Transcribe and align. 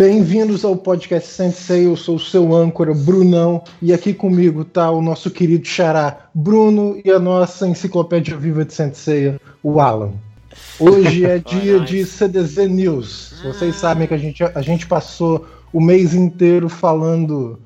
Bem-vindos 0.00 0.64
ao 0.64 0.74
podcast 0.76 1.28
Sensei, 1.28 1.84
eu 1.84 1.94
sou 1.94 2.16
o 2.16 2.18
seu 2.18 2.54
âncora, 2.54 2.94
Brunão, 2.94 3.62
e 3.82 3.92
aqui 3.92 4.14
comigo 4.14 4.64
tá 4.64 4.90
o 4.90 5.02
nosso 5.02 5.30
querido 5.30 5.66
xará, 5.66 6.30
Bruno, 6.34 6.98
e 7.04 7.10
a 7.10 7.18
nossa 7.18 7.68
enciclopédia 7.68 8.34
viva 8.34 8.64
de 8.64 8.72
Sensei, 8.72 9.38
o 9.62 9.78
Alan. 9.78 10.12
Hoje 10.78 11.26
é 11.26 11.36
dia 11.46 11.78
de 11.80 12.06
CDZ 12.06 12.66
News. 12.70 13.42
Vocês 13.44 13.76
sabem 13.76 14.08
que 14.08 14.14
a 14.14 14.16
gente, 14.16 14.42
a 14.42 14.62
gente 14.62 14.86
passou 14.86 15.46
o 15.70 15.82
mês 15.82 16.14
inteiro 16.14 16.70
falando 16.70 17.60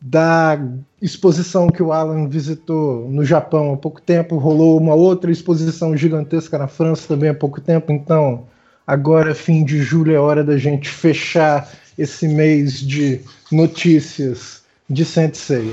da 0.00 0.56
exposição 1.02 1.66
que 1.66 1.82
o 1.82 1.92
Alan 1.92 2.28
visitou 2.28 3.10
no 3.10 3.24
Japão 3.24 3.72
há 3.72 3.76
pouco 3.76 4.00
tempo, 4.00 4.38
rolou 4.38 4.78
uma 4.78 4.94
outra 4.94 5.32
exposição 5.32 5.96
gigantesca 5.96 6.56
na 6.56 6.68
França 6.68 7.08
também 7.08 7.30
há 7.30 7.34
pouco 7.34 7.60
tempo, 7.60 7.90
então 7.90 8.44
agora 8.86 9.34
fim 9.34 9.64
de 9.64 9.82
julho 9.82 10.14
é 10.14 10.18
hora 10.18 10.44
da 10.44 10.56
gente 10.56 10.88
fechar 10.88 11.70
esse 11.96 12.28
mês 12.28 12.80
de 12.80 13.20
notícias 13.50 14.62
de 14.88 15.04
Sensei. 15.04 15.70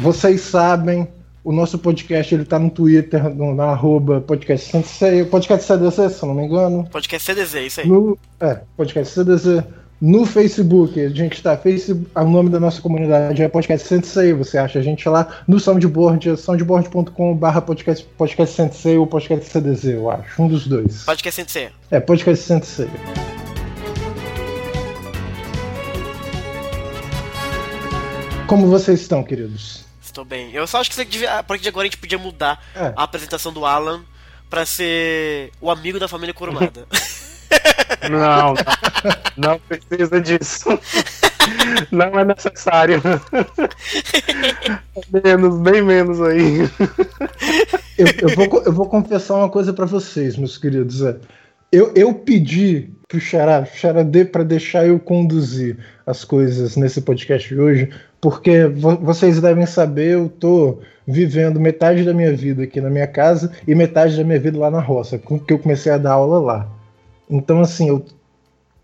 Vocês 0.00 0.40
sabem, 0.40 1.08
o 1.42 1.52
nosso 1.52 1.78
podcast 1.78 2.32
ele 2.34 2.44
tá 2.44 2.58
no 2.58 2.70
Twitter, 2.70 3.28
no, 3.34 3.54
na 3.54 3.66
arroba 3.66 4.20
podcast 4.20 4.70
Sensei, 4.70 5.24
podcast 5.24 5.66
CDZ, 5.66 6.12
se 6.16 6.24
não 6.24 6.34
me 6.34 6.44
engano. 6.44 6.88
Podcast 6.90 7.26
CDZ, 7.26 7.54
isso 7.66 7.80
aí. 7.80 7.88
No, 7.88 8.16
é, 8.40 8.60
podcast 8.76 9.12
CDZ. 9.12 9.64
No 10.00 10.24
Facebook, 10.24 11.00
a 11.00 11.08
gente 11.08 11.32
está 11.32 11.56
Facebook, 11.56 12.08
o 12.14 12.24
nome 12.24 12.50
da 12.50 12.60
nossa 12.60 12.80
comunidade 12.80 13.42
é 13.42 13.48
Podcast 13.48 13.88
Sensei, 13.88 14.32
você 14.32 14.56
acha 14.56 14.78
a 14.78 14.82
gente 14.82 15.08
lá 15.08 15.42
no 15.48 15.58
Soundboard, 15.58 16.30
é 16.30 16.36
soundboard.com/barra 16.36 17.60
podcast, 17.60 18.06
podcast 18.16 18.54
Sensei 18.54 18.96
ou 18.96 19.08
Podcast 19.08 19.50
CDZ, 19.50 19.84
eu 19.86 20.08
acho, 20.08 20.40
um 20.40 20.46
dos 20.46 20.68
dois. 20.68 21.02
Podcast 21.02 21.42
Sensei. 21.42 21.70
É, 21.90 21.98
Podcast 21.98 22.44
Sensei. 22.44 22.88
Como 28.46 28.68
vocês 28.68 29.00
estão, 29.00 29.24
queridos? 29.24 29.84
Estou 30.00 30.24
bem. 30.24 30.52
Eu 30.52 30.68
só 30.68 30.80
acho 30.80 30.90
que 30.90 30.94
você 30.94 31.04
devia, 31.04 31.40
a 31.40 31.42
partir 31.42 31.64
de 31.64 31.70
agora 31.70 31.88
a 31.88 31.90
gente 31.90 31.98
podia 31.98 32.18
mudar 32.18 32.64
é. 32.76 32.92
a 32.94 33.02
apresentação 33.02 33.52
do 33.52 33.66
Alan 33.66 34.04
para 34.48 34.64
ser 34.64 35.50
o 35.60 35.68
amigo 35.72 35.98
da 35.98 36.06
família 36.06 36.32
Kurumada. 36.32 36.86
Não, 38.10 38.54
não, 39.36 39.58
precisa 39.60 40.20
disso. 40.20 40.78
Não 41.90 42.18
é 42.18 42.24
necessário. 42.24 43.02
Menos, 45.24 45.58
bem 45.58 45.82
menos 45.82 46.20
aí. 46.20 46.68
Eu, 47.96 48.06
eu, 48.20 48.28
vou, 48.36 48.62
eu 48.64 48.72
vou 48.72 48.86
confessar 48.86 49.36
uma 49.36 49.48
coisa 49.48 49.72
para 49.72 49.86
vocês, 49.86 50.36
meus 50.36 50.56
queridos. 50.58 51.02
É, 51.02 51.16
eu, 51.72 51.92
eu 51.94 52.14
pedi 52.14 52.90
pro 53.08 53.20
Xará, 53.20 53.64
Xará 53.64 54.02
dê 54.02 54.24
para 54.24 54.44
deixar 54.44 54.86
eu 54.86 54.98
conduzir 54.98 55.78
as 56.06 56.24
coisas 56.24 56.76
nesse 56.76 57.00
podcast 57.00 57.48
de 57.48 57.60
hoje, 57.60 57.90
porque 58.20 58.66
vocês 59.00 59.40
devem 59.40 59.66
saber, 59.66 60.14
eu 60.14 60.28
tô 60.28 60.80
vivendo 61.06 61.58
metade 61.58 62.04
da 62.04 62.12
minha 62.12 62.34
vida 62.34 62.64
aqui 62.64 62.80
na 62.80 62.90
minha 62.90 63.06
casa 63.06 63.52
e 63.66 63.74
metade 63.74 64.16
da 64.16 64.24
minha 64.24 64.38
vida 64.38 64.58
lá 64.58 64.70
na 64.70 64.80
roça, 64.80 65.18
porque 65.18 65.52
eu 65.52 65.58
comecei 65.58 65.90
a 65.90 65.98
dar 65.98 66.12
aula 66.12 66.38
lá. 66.38 66.77
Então, 67.30 67.60
assim, 67.60 67.88
eu, 67.88 68.04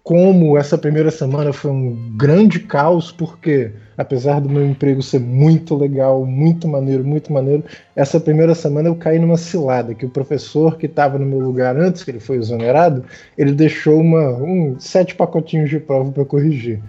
como 0.03 0.59
essa 0.59 0.77
primeira 0.77 1.11
semana 1.11 1.53
foi 1.53 1.71
um 1.71 2.15
grande 2.17 2.61
caos, 2.61 3.11
porque 3.11 3.73
apesar 3.97 4.41
do 4.41 4.49
meu 4.49 4.67
emprego 4.67 5.03
ser 5.03 5.21
muito 5.21 5.75
legal, 5.75 6.27
muito 6.27 6.69
maneiro, 6.69 7.05
muito 7.05 7.33
maneiro, 7.33 7.65
essa 7.95 8.21
primeira 8.21 8.55
semana 8.55 8.89
eu 8.89 8.97
caí 8.97 9.19
numa 9.19 9.37
cilada, 9.37 9.95
que 9.95 10.05
o 10.05 10.11
professor 10.11 10.77
que 10.77 10.87
estava 10.87 11.19
no 11.19 11.25
meu 11.25 11.39
lugar 11.39 11.77
antes, 11.77 12.03
que 12.03 12.11
ele 12.11 12.21
foi 12.21 12.37
exonerado, 12.37 13.05
ele 13.39 13.53
deixou 13.53 13.99
uma, 14.01 14.31
um, 14.31 14.77
sete 14.79 15.15
pacotinhos 15.15 15.71
de 15.71 15.79
prova 15.79 16.11
para 16.11 16.25
corrigir. 16.25 16.81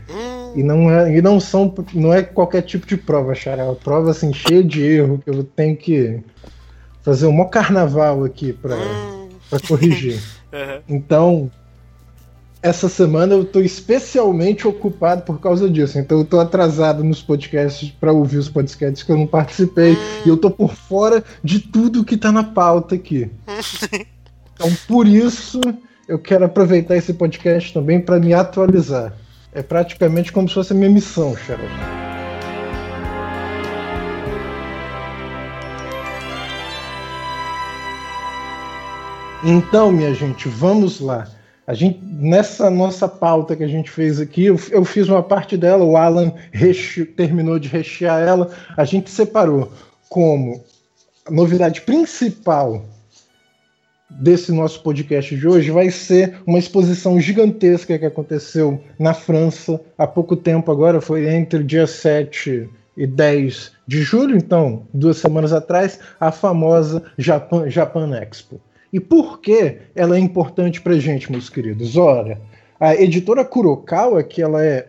E 0.56 0.63
não, 0.63 0.90
é, 0.90 1.18
e 1.18 1.22
não 1.22 1.40
são 1.40 1.74
não 1.94 2.13
é 2.13 2.24
qualquer 2.24 2.62
tipo 2.62 2.88
de 2.88 2.96
prova, 2.96 3.35
Xará. 3.35 3.63
É 3.63 3.66
uma 3.66 3.75
prova 3.75 4.12
assim, 4.12 4.34
cheia 4.34 4.63
de 4.63 4.81
erro, 4.81 5.19
que 5.24 5.29
eu 5.29 5.44
tenho 5.44 5.75
que 5.75 6.22
fazer 7.03 7.28
um 7.28 7.31
maior 7.31 7.50
carnaval 7.50 8.24
aqui 8.24 8.53
para 8.53 8.78
corrigir. 9.68 10.19
Uhum. 10.55 10.81
Então, 10.88 11.51
essa 12.66 12.89
semana 12.89 13.35
eu 13.35 13.43
estou 13.43 13.61
especialmente 13.61 14.67
ocupado 14.67 15.21
por 15.21 15.39
causa 15.39 15.69
disso. 15.69 15.99
Então 15.99 16.17
eu 16.17 16.23
estou 16.23 16.39
atrasado 16.39 17.03
nos 17.03 17.21
podcasts 17.21 17.91
para 17.91 18.11
ouvir 18.11 18.38
os 18.38 18.49
podcasts 18.49 19.03
que 19.03 19.11
eu 19.11 19.17
não 19.17 19.27
participei. 19.27 19.93
Hum. 19.93 19.97
E 20.25 20.29
eu 20.29 20.35
estou 20.35 20.49
por 20.49 20.73
fora 20.73 21.23
de 21.43 21.59
tudo 21.59 22.03
que 22.03 22.16
está 22.16 22.31
na 22.31 22.43
pauta 22.43 22.95
aqui. 22.95 23.29
então 24.55 24.73
por 24.88 25.05
isso 25.05 25.61
eu 26.07 26.17
quero 26.17 26.45
aproveitar 26.45 26.95
esse 26.95 27.13
podcast 27.13 27.72
também 27.72 27.99
para 27.99 28.19
me 28.19 28.33
atualizar. 28.33 29.13
É 29.53 29.61
praticamente 29.61 30.31
como 30.31 30.47
se 30.47 30.55
fosse 30.55 30.73
a 30.73 30.75
minha 30.75 30.89
missão, 30.89 31.35
Sharon. 31.37 32.15
Então, 39.47 39.91
minha 39.91 40.11
gente, 40.11 40.50
vamos 40.50 41.00
lá. 41.00 41.28
A 41.67 41.75
gente, 41.75 42.00
nessa 42.03 42.67
nossa 42.72 43.07
pauta 43.07 43.56
que 43.56 43.63
a 43.63 43.67
gente 43.67 43.91
fez 43.91 44.19
aqui, 44.19 44.45
eu, 44.45 44.59
eu 44.72 44.83
fiz 44.83 45.07
uma 45.07 45.22
parte 45.22 45.56
dela, 45.56 45.83
o 45.83 45.95
Alan 45.95 46.33
reche, 46.51 47.06
terminou 47.06 47.59
de 47.59 47.67
rechear 47.67 48.19
ela. 48.19 48.50
A 48.75 48.84
gente 48.84 49.07
separou 49.11 49.72
como 50.09 50.63
novidade 51.29 51.81
principal 51.81 52.84
desse 54.09 54.51
nosso 54.51 54.81
podcast 54.81 55.35
de 55.35 55.47
hoje 55.47 55.69
vai 55.69 55.91
ser 55.91 56.39
uma 56.47 56.57
exposição 56.57 57.19
gigantesca 57.19 58.00
que 58.00 58.05
aconteceu 58.05 58.81
na 58.97 59.13
França 59.13 59.79
há 59.95 60.07
pouco 60.07 60.35
tempo 60.35 60.72
agora, 60.72 61.00
foi 61.00 61.29
entre 61.29 61.63
dia 61.63 61.85
7 61.85 62.67
e 62.97 63.05
10 63.05 63.73
de 63.85 64.01
julho, 64.01 64.35
então, 64.35 64.88
duas 64.91 65.17
semanas 65.17 65.53
atrás, 65.53 66.00
a 66.19 66.31
famosa 66.31 67.03
Japan, 67.16 67.69
Japan 67.69 68.09
Expo. 68.17 68.59
E 68.95 69.00
por 69.01 69.41
que 69.41 69.79
ela 69.94 70.16
é 70.16 70.19
importante 70.22 70.79
para 70.79 70.97
gente, 70.97 71.29
meus 71.29 71.50
queridos? 71.50 71.97
Olha, 71.97 72.39
a 72.79 72.95
editora 72.95 73.44
Kurokawa, 73.44 74.23
que 74.23 74.41
ela 74.41 74.63
é 74.63 74.88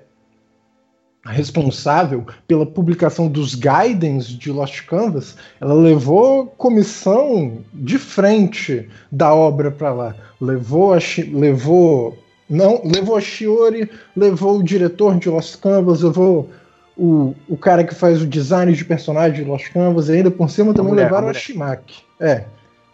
responsável 1.25 2.25
pela 2.47 2.65
publicação 2.65 3.27
dos 3.27 3.57
guidance 3.57 4.33
de 4.35 4.53
Lost 4.53 4.87
Canvas, 4.87 5.35
ela 5.61 5.75
levou 5.75 6.47
comissão 6.47 7.65
de 7.75 7.99
frente 7.99 8.89
da 9.11 9.35
obra 9.35 9.73
para 9.73 9.93
lá. 9.93 10.15
Levou 10.41 10.95
a, 10.95 10.99
levou 11.33 12.17
não, 12.49 12.83
levou 12.85 13.17
a 13.17 13.21
Shiori, 13.21 13.91
levou 14.15 14.61
o 14.61 14.63
diretor 14.63 15.19
de 15.19 15.29
Lost 15.29 15.59
Canvas, 15.59 16.03
levou 16.03 16.49
o, 16.97 17.35
o 17.49 17.57
cara 17.57 17.83
que 17.83 17.93
faz 17.93 18.23
o 18.23 18.27
design 18.27 18.73
de 18.73 18.85
personagem 18.85 19.43
de 19.43 19.51
Lost 19.51 19.73
Canvas, 19.73 20.09
e 20.09 20.13
ainda 20.13 20.31
por 20.31 20.49
cima 20.49 20.73
também 20.73 20.93
mulher, 20.93 21.07
levaram 21.07 21.27
a, 21.27 21.33
a 21.33 21.35
Shimaki. 21.35 22.05
É, 22.21 22.45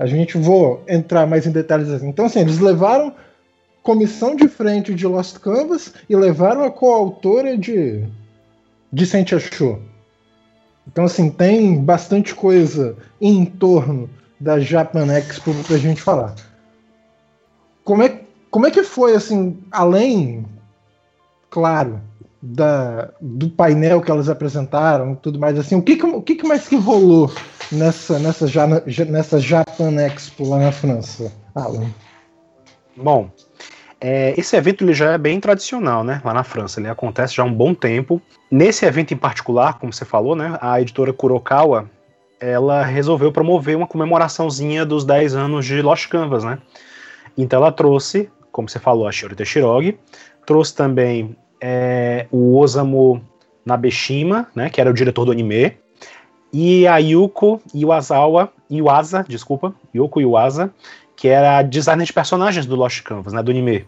a 0.02 0.06
gente 0.06 0.36
vou 0.36 0.82
entrar 0.88 1.28
mais 1.28 1.46
em 1.46 1.52
detalhes 1.52 1.88
assim. 1.88 2.08
Então, 2.08 2.24
assim, 2.24 2.40
eles 2.40 2.58
levaram 2.58 3.14
comissão 3.84 4.34
de 4.34 4.48
frente 4.48 4.92
de 4.92 5.06
Lost 5.06 5.38
Canvas 5.38 5.94
e 6.10 6.16
levaram 6.16 6.64
a 6.64 6.72
coautora 6.72 7.56
de 7.56 8.04
de 8.92 9.06
Sentia 9.06 9.38
Show. 9.38 9.80
Então, 10.88 11.04
assim, 11.04 11.30
tem 11.30 11.80
bastante 11.80 12.34
coisa 12.34 12.96
em 13.20 13.44
torno 13.44 14.10
da 14.40 14.58
Japan 14.58 15.06
Expo 15.16 15.54
pra 15.68 15.78
gente 15.78 16.02
falar. 16.02 16.34
Como 17.84 18.02
é, 18.02 18.22
como 18.50 18.66
é 18.66 18.72
que 18.72 18.82
foi, 18.82 19.14
assim, 19.14 19.56
além, 19.70 20.44
claro, 21.48 22.00
da, 22.42 23.12
do 23.20 23.48
painel 23.50 24.02
que 24.02 24.10
elas 24.10 24.28
apresentaram 24.28 25.14
tudo 25.14 25.38
mais, 25.38 25.56
assim, 25.56 25.76
o 25.76 25.82
que, 25.82 25.94
que, 25.94 26.04
o 26.04 26.20
que, 26.20 26.42
mais 26.42 26.66
que 26.66 26.74
rolou 26.74 27.30
nessa, 27.70 28.18
nessa, 28.18 28.46
nessa 29.08 29.38
Japan 29.38 29.94
Expo 30.06 30.48
lá 30.48 30.58
na 30.58 30.72
França, 30.72 31.32
Alan? 31.54 31.90
Bom, 32.96 33.30
é, 34.04 34.34
esse 34.36 34.56
evento 34.56 34.82
ele 34.82 34.92
já 34.92 35.12
é 35.12 35.18
bem 35.18 35.38
tradicional, 35.38 36.02
né? 36.02 36.20
Lá 36.24 36.34
na 36.34 36.42
França, 36.42 36.80
ele 36.80 36.88
acontece 36.88 37.36
já 37.36 37.44
há 37.44 37.46
um 37.46 37.54
bom 37.54 37.72
tempo. 37.72 38.20
Nesse 38.50 38.84
evento 38.84 39.14
em 39.14 39.16
particular, 39.16 39.78
como 39.78 39.92
você 39.92 40.04
falou, 40.04 40.34
né? 40.34 40.58
A 40.60 40.80
editora 40.80 41.12
Kurokawa, 41.12 41.88
ela 42.40 42.82
resolveu 42.82 43.30
promover 43.30 43.76
uma 43.76 43.86
comemoraçãozinha 43.86 44.84
dos 44.84 45.04
10 45.04 45.36
anos 45.36 45.64
de 45.64 45.80
Lost 45.80 46.08
Canvas, 46.08 46.42
né? 46.42 46.58
Então 47.38 47.60
ela 47.60 47.70
trouxe, 47.70 48.28
como 48.50 48.68
você 48.68 48.80
falou, 48.80 49.06
a 49.06 49.12
Shiori 49.12 49.36
Teshirogi, 49.36 49.96
trouxe 50.44 50.74
também 50.74 51.36
é, 51.60 52.26
o 52.32 52.58
Osamu 52.58 53.24
Nabeshima, 53.64 54.48
né? 54.52 54.68
Que 54.68 54.80
era 54.80 54.90
o 54.90 54.94
diretor 54.94 55.24
do 55.24 55.30
anime, 55.30 55.76
e 56.52 56.86
a 56.86 56.98
Yuko 56.98 57.60
Iwasawa, 57.74 58.52
Iwasa, 58.68 59.24
desculpa, 59.26 59.74
Yuko 59.94 60.20
Iwasa, 60.20 60.70
que 61.16 61.28
era 61.28 61.62
designer 61.62 62.04
de 62.04 62.12
personagens 62.12 62.66
do 62.66 62.76
Lost 62.76 63.02
Canvas, 63.02 63.32
né, 63.32 63.42
do 63.42 63.50
anime. 63.50 63.86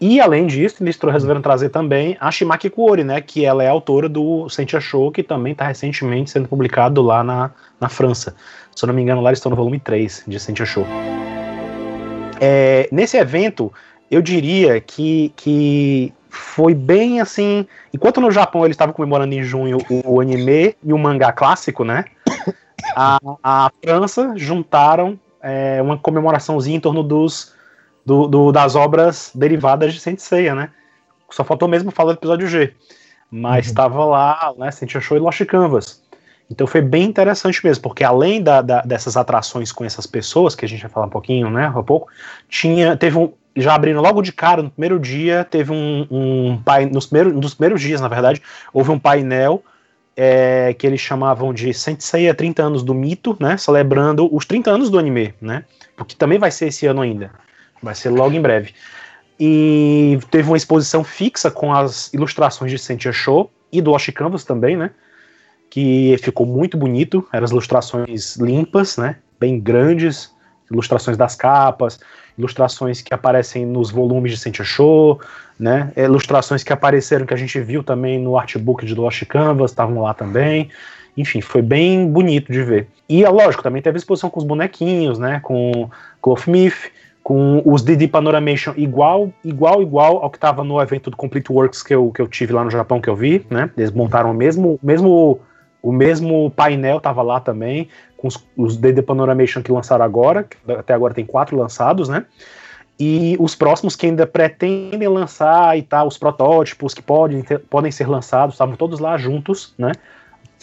E 0.00 0.20
além 0.20 0.48
disso, 0.48 0.82
eles 0.82 0.98
resolveram 0.98 1.40
trazer 1.40 1.68
também 1.68 2.16
a 2.18 2.28
Shimaki 2.28 2.68
Kuori, 2.68 3.04
né, 3.04 3.20
que 3.20 3.44
ela 3.44 3.62
é 3.62 3.68
autora 3.68 4.08
do 4.08 4.48
Sentia 4.48 4.80
Show, 4.80 5.12
que 5.12 5.22
também 5.22 5.52
está 5.52 5.64
recentemente 5.64 6.30
sendo 6.30 6.48
publicado 6.48 7.00
lá 7.02 7.22
na, 7.22 7.52
na 7.80 7.88
França. 7.88 8.34
Se 8.74 8.84
eu 8.84 8.88
não 8.88 8.94
me 8.94 9.02
engano, 9.02 9.20
lá 9.20 9.30
eles 9.30 9.38
estão 9.38 9.50
no 9.50 9.56
volume 9.56 9.78
3 9.78 10.24
de 10.26 10.40
Sentia 10.40 10.66
Show. 10.66 10.84
É, 12.40 12.88
nesse 12.90 13.16
evento, 13.16 13.72
eu 14.10 14.20
diria 14.20 14.80
que, 14.80 15.32
que 15.36 16.12
foi 16.32 16.74
bem 16.74 17.20
assim. 17.20 17.66
Enquanto 17.92 18.20
no 18.20 18.30
Japão 18.30 18.64
eles 18.64 18.74
estavam 18.74 18.94
comemorando 18.94 19.34
em 19.34 19.42
junho 19.42 19.78
o, 20.04 20.20
anime 20.20 20.74
e 20.82 20.92
o 20.92 20.98
mangá 20.98 21.30
clássico, 21.30 21.84
né? 21.84 22.06
A, 22.96 23.18
a 23.42 23.70
França 23.84 24.32
juntaram 24.36 25.18
é, 25.40 25.80
uma 25.80 25.96
comemoraçãozinha 25.96 26.76
em 26.76 26.80
torno 26.80 27.02
dos, 27.02 27.54
do, 28.04 28.26
do, 28.26 28.50
das 28.50 28.74
obras 28.74 29.30
derivadas 29.34 29.94
de 29.94 30.00
Saint 30.00 30.18
Seiya, 30.18 30.54
né? 30.54 30.70
Só 31.30 31.44
faltou 31.44 31.68
mesmo 31.68 31.90
falar 31.90 32.12
do 32.12 32.18
episódio 32.18 32.48
G. 32.48 32.74
Mas 33.30 33.66
estava 33.66 34.02
uhum. 34.02 34.10
lá, 34.10 34.54
né? 34.58 34.70
Saint 34.70 34.90
Show 34.90 35.16
e 35.16 35.20
Lost 35.20 35.44
Canvas. 35.44 36.01
Então 36.52 36.66
foi 36.66 36.82
bem 36.82 37.04
interessante 37.04 37.64
mesmo, 37.64 37.82
porque 37.82 38.04
além 38.04 38.42
da, 38.42 38.60
da, 38.60 38.82
dessas 38.82 39.16
atrações 39.16 39.72
com 39.72 39.84
essas 39.84 40.06
pessoas, 40.06 40.54
que 40.54 40.66
a 40.66 40.68
gente 40.68 40.82
vai 40.82 40.90
falar 40.90 41.06
um 41.06 41.10
pouquinho, 41.10 41.48
né, 41.48 41.68
um 41.70 41.82
pouco, 41.82 42.08
tinha, 42.46 42.94
teve 42.94 43.18
um, 43.18 43.32
já 43.56 43.74
abrindo 43.74 44.00
logo 44.02 44.20
de 44.20 44.32
cara, 44.32 44.62
no 44.62 44.70
primeiro 44.70 45.00
dia, 45.00 45.44
teve 45.44 45.72
um, 45.72 46.06
um 46.10 46.62
painel, 46.62 46.92
nos 46.92 47.06
primeiros, 47.06 47.32
nos 47.32 47.54
primeiros 47.54 47.80
dias, 47.80 48.00
na 48.02 48.08
verdade, 48.08 48.42
houve 48.72 48.90
um 48.90 48.98
painel 48.98 49.62
é, 50.14 50.74
que 50.74 50.86
eles 50.86 51.00
chamavam 51.00 51.54
de 51.54 51.72
Sensei 51.72 52.32
30 52.32 52.62
anos 52.62 52.82
do 52.82 52.94
mito, 52.94 53.34
né, 53.40 53.56
celebrando 53.56 54.28
os 54.34 54.44
30 54.44 54.70
anos 54.70 54.90
do 54.90 54.98
anime, 54.98 55.34
né, 55.40 55.64
porque 55.96 56.14
também 56.14 56.38
vai 56.38 56.50
ser 56.50 56.66
esse 56.66 56.86
ano 56.86 57.00
ainda, 57.00 57.30
vai 57.82 57.94
ser 57.94 58.10
logo 58.10 58.34
em 58.34 58.42
breve. 58.42 58.74
E 59.40 60.18
teve 60.30 60.50
uma 60.50 60.56
exposição 60.56 61.02
fixa 61.02 61.50
com 61.50 61.72
as 61.72 62.12
ilustrações 62.12 62.70
de 62.70 62.78
Sentia 62.78 63.10
Show 63.10 63.50
e 63.72 63.80
do 63.80 63.90
Lost 63.90 64.12
Canvas 64.12 64.44
também, 64.44 64.76
né, 64.76 64.90
que 65.72 66.14
ficou 66.18 66.44
muito 66.44 66.76
bonito. 66.76 67.26
Eram 67.32 67.44
as 67.46 67.50
ilustrações 67.50 68.36
limpas, 68.36 68.98
né? 68.98 69.16
Bem 69.40 69.58
grandes, 69.58 70.30
ilustrações 70.70 71.16
das 71.16 71.34
capas, 71.34 71.98
ilustrações 72.36 73.00
que 73.00 73.14
aparecem 73.14 73.64
nos 73.64 73.90
volumes 73.90 74.32
de 74.32 74.36
Sentia 74.36 74.66
Show, 74.66 75.18
né? 75.58 75.90
Ilustrações 75.96 76.62
que 76.62 76.74
apareceram 76.74 77.24
que 77.24 77.32
a 77.32 77.38
gente 77.38 77.58
viu 77.58 77.82
também 77.82 78.18
no 78.18 78.36
artbook 78.36 78.84
de 78.84 78.94
Lost 78.94 79.24
Canvas, 79.24 79.70
estavam 79.70 80.02
lá 80.02 80.12
também. 80.12 80.68
Enfim, 81.16 81.40
foi 81.40 81.62
bem 81.62 82.06
bonito 82.06 82.52
de 82.52 82.62
ver. 82.62 82.88
E 83.08 83.24
é 83.24 83.30
lógico, 83.30 83.62
também 83.62 83.80
teve 83.80 83.96
exposição 83.96 84.28
com 84.28 84.40
os 84.40 84.44
bonequinhos, 84.44 85.18
né? 85.18 85.40
Com 85.42 85.88
Cloth 86.20 86.48
Myth, 86.48 86.92
com 87.22 87.62
os 87.64 87.80
DD 87.80 88.08
Panoramation 88.08 88.74
igual, 88.76 89.32
igual, 89.42 89.80
igual 89.80 90.18
ao 90.18 90.28
que 90.28 90.36
estava 90.36 90.62
no 90.62 90.78
evento 90.82 91.08
do 91.08 91.16
Complete 91.16 91.50
Works 91.50 91.82
que 91.82 91.94
eu, 91.94 92.10
que 92.10 92.20
eu 92.20 92.28
tive 92.28 92.52
lá 92.52 92.62
no 92.62 92.70
Japão 92.70 93.00
que 93.00 93.08
eu 93.08 93.16
vi, 93.16 93.46
né? 93.48 93.70
Eles 93.74 93.90
montaram 93.90 94.32
o 94.32 94.34
mesmo, 94.34 94.78
mesmo 94.82 95.40
o 95.82 95.92
mesmo 95.92 96.50
painel 96.52 96.98
estava 96.98 97.22
lá 97.22 97.40
também, 97.40 97.88
com 98.16 98.28
os, 98.28 98.38
os 98.56 98.76
DD 98.76 99.02
Panoramation 99.02 99.62
que 99.62 99.72
lançaram 99.72 100.04
agora, 100.04 100.44
que 100.44 100.56
até 100.72 100.94
agora 100.94 101.12
tem 101.12 101.26
quatro 101.26 101.56
lançados, 101.56 102.08
né? 102.08 102.24
E 102.98 103.36
os 103.40 103.54
próximos 103.56 103.96
que 103.96 104.06
ainda 104.06 104.26
pretendem 104.26 105.08
lançar 105.08 105.76
e 105.76 105.82
tal, 105.82 106.06
os 106.06 106.16
protótipos 106.16 106.94
que 106.94 107.02
podem, 107.02 107.42
ter, 107.42 107.58
podem 107.58 107.90
ser 107.90 108.08
lançados, 108.08 108.54
estavam 108.54 108.76
todos 108.76 109.00
lá 109.00 109.18
juntos, 109.18 109.74
né? 109.76 109.92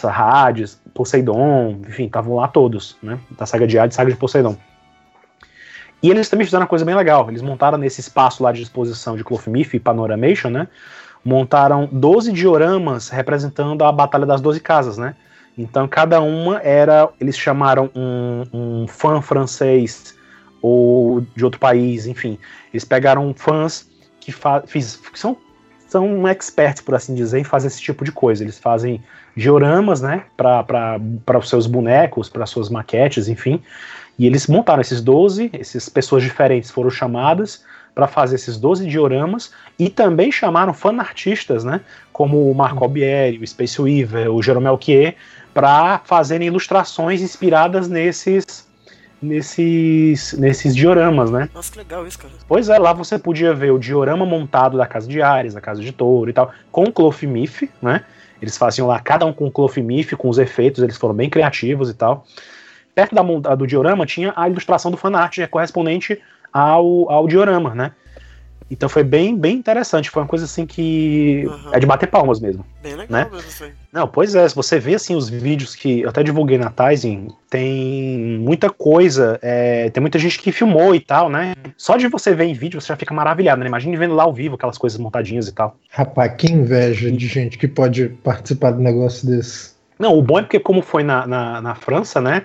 Hades, 0.01 0.81
Poseidon, 0.94 1.81
enfim, 1.86 2.06
estavam 2.06 2.36
lá 2.36 2.48
todos, 2.48 2.95
né? 3.04 3.19
Da 3.38 3.45
saga 3.45 3.68
de 3.68 3.77
Hades, 3.77 3.95
saga 3.95 4.10
de 4.10 4.15
Poseidon. 4.15 4.56
E 6.01 6.10
eles 6.10 6.30
também 6.30 6.45
fizeram 6.45 6.62
uma 6.62 6.69
coisa 6.69 6.86
bem 6.86 6.95
legal. 6.95 7.30
Eles 7.30 7.42
montaram 7.42 7.77
nesse 7.77 8.00
espaço 8.00 8.42
lá 8.42 8.54
de 8.54 8.62
exposição 8.62 9.18
de 9.18 9.24
Clothmith 9.24 9.74
e 9.74 9.80
Panoramation, 9.80 10.50
né? 10.50 10.68
Montaram 11.24 11.88
12 11.92 12.31
dioramas 12.31 13.10
representando 13.10 13.83
a 13.83 13.92
Batalha 13.92 14.25
das 14.25 14.42
Doze 14.42 14.60
Casas, 14.60 14.98
né? 14.98 15.16
Então 15.57 15.88
cada 15.88 16.21
uma 16.21 16.60
era, 16.60 17.10
eles 17.19 17.38
chamaram 17.38 17.89
um, 17.95 18.44
um 18.54 18.88
fã 18.88 19.21
francês 19.21 20.16
ou 20.62 21.21
de 21.36 21.44
outro 21.44 21.60
país, 21.60 22.07
enfim, 22.07 22.38
eles 22.74 22.83
pegaram 22.83 23.33
fãs 23.33 23.89
que, 24.19 24.33
fiz, 24.68 25.00
são 25.13 25.38
são 25.89 26.27
experts, 26.27 26.81
por 26.83 26.94
assim 26.94 27.16
dizer, 27.16 27.39
em 27.39 27.44
fazer 27.44 27.68
esse 27.68 27.81
tipo 27.81 28.06
de 28.06 28.12
coisa. 28.12 28.44
Eles 28.44 28.60
fazem 28.60 29.04
dioramas, 29.36 30.01
né, 30.01 30.25
para 30.38 31.39
os 31.39 31.50
seus 31.50 31.65
bonecos, 31.65 32.30
para 32.30 32.45
suas 32.45 32.69
maquetes, 32.69 33.27
enfim. 33.27 33.60
E 34.18 34.27
eles 34.27 34.45
montaram 34.45 34.81
esses 34.81 35.01
12, 35.01 35.50
essas 35.51 35.89
pessoas 35.89 36.22
diferentes 36.22 36.69
foram 36.69 36.92
chamadas, 36.92 37.63
para 38.00 38.07
fazer 38.07 38.36
esses 38.36 38.57
12 38.57 38.88
dioramas 38.88 39.51
e 39.78 39.90
também 39.90 40.31
chamaram 40.31 40.74
fanartistas, 40.74 41.66
né, 41.66 41.81
como 42.13 42.50
o 42.50 42.56
Marco 42.56 42.81
Albieri, 42.81 43.38
o 43.38 43.46
Space 43.46 43.81
Weaver, 43.81 44.34
o 44.34 44.42
Jerome 44.42 44.68
Alquier, 44.68 45.18
para 45.54 46.00
fazerem 46.06 46.48
ilustrações 46.48 47.22
inspiradas 47.22 47.90
nesses 47.90 48.69
nesses 49.22 50.31
nesses 50.31 50.74
dioramas, 50.74 51.30
né? 51.30 51.50
Nossa, 51.54 51.74
que 51.74 51.80
legal 51.80 52.07
isso, 52.07 52.18
cara. 52.18 52.34
Pois 52.48 52.69
é, 52.69 52.80
lá 52.80 52.94
você 52.94 53.19
podia 53.19 53.54
ver 53.54 53.72
o 53.72 53.78
diorama 53.78 54.25
montado 54.25 54.78
da 54.78 54.88
casa 54.88 55.10
de 55.10 55.22
Ares, 55.22 55.54
da 55.54 55.60
casa 55.60 55.81
de 55.81 55.92
Touro 55.92 56.30
e 56.30 56.34
tal, 56.34 56.54
com 56.72 56.86
o 56.86 56.94
Clothmith, 56.94 57.69
né? 57.81 58.06
Eles 58.42 58.57
faziam 58.57 58.88
lá 58.88 58.98
cada 59.01 59.25
um 59.25 59.34
com 59.34 59.48
o 59.48 59.51
Clothmith, 59.51 60.16
com 60.16 60.30
os 60.30 60.38
efeitos, 60.38 60.81
eles 60.81 60.96
foram 60.96 61.13
bem 61.13 61.30
criativos 61.30 61.90
e 61.90 61.94
tal. 61.94 62.25
Perto 62.96 63.13
da, 63.13 63.56
do 63.56 63.68
diorama 63.68 64.06
tinha 64.06 64.31
a 64.38 64.48
ilustração 64.48 64.90
do 64.90 64.96
fanart, 64.96 65.38
é 65.40 65.48
correspondente 65.48 66.18
ao, 66.51 67.10
ao 67.10 67.28
diorama, 67.28 67.74
né? 67.75 67.92
Então 68.72 68.88
foi 68.88 69.04
bem, 69.04 69.36
bem 69.36 69.57
interessante. 69.57 70.10
Foi 70.10 70.22
uma 70.22 70.28
coisa 70.28 70.46
assim 70.46 70.66
que 70.66 71.44
uhum. 71.48 71.74
é 71.74 71.80
de 71.80 71.88
bater 71.88 72.07
palmas 72.07 72.40
mesmo. 72.40 72.63
Bem 72.84 72.96
legal 72.96 73.07
né? 73.10 73.28
mesmo 73.31 73.66
aí. 73.66 73.72
Não, 73.92 74.07
pois 74.07 74.36
é, 74.36 74.48
se 74.48 74.56
você 74.56 74.80
vê 74.80 74.94
assim 74.94 75.16
os 75.16 75.28
vídeos 75.28 75.75
que 75.75 76.01
eu 76.01 76.10
até 76.10 76.22
divulguei 76.22 76.57
na 76.57 76.72
Tizen, 76.72 77.30
tem 77.50 78.38
muita 78.40 78.69
coisa, 78.69 79.40
é, 79.42 79.90
tem 79.90 80.00
muita 80.00 80.19
gente 80.19 80.38
que 80.40 80.51
filmou 80.51 80.94
e 80.94 81.00
tal, 81.00 81.30
né? 81.30 81.56
Só 81.75 81.98
de 81.98 82.07
você 82.07 82.36
ver 82.36 82.46
em 82.46 82.54
vídeo 82.54 82.80
você 82.80 82.90
já 82.90 82.96
fica 82.96 83.13
maravilhado, 83.13 83.62
né? 83.62 83.68
Imagine 83.68 83.98
vendo 83.98 84.13
lá 84.13 84.24
ao 84.24 84.34
vivo 84.34 84.56
aquelas 84.56 84.78
coisas 84.78 85.00
montadinhas 85.00 85.48
e 85.48 85.51
tal. 85.51 85.75
Rapaz, 85.90 86.34
que 86.38 86.51
inveja 86.51 87.12
de 87.12 87.28
gente 87.28 87.57
que 87.57 87.68
pode 87.68 88.10
participar 88.24 88.72
de 88.72 88.80
um 88.80 88.84
negócio 88.84 89.28
desse. 89.28 89.74
Não, 89.98 90.18
o 90.18 90.22
bom 90.22 90.40
é 90.40 90.44
porque 90.44 90.60
como 90.60 90.81
foi 90.81 91.04
na, 91.04 91.25
na, 91.25 91.62
na 91.62 91.75
França, 91.75 92.22
né? 92.22 92.44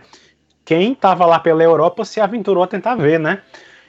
Quem 0.64 0.94
tava 0.94 1.26
lá 1.26 1.38
pela 1.38 1.62
Europa 1.62 2.06
se 2.06 2.18
aventurou 2.18 2.62
a 2.62 2.66
tentar 2.66 2.94
ver, 2.94 3.20
né? 3.20 3.42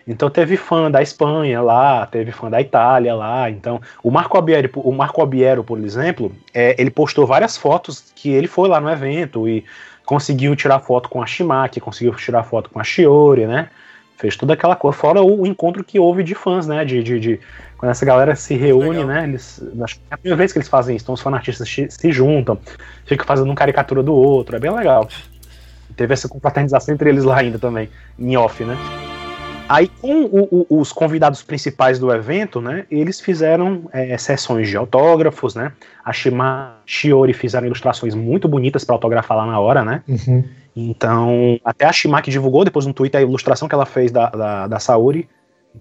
Então 0.08 0.30
teve 0.30 0.56
fã 0.56 0.90
da 0.92 1.02
Espanha 1.02 1.62
lá, 1.62 2.06
teve 2.06 2.32
fã 2.32 2.50
da 2.50 2.62
Itália 2.62 3.16
lá. 3.16 3.50
Então 3.50 3.82
o 4.04 4.12
Marco 4.12 4.38
Albiero, 4.38 4.70
o 4.76 4.92
Marco 4.92 5.22
Albiero 5.22 5.64
por 5.64 5.80
exemplo, 5.80 6.32
é, 6.54 6.76
ele 6.80 6.92
postou 6.92 7.26
várias 7.26 7.58
fotos 7.58 8.12
que 8.16 8.30
ele 8.30 8.48
foi 8.48 8.70
lá 8.70 8.80
no 8.80 8.90
evento 8.90 9.48
e 9.48 9.66
conseguiu 10.06 10.56
tirar 10.56 10.80
foto 10.80 11.10
com 11.10 11.22
a 11.22 11.26
Shimaki, 11.26 11.80
conseguiu 11.80 12.14
tirar 12.14 12.44
foto 12.44 12.70
com 12.70 12.80
a 12.80 12.84
Shiori, 12.84 13.48
né? 13.48 13.70
Fez 14.18 14.38
toda 14.38 14.54
aquela 14.54 14.76
coisa, 14.76 14.98
fora 14.98 15.22
o, 15.22 15.46
encontro 15.46 15.84
que 15.84 16.00
houve 16.00 16.24
de 16.24 16.36
fãs, 16.36 16.68
né? 16.68 16.86
De, 16.86 17.04
de, 17.04 17.20
de 17.20 17.40
quando 17.78 17.92
essa 17.92 18.06
galera 18.06 18.36
se 18.36 18.56
reúne, 18.56 19.00
Legal. 19.00 19.08
né? 19.08 19.24
Eles, 19.26 19.62
acho 19.82 19.96
que 19.96 20.02
é 20.10 20.14
a 20.14 20.18
primeira 20.18 20.38
vez 20.38 20.54
que 20.54 20.60
eles 20.60 20.70
fazem 20.70 20.96
isso, 20.96 21.04
então 21.04 21.16
os 21.16 21.22
fanartistas 21.22 21.68
se, 21.68 21.90
se 21.90 22.12
juntam, 22.12 22.58
ficam 23.06 23.26
fazendo 23.26 23.48
uma 23.48 23.56
caricatura 23.56 24.02
do 24.02 24.14
outro, 24.14 24.56
é 24.56 24.60
bem 24.60 24.72
legal. 24.72 25.10
Teve 25.98 26.14
essa 26.14 26.30
confraternização 26.30 26.94
entre 26.94 27.10
eles 27.10 27.26
lá 27.26 27.40
ainda 27.40 27.60
também, 27.60 27.90
em 28.18 28.38
off, 28.38 28.64
né? 28.64 28.78
Aí, 29.68 29.88
com 29.88 30.26
o, 30.26 30.66
o, 30.70 30.80
os 30.80 30.92
convidados 30.92 31.42
principais 31.42 31.98
do 31.98 32.14
evento, 32.14 32.62
né, 32.62 32.86
eles 32.90 33.20
fizeram 33.20 33.90
é, 33.92 34.16
sessões 34.18 34.70
de 34.70 34.78
autógrafos, 34.78 35.56
né? 35.56 35.72
A 36.04 36.14
Shima 36.14 36.78
Shiori 36.86 37.34
fizeram 37.34 37.66
ilustrações 37.66 38.14
muito 38.14 38.48
bonitas 38.48 38.84
para 38.84 38.94
autografar 38.94 39.38
lá 39.38 39.46
na 39.48 39.60
hora, 39.60 39.84
né? 39.84 40.04
Uhum. 40.08 40.44
Então, 40.76 41.60
até 41.66 41.86
a 41.86 41.92
Shima 41.92 42.22
que 42.22 42.30
divulgou 42.30 42.64
depois 42.64 42.86
no 42.86 42.94
Twitter 42.94 43.20
a 43.20 43.24
ilustração 43.24 43.68
que 43.68 43.74
ela 43.74 43.86
fez 43.86 44.12
da, 44.12 44.30
da, 44.30 44.68
da 44.68 44.80
Saori 44.80 45.28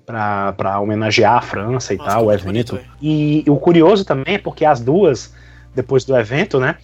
para 0.06 0.80
homenagear 0.80 1.34
a 1.34 1.40
França 1.40 1.92
e 1.92 1.96
Nossa, 1.98 2.10
tal, 2.10 2.26
o 2.26 2.32
evento. 2.32 2.46
Bonito, 2.46 2.80
e 3.02 3.44
o 3.46 3.56
curioso 3.56 4.04
também 4.04 4.36
é 4.36 4.38
porque 4.38 4.64
as 4.64 4.80
duas, 4.80 5.34
depois 5.74 6.04
do 6.04 6.16
evento, 6.16 6.58
né? 6.58 6.76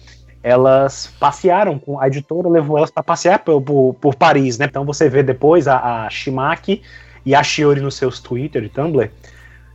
Elas 0.43 1.13
passearam 1.19 1.77
com 1.77 1.99
a 1.99 2.07
editora 2.07 2.49
levou 2.49 2.77
elas 2.77 2.89
para 2.89 3.03
passear 3.03 3.39
por, 3.39 3.61
por, 3.61 3.93
por, 3.95 4.15
Paris, 4.15 4.57
né? 4.57 4.65
Então 4.65 4.85
você 4.85 5.07
vê 5.07 5.21
depois 5.21 5.67
a, 5.67 6.05
a 6.05 6.09
Shimaki 6.09 6.81
e 7.25 7.35
a 7.35 7.43
Shiori 7.43 7.79
nos 7.79 7.95
seus 7.95 8.19
Twitter 8.19 8.63
e 8.63 8.69
Tumblr 8.69 9.11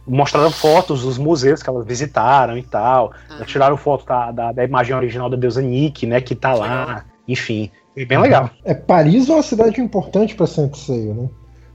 mostraram 0.06 0.50
fotos 0.50 1.02
dos 1.02 1.18
museus 1.18 1.62
que 1.62 1.68
elas 1.68 1.84
visitaram 1.84 2.56
e 2.56 2.62
tal. 2.62 3.12
Uhum. 3.30 3.44
Tiraram 3.44 3.76
foto 3.76 4.06
da, 4.06 4.30
da, 4.30 4.52
da, 4.52 4.64
imagem 4.64 4.94
original 4.94 5.28
da 5.28 5.36
deusa 5.36 5.60
Nick, 5.60 6.06
né? 6.06 6.20
Que 6.20 6.34
tá 6.34 6.54
lá. 6.54 7.04
Enfim, 7.26 7.70
é 7.96 8.04
bem 8.04 8.18
legal. 8.18 8.50
É, 8.64 8.72
Paris 8.72 9.28
é 9.28 9.32
uma 9.32 9.42
cidade 9.42 9.80
importante 9.80 10.34
para 10.34 10.46
Sensei, 10.46 11.12
né? 11.12 11.28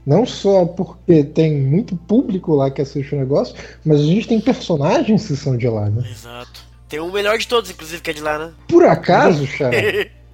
Não 0.04 0.26
só 0.26 0.64
porque 0.64 1.22
tem 1.22 1.60
muito 1.60 1.94
público 1.94 2.54
lá 2.54 2.70
que 2.70 2.82
assiste 2.82 3.14
o 3.14 3.18
negócio, 3.18 3.54
mas 3.84 4.00
a 4.00 4.04
gente 4.04 4.26
tem 4.26 4.40
personagens 4.40 5.26
que 5.26 5.36
são 5.36 5.56
de 5.56 5.68
lá, 5.68 5.88
né? 5.88 6.02
Exato. 6.10 6.71
Tem 6.92 7.00
o 7.00 7.10
melhor 7.10 7.38
de 7.38 7.48
todos, 7.48 7.70
inclusive, 7.70 8.02
que 8.02 8.10
é 8.10 8.12
de 8.12 8.20
lá, 8.20 8.38
né? 8.38 8.50
Por 8.68 8.84
acaso, 8.84 9.46
Chara? 9.48 9.74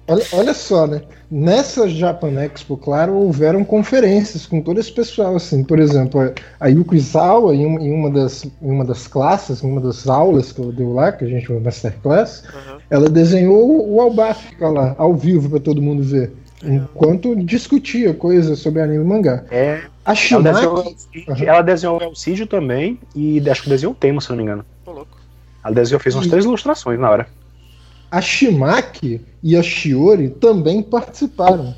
olha, 0.05 0.25
olha 0.33 0.53
só, 0.53 0.85
né? 0.85 1.01
Nessa 1.31 1.87
Japan 1.87 2.33
Expo, 2.43 2.75
claro, 2.75 3.13
houveram 3.13 3.63
conferências 3.63 4.45
com 4.45 4.59
todo 4.59 4.77
esse 4.77 4.91
pessoal, 4.91 5.37
assim. 5.37 5.63
Por 5.63 5.79
exemplo, 5.79 6.19
a 6.59 6.67
Yuko 6.67 6.95
Izawa, 6.95 7.55
em, 7.55 7.63
em 7.63 7.93
uma, 7.93 8.11
das, 8.11 8.43
em 8.43 8.71
uma 8.71 8.83
das 8.83 9.07
classes, 9.07 9.63
em 9.63 9.71
uma 9.71 9.79
das 9.79 10.05
aulas 10.05 10.51
que 10.51 10.59
ela 10.59 10.73
deu 10.73 10.91
lá, 10.91 11.13
que 11.13 11.23
a 11.23 11.29
gente 11.29 11.47
foi 11.47 11.61
Masterclass, 11.61 12.43
uhum. 12.53 12.77
ela 12.89 13.09
desenhou 13.09 13.89
o 13.89 14.01
Albaf 14.01 14.53
lá, 14.59 14.95
ao 14.97 15.15
vivo, 15.15 15.49
para 15.49 15.61
todo 15.61 15.81
mundo 15.81 16.03
ver. 16.03 16.33
enquanto 16.61 17.37
discutia 17.37 18.13
coisas 18.13 18.59
sobre 18.59 18.81
anime 18.81 19.05
e 19.05 19.07
mangá. 19.07 19.45
É. 19.49 19.79
A 20.03 20.13
Shimaki, 20.13 20.49
ela 20.49 20.83
desenhou, 20.83 20.95
uhum. 21.25 21.43
ela 21.45 21.61
desenhou 21.61 21.99
o 21.99 22.03
Elcídio 22.03 22.45
também 22.47 22.99
e 23.15 23.49
acho 23.49 23.63
que 23.63 23.69
desenhou 23.69 23.93
o 23.93 23.95
tema, 23.95 24.19
se 24.19 24.29
não 24.29 24.35
me 24.35 24.43
engano. 24.43 24.65
Tô 24.83 24.91
louco. 24.91 25.18
Ela 25.63 25.75
desenhou, 25.75 25.99
fez 25.99 26.15
umas 26.15 26.27
e... 26.27 26.29
três 26.29 26.45
ilustrações 26.45 26.99
na 26.99 27.09
hora. 27.09 27.27
A 28.11 28.21
Shimaki 28.21 29.21
e 29.43 29.55
a 29.55 29.61
Shiori 29.61 30.29
também 30.29 30.81
participaram. 30.81 31.75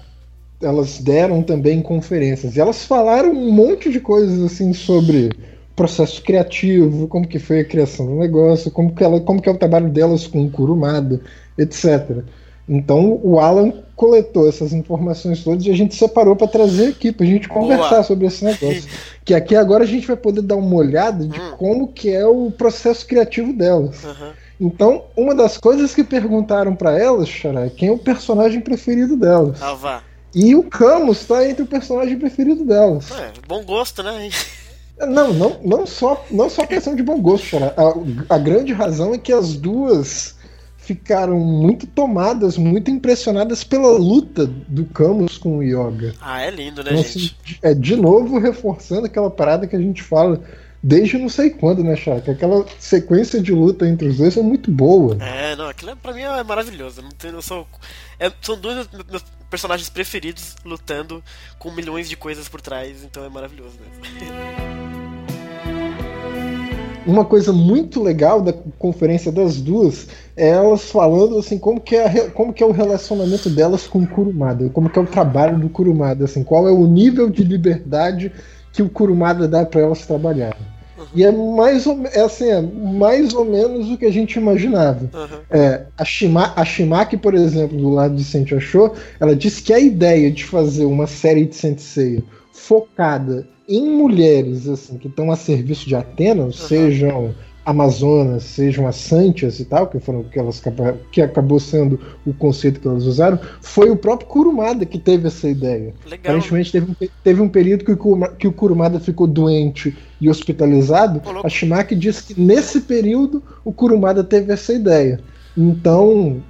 Elas 0.61 0.99
deram 0.99 1.41
também 1.41 1.81
conferências. 1.81 2.55
E 2.55 2.59
elas 2.59 2.85
falaram 2.85 3.31
um 3.31 3.51
monte 3.51 3.91
de 3.91 3.99
coisas 3.99 4.41
assim 4.41 4.73
sobre 4.73 5.31
processo 5.75 6.21
criativo, 6.21 7.07
como 7.07 7.27
que 7.27 7.39
foi 7.39 7.61
a 7.61 7.65
criação 7.65 8.05
do 8.05 8.15
negócio, 8.15 8.69
como 8.69 8.93
que, 8.93 9.03
ela, 9.03 9.19
como 9.19 9.41
que 9.41 9.49
é 9.49 9.51
o 9.51 9.57
trabalho 9.57 9.89
delas 9.89 10.27
com 10.27 10.45
o 10.45 10.49
Kurumada, 10.51 11.19
etc. 11.57 12.23
Então 12.73 13.19
o 13.21 13.37
Alan 13.37 13.73
coletou 13.97 14.47
essas 14.47 14.71
informações 14.71 15.43
todas 15.43 15.65
e 15.65 15.69
a 15.69 15.75
gente 15.75 15.93
separou 15.93 16.37
para 16.37 16.47
trazer 16.47 16.87
aqui, 16.87 17.11
para 17.11 17.25
a 17.25 17.29
gente 17.29 17.49
conversar 17.49 17.89
Boa. 17.89 18.03
sobre 18.03 18.27
esse 18.27 18.45
negócio. 18.45 18.85
que 19.25 19.33
aqui 19.33 19.57
agora 19.57 19.83
a 19.83 19.87
gente 19.87 20.07
vai 20.07 20.15
poder 20.15 20.41
dar 20.41 20.55
uma 20.55 20.77
olhada 20.77 21.27
de 21.27 21.37
hum. 21.37 21.51
como 21.57 21.87
que 21.89 22.09
é 22.09 22.25
o 22.25 22.49
processo 22.49 23.05
criativo 23.05 23.51
delas. 23.51 24.01
Uhum. 24.05 24.31
Então, 24.61 25.03
uma 25.17 25.35
das 25.35 25.57
coisas 25.57 25.93
que 25.93 26.01
perguntaram 26.01 26.73
para 26.73 26.97
elas, 26.97 27.27
Xará, 27.27 27.65
é 27.65 27.69
quem 27.69 27.89
é 27.89 27.91
o 27.91 27.97
personagem 27.97 28.61
preferido 28.61 29.17
delas. 29.17 29.61
Ah, 29.61 29.73
vá. 29.73 30.03
E 30.33 30.55
o 30.55 30.63
Camus 30.63 31.21
está 31.21 31.45
entre 31.45 31.63
o 31.63 31.67
personagem 31.67 32.17
preferido 32.17 32.63
delas. 32.63 33.11
É, 33.11 33.33
bom 33.47 33.65
gosto, 33.65 34.01
né? 34.01 34.29
Não, 34.97 35.33
não, 35.33 35.57
não 35.61 35.85
só 35.85 36.25
não 36.31 36.49
só 36.49 36.65
questão 36.65 36.95
de 36.95 37.03
bom 37.03 37.19
gosto, 37.19 37.47
Xará. 37.47 37.73
A, 37.75 38.35
a 38.35 38.37
grande 38.37 38.71
razão 38.71 39.13
é 39.13 39.17
que 39.17 39.33
as 39.33 39.55
duas 39.55 40.35
ficaram 40.81 41.39
muito 41.39 41.85
tomadas, 41.85 42.57
muito 42.57 42.89
impressionadas 42.89 43.63
pela 43.63 43.91
luta 43.97 44.45
do 44.45 44.85
Camus 44.85 45.37
com 45.37 45.59
o 45.59 45.63
Yoga. 45.63 46.13
Ah, 46.19 46.41
é 46.41 46.49
lindo, 46.49 46.83
né, 46.83 46.91
então, 46.91 47.03
gente? 47.03 47.37
Assim, 47.43 47.57
é 47.61 47.73
de 47.73 47.95
novo 47.95 48.39
reforçando 48.39 49.05
aquela 49.05 49.29
parada 49.29 49.67
que 49.67 49.75
a 49.75 49.79
gente 49.79 50.01
fala 50.01 50.41
desde 50.83 51.17
não 51.19 51.29
sei 51.29 51.51
quando, 51.51 51.83
né, 51.83 51.95
Chaka? 51.95 52.31
Aquela 52.31 52.65
sequência 52.79 53.39
de 53.39 53.51
luta 53.51 53.87
entre 53.87 54.07
os 54.07 54.17
dois 54.17 54.35
é 54.35 54.41
muito 54.41 54.71
boa. 54.71 55.15
É, 55.23 55.55
não, 55.55 55.69
aquilo 55.69 55.91
é, 55.91 55.95
pra 55.95 56.13
mim 56.13 56.21
é 56.21 56.43
maravilhoso. 56.43 57.01
Não 57.01 57.11
tenho, 57.11 57.39
sou, 57.41 57.67
é, 58.19 58.31
são 58.41 58.59
dois 58.59 58.89
meus 59.09 59.23
personagens 59.49 59.89
preferidos 59.89 60.55
lutando 60.65 61.23
com 61.59 61.69
milhões 61.71 62.09
de 62.09 62.15
coisas 62.15 62.49
por 62.49 62.59
trás, 62.59 63.03
então 63.03 63.23
é 63.23 63.29
maravilhoso 63.29 63.77
mesmo. 63.79 64.81
uma 67.05 67.25
coisa 67.25 67.51
muito 67.51 68.01
legal 68.01 68.41
da 68.41 68.53
conferência 68.77 69.31
das 69.31 69.59
duas 69.59 70.07
é 70.35 70.49
elas 70.49 70.89
falando 70.89 71.37
assim 71.37 71.57
como 71.57 71.79
que 71.79 71.95
é, 71.95 72.29
como 72.29 72.53
que 72.53 72.63
é 72.63 72.65
o 72.65 72.71
relacionamento 72.71 73.49
delas 73.49 73.87
com 73.87 73.99
o 73.99 74.07
Kurumada, 74.07 74.69
como 74.69 74.89
que 74.89 74.99
é 74.99 75.01
o 75.01 75.07
trabalho 75.07 75.57
do 75.57 75.69
Kurumada, 75.69 76.25
assim, 76.25 76.43
qual 76.43 76.67
é 76.67 76.71
o 76.71 76.85
nível 76.85 77.29
de 77.29 77.43
liberdade 77.43 78.31
que 78.71 78.81
o 78.81 78.89
Kurumada 78.89 79.47
dá 79.47 79.65
para 79.65 79.81
elas 79.81 80.05
trabalharem. 80.05 80.61
Uhum. 80.97 81.05
E 81.15 81.23
é 81.23 81.31
mais 81.31 81.85
ou, 81.87 81.99
é 82.13 82.21
assim, 82.21 82.49
é 82.49 82.61
mais 82.61 83.33
ou 83.33 83.43
menos 83.43 83.89
o 83.89 83.97
que 83.97 84.05
a 84.05 84.11
gente 84.11 84.37
imaginava. 84.37 85.01
Uhum. 85.01 85.39
É, 85.49 85.83
a, 85.97 86.05
Shima, 86.05 86.53
a 86.55 86.63
Shimaki, 86.63 87.17
por 87.17 87.33
exemplo, 87.33 87.77
do 87.77 87.89
lado 87.89 88.15
de 88.15 88.23
Senti 88.23 88.55
Achou, 88.55 88.93
ela 89.19 89.35
disse 89.35 89.61
que 89.61 89.73
a 89.73 89.79
ideia 89.79 90.31
de 90.31 90.45
fazer 90.45 90.85
uma 90.85 91.07
série 91.07 91.45
de 91.45 91.55
Sensei 91.55 92.23
focada 92.53 93.47
em 93.67 93.89
mulheres 93.89 94.67
assim 94.67 94.97
que 94.97 95.07
estão 95.07 95.31
a 95.31 95.35
serviço 95.35 95.87
de 95.87 95.95
Atena, 95.95 96.43
uhum. 96.43 96.51
sejam 96.51 97.33
Amazonas, 97.63 98.43
sejam 98.43 98.87
as 98.87 98.95
Santias 98.95 99.59
e 99.59 99.65
tal, 99.65 99.87
que 99.87 99.99
foram 99.99 100.23
que 100.23 100.39
elas 100.39 100.61
que 101.11 101.21
acabou 101.21 101.59
sendo 101.59 101.99
o 102.25 102.33
conceito 102.33 102.79
que 102.79 102.87
elas 102.87 103.05
usaram, 103.05 103.39
foi 103.61 103.91
o 103.91 103.95
próprio 103.95 104.27
Kurumada 104.27 104.83
que 104.83 104.97
teve 104.97 105.27
essa 105.27 105.47
ideia. 105.47 105.93
Legal. 106.05 106.17
Aparentemente 106.35 106.71
teve, 106.71 107.11
teve 107.23 107.41
um 107.41 107.47
período 107.47 107.85
que 107.85 107.91
o, 107.91 108.27
que 108.35 108.47
o 108.47 108.51
Kurumada 108.51 108.99
ficou 108.99 109.27
doente 109.27 109.95
e 110.19 110.27
hospitalizado. 110.27 111.21
A 111.43 111.49
Shimaki 111.49 111.95
disse 111.95 112.33
que 112.33 112.41
nesse 112.41 112.81
período 112.81 113.43
o 113.63 113.71
Kurumada 113.71 114.23
teve 114.23 114.51
essa 114.51 114.73
ideia. 114.73 115.19
Então 115.55 116.41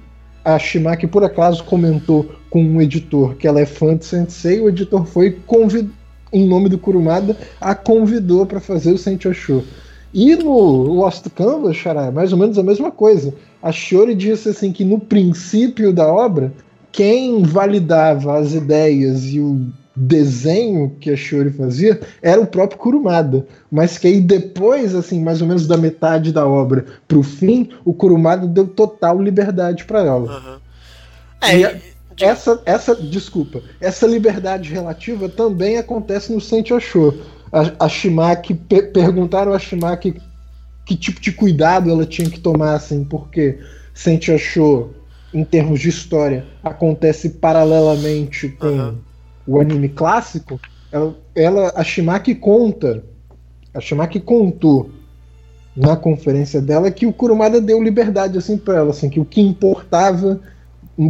a 0.42 0.58
Shimaki 0.58 1.06
por 1.06 1.22
acaso 1.22 1.62
comentou 1.64 2.26
com 2.48 2.64
um 2.64 2.80
editor 2.80 3.34
que 3.36 3.46
ela 3.46 3.60
é 3.60 3.66
fã 3.66 3.96
de 3.96 4.04
Sensei, 4.06 4.60
o 4.60 4.68
editor 4.68 5.04
foi 5.04 5.32
convidado 5.46 6.01
em 6.32 6.46
nome 6.46 6.68
do 6.68 6.78
Kurumada, 6.78 7.36
a 7.60 7.74
convidou 7.74 8.46
para 8.46 8.60
fazer 8.60 8.92
o 8.92 8.98
Sentio 8.98 9.34
Show. 9.34 9.62
E 10.14 10.36
no 10.36 10.50
Lost 10.50 11.26
Canvas, 11.34 11.76
Xará, 11.76 12.06
é 12.06 12.10
mais 12.10 12.32
ou 12.32 12.38
menos 12.38 12.58
a 12.58 12.62
mesma 12.62 12.90
coisa. 12.90 13.34
A 13.62 13.72
Shiori 13.72 14.14
disse 14.14 14.50
assim 14.50 14.72
que 14.72 14.84
no 14.84 14.98
princípio 14.98 15.92
da 15.92 16.06
obra, 16.06 16.52
quem 16.90 17.42
validava 17.42 18.38
as 18.38 18.52
ideias 18.52 19.24
e 19.26 19.40
o 19.40 19.66
desenho 19.94 20.96
que 21.00 21.10
a 21.10 21.16
Shiori 21.16 21.50
fazia 21.50 22.00
era 22.22 22.40
o 22.40 22.46
próprio 22.46 22.78
Kurumada, 22.78 23.46
mas 23.70 23.98
que 23.98 24.06
aí 24.06 24.20
depois, 24.20 24.94
assim, 24.94 25.22
mais 25.22 25.40
ou 25.40 25.48
menos 25.48 25.66
da 25.66 25.76
metade 25.76 26.32
da 26.32 26.46
obra 26.46 26.84
para 27.06 27.18
o 27.18 27.22
fim, 27.22 27.70
o 27.84 27.92
Kurumada 27.92 28.46
deu 28.46 28.66
total 28.66 29.20
liberdade 29.20 29.84
para 29.84 30.00
ela. 30.00 30.18
Uhum. 30.20 30.58
É, 31.42 31.56
e, 31.58 31.91
essa, 32.22 32.62
essa, 32.64 32.94
desculpa, 32.94 33.62
essa 33.80 34.06
liberdade 34.06 34.72
relativa 34.72 35.28
também 35.28 35.76
acontece 35.76 36.32
no 36.32 36.40
Sente 36.40 36.72
Achou. 36.72 37.14
A, 37.52 37.84
a 37.84 37.88
Shimaki, 37.88 38.54
pe 38.54 38.82
perguntaram 38.82 39.52
a 39.52 39.58
Shimaki 39.58 40.14
que 40.84 40.96
tipo 40.96 41.20
de 41.20 41.32
cuidado 41.32 41.90
ela 41.90 42.06
tinha 42.06 42.28
que 42.30 42.40
tomar, 42.40 42.74
assim, 42.74 43.04
porque 43.04 43.58
Sente 43.92 44.32
Achou, 44.32 44.94
em 45.34 45.44
termos 45.44 45.80
de 45.80 45.88
história, 45.88 46.46
acontece 46.62 47.30
paralelamente 47.30 48.48
com 48.50 48.66
uhum. 48.66 48.98
o 49.46 49.60
anime 49.60 49.88
clássico. 49.88 50.60
Ela, 50.90 51.14
ela, 51.34 51.72
a 51.74 51.82
Shimaki 51.82 52.34
conta, 52.34 53.04
a 53.74 53.80
Shimaki 53.80 54.20
contou 54.20 54.90
na 55.76 55.96
conferência 55.96 56.60
dela 56.60 56.90
que 56.90 57.06
o 57.06 57.12
Kurumada 57.12 57.60
deu 57.60 57.82
liberdade 57.82 58.36
assim 58.36 58.56
para 58.56 58.78
ela, 58.78 58.90
assim, 58.90 59.08
que 59.08 59.18
o 59.18 59.24
que 59.24 59.40
importava 59.40 60.40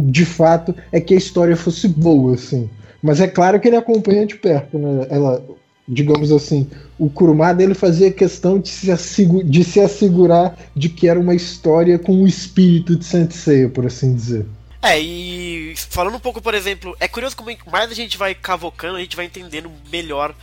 de 0.01 0.25
fato, 0.25 0.75
é 0.91 0.99
que 0.99 1.13
a 1.13 1.17
história 1.17 1.55
fosse 1.55 1.87
boa, 1.87 2.35
assim. 2.35 2.69
Mas 3.01 3.19
é 3.19 3.27
claro 3.27 3.59
que 3.59 3.67
ele 3.67 3.75
acompanha 3.75 4.25
de 4.25 4.35
perto, 4.35 4.77
né? 4.77 5.07
Ela, 5.09 5.43
digamos 5.87 6.31
assim, 6.31 6.69
o 6.97 7.09
Kurumada 7.09 7.61
ele 7.61 7.73
fazia 7.73 8.11
questão 8.11 8.59
de 8.59 8.69
se, 8.69 9.25
de 9.43 9.63
se 9.63 9.79
assegurar 9.79 10.57
de 10.75 10.89
que 10.89 11.07
era 11.07 11.19
uma 11.19 11.35
história 11.35 11.99
com 11.99 12.23
o 12.23 12.27
espírito 12.27 12.95
de 12.95 13.05
Sensei, 13.05 13.67
por 13.67 13.85
assim 13.85 14.15
dizer. 14.15 14.45
É, 14.81 14.99
e 14.99 15.73
falando 15.75 16.15
um 16.15 16.19
pouco, 16.19 16.41
por 16.41 16.53
exemplo, 16.53 16.95
é 16.99 17.07
curioso 17.07 17.35
como 17.35 17.49
mais 17.71 17.89
a 17.91 17.95
gente 17.95 18.17
vai 18.17 18.35
cavocando, 18.35 18.97
a 18.97 19.01
gente 19.01 19.15
vai 19.15 19.25
entendendo 19.25 19.71
melhor 19.91 20.35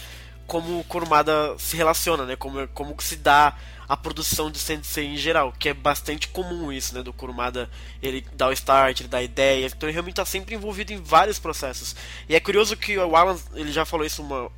como 0.47 0.81
o 0.81 0.85
Kurumada 0.85 1.55
se 1.59 1.77
relaciona, 1.77 2.25
né? 2.25 2.37
Como, 2.37 2.67
como 2.69 2.95
se 3.01 3.17
dá 3.17 3.57
a 3.91 3.97
produção 3.97 4.53
de 4.53 4.59
Sensei 4.61 5.05
em 5.05 5.17
geral, 5.17 5.53
que 5.59 5.69
é 5.69 5.75
bastante 5.75 6.29
comum 6.29 6.71
isso, 6.71 6.95
né? 6.95 7.03
Do 7.03 7.13
Kurumada, 7.13 7.69
ele 8.01 8.25
dá 8.35 8.47
o 8.47 8.53
start, 8.53 9.01
ele 9.01 9.09
dá 9.09 9.21
ideias, 9.21 9.73
então 9.73 9.89
ele 9.89 9.95
realmente 9.95 10.13
está 10.13 10.25
sempre 10.25 10.55
envolvido 10.55 10.93
em 10.93 11.03
vários 11.03 11.41
processos. 11.41 11.97
E 12.29 12.37
é 12.37 12.39
curioso 12.39 12.77
que 12.77 12.97
o 12.97 13.17
Alan, 13.17 13.37
ele 13.53 13.73
já 13.73 13.85
falou 13.85 14.07
isso 14.07 14.23
uma, 14.23 14.49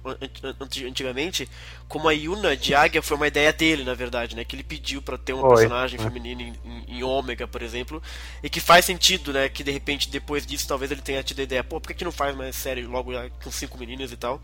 antigamente, 0.86 1.48
como 1.88 2.10
a 2.10 2.12
Yuna 2.12 2.54
de 2.54 2.74
Águia 2.74 3.00
foi 3.00 3.16
uma 3.16 3.26
ideia 3.26 3.50
dele, 3.54 3.84
na 3.84 3.94
verdade, 3.94 4.36
né? 4.36 4.44
Que 4.44 4.54
ele 4.54 4.62
pediu 4.62 5.00
para 5.00 5.16
ter 5.16 5.32
uma 5.32 5.46
Oi. 5.46 5.56
personagem 5.56 5.98
é. 5.98 6.02
feminina 6.02 6.42
em, 6.42 6.52
em, 6.62 6.98
em 6.98 7.02
Ômega, 7.02 7.48
por 7.48 7.62
exemplo, 7.62 8.02
e 8.42 8.50
que 8.50 8.60
faz 8.60 8.84
sentido, 8.84 9.32
né? 9.32 9.48
Que 9.48 9.64
de 9.64 9.70
repente, 9.70 10.10
depois 10.10 10.44
disso, 10.44 10.68
talvez 10.68 10.90
ele 10.90 11.00
tenha 11.00 11.22
tido 11.22 11.40
a 11.40 11.44
ideia, 11.44 11.64
pô, 11.64 11.80
por 11.80 11.88
que, 11.88 11.94
que 11.94 12.04
não 12.04 12.12
faz 12.12 12.36
mais 12.36 12.54
série 12.54 12.82
logo 12.82 13.12
com 13.42 13.50
cinco 13.50 13.78
meninas 13.78 14.12
e 14.12 14.16
tal? 14.18 14.42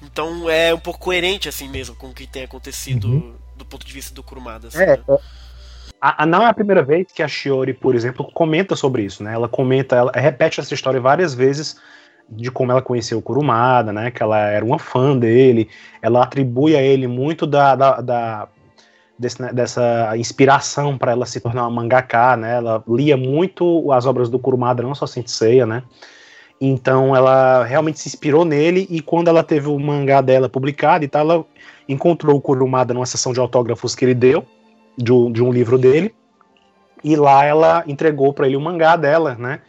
Então 0.00 0.48
é 0.48 0.72
um 0.72 0.78
pouco 0.78 1.00
coerente 1.00 1.48
assim 1.48 1.68
mesmo 1.68 1.96
com 1.96 2.10
o 2.10 2.14
que 2.14 2.24
tem 2.24 2.44
acontecido 2.44 3.08
uhum. 3.08 3.34
Do 3.58 3.64
ponto 3.64 3.86
de 3.86 3.92
vista 3.92 4.14
do 4.14 4.22
Kurumada. 4.22 4.68
Assim, 4.68 4.78
é, 4.78 4.96
né? 4.96 4.98
É. 5.08 5.18
a, 6.00 6.22
a, 6.22 6.26
não 6.26 6.42
é 6.42 6.46
a 6.46 6.54
primeira 6.54 6.82
vez 6.82 7.06
que 7.12 7.22
a 7.22 7.28
Shiori, 7.28 7.74
por 7.74 7.94
exemplo, 7.94 8.30
comenta 8.32 8.74
sobre 8.76 9.02
isso, 9.02 9.22
né? 9.22 9.34
Ela 9.34 9.48
comenta, 9.48 9.96
ela 9.96 10.12
repete 10.14 10.60
essa 10.60 10.72
história 10.72 11.00
várias 11.00 11.34
vezes 11.34 11.76
de 12.30 12.50
como 12.50 12.70
ela 12.70 12.82
conheceu 12.82 13.18
o 13.18 13.22
Kurumada, 13.22 13.92
né? 13.92 14.10
Que 14.10 14.22
ela 14.22 14.38
era 14.38 14.64
uma 14.64 14.78
fã 14.78 15.16
dele. 15.16 15.68
Ela 16.00 16.22
atribui 16.22 16.76
a 16.76 16.82
ele 16.82 17.06
muito 17.06 17.46
da, 17.46 17.74
da, 17.74 18.00
da 18.00 18.48
desse, 19.18 19.42
né, 19.42 19.52
dessa 19.52 20.16
inspiração 20.16 20.96
para 20.96 21.12
ela 21.12 21.26
se 21.26 21.40
tornar 21.40 21.62
uma 21.62 21.82
mangaka, 21.82 22.36
né? 22.36 22.56
Ela 22.56 22.82
lia 22.86 23.16
muito 23.16 23.90
as 23.92 24.06
obras 24.06 24.28
do 24.28 24.38
Kurumada, 24.38 24.82
não 24.82 24.94
só 24.94 25.06
Senseiya, 25.06 25.66
né? 25.66 25.82
Então 26.60 27.14
ela 27.14 27.64
realmente 27.64 28.00
se 28.00 28.08
inspirou 28.08 28.44
nele 28.44 28.86
e 28.90 29.00
quando 29.00 29.28
ela 29.28 29.42
teve 29.44 29.68
o 29.68 29.78
mangá 29.78 30.20
dela 30.20 30.48
publicado 30.48 31.04
e 31.04 31.08
tal, 31.08 31.22
ela 31.22 31.46
encontrou 31.88 32.36
o 32.36 32.40
Kurumada 32.40 32.92
numa 32.92 33.06
sessão 33.06 33.32
de 33.32 33.40
autógrafos 33.40 33.94
que 33.94 34.04
ele 34.04 34.14
deu 34.14 34.44
de 34.96 35.12
um, 35.12 35.32
de 35.32 35.42
um 35.42 35.52
livro 35.52 35.78
dele 35.78 36.14
e 37.02 37.16
lá 37.16 37.44
ela 37.44 37.84
entregou 37.86 38.32
para 38.32 38.46
ele 38.46 38.56
o 38.56 38.60
mangá 38.60 38.96
dela, 38.96 39.36
né? 39.38 39.60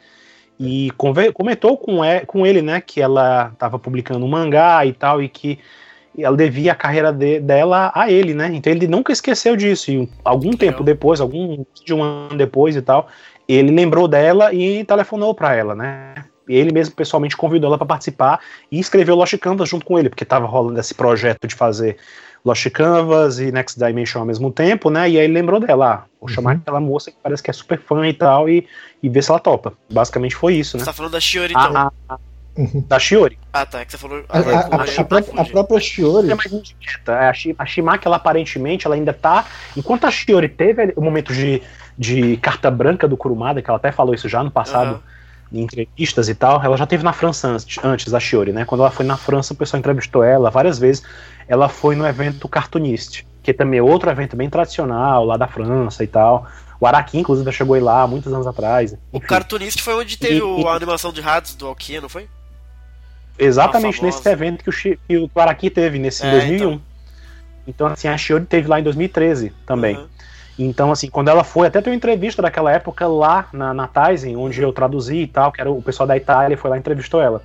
E 0.59 0.91
comentou 1.33 1.77
com, 1.77 1.99
com 2.27 2.45
ele, 2.45 2.61
né, 2.61 2.81
que 2.81 2.99
ela 2.99 3.49
estava 3.53 3.79
publicando 3.79 4.25
um 4.25 4.27
mangá 4.27 4.85
e 4.85 4.91
tal 4.91 5.23
e 5.23 5.29
que 5.29 5.57
ela 6.17 6.35
devia 6.35 6.73
a 6.73 6.75
carreira 6.75 7.13
de, 7.13 7.39
dela 7.39 7.91
a 7.95 8.11
ele, 8.11 8.33
né? 8.33 8.49
Então 8.53 8.73
ele 8.73 8.87
nunca 8.87 9.13
esqueceu 9.13 9.55
disso. 9.55 9.89
E 9.91 10.09
algum 10.23 10.51
tempo 10.51 10.83
depois, 10.83 11.21
algum 11.21 11.63
de 11.85 11.93
um 11.93 12.03
ano 12.03 12.35
depois 12.35 12.75
e 12.75 12.81
tal, 12.81 13.07
ele 13.47 13.71
lembrou 13.71 14.07
dela 14.07 14.53
e 14.53 14.83
telefonou 14.83 15.33
para 15.33 15.55
ela, 15.55 15.73
né? 15.73 16.13
Ele 16.55 16.71
mesmo 16.71 16.95
pessoalmente 16.95 17.37
convidou 17.37 17.67
ela 17.67 17.77
para 17.77 17.87
participar 17.87 18.39
e 18.71 18.79
escreveu 18.79 19.15
Lost 19.15 19.37
Canvas 19.37 19.69
junto 19.69 19.85
com 19.85 19.99
ele, 19.99 20.09
porque 20.09 20.23
estava 20.23 20.45
rolando 20.45 20.79
esse 20.79 20.93
projeto 20.93 21.47
de 21.47 21.55
fazer 21.55 21.97
Lost 22.43 22.69
Canvas 22.69 23.39
e 23.39 23.51
Next 23.51 23.77
Dimension 23.77 24.21
ao 24.21 24.25
mesmo 24.25 24.51
tempo, 24.51 24.89
né? 24.89 25.09
E 25.09 25.17
aí 25.17 25.25
ele 25.25 25.33
lembrou 25.33 25.59
dela, 25.59 25.93
ah, 25.93 25.97
vou 26.19 26.29
uhum. 26.29 26.29
chamar 26.29 26.53
aquela 26.53 26.79
moça 26.79 27.11
que 27.11 27.17
parece 27.21 27.43
que 27.43 27.49
é 27.49 27.53
super 27.53 27.79
fã 27.79 28.07
e 28.07 28.13
tal, 28.13 28.49
e, 28.49 28.67
e 29.03 29.09
ver 29.09 29.23
se 29.23 29.29
ela 29.29 29.39
topa. 29.39 29.73
Basicamente 29.91 30.35
foi 30.35 30.55
isso, 30.55 30.77
né? 30.77 30.83
Você 30.83 30.89
tá 30.89 30.93
falando 30.93 31.11
da 31.11 31.19
Shiori, 31.19 31.53
então. 31.53 31.77
A, 31.77 31.91
a, 32.07 32.19
uhum. 32.57 32.83
Da 32.87 32.97
Shiori. 32.97 33.37
Ah, 33.51 33.65
tá, 33.65 33.81
é 33.81 33.85
que 33.85 33.91
você 33.91 33.97
falou. 33.97 34.23
A, 34.29 34.39
a, 34.39 34.83
a, 34.83 35.03
própria, 35.03 35.41
a 35.41 35.45
própria 35.45 35.79
Shiori. 35.79 36.31
É 36.31 36.35
mais 36.35 36.51
indireta. 36.51 37.11
É, 37.11 37.29
a, 37.57 37.65
Shimaki, 37.65 38.07
ela 38.07 38.15
aparentemente, 38.15 38.85
ela 38.85 38.95
ainda 38.95 39.13
tá. 39.13 39.45
Enquanto 39.75 40.05
a 40.05 40.11
Shiori 40.11 40.47
teve 40.47 40.93
o 40.95 41.01
momento 41.01 41.33
de, 41.33 41.61
de 41.97 42.37
carta 42.37 42.71
branca 42.71 43.07
do 43.07 43.17
Kurumada, 43.17 43.61
que 43.61 43.69
ela 43.69 43.77
até 43.77 43.91
falou 43.91 44.13
isso 44.13 44.29
já 44.29 44.43
no 44.43 44.51
passado. 44.51 44.93
Uhum 44.93 45.18
em 45.51 45.61
entrevistas 45.61 46.29
e 46.29 46.35
tal, 46.35 46.63
ela 46.63 46.77
já 46.77 46.85
teve 46.85 47.03
na 47.03 47.13
França 47.13 47.47
antes, 47.47 47.77
antes 47.83 48.11
da 48.11 48.19
Shiori, 48.19 48.51
né? 48.51 48.65
Quando 48.65 48.81
ela 48.81 48.91
foi 48.91 49.05
na 49.05 49.17
França, 49.17 49.53
o 49.53 49.55
pessoal 49.55 49.79
entrevistou 49.79 50.23
ela 50.23 50.49
várias 50.49 50.77
vezes. 50.77 51.03
Ela 51.47 51.67
foi 51.67 51.95
no 51.95 52.05
evento 52.05 52.47
Cartoonist, 52.47 53.25
que 53.41 53.53
também 53.53 53.79
é 53.79 53.83
outro 53.83 54.09
evento 54.09 54.35
bem 54.35 54.49
tradicional 54.49 55.25
lá 55.25 55.37
da 55.37 55.47
França 55.47 56.03
e 56.03 56.07
tal. 56.07 56.47
O 56.79 56.85
Araki, 56.85 57.17
inclusive, 57.17 57.51
chegou 57.51 57.73
aí 57.73 57.81
lá 57.81 58.07
muitos 58.07 58.31
anos 58.31 58.47
atrás. 58.47 58.93
Enfim. 58.93 59.01
O 59.11 59.19
Cartoonist 59.19 59.81
foi 59.81 59.95
onde 59.95 60.17
teve 60.17 60.37
e, 60.37 60.67
a 60.67 60.71
animação 60.71 61.11
de 61.11 61.19
ratos 61.19 61.55
do 61.55 61.67
Alkia, 61.67 61.99
não 61.99 62.09
foi? 62.09 62.27
Exatamente 63.37 64.03
nesse 64.03 64.27
evento 64.29 64.63
que 64.63 64.69
o, 64.69 64.73
que 64.73 65.17
o 65.17 65.29
Araki 65.35 65.69
teve, 65.69 65.97
nesse 65.97 66.25
é, 66.25 66.31
2001. 66.31 66.55
Então. 66.55 66.81
então. 67.67 67.87
assim, 67.87 68.07
a 68.07 68.17
Shiori 68.17 68.45
teve 68.45 68.67
lá 68.67 68.79
em 68.79 68.83
2013 68.83 69.51
também. 69.65 69.97
Uhum. 69.97 70.07
Então, 70.59 70.91
assim, 70.91 71.09
quando 71.09 71.29
ela 71.29 71.43
foi, 71.43 71.67
até 71.67 71.81
tem 71.81 71.91
uma 71.91 71.95
entrevista 71.95 72.41
daquela 72.41 72.69
época 72.69 73.07
lá 73.07 73.47
na, 73.53 73.73
na 73.73 73.87
Tizen, 73.87 74.35
onde 74.35 74.61
eu 74.61 74.73
traduzi 74.73 75.21
e 75.21 75.27
tal, 75.27 75.53
que 75.53 75.61
era 75.61 75.71
o 75.71 75.81
pessoal 75.81 76.05
da 76.05 76.17
Itália, 76.17 76.57
foi 76.57 76.69
lá 76.69 76.75
e 76.75 76.79
entrevistou 76.79 77.21
ela. 77.21 77.41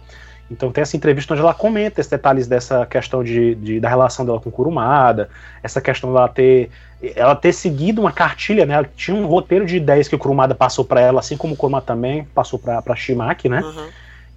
Então 0.50 0.70
tem 0.70 0.82
essa 0.82 0.96
entrevista 0.96 1.32
onde 1.32 1.42
ela 1.42 1.54
comenta 1.54 2.00
esses 2.00 2.10
detalhes 2.10 2.46
dessa 2.46 2.84
questão 2.84 3.24
de, 3.24 3.54
de 3.54 3.80
da 3.80 3.88
relação 3.88 4.26
dela 4.26 4.40
com 4.40 4.50
Kurumada, 4.50 5.30
essa 5.62 5.80
questão 5.80 6.12
dela 6.12 6.28
ter 6.28 6.70
ela 7.14 7.34
ter 7.36 7.52
seguido 7.52 8.00
uma 8.00 8.12
cartilha, 8.12 8.64
né? 8.66 8.74
Ela 8.74 8.90
tinha 8.96 9.16
um 9.16 9.26
roteiro 9.26 9.64
de 9.64 9.76
ideias 9.76 10.08
que 10.08 10.14
o 10.14 10.18
Kurumada 10.18 10.54
passou 10.54 10.84
para 10.84 11.00
ela, 11.00 11.20
assim 11.20 11.36
como 11.36 11.54
o 11.54 11.56
Kurumada 11.56 11.84
também 11.86 12.24
passou 12.34 12.58
para 12.58 12.96
Shimaki, 12.96 13.48
né? 13.48 13.60
Uhum. 13.60 13.88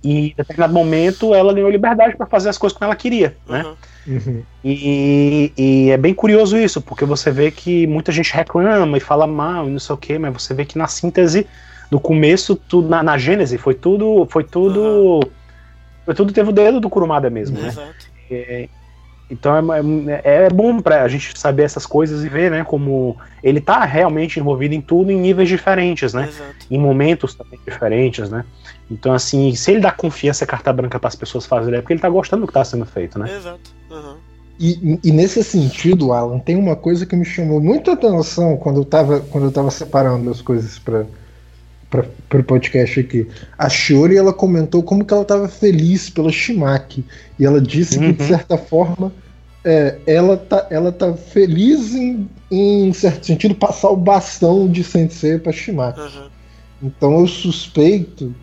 E 0.07 0.29
em 0.29 0.33
determinado 0.37 0.73
momento 0.73 1.35
ela 1.35 1.53
ganhou 1.53 1.69
liberdade 1.69 2.15
para 2.15 2.25
fazer 2.25 2.47
as 2.47 2.57
coisas 2.57 2.77
como 2.77 2.85
ela 2.85 2.95
queria, 2.95 3.35
né? 3.45 3.65
Uhum. 4.07 4.15
Uhum. 4.15 4.43
E, 4.63 5.51
e, 5.57 5.91
é 5.91 5.97
bem 5.97 6.13
curioso 6.13 6.57
isso, 6.57 6.81
porque 6.81 7.03
você 7.03 7.29
vê 7.29 7.51
que 7.51 7.85
muita 7.87 8.09
gente 8.09 8.33
reclama 8.33 8.95
e 8.95 9.01
fala 9.01 9.27
mal 9.27 9.67
e 9.67 9.69
não 9.69 9.79
sei 9.79 9.93
o 9.93 9.97
que, 9.97 10.17
mas 10.17 10.31
você 10.31 10.53
vê 10.53 10.63
que 10.63 10.77
na 10.77 10.87
síntese, 10.87 11.45
no 11.91 11.99
começo, 11.99 12.55
tudo, 12.55 12.87
na, 12.87 13.03
na 13.03 13.17
gênese, 13.17 13.57
foi 13.57 13.73
tudo. 13.73 14.25
Foi 14.29 14.45
tudo. 14.45 14.81
Uhum. 14.81 15.19
Foi 16.05 16.15
tudo 16.15 16.31
teve 16.31 16.51
o 16.51 16.53
dedo 16.53 16.79
do 16.79 16.89
Kurumada 16.89 17.29
mesmo, 17.29 17.59
né? 17.59 17.73
É, 18.31 18.69
então 19.29 19.73
é, 19.73 19.81
é, 20.23 20.45
é 20.45 20.49
bom 20.49 20.79
pra 20.79 21.03
a 21.03 21.07
gente 21.09 21.37
saber 21.37 21.63
essas 21.63 21.85
coisas 21.85 22.23
e 22.23 22.29
ver, 22.29 22.49
né, 22.49 22.63
como 22.63 23.17
ele 23.43 23.59
tá 23.59 23.83
realmente 23.83 24.39
envolvido 24.39 24.73
em 24.73 24.79
tudo 24.79 25.11
em 25.11 25.19
níveis 25.19 25.49
diferentes, 25.49 26.13
né? 26.13 26.29
Exato. 26.29 26.65
Em 26.71 26.77
momentos 26.77 27.35
também 27.35 27.59
diferentes, 27.67 28.29
né? 28.29 28.45
Então, 28.89 29.13
assim, 29.13 29.53
se 29.55 29.71
ele 29.71 29.81
dá 29.81 29.91
confiança 29.91 30.45
carta 30.45 30.71
branca 30.71 30.99
para 30.99 31.09
as 31.09 31.15
pessoas 31.15 31.45
fazerem, 31.45 31.79
é 31.79 31.81
porque 31.81 31.93
ele 31.93 31.99
tá 31.99 32.09
gostando 32.09 32.41
do 32.41 32.47
que 32.47 32.53
tá 32.53 32.63
sendo 32.63 32.85
feito, 32.85 33.19
né? 33.19 33.35
Exato. 33.35 33.71
Uhum. 33.89 34.15
E, 34.59 34.99
e, 35.03 35.11
nesse 35.11 35.43
sentido, 35.43 36.13
Alan, 36.13 36.39
tem 36.39 36.55
uma 36.55 36.75
coisa 36.75 37.05
que 37.05 37.15
me 37.15 37.25
chamou 37.25 37.61
muita 37.61 37.93
atenção 37.93 38.57
quando 38.57 38.81
eu 38.81 38.85
tava, 38.85 39.19
quando 39.19 39.45
eu 39.45 39.51
tava 39.51 39.69
separando 39.69 40.31
as 40.31 40.41
coisas 40.41 40.79
para 40.79 41.05
para 41.89 42.39
o 42.39 42.43
podcast 42.43 42.99
aqui. 42.99 43.27
A 43.57 43.69
Shiori 43.69 44.17
ela 44.17 44.33
comentou 44.33 44.83
como 44.83 45.05
que 45.05 45.13
ela 45.13 45.23
estava 45.23 45.47
feliz 45.47 46.09
pela 46.09 46.31
Shimaki 46.31 47.05
e 47.39 47.45
ela 47.45 47.61
disse 47.61 47.97
uhum. 47.97 48.07
que 48.07 48.13
de 48.13 48.23
uhum. 48.23 48.27
certa 48.27 48.57
forma 48.57 49.13
é, 49.63 49.97
ela 50.05 50.37
tá 50.37 50.67
ela 50.69 50.91
tá 50.91 51.13
feliz 51.13 51.95
em, 51.95 52.29
em 52.51 52.91
certo 52.91 53.25
sentido 53.25 53.55
passar 53.55 53.89
o 53.89 53.95
bastão 53.95 54.67
de 54.69 54.83
Sensei 54.83 55.39
para 55.39 55.51
Shimaki. 55.51 55.99
Uhum. 55.99 56.27
Então 56.83 57.19
eu 57.19 57.27
suspeito, 57.27 58.35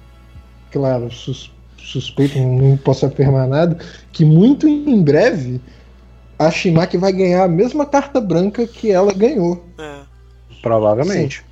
claro, 0.75 1.09
sus, 1.13 1.53
suspeito, 1.79 2.37
não 2.37 2.77
posso 2.77 3.07
afirmar 3.07 3.47
nada, 3.47 3.79
que 4.11 4.25
muito 4.25 4.67
em 4.67 5.01
breve 5.01 5.61
a 6.37 6.51
Shimaki 6.51 6.99
vai 6.99 7.13
ganhar 7.13 7.45
a 7.45 7.49
mesma 7.49 7.87
carta 7.87 8.21
branca 8.21 8.67
que 8.67 8.91
ela 8.91 9.13
ganhou. 9.13 9.65
É. 9.79 10.01
Provavelmente. 10.61 11.45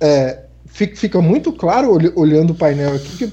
É, 0.00 0.44
fica 0.68 1.20
muito 1.20 1.52
claro, 1.52 1.90
olhando 2.14 2.52
o 2.52 2.54
painel 2.54 2.94
aqui, 2.94 3.16
que, 3.16 3.32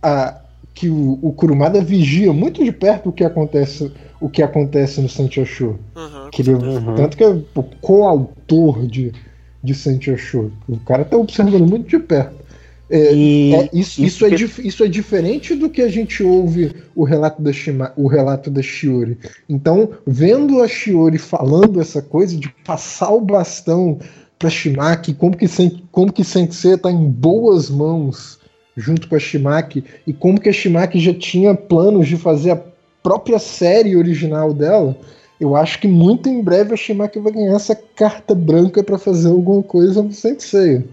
a, 0.00 0.40
que 0.72 0.88
o, 0.88 1.18
o 1.20 1.32
Kurumada 1.32 1.80
vigia 1.80 2.32
muito 2.32 2.62
de 2.62 2.70
perto 2.70 3.08
o 3.08 3.12
que 3.12 3.24
acontece, 3.24 3.92
o 4.20 4.30
que 4.30 4.44
acontece 4.44 5.00
no 5.00 5.08
Sancho 5.08 5.44
Show. 5.44 5.76
Uhum, 5.96 6.30
que 6.30 6.42
ele, 6.42 6.54
uhum. 6.54 6.94
Tanto 6.94 7.16
que 7.16 7.24
é 7.24 7.28
o 7.28 7.42
coautor 7.80 8.86
de, 8.86 9.12
de 9.60 9.74
Sancho 9.74 10.16
Show. 10.16 10.52
O 10.68 10.78
cara 10.78 11.04
tá 11.04 11.16
observando 11.16 11.68
muito 11.68 11.88
de 11.88 11.98
perto. 11.98 12.46
É, 12.90 13.14
e, 13.14 13.54
é, 13.54 13.68
isso, 13.72 14.02
isso, 14.02 14.24
é, 14.24 14.30
isso 14.30 14.84
é 14.84 14.88
diferente 14.88 15.54
do 15.54 15.68
que 15.68 15.82
a 15.82 15.88
gente 15.88 16.22
ouve 16.22 16.74
o 16.94 17.04
relato 17.04 17.42
da 17.42 17.52
Shima, 17.52 17.92
o 17.96 18.06
relato 18.06 18.50
da 18.50 18.62
Shiori. 18.62 19.18
Então, 19.48 19.90
vendo 20.06 20.62
a 20.62 20.68
Shiori 20.68 21.18
falando 21.18 21.80
essa 21.80 22.00
coisa 22.00 22.36
de 22.36 22.48
passar 22.64 23.10
o 23.10 23.20
bastão 23.20 23.98
para 24.38 24.48
Shimaki, 24.48 25.12
como 25.12 25.36
que, 25.36 25.46
como 25.90 26.12
que 26.12 26.24
Sensei 26.24 26.74
está 26.74 26.90
em 26.90 27.10
boas 27.10 27.68
mãos 27.68 28.38
junto 28.78 29.08
com 29.08 29.16
a 29.16 29.18
Shimaki, 29.18 29.84
e 30.06 30.12
como 30.12 30.40
que 30.40 30.48
a 30.48 30.52
Shimaki 30.52 31.00
já 31.00 31.12
tinha 31.12 31.52
planos 31.52 32.06
de 32.06 32.16
fazer 32.16 32.52
a 32.52 32.62
própria 33.02 33.38
série 33.40 33.96
original 33.96 34.54
dela, 34.54 34.96
eu 35.40 35.56
acho 35.56 35.80
que 35.80 35.88
muito 35.88 36.28
em 36.28 36.42
breve 36.42 36.74
a 36.74 36.76
Shimaki 36.76 37.18
vai 37.18 37.32
ganhar 37.32 37.56
essa 37.56 37.74
carta 37.74 38.34
branca 38.34 38.82
para 38.82 38.96
fazer 38.96 39.28
alguma 39.28 39.62
coisa 39.62 40.02
no 40.02 40.12
Sensei. 40.12 40.88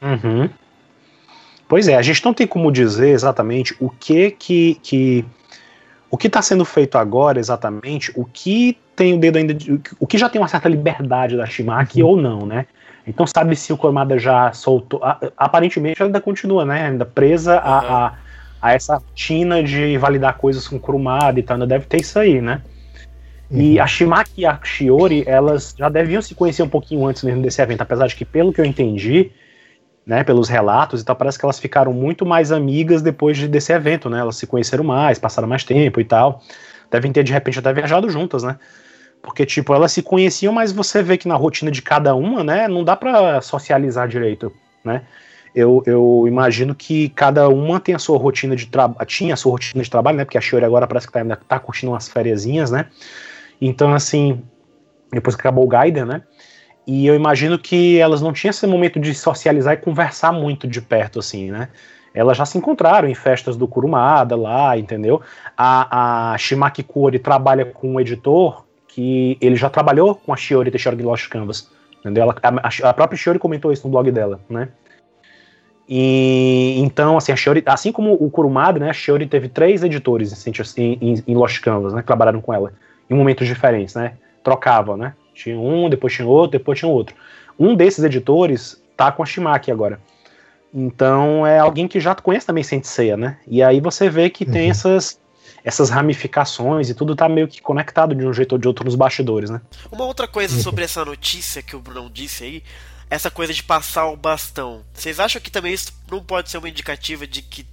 Uhum. 0.00 0.48
Pois 1.72 1.88
é, 1.88 1.96
a 1.96 2.02
gente 2.02 2.22
não 2.22 2.34
tem 2.34 2.46
como 2.46 2.70
dizer 2.70 3.08
exatamente 3.08 3.74
o 3.80 3.88
que 3.88 4.32
que, 4.32 4.74
que 4.82 5.24
o 6.10 6.18
que 6.18 6.26
está 6.26 6.42
sendo 6.42 6.66
feito 6.66 6.98
agora 6.98 7.40
exatamente, 7.40 8.12
o 8.14 8.26
que 8.26 8.76
tem 8.94 9.14
o 9.14 9.18
dedo 9.18 9.38
ainda, 9.38 9.54
de, 9.54 9.80
o 9.98 10.06
que 10.06 10.18
já 10.18 10.28
tem 10.28 10.38
uma 10.38 10.48
certa 10.48 10.68
liberdade 10.68 11.34
da 11.34 11.46
Shimaki 11.46 12.02
uhum. 12.02 12.08
ou 12.10 12.16
não, 12.18 12.44
né? 12.44 12.66
Então 13.06 13.26
sabe 13.26 13.56
se 13.56 13.72
o 13.72 13.78
Kurumada 13.78 14.18
já 14.18 14.52
soltou, 14.52 15.00
aparentemente 15.34 16.02
ela 16.02 16.10
ainda 16.10 16.20
continua, 16.20 16.66
né? 16.66 16.88
Ainda 16.88 17.06
presa 17.06 17.54
uhum. 17.54 17.60
a, 17.64 17.78
a, 17.78 18.12
a, 18.60 18.74
essa 18.74 18.96
rotina 18.96 19.62
de 19.62 19.96
validar 19.96 20.36
coisas 20.36 20.68
com 20.68 20.78
Kurumada 20.78 21.40
e 21.40 21.42
tal, 21.42 21.54
ainda 21.54 21.66
deve 21.66 21.86
ter 21.86 22.02
isso 22.02 22.18
aí, 22.18 22.42
né? 22.42 22.60
Uhum. 23.50 23.62
E 23.62 23.80
a 23.80 23.86
Shimaki 23.86 24.42
e 24.42 24.44
a 24.44 24.60
Shiori, 24.62 25.24
elas 25.26 25.74
já 25.78 25.88
deviam 25.88 26.20
se 26.20 26.34
conhecer 26.34 26.62
um 26.62 26.68
pouquinho 26.68 27.06
antes 27.06 27.22
mesmo 27.22 27.40
desse 27.40 27.62
evento, 27.62 27.80
apesar 27.80 28.08
de 28.08 28.14
que, 28.14 28.26
pelo 28.26 28.52
que 28.52 28.60
eu 28.60 28.64
entendi, 28.66 29.32
né, 30.06 30.24
pelos 30.24 30.48
relatos 30.48 31.00
e 31.00 31.04
tal, 31.04 31.14
parece 31.14 31.38
que 31.38 31.44
elas 31.44 31.58
ficaram 31.58 31.92
muito 31.92 32.26
mais 32.26 32.50
amigas 32.50 33.02
depois 33.02 33.36
de, 33.36 33.46
desse 33.46 33.72
evento, 33.72 34.10
né? 34.10 34.18
Elas 34.18 34.36
se 34.36 34.46
conheceram 34.46 34.82
mais, 34.82 35.18
passaram 35.18 35.48
mais 35.48 35.64
tempo 35.64 36.00
e 36.00 36.04
tal. 36.04 36.42
Devem 36.90 37.12
ter 37.12 37.22
de 37.22 37.32
repente 37.32 37.58
até 37.58 37.72
viajado 37.72 38.10
juntas, 38.10 38.42
né? 38.42 38.58
Porque 39.22 39.46
tipo, 39.46 39.72
elas 39.72 39.92
se 39.92 40.02
conheciam, 40.02 40.52
mas 40.52 40.72
você 40.72 41.02
vê 41.02 41.16
que 41.16 41.28
na 41.28 41.36
rotina 41.36 41.70
de 41.70 41.80
cada 41.80 42.14
uma, 42.14 42.42
né, 42.42 42.66
não 42.66 42.82
dá 42.82 42.96
para 42.96 43.40
socializar 43.40 44.08
direito, 44.08 44.52
né? 44.84 45.02
Eu, 45.54 45.82
eu 45.86 46.24
imagino 46.26 46.74
que 46.74 47.10
cada 47.10 47.48
uma 47.48 47.78
tem 47.78 47.94
a 47.94 47.98
sua 47.98 48.18
rotina 48.18 48.56
de 48.56 48.66
trabalho, 48.66 49.06
tinha 49.06 49.34
a 49.34 49.36
sua 49.36 49.52
rotina 49.52 49.84
de 49.84 49.90
trabalho, 49.90 50.16
né? 50.16 50.24
Porque 50.24 50.38
a 50.38 50.40
Shiori 50.40 50.64
agora 50.64 50.86
parece 50.86 51.06
que 51.06 51.12
tá, 51.12 51.20
ainda 51.20 51.36
tá 51.36 51.60
curtindo 51.60 51.92
umas 51.92 52.08
fériasinhas, 52.08 52.70
né? 52.70 52.86
Então, 53.60 53.94
assim, 53.94 54.42
depois 55.12 55.36
que 55.36 55.42
acabou 55.42 55.64
o 55.64 55.68
Gaiden, 55.68 56.06
né? 56.06 56.22
E 56.86 57.06
eu 57.06 57.14
imagino 57.14 57.58
que 57.58 57.98
elas 57.98 58.20
não 58.20 58.32
tinham 58.32 58.50
esse 58.50 58.66
momento 58.66 58.98
de 58.98 59.14
socializar 59.14 59.74
e 59.74 59.76
conversar 59.76 60.32
muito 60.32 60.66
de 60.66 60.80
perto, 60.80 61.20
assim, 61.20 61.50
né? 61.50 61.68
Elas 62.14 62.36
já 62.36 62.44
se 62.44 62.58
encontraram 62.58 63.08
em 63.08 63.14
festas 63.14 63.56
do 63.56 63.66
Kurumada 63.66 64.36
lá, 64.36 64.76
entendeu? 64.76 65.22
A, 65.56 66.32
a 66.32 66.38
Shimaki 66.38 66.82
Kuri 66.82 67.18
trabalha 67.18 67.64
com 67.64 67.94
um 67.94 68.00
editor 68.00 68.64
que 68.86 69.38
ele 69.40 69.56
já 69.56 69.70
trabalhou 69.70 70.14
com 70.14 70.32
a 70.32 70.36
Shiori 70.36 70.70
Teixeira 70.70 70.96
de 70.96 71.02
Lost 71.02 71.28
Canvas, 71.28 71.70
entendeu? 72.00 72.24
Ela, 72.24 72.36
a, 72.42 72.88
a, 72.90 72.92
própria 72.92 73.16
Shiori 73.16 73.38
comentou 73.38 73.72
isso 73.72 73.86
no 73.86 73.90
blog 73.90 74.10
dela, 74.10 74.40
né? 74.48 74.68
E 75.88 76.78
então, 76.78 77.16
assim, 77.16 77.32
a 77.32 77.36
Shiori, 77.36 77.62
assim 77.64 77.90
como 77.90 78.12
o 78.12 78.30
Kurumada, 78.30 78.78
né? 78.78 78.90
A 78.90 78.92
Shiori 78.92 79.26
teve 79.26 79.48
três 79.48 79.82
editores 79.82 80.46
em, 80.76 80.98
em, 81.00 81.24
em 81.26 81.34
Lost 81.34 81.60
Canvas, 81.60 81.94
né? 81.94 82.02
Que 82.02 82.06
trabalharam 82.06 82.40
com 82.40 82.52
ela 82.52 82.72
em 83.08 83.14
momentos 83.14 83.46
diferentes, 83.46 83.94
né? 83.94 84.14
Trocavam, 84.42 84.96
né? 84.96 85.14
Tinha 85.34 85.58
um, 85.58 85.88
depois 85.88 86.12
tinha 86.12 86.26
outro, 86.26 86.58
depois 86.58 86.78
tinha 86.78 86.90
outro. 86.90 87.14
Um 87.58 87.74
desses 87.74 88.04
editores 88.04 88.80
tá 88.96 89.10
com 89.12 89.22
a 89.22 89.26
Shimaki 89.26 89.70
agora. 89.70 90.00
Então 90.72 91.46
é 91.46 91.58
alguém 91.58 91.86
que 91.86 92.00
já 92.00 92.14
conhece 92.14 92.46
também 92.46 92.64
Senseiya, 92.64 93.16
né? 93.16 93.38
E 93.46 93.62
aí 93.62 93.80
você 93.80 94.08
vê 94.08 94.30
que 94.30 94.44
uhum. 94.44 94.52
tem 94.52 94.70
essas 94.70 95.20
essas 95.64 95.90
ramificações 95.90 96.90
e 96.90 96.94
tudo 96.94 97.14
tá 97.14 97.28
meio 97.28 97.46
que 97.46 97.60
conectado 97.60 98.14
de 98.14 98.26
um 98.26 98.32
jeito 98.32 98.52
ou 98.52 98.58
de 98.58 98.66
outro 98.66 98.84
nos 98.84 98.96
bastidores, 98.96 99.48
né? 99.48 99.60
Uma 99.90 100.04
outra 100.04 100.26
coisa 100.26 100.56
uhum. 100.56 100.62
sobre 100.62 100.84
essa 100.84 101.04
notícia 101.04 101.62
que 101.62 101.76
o 101.76 101.80
Brunão 101.80 102.10
disse 102.10 102.42
aí, 102.42 102.62
essa 103.08 103.30
coisa 103.30 103.52
de 103.52 103.62
passar 103.62 104.08
o 104.08 104.16
bastão. 104.16 104.84
Vocês 104.92 105.20
acham 105.20 105.40
que 105.40 105.50
também 105.50 105.72
isso 105.72 105.92
não 106.10 106.22
pode 106.22 106.50
ser 106.50 106.58
uma 106.58 106.68
indicativa 106.68 107.26
de 107.26 107.42
que 107.42 107.64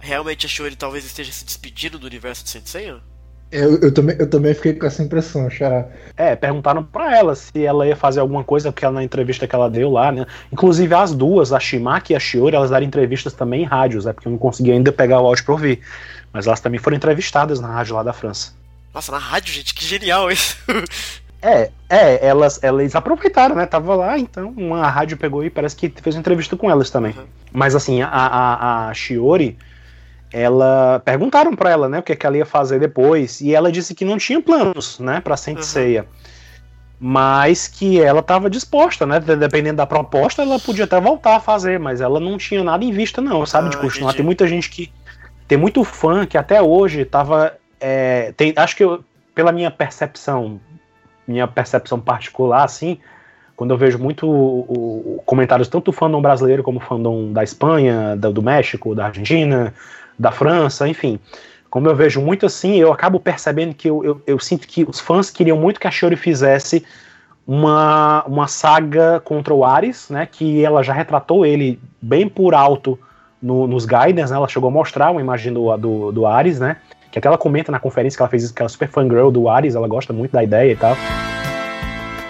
realmente 0.00 0.46
a 0.46 0.48
Shiori 0.48 0.74
talvez 0.74 1.04
esteja 1.04 1.30
se 1.30 1.44
despedindo 1.44 1.98
do 1.98 2.06
universo 2.06 2.42
de 2.42 2.50
Sensei? 2.50 2.92
Eu, 3.52 3.78
eu, 3.80 3.92
também, 3.92 4.16
eu 4.16 4.30
também 4.30 4.54
fiquei 4.54 4.74
com 4.74 4.86
essa 4.86 5.02
impressão, 5.02 5.50
Xará. 5.50 5.86
É, 6.16 6.36
perguntaram 6.36 6.84
pra 6.84 7.16
ela 7.16 7.34
se 7.34 7.64
ela 7.64 7.84
ia 7.86 7.96
fazer 7.96 8.20
alguma 8.20 8.44
coisa, 8.44 8.70
porque 8.70 8.84
ela, 8.84 8.94
na 8.94 9.02
entrevista 9.02 9.46
que 9.46 9.54
ela 9.54 9.68
deu 9.68 9.90
lá, 9.90 10.12
né? 10.12 10.24
Inclusive 10.52 10.94
as 10.94 11.12
duas, 11.12 11.52
a 11.52 11.58
Shimaki 11.58 12.12
e 12.12 12.16
a 12.16 12.20
Shiori, 12.20 12.54
elas 12.54 12.70
deram 12.70 12.86
entrevistas 12.86 13.32
também 13.32 13.62
em 13.62 13.66
rádios, 13.66 14.06
é 14.06 14.12
porque 14.12 14.28
eu 14.28 14.32
não 14.32 14.38
consegui 14.38 14.70
ainda 14.70 14.92
pegar 14.92 15.20
o 15.20 15.26
áudio 15.26 15.44
pra 15.44 15.54
ouvir. 15.54 15.80
Mas 16.32 16.46
elas 16.46 16.60
também 16.60 16.78
foram 16.78 16.96
entrevistadas 16.96 17.58
na 17.58 17.68
rádio 17.68 17.96
lá 17.96 18.04
da 18.04 18.12
França. 18.12 18.52
Nossa, 18.94 19.10
na 19.10 19.18
rádio, 19.18 19.52
gente, 19.52 19.74
que 19.74 19.84
genial 19.84 20.30
isso. 20.30 20.56
É, 21.42 21.70
é, 21.88 22.26
elas, 22.26 22.62
elas 22.62 22.94
aproveitaram, 22.94 23.56
né? 23.56 23.64
Tava 23.64 23.94
lá, 23.94 24.18
então 24.18 24.52
uma 24.56 24.86
rádio 24.90 25.16
pegou 25.16 25.42
e 25.42 25.48
parece 25.48 25.74
que 25.74 25.88
fez 25.88 26.14
uma 26.14 26.20
entrevista 26.20 26.54
com 26.54 26.70
elas 26.70 26.90
também. 26.90 27.14
Uhum. 27.16 27.24
Mas 27.50 27.74
assim, 27.74 28.02
a, 28.02 28.08
a, 28.08 28.88
a 28.88 28.92
Shiori, 28.94 29.56
ela 30.32 31.00
perguntaram 31.04 31.54
para 31.56 31.70
ela, 31.70 31.88
né, 31.88 31.98
o 31.98 32.02
que, 32.02 32.12
é 32.12 32.16
que 32.16 32.24
ela 32.24 32.36
ia 32.36 32.46
fazer 32.46 32.78
depois, 32.78 33.40
e 33.40 33.54
ela 33.54 33.70
disse 33.72 33.94
que 33.94 34.04
não 34.04 34.16
tinha 34.16 34.40
planos, 34.40 34.98
né, 35.00 35.20
para 35.20 35.36
Saint 35.36 35.60
Seiya. 35.60 36.02
Uhum. 36.02 36.30
Mas 37.02 37.66
que 37.66 37.98
ela 37.98 38.20
estava 38.20 38.50
disposta, 38.50 39.06
né? 39.06 39.18
Dependendo 39.18 39.78
da 39.78 39.86
proposta, 39.86 40.42
ela 40.42 40.58
podia 40.58 40.84
até 40.84 41.00
voltar 41.00 41.36
a 41.36 41.40
fazer, 41.40 41.80
mas 41.80 42.02
ela 42.02 42.20
não 42.20 42.36
tinha 42.36 42.62
nada 42.62 42.84
em 42.84 42.92
vista, 42.92 43.22
não, 43.22 43.46
sabe? 43.46 43.68
Ah, 43.68 43.70
de 43.70 43.78
continuar. 43.78 44.10
Entendi. 44.10 44.16
Tem 44.18 44.26
muita 44.26 44.46
gente 44.46 44.68
que. 44.68 44.92
Tem 45.48 45.56
muito 45.56 45.82
fã 45.82 46.26
que 46.26 46.36
até 46.36 46.60
hoje 46.60 47.06
tava. 47.06 47.54
É, 47.80 48.34
tem, 48.36 48.52
acho 48.54 48.76
que 48.76 48.84
eu, 48.84 49.02
pela 49.34 49.50
minha 49.50 49.70
percepção, 49.70 50.60
minha 51.26 51.48
percepção 51.48 51.98
particular, 51.98 52.64
assim, 52.64 52.98
quando 53.56 53.70
eu 53.70 53.78
vejo 53.78 53.98
muito 53.98 54.26
o, 54.28 55.16
o, 55.16 55.22
comentários 55.24 55.68
tanto 55.68 55.86
do 55.86 55.92
fandom 55.92 56.20
brasileiro 56.20 56.62
como 56.62 56.80
fandom 56.80 57.32
da 57.32 57.42
Espanha, 57.42 58.14
do, 58.14 58.30
do 58.30 58.42
México, 58.42 58.94
da 58.94 59.06
Argentina, 59.06 59.72
da 60.20 60.30
França, 60.30 60.86
enfim. 60.86 61.18
Como 61.70 61.88
eu 61.88 61.96
vejo 61.96 62.20
muito 62.20 62.44
assim, 62.44 62.76
eu 62.76 62.92
acabo 62.92 63.18
percebendo 63.18 63.74
que 63.74 63.88
eu, 63.88 64.04
eu, 64.04 64.22
eu 64.26 64.38
sinto 64.38 64.68
que 64.68 64.84
os 64.84 65.00
fãs 65.00 65.30
queriam 65.30 65.56
muito 65.56 65.80
que 65.80 65.86
a 65.86 65.90
Shiori 65.90 66.16
fizesse 66.16 66.84
uma, 67.46 68.22
uma 68.26 68.46
saga 68.46 69.20
contra 69.20 69.54
o 69.54 69.64
Ares, 69.64 70.10
né? 70.10 70.28
Que 70.30 70.62
ela 70.62 70.82
já 70.82 70.92
retratou 70.92 71.46
ele 71.46 71.80
bem 72.02 72.28
por 72.28 72.54
alto 72.54 72.98
no, 73.40 73.66
nos 73.66 73.86
Guidance, 73.86 74.30
né? 74.30 74.36
Ela 74.36 74.48
chegou 74.48 74.68
a 74.68 74.72
mostrar 74.72 75.10
uma 75.10 75.22
imagem 75.22 75.54
do, 75.54 75.74
do, 75.78 76.12
do 76.12 76.26
Ares, 76.26 76.60
né? 76.60 76.76
Que 77.10 77.18
até 77.18 77.26
ela 77.26 77.38
comenta 77.38 77.72
na 77.72 77.80
conferência 77.80 78.16
que 78.18 78.22
ela 78.22 78.30
fez 78.30 78.42
isso, 78.42 78.54
que 78.54 78.60
ela 78.60 78.68
é 78.68 78.70
super 78.70 78.88
fangirl 78.88 79.30
do 79.30 79.48
Ares, 79.48 79.74
ela 79.74 79.88
gosta 79.88 80.12
muito 80.12 80.32
da 80.32 80.44
ideia 80.44 80.72
e 80.72 80.76
tal. 80.76 80.94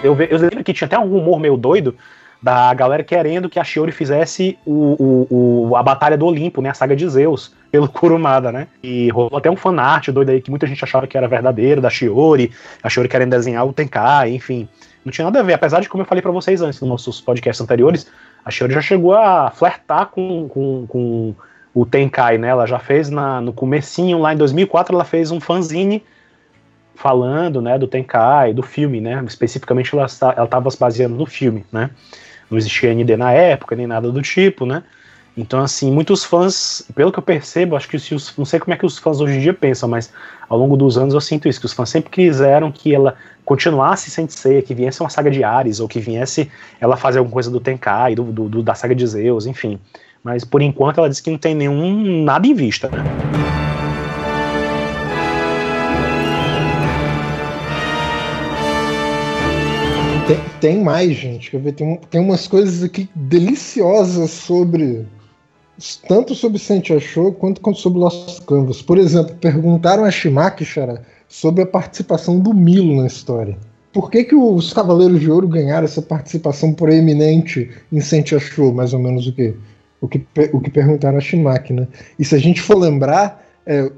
Eu, 0.01 0.15
eu 0.15 0.39
lembro 0.39 0.63
que 0.63 0.73
tinha 0.73 0.85
até 0.85 0.97
um 0.97 1.09
rumor 1.09 1.39
meio 1.39 1.57
doido 1.57 1.95
da 2.41 2.73
galera 2.73 3.03
querendo 3.03 3.49
que 3.49 3.59
a 3.59 3.63
Shiori 3.63 3.91
fizesse 3.91 4.57
o, 4.65 5.27
o, 5.29 5.67
o, 5.69 5.75
a 5.75 5.83
Batalha 5.83 6.17
do 6.17 6.25
Olimpo, 6.25 6.61
né? 6.61 6.69
A 6.69 6.73
saga 6.73 6.95
de 6.95 7.07
Zeus, 7.07 7.53
pelo 7.71 7.87
Kurumada, 7.89 8.51
né? 8.51 8.67
E 8.81 9.09
rolou 9.09 9.37
até 9.37 9.49
um 9.49 9.55
fanart 9.55 10.07
doido 10.09 10.31
aí 10.31 10.41
que 10.41 10.49
muita 10.49 10.65
gente 10.65 10.83
achava 10.83 11.05
que 11.05 11.15
era 11.15 11.27
verdadeiro, 11.27 11.79
da 11.79 11.89
Shiori, 11.89 12.51
a 12.81 12.89
Shiori 12.89 13.07
querendo 13.07 13.29
desenhar 13.29 13.67
o 13.67 13.73
Tenkai, 13.73 14.33
enfim. 14.33 14.67
Não 15.05 15.11
tinha 15.11 15.25
nada 15.25 15.39
a 15.39 15.43
ver, 15.43 15.53
apesar 15.53 15.81
de 15.81 15.89
como 15.89 16.01
eu 16.01 16.07
falei 16.07 16.21
para 16.21 16.31
vocês 16.31 16.61
antes, 16.61 16.81
nos 16.81 16.89
nossos 16.89 17.21
podcasts 17.21 17.61
anteriores, 17.61 18.07
a 18.43 18.49
Shiori 18.49 18.73
já 18.73 18.81
chegou 18.81 19.13
a 19.13 19.51
flertar 19.51 20.07
com, 20.07 20.47
com, 20.49 20.85
com 20.87 21.35
o 21.75 21.85
Tenkai, 21.85 22.39
né? 22.39 22.47
Ela 22.47 22.65
já 22.65 22.79
fez 22.79 23.09
na, 23.09 23.39
no 23.39 23.53
comecinho, 23.53 24.17
lá 24.17 24.33
em 24.33 24.37
2004, 24.37 24.95
ela 24.95 25.05
fez 25.05 25.29
um 25.29 25.39
fanzine 25.39 26.03
falando, 26.95 27.61
né, 27.61 27.79
do 27.79 27.87
Tenkai, 27.87 28.53
do 28.53 28.61
filme, 28.61 29.01
né? 29.01 29.23
Especificamente 29.27 29.93
ela 29.95 30.05
estava 30.05 30.69
se 30.69 30.77
baseando 30.77 31.15
no 31.15 31.25
filme, 31.25 31.65
né? 31.71 31.89
Não 32.51 32.57
existia 32.57 32.93
ND 32.93 33.17
na 33.17 33.31
época, 33.31 33.75
nem 33.75 33.87
nada 33.87 34.11
do 34.11 34.21
tipo, 34.21 34.65
né? 34.65 34.83
Então, 35.35 35.61
assim, 35.61 35.89
muitos 35.89 36.25
fãs, 36.25 36.85
pelo 36.93 37.11
que 37.11 37.17
eu 37.17 37.23
percebo, 37.23 37.77
acho 37.77 37.87
que 37.87 37.97
se 37.97 38.13
os, 38.13 38.35
não 38.37 38.43
sei 38.43 38.59
como 38.59 38.73
é 38.73 38.77
que 38.77 38.85
os 38.85 38.97
fãs 38.97 39.21
hoje 39.21 39.37
em 39.37 39.39
dia 39.39 39.53
pensam, 39.53 39.87
mas 39.87 40.11
ao 40.49 40.57
longo 40.57 40.75
dos 40.75 40.97
anos 40.97 41.13
eu 41.13 41.21
sinto 41.21 41.47
isso, 41.47 41.59
que 41.59 41.65
os 41.65 41.71
fãs 41.71 41.89
sempre 41.89 42.09
quiseram 42.09 42.69
que 42.69 42.93
ela 42.93 43.15
continuasse 43.45 44.11
sem 44.11 44.27
ser, 44.27 44.63
que 44.63 44.75
viesse 44.75 44.99
uma 44.99 45.09
saga 45.09 45.31
de 45.31 45.41
Ares, 45.41 45.79
ou 45.79 45.87
que 45.87 45.99
viesse 45.99 46.51
ela 46.81 46.97
fazer 46.97 47.19
alguma 47.19 47.33
coisa 47.33 47.49
do 47.49 47.61
Tenkai, 47.61 48.13
do, 48.13 48.25
do, 48.25 48.49
do 48.49 48.61
da 48.61 48.75
saga 48.75 48.93
de 48.93 49.07
Zeus, 49.07 49.45
enfim. 49.45 49.79
Mas 50.21 50.43
por 50.43 50.61
enquanto 50.61 50.97
ela 50.97 51.09
diz 51.09 51.21
que 51.21 51.31
não 51.31 51.37
tem 51.37 51.55
nenhum 51.55 52.23
nada 52.23 52.45
em 52.45 52.53
vista, 52.53 52.89
né? 52.89 53.70
Tem, 60.31 60.39
tem 60.61 60.83
mais, 60.83 61.11
gente. 61.17 61.51
Quer 61.51 61.59
ver? 61.59 61.73
Tem, 61.73 61.99
tem 62.09 62.21
umas 62.21 62.47
coisas 62.47 62.83
aqui 62.83 63.09
deliciosas 63.13 64.31
sobre. 64.31 65.05
Tanto 66.07 66.35
sobre 66.35 66.57
Sente 66.57 66.93
Achou 66.93 67.33
quanto 67.33 67.75
sobre 67.75 67.99
Lost 67.99 68.45
Canvas. 68.45 68.81
Por 68.81 68.97
exemplo, 68.97 69.35
perguntaram 69.35 70.05
a 70.05 70.11
Shimakishara 70.11 71.01
sobre 71.27 71.63
a 71.63 71.65
participação 71.65 72.39
do 72.39 72.53
Milo 72.53 73.01
na 73.01 73.07
história. 73.07 73.57
Por 73.91 74.09
que, 74.09 74.23
que 74.23 74.35
os 74.35 74.71
Cavaleiros 74.71 75.19
de 75.19 75.29
Ouro 75.29 75.47
ganharam 75.49 75.83
essa 75.83 76.01
participação 76.01 76.71
proeminente 76.71 77.69
em 77.91 77.99
Sente 77.99 78.33
Achou? 78.33 78.71
Mais 78.71 78.93
ou 78.93 78.99
menos 78.99 79.27
o 79.27 79.33
que, 79.33 79.53
o 79.99 80.07
que, 80.07 80.25
o 80.53 80.61
que 80.61 80.69
perguntaram 80.69 81.17
a 81.17 81.21
Shimaki, 81.21 81.73
né? 81.73 81.87
E 82.17 82.23
se 82.23 82.35
a 82.35 82.39
gente 82.39 82.61
for 82.61 82.77
lembrar, 82.77 83.45
é, 83.65 83.91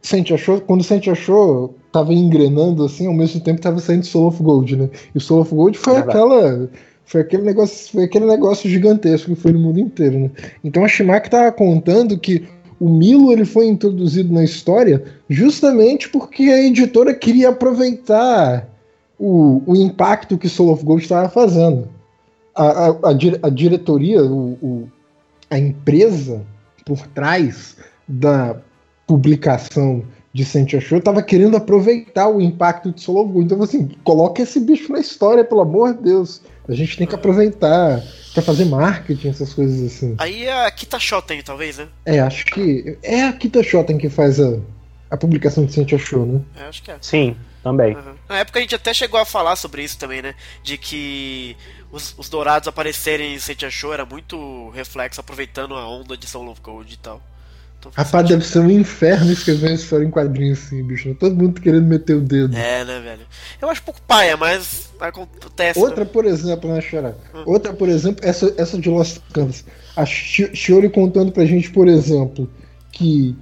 Sente 0.00 0.32
Achou, 0.32 0.60
quando 0.60 0.84
Sente 0.84 1.10
Achou 1.10 1.74
tava 1.96 2.12
engrenando 2.12 2.84
assim, 2.84 3.06
ao 3.06 3.14
mesmo 3.14 3.40
tempo 3.40 3.60
tava 3.60 3.78
saindo 3.78 4.04
Soul 4.04 4.28
of 4.28 4.42
Gold, 4.42 4.76
né? 4.76 4.90
E 5.14 5.18
o 5.18 5.20
Soul 5.20 5.40
of 5.40 5.54
Gold 5.54 5.78
foi 5.78 5.94
é 5.94 5.98
aquela 5.98 6.68
foi 7.06 7.20
aquele 7.22 7.42
negócio, 7.42 7.92
foi 7.92 8.04
aquele 8.04 8.26
negócio 8.26 8.68
gigantesco 8.68 9.34
que 9.34 9.40
foi 9.40 9.52
no 9.52 9.60
mundo 9.60 9.80
inteiro, 9.80 10.18
né? 10.18 10.30
Então 10.62 10.84
a 10.84 10.88
Shimak 10.88 11.30
tava 11.30 11.50
contando 11.52 12.18
que 12.18 12.46
o 12.78 12.90
Milo 12.90 13.32
ele 13.32 13.46
foi 13.46 13.66
introduzido 13.66 14.30
na 14.30 14.44
história 14.44 15.02
justamente 15.30 16.10
porque 16.10 16.42
a 16.44 16.62
editora 16.62 17.14
queria 17.14 17.48
aproveitar 17.48 18.68
o, 19.18 19.62
o 19.64 19.74
impacto 19.74 20.36
que 20.36 20.50
Soul 20.50 20.72
of 20.72 20.84
Gold 20.84 21.02
estava 21.02 21.30
fazendo. 21.30 21.88
A, 22.54 22.66
a, 22.66 22.88
a, 22.90 23.10
a 23.42 23.50
diretoria, 23.50 24.22
o, 24.22 24.58
o, 24.60 24.88
a 25.50 25.58
empresa 25.58 26.42
por 26.84 27.06
trás 27.08 27.76
da 28.06 28.56
publicação 29.06 30.02
de 30.36 30.44
Saint 30.44 30.70
Show 30.78 31.00
tava 31.00 31.22
querendo 31.22 31.56
aproveitar 31.56 32.28
o 32.28 32.42
impacto 32.42 32.92
de 32.92 33.00
Solo 33.00 33.24
Gold. 33.24 33.46
Então, 33.46 33.62
assim, 33.62 33.88
coloca 34.04 34.42
esse 34.42 34.60
bicho 34.60 34.92
na 34.92 35.00
história, 35.00 35.42
pelo 35.42 35.62
amor 35.62 35.94
de 35.94 36.02
Deus. 36.02 36.42
A 36.68 36.74
gente 36.74 36.94
tem 36.98 37.06
que 37.06 37.14
aproveitar 37.14 38.02
para 38.34 38.42
fazer 38.42 38.66
marketing, 38.66 39.28
essas 39.28 39.54
coisas 39.54 39.82
assim. 39.82 40.14
Aí 40.18 40.44
é 40.44 40.66
a 40.66 40.70
Kita 40.70 40.98
Shoten, 40.98 41.42
talvez, 41.42 41.78
né? 41.78 41.88
É, 42.04 42.20
acho 42.20 42.44
que 42.44 42.98
é 43.02 43.22
a 43.22 43.32
Kita 43.32 43.62
Shoten 43.62 43.96
que 43.96 44.10
faz 44.10 44.38
a, 44.38 44.58
a 45.10 45.16
publicação 45.16 45.64
de 45.64 45.72
Saint 45.72 45.96
Show, 45.96 46.26
né? 46.26 46.40
É, 46.54 46.64
acho 46.64 46.82
que 46.82 46.90
é. 46.90 46.98
Sim, 47.00 47.34
também. 47.62 47.96
Uhum. 47.96 48.14
Na 48.28 48.38
época 48.38 48.58
a 48.58 48.62
gente 48.62 48.74
até 48.74 48.92
chegou 48.92 49.18
a 49.18 49.24
falar 49.24 49.56
sobre 49.56 49.82
isso 49.84 49.98
também, 49.98 50.20
né? 50.20 50.34
De 50.62 50.76
que 50.76 51.56
os, 51.90 52.14
os 52.18 52.28
dourados 52.28 52.68
aparecerem 52.68 53.34
em 53.34 53.38
Saint 53.38 53.70
Show 53.70 53.94
era 53.94 54.04
muito 54.04 54.68
reflexo, 54.70 55.18
aproveitando 55.18 55.74
a 55.74 55.88
onda 55.88 56.14
de 56.14 56.26
Soul 56.26 56.50
of 56.50 56.60
Gold 56.60 56.92
e 56.92 56.98
tal. 56.98 57.22
Rapaz, 57.94 58.28
deve 58.28 58.44
ser 58.44 58.60
um 58.60 58.70
inferno 58.70 59.32
escrever 59.32 59.68
uma 59.68 59.74
história 59.74 60.04
em 60.04 60.10
quadrinhos 60.10 60.58
assim, 60.58 60.82
bicho. 60.82 61.14
Todo 61.14 61.34
mundo 61.34 61.60
querendo 61.60 61.86
meter 61.86 62.16
o 62.16 62.20
dedo. 62.20 62.56
É, 62.56 62.84
né, 62.84 63.00
velho? 63.00 63.26
Eu 63.60 63.68
acho 63.68 63.82
pouco 63.82 64.00
paia, 64.02 64.36
mas 64.36 64.90
acontece. 65.00 65.78
Outra, 65.78 66.04
né? 66.04 66.10
por 66.12 66.24
exemplo, 66.24 66.72
né, 66.72 66.80
Xará? 66.80 67.14
Hum. 67.34 67.42
Outra, 67.46 67.72
por 67.72 67.88
exemplo, 67.88 68.24
essa, 68.24 68.52
essa 68.56 68.78
de 68.78 68.88
Lost 68.88 69.18
Canvas. 69.32 69.64
A 69.94 70.04
Shiori 70.04 70.90
contando 70.90 71.32
pra 71.32 71.44
gente, 71.44 71.70
por 71.70 71.88
exemplo, 71.88 72.48
que 72.92 73.36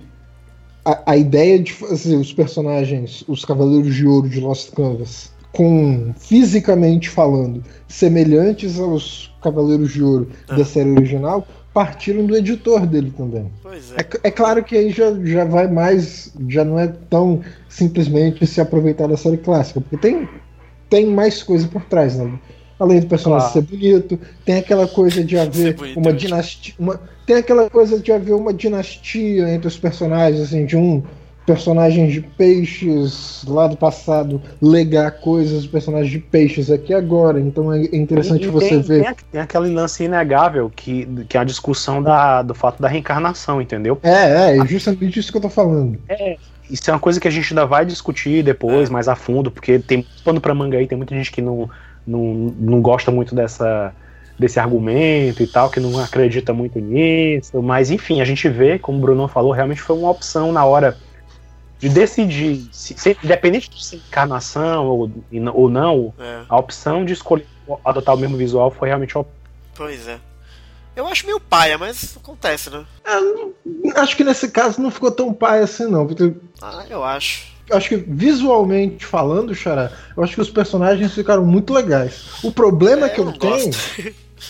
a, 0.85 1.12
a 1.12 1.16
ideia 1.16 1.59
de 1.59 1.72
fazer 1.72 2.16
os 2.16 2.33
personagens, 2.33 3.24
os 3.26 3.44
Cavaleiros 3.44 3.94
de 3.94 4.07
Ouro 4.07 4.28
de 4.28 4.40
Lost 4.40 4.72
Canvas, 4.72 5.33
com 5.52 6.12
fisicamente 6.18 7.09
falando, 7.09 7.64
semelhantes 7.88 8.78
aos 8.78 9.33
Cavaleiros 9.42 9.92
de 9.92 10.02
Ouro 10.02 10.28
ah. 10.48 10.57
da 10.57 10.64
série 10.64 10.90
original, 10.90 11.46
partiram 11.74 12.24
do 12.24 12.37
editor 12.37 12.87
dele 12.87 13.12
também. 13.14 13.50
Pois 13.60 13.92
é. 13.92 13.96
é. 14.00 14.28
É, 14.28 14.30
claro 14.30 14.62
que 14.62 14.76
aí 14.76 14.90
já, 14.90 15.12
já 15.24 15.44
vai 15.44 15.66
mais. 15.66 16.32
Já 16.48 16.64
não 16.64 16.78
é 16.78 16.87
tão 17.10 17.42
simplesmente 17.68 18.46
se 18.46 18.60
aproveitar 18.60 19.08
da 19.08 19.16
série 19.16 19.37
clássica, 19.37 19.80
porque 19.80 19.96
tem, 19.96 20.28
tem 20.88 21.06
mais 21.06 21.42
coisa 21.42 21.66
por 21.66 21.82
trás, 21.82 22.16
né? 22.16 22.38
Além 22.78 23.00
do 23.00 23.06
personagem 23.06 23.50
claro. 23.50 23.66
ser 23.66 23.76
bonito, 23.76 24.18
tem 24.44 24.56
aquela 24.56 24.87
coisa 24.87 25.22
de 25.24 25.37
haver 25.37 25.76
uma 25.96 26.12
dinastia. 26.12 26.74
Uma, 26.78 27.00
tem 27.26 27.37
aquela 27.37 27.68
coisa 27.68 27.98
de 27.98 28.12
haver 28.12 28.34
uma 28.34 28.52
dinastia 28.52 29.48
entre 29.50 29.66
os 29.66 29.76
personagens, 29.76 30.40
assim, 30.40 30.64
de 30.64 30.76
um 30.76 31.02
personagens 31.46 32.12
de 32.12 32.20
peixes 32.20 33.44
lá 33.46 33.66
do 33.66 33.76
passado 33.76 34.40
legar 34.61 35.11
coisas 35.12 35.62
dos 35.62 35.66
personagens 35.66 36.11
de 36.11 36.18
peixes 36.18 36.70
aqui 36.70 36.94
agora. 36.94 37.38
Então 37.40 37.72
é 37.72 37.83
interessante 37.92 38.44
e, 38.44 38.48
você 38.48 38.68
tem, 38.68 38.83
ver. 38.83 39.04
Tem, 39.04 39.14
tem, 39.33 39.40
aquele 39.40 39.68
lance 39.68 40.04
inegável 40.04 40.70
que, 40.74 41.07
que 41.28 41.37
é 41.37 41.40
a 41.40 41.44
discussão 41.44 42.02
da, 42.02 42.42
do 42.42 42.54
fato 42.54 42.80
da 42.80 42.88
reencarnação, 42.88 43.61
entendeu? 43.61 43.98
É, 44.02 44.59
é, 44.59 44.66
justamente 44.66 45.18
isso 45.18 45.30
que 45.30 45.38
eu 45.38 45.42
tô 45.42 45.50
falando. 45.50 45.98
É, 46.09 46.37
isso 46.70 46.90
é 46.90 46.94
uma 46.94 47.00
coisa 47.00 47.20
que 47.20 47.28
a 47.28 47.30
gente 47.30 47.52
ainda 47.52 47.66
vai 47.66 47.85
discutir 47.85 48.42
depois, 48.42 48.88
é. 48.88 48.92
mais 48.92 49.09
a 49.09 49.14
fundo, 49.14 49.50
porque 49.50 49.78
tem 49.78 50.07
pano 50.24 50.40
pra 50.40 50.54
manga 50.54 50.78
aí, 50.78 50.87
tem 50.87 50.96
muita 50.96 51.14
gente 51.14 51.30
que 51.30 51.42
não, 51.42 51.68
não, 52.07 52.54
não 52.59 52.80
gosta 52.80 53.11
muito 53.11 53.35
dessa 53.35 53.92
desse 54.37 54.59
argumento 54.59 55.44
e 55.44 55.46
tal, 55.46 55.70
que 55.70 55.78
não 55.78 55.96
acredita 56.00 56.52
muito 56.52 56.80
nisso, 56.80 57.62
mas 57.62 57.92
enfim, 57.92 58.20
a 58.20 58.24
gente 58.24 58.48
vê, 58.48 58.80
como 58.80 58.98
o 58.98 59.00
Bruno 59.00 59.28
falou, 59.28 59.52
realmente 59.52 59.80
foi 59.80 59.96
uma 59.96 60.11
opção 60.11 60.50
na 60.50 60.64
hora 60.64 60.96
de 61.78 61.88
decidir, 61.88 62.68
se, 62.72 62.94
se, 62.96 63.16
independente 63.22 63.68
de 63.68 63.84
ser 63.84 63.96
encarnação 63.96 64.87
ou, 64.87 65.10
ou 65.52 65.68
não, 65.68 66.14
é. 66.18 66.42
a 66.48 66.58
opção 66.58 67.04
de 67.04 67.12
escolher 67.12 67.46
adotar 67.84 68.14
o 68.14 68.18
mesmo 68.18 68.37
visual 68.37 68.70
foi 68.70 68.88
realmente 68.88 69.16
uma 69.16 69.26
Pois 69.74 70.06
é. 70.06 70.18
Eu 70.96 71.06
acho 71.08 71.26
meio 71.26 71.40
paia, 71.40 71.76
mas 71.76 72.16
acontece, 72.16 72.70
né? 72.70 72.84
É, 73.04 74.00
acho 74.00 74.16
que 74.16 74.22
nesse 74.22 74.48
caso 74.48 74.80
não 74.80 74.90
ficou 74.90 75.10
tão 75.10 75.32
paia 75.32 75.64
assim, 75.64 75.87
não. 75.87 76.06
Porque... 76.06 76.32
Ah, 76.62 76.84
eu 76.88 77.02
acho. 77.02 77.52
Acho 77.70 77.88
que 77.88 77.96
visualmente 77.96 79.04
falando, 79.04 79.54
Xará, 79.54 79.90
eu 80.16 80.22
acho 80.22 80.34
que 80.34 80.40
os 80.40 80.50
personagens 80.50 81.12
ficaram 81.12 81.44
muito 81.44 81.72
legais. 81.72 82.26
O 82.44 82.52
problema 82.52 83.06
é, 83.06 83.08
que 83.08 83.20
eu, 83.20 83.26
eu 83.26 83.32
tenho. 83.32 83.70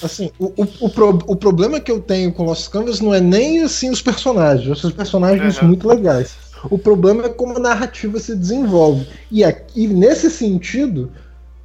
Assim, 0.02 0.30
o, 0.38 0.46
o, 0.46 0.68
o, 0.80 0.90
pro, 0.90 1.10
o, 1.26 1.37
problema 1.37 1.78
que 1.78 1.90
eu 1.90 2.00
tenho 2.00 2.32
com 2.32 2.44
Lost 2.44 2.68
Canvas 2.68 3.00
não 3.00 3.14
é 3.14 3.20
nem 3.20 3.62
assim 3.62 3.90
os 3.90 4.02
personagens. 4.02 4.82
Os 4.82 4.92
personagens 4.92 5.62
uhum. 5.62 5.68
muito 5.68 5.87
legais. 5.87 6.37
O 6.70 6.79
problema 6.79 7.27
é 7.27 7.29
como 7.29 7.57
a 7.57 7.61
narrativa 7.61 8.18
se 8.18 8.35
desenvolve. 8.35 9.07
E 9.31 9.44
aqui, 9.44 9.87
nesse 9.87 10.31
sentido, 10.31 11.11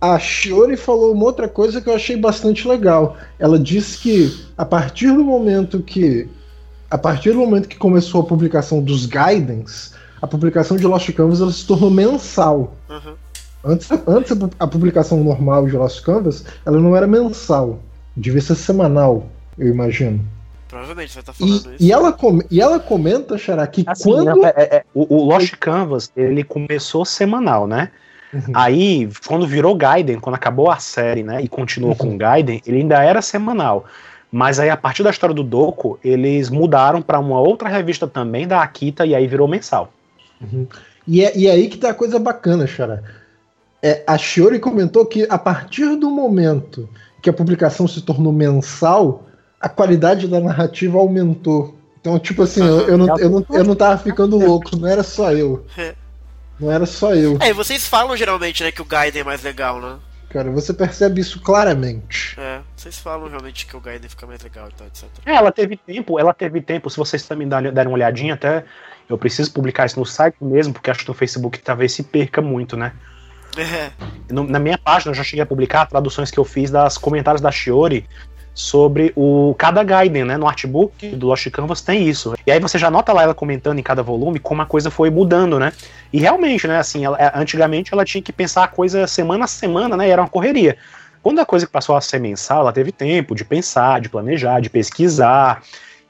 a 0.02 0.18
Shiori 0.18 0.78
falou 0.78 1.14
uma 1.14 1.26
outra 1.26 1.48
coisa 1.48 1.82
que 1.82 1.90
eu 1.90 1.96
achei 1.96 2.16
bastante 2.16 2.68
legal. 2.68 3.18
Ela 3.38 3.60
disse 3.60 3.98
que 3.98 4.46
a 4.58 4.66
partir 4.66 5.12
do 5.12 5.24
momento 5.24 5.82
que 5.82 6.30
a 6.90 6.98
partir 6.98 7.34
do 7.34 7.38
momento 7.38 7.68
que 7.68 7.78
começou 7.78 8.22
a 8.22 8.26
publicação 8.26 8.82
dos 8.82 9.06
Guidance, 9.06 9.92
a 10.22 10.26
publicação 10.26 10.76
de 10.76 10.88
Lost 10.88 11.12
Canvas 11.14 11.40
ela 11.40 11.52
se 11.52 11.66
tornou 11.66 11.92
mensal. 11.92 12.76
Uhum. 12.90 13.14
Antes, 13.64 13.90
antes 14.08 14.36
a 14.58 14.66
publicação 14.66 15.24
normal 15.24 15.68
de 15.68 15.78
Lost 15.78 16.02
Canvas 16.02 16.44
ela 16.66 16.80
não 16.80 16.96
era 16.96 17.06
mensal, 17.06 17.80
devia 18.18 18.42
ser 18.42 18.56
semanal, 18.56 19.28
eu 19.58 19.68
imagino. 19.68 20.26
Provavelmente 20.70 21.12
você 21.12 21.24
tá 21.24 21.34
falando 21.34 21.54
e, 21.54 21.58
isso. 21.58 21.70
E 21.80 21.92
ela, 21.92 22.14
com, 22.14 22.40
e 22.50 22.62
ela 22.62 22.80
comenta, 22.80 23.38
Xará, 23.38 23.66
que 23.66 23.84
assim, 23.88 24.04
quando. 24.04 24.46
É, 24.46 24.54
é, 24.56 24.86
o, 24.94 25.16
o 25.18 25.26
Lost 25.26 25.56
Canvas 25.60 26.12
ele 26.16 26.44
começou 26.44 27.04
semanal, 27.04 27.68
né? 27.68 27.90
Uhum. 28.32 28.54
Aí, 28.54 29.10
quando 29.26 29.48
virou 29.48 29.74
Gaiden, 29.76 30.20
quando 30.20 30.36
acabou 30.36 30.70
a 30.70 30.78
série, 30.78 31.24
né, 31.24 31.42
e 31.42 31.48
continuou 31.48 31.94
uhum. 31.94 31.98
com 31.98 32.18
Gaiden, 32.18 32.62
ele 32.68 32.78
ainda 32.78 33.04
era 33.04 33.24
semanal. 33.24 33.86
Mas 34.32 34.60
aí, 34.60 34.70
a 34.70 34.78
partir 34.78 35.02
da 35.02 35.10
história 35.10 35.34
do 35.34 35.44
Doku, 35.44 36.00
eles 36.04 36.52
mudaram 36.52 37.02
para 37.02 37.20
uma 37.20 37.40
outra 37.40 37.68
revista 37.68 38.08
também 38.08 38.48
da 38.48 38.62
Akita 38.62 39.04
e 39.08 39.16
aí 39.16 39.26
virou 39.26 39.48
mensal. 39.48 39.92
Uhum. 40.40 40.68
E, 41.08 41.26
é, 41.26 41.36
e 41.36 41.50
aí 41.50 41.68
que 41.68 41.80
tá 41.80 41.90
a 41.90 41.96
coisa 41.96 42.20
bacana, 42.20 42.68
Xara. 42.68 43.04
É, 43.82 44.04
a 44.06 44.16
Shiori 44.16 44.60
comentou 44.60 45.04
que 45.08 45.26
a 45.28 45.38
partir 45.40 45.96
do 45.96 46.12
momento 46.12 46.88
que 47.24 47.30
a 47.32 47.34
publicação 47.34 47.88
se 47.88 48.02
tornou 48.02 48.32
mensal, 48.32 49.24
a 49.60 49.70
qualidade 49.70 50.28
da 50.28 50.40
narrativa 50.40 50.98
aumentou. 50.98 51.78
Então, 52.00 52.18
tipo 52.18 52.44
assim, 52.44 52.66
eu, 52.66 52.88
eu, 52.88 52.98
não, 52.98 53.20
eu, 53.20 53.30
não, 53.30 53.46
eu 53.50 53.64
não 53.64 53.76
tava 53.76 53.98
ficando 53.98 54.38
louco, 54.38 54.78
não 54.78 54.88
era 54.88 55.04
só 55.04 55.32
eu. 55.32 55.66
Não 56.60 56.70
era 56.70 56.86
só 56.86 57.16
eu. 57.16 57.38
É, 57.40 57.52
e 57.52 57.54
vocês 57.54 57.88
falam 57.88 58.18
geralmente, 58.18 58.62
né, 58.66 58.70
que 58.70 58.82
o 58.82 58.86
Gaiden 58.86 59.22
é 59.22 59.24
mais 59.24 59.42
legal, 59.42 59.80
né? 59.80 59.96
Cara, 60.30 60.52
você 60.52 60.74
percebe 60.74 61.22
isso 61.22 61.40
claramente. 61.40 62.36
É, 62.38 62.60
vocês 62.76 63.00
falam 63.00 63.30
realmente 63.30 63.66
que 63.66 63.76
o 63.76 63.80
Gaiden 63.80 64.10
fica 64.10 64.28
mais 64.28 64.42
legal 64.44 64.68
e 64.68 64.74
tal, 64.74 64.88
etc. 64.88 65.06
É, 65.26 65.36
ela 65.36 65.52
teve 65.52 65.78
tempo, 65.78 66.20
ela 66.20 66.34
teve 66.34 66.62
tempo, 66.62 66.90
se 66.90 66.98
vocês 66.98 67.26
também 67.26 67.48
derem 67.48 67.88
uma 67.88 67.94
olhadinha, 67.94 68.34
até 68.34 68.66
eu 69.10 69.18
preciso 69.18 69.52
publicar 69.54 69.86
isso 69.86 70.00
no 70.00 70.06
site 70.06 70.36
mesmo, 70.40 70.74
porque 70.74 70.92
acho 70.92 71.00
que 71.00 71.08
no 71.08 71.16
Facebook 71.16 71.58
talvez 71.60 71.94
se 71.94 72.04
perca 72.04 72.42
muito, 72.42 72.78
né? 72.78 72.94
É. 73.58 73.92
Na 74.32 74.60
minha 74.60 74.78
página 74.78 75.12
eu 75.12 75.16
já 75.16 75.24
cheguei 75.24 75.42
a 75.42 75.46
publicar 75.46 75.88
traduções 75.88 76.30
que 76.30 76.38
eu 76.38 76.46
fiz 76.46 76.70
das 76.70 77.00
comentários 77.00 77.42
da 77.42 77.52
Shiori 77.52 78.08
sobre 78.54 79.14
o 79.16 79.56
cada 79.58 79.84
Gaiden, 79.84 80.26
né? 80.26 80.38
No 80.38 80.48
artbook 80.48 81.08
do 81.16 81.28
Lost 81.28 81.50
Canvas 81.50 81.82
tem 81.82 82.08
isso. 82.08 82.34
E 82.46 82.52
aí 82.52 82.60
você 82.60 82.78
já 82.78 82.92
nota 82.92 83.14
lá 83.14 83.24
ela 83.24 83.34
comentando 83.34 83.80
em 83.80 83.84
cada 83.84 84.04
volume 84.04 84.40
como 84.40 84.62
a 84.62 84.66
coisa 84.66 84.92
foi 84.92 85.10
mudando, 85.10 85.58
né? 85.60 85.72
E 86.12 86.20
realmente, 86.20 86.68
né? 86.68 86.78
Assim, 86.78 87.06
ela, 87.06 87.18
é, 87.18 87.32
antigamente 87.36 87.94
ela 87.94 88.04
tinha 88.04 88.22
que 88.22 88.34
pensar 88.34 88.64
a 88.64 88.68
coisa 88.68 89.08
semana 89.08 89.46
a 89.46 89.48
semana, 89.48 89.96
né? 89.96 90.10
Era 90.10 90.22
uma 90.22 90.30
correria. 90.30 90.78
Quando 91.22 91.40
a 91.40 91.46
coisa 91.46 91.68
passou 91.68 91.96
a 91.96 92.02
ser 92.02 92.20
mensal, 92.20 92.62
ela 92.62 92.74
teve 92.74 92.92
tempo 92.92 93.36
de 93.36 93.44
pensar, 93.44 94.00
de 94.02 94.10
planejar, 94.10 94.60
de 94.62 94.70
pesquisar. 94.70 95.62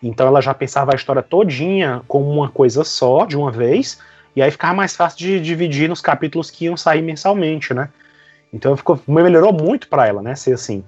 Então 0.02 0.28
ela 0.28 0.42
já 0.42 0.54
pensava 0.54 0.94
a 0.94 0.96
história 0.96 1.22
todinha 1.22 2.02
como 2.08 2.30
uma 2.30 2.50
coisa 2.50 2.84
só, 2.84 3.26
de 3.26 3.36
uma 3.36 3.52
vez, 3.52 4.00
e 4.36 4.42
aí 4.42 4.50
ficava 4.52 4.74
mais 4.74 4.96
fácil 4.96 5.20
de 5.20 5.40
dividir 5.40 5.90
nos 5.90 6.02
capítulos 6.02 6.50
que 6.50 6.66
iam 6.66 6.78
sair 6.78 7.02
mensalmente, 7.02 7.74
né? 7.74 7.90
Então 8.54 8.76
ficou, 8.78 9.00
melhorou 9.08 9.54
muito 9.54 9.88
para 9.88 10.08
ela, 10.08 10.22
né? 10.22 10.36
Ser 10.36 10.54
assim. 10.54 10.84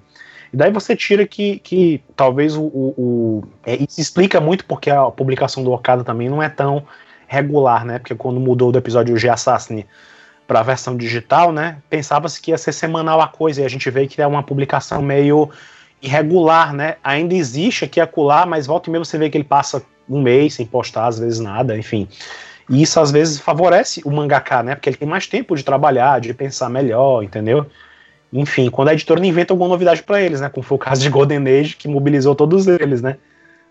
E 0.52 0.56
daí 0.56 0.70
você 0.70 0.94
tira 0.94 1.26
que, 1.26 1.58
que 1.60 2.02
talvez 2.14 2.56
o. 2.56 2.62
o, 2.62 2.94
o 2.98 3.44
é, 3.64 3.76
isso 3.76 4.00
explica 4.00 4.40
muito 4.40 4.64
porque 4.66 4.90
a 4.90 5.04
publicação 5.04 5.64
do 5.64 5.72
Okada 5.72 6.04
também 6.04 6.28
não 6.28 6.42
é 6.42 6.48
tão 6.48 6.84
regular, 7.26 7.84
né? 7.84 7.98
Porque 7.98 8.14
quando 8.14 8.38
mudou 8.38 8.70
do 8.70 8.78
episódio 8.78 9.16
G 9.16 9.28
Assassin 9.28 9.84
para 10.46 10.60
a 10.60 10.62
versão 10.62 10.96
digital, 10.96 11.50
né? 11.50 11.78
Pensava-se 11.88 12.40
que 12.40 12.50
ia 12.50 12.58
ser 12.58 12.72
semanal 12.72 13.20
a 13.22 13.28
coisa, 13.28 13.62
e 13.62 13.64
a 13.64 13.68
gente 13.68 13.88
vê 13.90 14.06
que 14.06 14.20
é 14.20 14.26
uma 14.26 14.42
publicação 14.42 15.00
meio 15.00 15.48
irregular, 16.02 16.74
né? 16.74 16.96
Ainda 17.02 17.34
existe 17.34 17.86
aqui 17.86 18.00
acolá, 18.00 18.44
mas 18.44 18.66
volta 18.66 18.90
e 18.90 18.92
meia 18.92 19.02
você 19.02 19.16
vê 19.16 19.30
que 19.30 19.38
ele 19.38 19.44
passa 19.44 19.82
um 20.08 20.20
mês 20.20 20.54
sem 20.54 20.66
postar, 20.66 21.06
às 21.06 21.18
vezes 21.18 21.40
nada, 21.40 21.78
enfim. 21.78 22.06
E 22.68 22.82
isso 22.82 23.00
às 23.00 23.10
vezes 23.10 23.38
favorece 23.38 24.02
o 24.04 24.10
mangaká, 24.10 24.62
né? 24.62 24.74
Porque 24.74 24.90
ele 24.90 24.96
tem 24.96 25.08
mais 25.08 25.26
tempo 25.26 25.56
de 25.56 25.62
trabalhar, 25.62 26.20
de 26.20 26.34
pensar 26.34 26.68
melhor, 26.68 27.22
entendeu? 27.22 27.66
Enfim, 28.32 28.70
quando 28.70 28.88
a 28.88 28.92
editora 28.94 29.24
inventa 29.24 29.52
alguma 29.52 29.68
novidade 29.68 30.02
para 30.02 30.20
eles, 30.22 30.40
né? 30.40 30.48
Como 30.48 30.64
foi 30.64 30.76
o 30.76 30.78
caso 30.78 31.02
de 31.02 31.10
Golden 31.10 31.46
Age, 31.46 31.76
que 31.76 31.86
mobilizou 31.86 32.34
todos 32.34 32.66
eles, 32.66 33.02
né? 33.02 33.16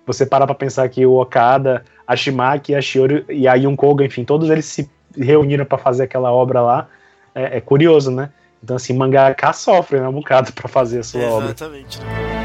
Você 0.06 0.26
parar 0.26 0.46
pra 0.46 0.56
pensar 0.56 0.88
que 0.90 1.06
o 1.06 1.20
Okada, 1.20 1.84
a 2.06 2.16
Shimaki, 2.16 2.76
a 2.76 2.82
Shiori 2.82 3.26
e 3.30 3.48
a 3.48 3.56
Yun 3.56 3.76
Koga, 3.76 4.06
enfim, 4.06 4.24
todos 4.24 4.50
eles 4.50 4.66
se 4.66 4.90
reuniram 5.18 5.66
para 5.66 5.78
fazer 5.78 6.04
aquela 6.04 6.32
obra 6.32 6.62
lá. 6.62 6.88
É, 7.34 7.58
é, 7.58 7.62
curioso, 7.62 8.12
né? 8.12 8.30
Então, 8.64 8.76
assim, 8.76 8.94
mangaka 8.94 9.52
sofre, 9.54 10.00
né? 10.00 10.08
Um 10.08 10.14
bocado 10.14 10.54
pra 10.54 10.68
fazer 10.68 11.00
a 11.00 11.04
sua 11.04 11.22
Exatamente. 11.22 11.64
obra. 11.66 11.78
Exatamente. 11.88 12.41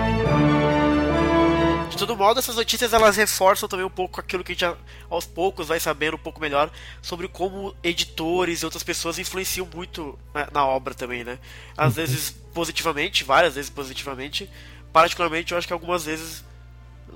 De 1.96 2.00
todo 2.00 2.14
modo, 2.14 2.38
essas 2.38 2.56
notícias 2.56 2.92
elas 2.92 3.16
reforçam 3.16 3.66
também 3.66 3.86
um 3.86 3.90
pouco 3.90 4.20
aquilo 4.20 4.44
que 4.44 4.52
a 4.52 4.54
gente 4.54 4.60
já, 4.60 4.76
aos 5.08 5.24
poucos 5.24 5.68
vai 5.68 5.80
sabendo 5.80 6.16
um 6.16 6.18
pouco 6.18 6.38
melhor 6.38 6.70
sobre 7.00 7.26
como 7.26 7.74
editores 7.82 8.60
e 8.60 8.66
outras 8.66 8.82
pessoas 8.82 9.18
influenciam 9.18 9.66
muito 9.74 10.18
na, 10.34 10.46
na 10.52 10.66
obra 10.66 10.92
também, 10.92 11.24
né? 11.24 11.38
Às 11.74 11.86
uhum. 11.86 11.92
vezes 11.92 12.30
positivamente, 12.52 13.24
várias 13.24 13.54
vezes 13.54 13.70
positivamente. 13.70 14.50
Particularmente, 14.92 15.52
eu 15.52 15.58
acho 15.58 15.66
que 15.66 15.72
algumas 15.72 16.04
vezes 16.04 16.44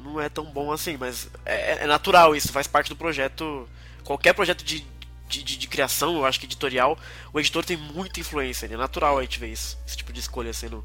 não 0.03 0.19
é 0.19 0.31
tão 0.31 0.47
bom 0.47 0.73
assim, 0.73 0.97
mas 0.97 1.29
é, 1.45 1.85
é 1.85 1.87
natural 1.87 2.35
isso, 2.35 2.51
faz 2.51 2.67
parte 2.67 2.89
do 2.89 2.97
projeto. 2.97 3.69
Qualquer 4.03 4.33
projeto 4.33 4.65
de, 4.65 4.83
de, 5.29 5.43
de, 5.43 5.59
de, 5.59 5.69
criação, 5.69 6.17
eu 6.17 6.25
acho 6.25 6.41
que 6.41 6.47
editorial, 6.47 6.99
o 7.35 7.39
editor 7.39 7.63
tem 7.63 7.77
muita 7.77 8.19
influência, 8.19 8.65
é 8.65 8.77
natural 8.79 9.19
a 9.19 9.23
gente 9.23 9.39
ver 9.39 9.53
isso, 9.53 9.77
esse 9.87 9.99
tipo 9.99 10.11
de 10.11 10.21
escolha 10.21 10.55
sendo 10.55 10.83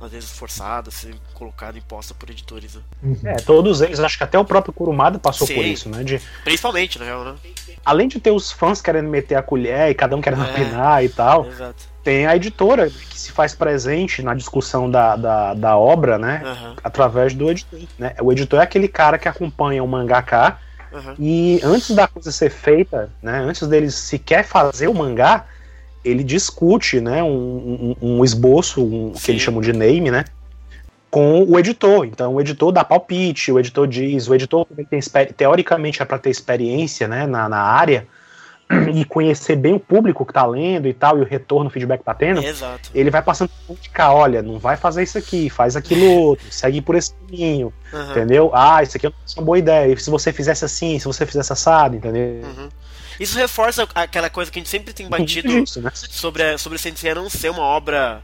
às 0.00 0.12
vezes 0.12 0.30
forçada, 0.30 0.90
ser 0.90 1.14
colocada, 1.34 1.76
imposta 1.76 2.14
por 2.14 2.30
editores. 2.30 2.78
Né? 3.02 3.32
É, 3.32 3.34
todos 3.36 3.80
eles, 3.80 3.98
acho 3.98 4.16
que 4.16 4.24
até 4.24 4.38
o 4.38 4.44
próprio 4.44 4.72
Kurumada 4.72 5.18
passou 5.18 5.46
Sim, 5.46 5.54
por 5.54 5.64
isso, 5.64 5.88
né? 5.88 6.04
De... 6.04 6.20
Principalmente, 6.44 6.98
na 6.98 7.04
real, 7.04 7.24
né? 7.24 7.34
Além 7.84 8.06
de 8.06 8.20
ter 8.20 8.30
os 8.30 8.52
fãs 8.52 8.80
querendo 8.80 9.08
meter 9.08 9.34
a 9.34 9.42
colher 9.42 9.90
e 9.90 9.94
cada 9.94 10.14
um 10.14 10.20
querendo 10.20 10.44
é, 10.44 10.50
opinar 10.50 11.04
e 11.04 11.08
tal, 11.08 11.46
exato. 11.46 11.84
tem 12.04 12.26
a 12.26 12.36
editora 12.36 12.88
que 12.88 13.18
se 13.18 13.32
faz 13.32 13.54
presente 13.54 14.22
na 14.22 14.34
discussão 14.34 14.90
da, 14.90 15.16
da, 15.16 15.54
da 15.54 15.76
obra, 15.76 16.18
né? 16.18 16.42
Uhum. 16.44 16.76
Através 16.84 17.34
do 17.34 17.50
editor. 17.50 17.80
Né? 17.98 18.14
O 18.20 18.30
editor 18.30 18.60
é 18.60 18.62
aquele 18.62 18.88
cara 18.88 19.18
que 19.18 19.28
acompanha 19.28 19.82
o 19.82 19.88
mangaká 19.88 20.58
uhum. 20.92 21.14
e 21.18 21.60
antes 21.64 21.90
da 21.90 22.06
coisa 22.06 22.30
ser 22.30 22.50
feita, 22.50 23.10
né? 23.20 23.38
Antes 23.40 23.66
deles 23.66 23.94
sequer 23.94 24.44
fazer 24.44 24.88
o 24.88 24.94
mangá, 24.94 25.46
ele 26.08 26.24
discute 26.24 27.00
né, 27.00 27.22
um, 27.22 27.96
um, 28.00 28.16
um 28.16 28.24
esboço, 28.24 28.82
um, 28.82 29.12
que 29.12 29.30
eles 29.30 29.42
chamam 29.42 29.60
de 29.60 29.72
name, 29.72 30.10
né? 30.10 30.24
Com 31.10 31.44
o 31.44 31.58
editor. 31.58 32.04
Então, 32.04 32.34
o 32.34 32.40
editor 32.40 32.72
dá 32.72 32.84
palpite, 32.84 33.50
o 33.50 33.58
editor 33.58 33.86
diz, 33.86 34.28
o 34.28 34.34
editor 34.34 34.66
tem, 34.90 35.00
teoricamente 35.36 36.02
é 36.02 36.04
para 36.04 36.18
ter 36.18 36.30
experiência 36.30 37.08
né, 37.08 37.26
na, 37.26 37.48
na 37.48 37.60
área 37.60 38.06
e 38.94 39.04
conhecer 39.04 39.56
bem 39.56 39.74
o 39.74 39.80
público 39.80 40.24
que 40.24 40.30
está 40.30 40.44
lendo 40.44 40.86
e 40.86 40.92
tal, 40.92 41.18
e 41.18 41.22
o 41.22 41.24
retorno, 41.24 41.68
o 41.68 41.70
feedback 41.70 42.00
que 42.00 42.04
tá 42.04 42.14
tendo, 42.14 42.42
Exato. 42.42 42.90
ele 42.94 43.10
vai 43.10 43.22
passando 43.22 43.50
por 43.66 43.76
indicar, 43.76 44.14
olha, 44.14 44.42
não 44.42 44.58
vai 44.58 44.76
fazer 44.76 45.02
isso 45.02 45.16
aqui, 45.16 45.48
faz 45.48 45.74
aquilo 45.76 46.04
outro, 46.20 46.46
segue 46.50 46.82
por 46.82 46.94
esse 46.94 47.14
caminho, 47.14 47.72
uhum. 47.92 48.10
entendeu? 48.10 48.50
Ah, 48.52 48.82
isso 48.82 48.96
aqui 48.96 49.06
é 49.06 49.12
uma 49.36 49.44
boa 49.44 49.58
ideia, 49.58 49.92
e 49.92 49.96
se 49.96 50.10
você 50.10 50.32
fizesse 50.32 50.64
assim, 50.64 50.98
se 50.98 51.06
você 51.06 51.24
fizesse 51.24 51.52
assado, 51.52 51.96
entendeu? 51.96 52.42
Uhum. 52.44 52.68
Isso 53.18 53.36
reforça 53.36 53.88
aquela 53.94 54.30
coisa 54.30 54.50
que 54.50 54.58
a 54.58 54.60
gente 54.60 54.70
sempre 54.70 54.92
tem 54.92 55.08
batido 55.08 55.50
Isso, 55.58 55.80
né? 55.80 55.90
sobre, 55.94 56.42
a, 56.42 56.58
sobre 56.58 56.78
Sensei 56.78 57.14
não 57.14 57.28
ser 57.28 57.50
uma 57.50 57.62
obra 57.62 58.22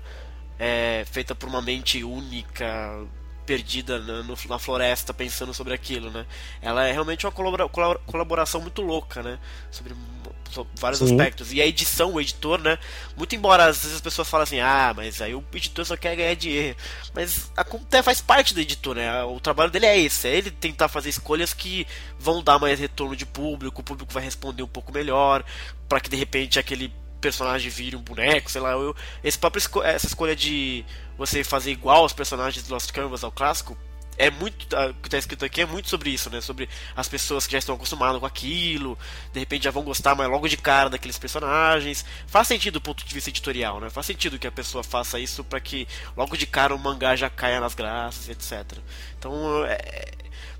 é, 0.58 1.04
feita 1.10 1.34
por 1.34 1.48
uma 1.48 1.60
mente 1.60 2.02
única, 2.04 3.04
perdida 3.44 3.98
na, 3.98 4.22
no, 4.22 4.36
na, 4.48 4.58
floresta 4.58 5.12
pensando 5.12 5.52
sobre 5.52 5.74
aquilo, 5.74 6.10
né? 6.10 6.26
Ela 6.62 6.86
é 6.86 6.92
realmente 6.92 7.26
uma 7.26 7.32
colabora, 7.32 7.68
colaboração 8.06 8.60
muito 8.60 8.82
louca, 8.82 9.22
né? 9.22 9.38
Sobre, 9.70 9.94
sobre 9.94 10.33
vários 10.74 10.98
Sim. 10.98 11.06
aspectos. 11.06 11.52
E 11.52 11.60
a 11.60 11.66
edição, 11.66 12.12
o 12.12 12.20
editor, 12.20 12.60
né? 12.60 12.78
Muito 13.16 13.34
embora 13.34 13.66
às 13.66 13.78
vezes 13.78 13.96
as 13.96 14.00
pessoas 14.00 14.28
falam 14.28 14.44
assim, 14.44 14.60
ah, 14.60 14.92
mas 14.96 15.20
aí 15.20 15.34
o 15.34 15.44
editor 15.52 15.84
só 15.84 15.96
quer 15.96 16.16
ganhar 16.16 16.34
dinheiro. 16.34 16.76
Mas 17.14 17.50
até 17.56 18.02
faz 18.02 18.20
parte 18.20 18.54
do 18.54 18.60
editor, 18.60 18.94
né? 18.94 19.22
O 19.24 19.40
trabalho 19.40 19.70
dele 19.70 19.86
é 19.86 19.98
esse, 19.98 20.28
é 20.28 20.36
ele 20.36 20.50
tentar 20.50 20.88
fazer 20.88 21.08
escolhas 21.08 21.52
que 21.52 21.86
vão 22.18 22.42
dar 22.42 22.58
mais 22.58 22.78
retorno 22.78 23.16
de 23.16 23.26
público, 23.26 23.80
o 23.80 23.84
público 23.84 24.12
vai 24.12 24.22
responder 24.22 24.62
um 24.62 24.68
pouco 24.68 24.92
melhor, 24.92 25.44
para 25.88 26.00
que 26.00 26.10
de 26.10 26.16
repente 26.16 26.58
aquele 26.58 26.92
personagem 27.20 27.70
vire 27.70 27.96
um 27.96 28.02
boneco, 28.02 28.50
sei 28.50 28.60
lá, 28.60 28.72
eu, 28.72 28.94
esse 29.22 29.38
próprio 29.38 29.58
esco 29.58 29.82
essa 29.82 30.06
escolha 30.06 30.36
de 30.36 30.84
você 31.16 31.42
fazer 31.42 31.70
igual 31.70 32.04
os 32.04 32.12
personagens 32.12 32.64
de 32.64 32.70
Lost 32.70 32.90
Canvas 32.92 33.24
ao 33.24 33.32
clássico 33.32 33.76
é 34.16 34.30
muito 34.30 34.64
o 34.64 34.94
que 34.94 35.08
está 35.08 35.18
escrito 35.18 35.44
aqui 35.44 35.60
é 35.60 35.66
muito 35.66 35.88
sobre 35.88 36.10
isso, 36.10 36.30
né? 36.30 36.40
Sobre 36.40 36.68
as 36.96 37.08
pessoas 37.08 37.46
que 37.46 37.52
já 37.52 37.58
estão 37.58 37.74
acostumadas 37.74 38.20
com 38.20 38.26
aquilo, 38.26 38.98
de 39.32 39.40
repente 39.40 39.64
já 39.64 39.70
vão 39.70 39.82
gostar 39.82 40.14
mais 40.14 40.30
logo 40.30 40.48
de 40.48 40.56
cara 40.56 40.88
daqueles 40.88 41.18
personagens. 41.18 42.04
Faz 42.26 42.48
sentido 42.48 42.74
do 42.74 42.80
ponto 42.80 43.04
de 43.04 43.14
vista 43.14 43.30
editorial, 43.30 43.80
né? 43.80 43.90
Faz 43.90 44.06
sentido 44.06 44.38
que 44.38 44.46
a 44.46 44.52
pessoa 44.52 44.84
faça 44.84 45.18
isso 45.18 45.42
para 45.44 45.60
que 45.60 45.86
logo 46.16 46.36
de 46.36 46.46
cara 46.46 46.74
o 46.74 46.78
mangá 46.78 47.16
já 47.16 47.28
caia 47.28 47.60
nas 47.60 47.74
graças, 47.74 48.28
etc. 48.28 48.78
Então, 49.18 49.64
é, 49.66 50.12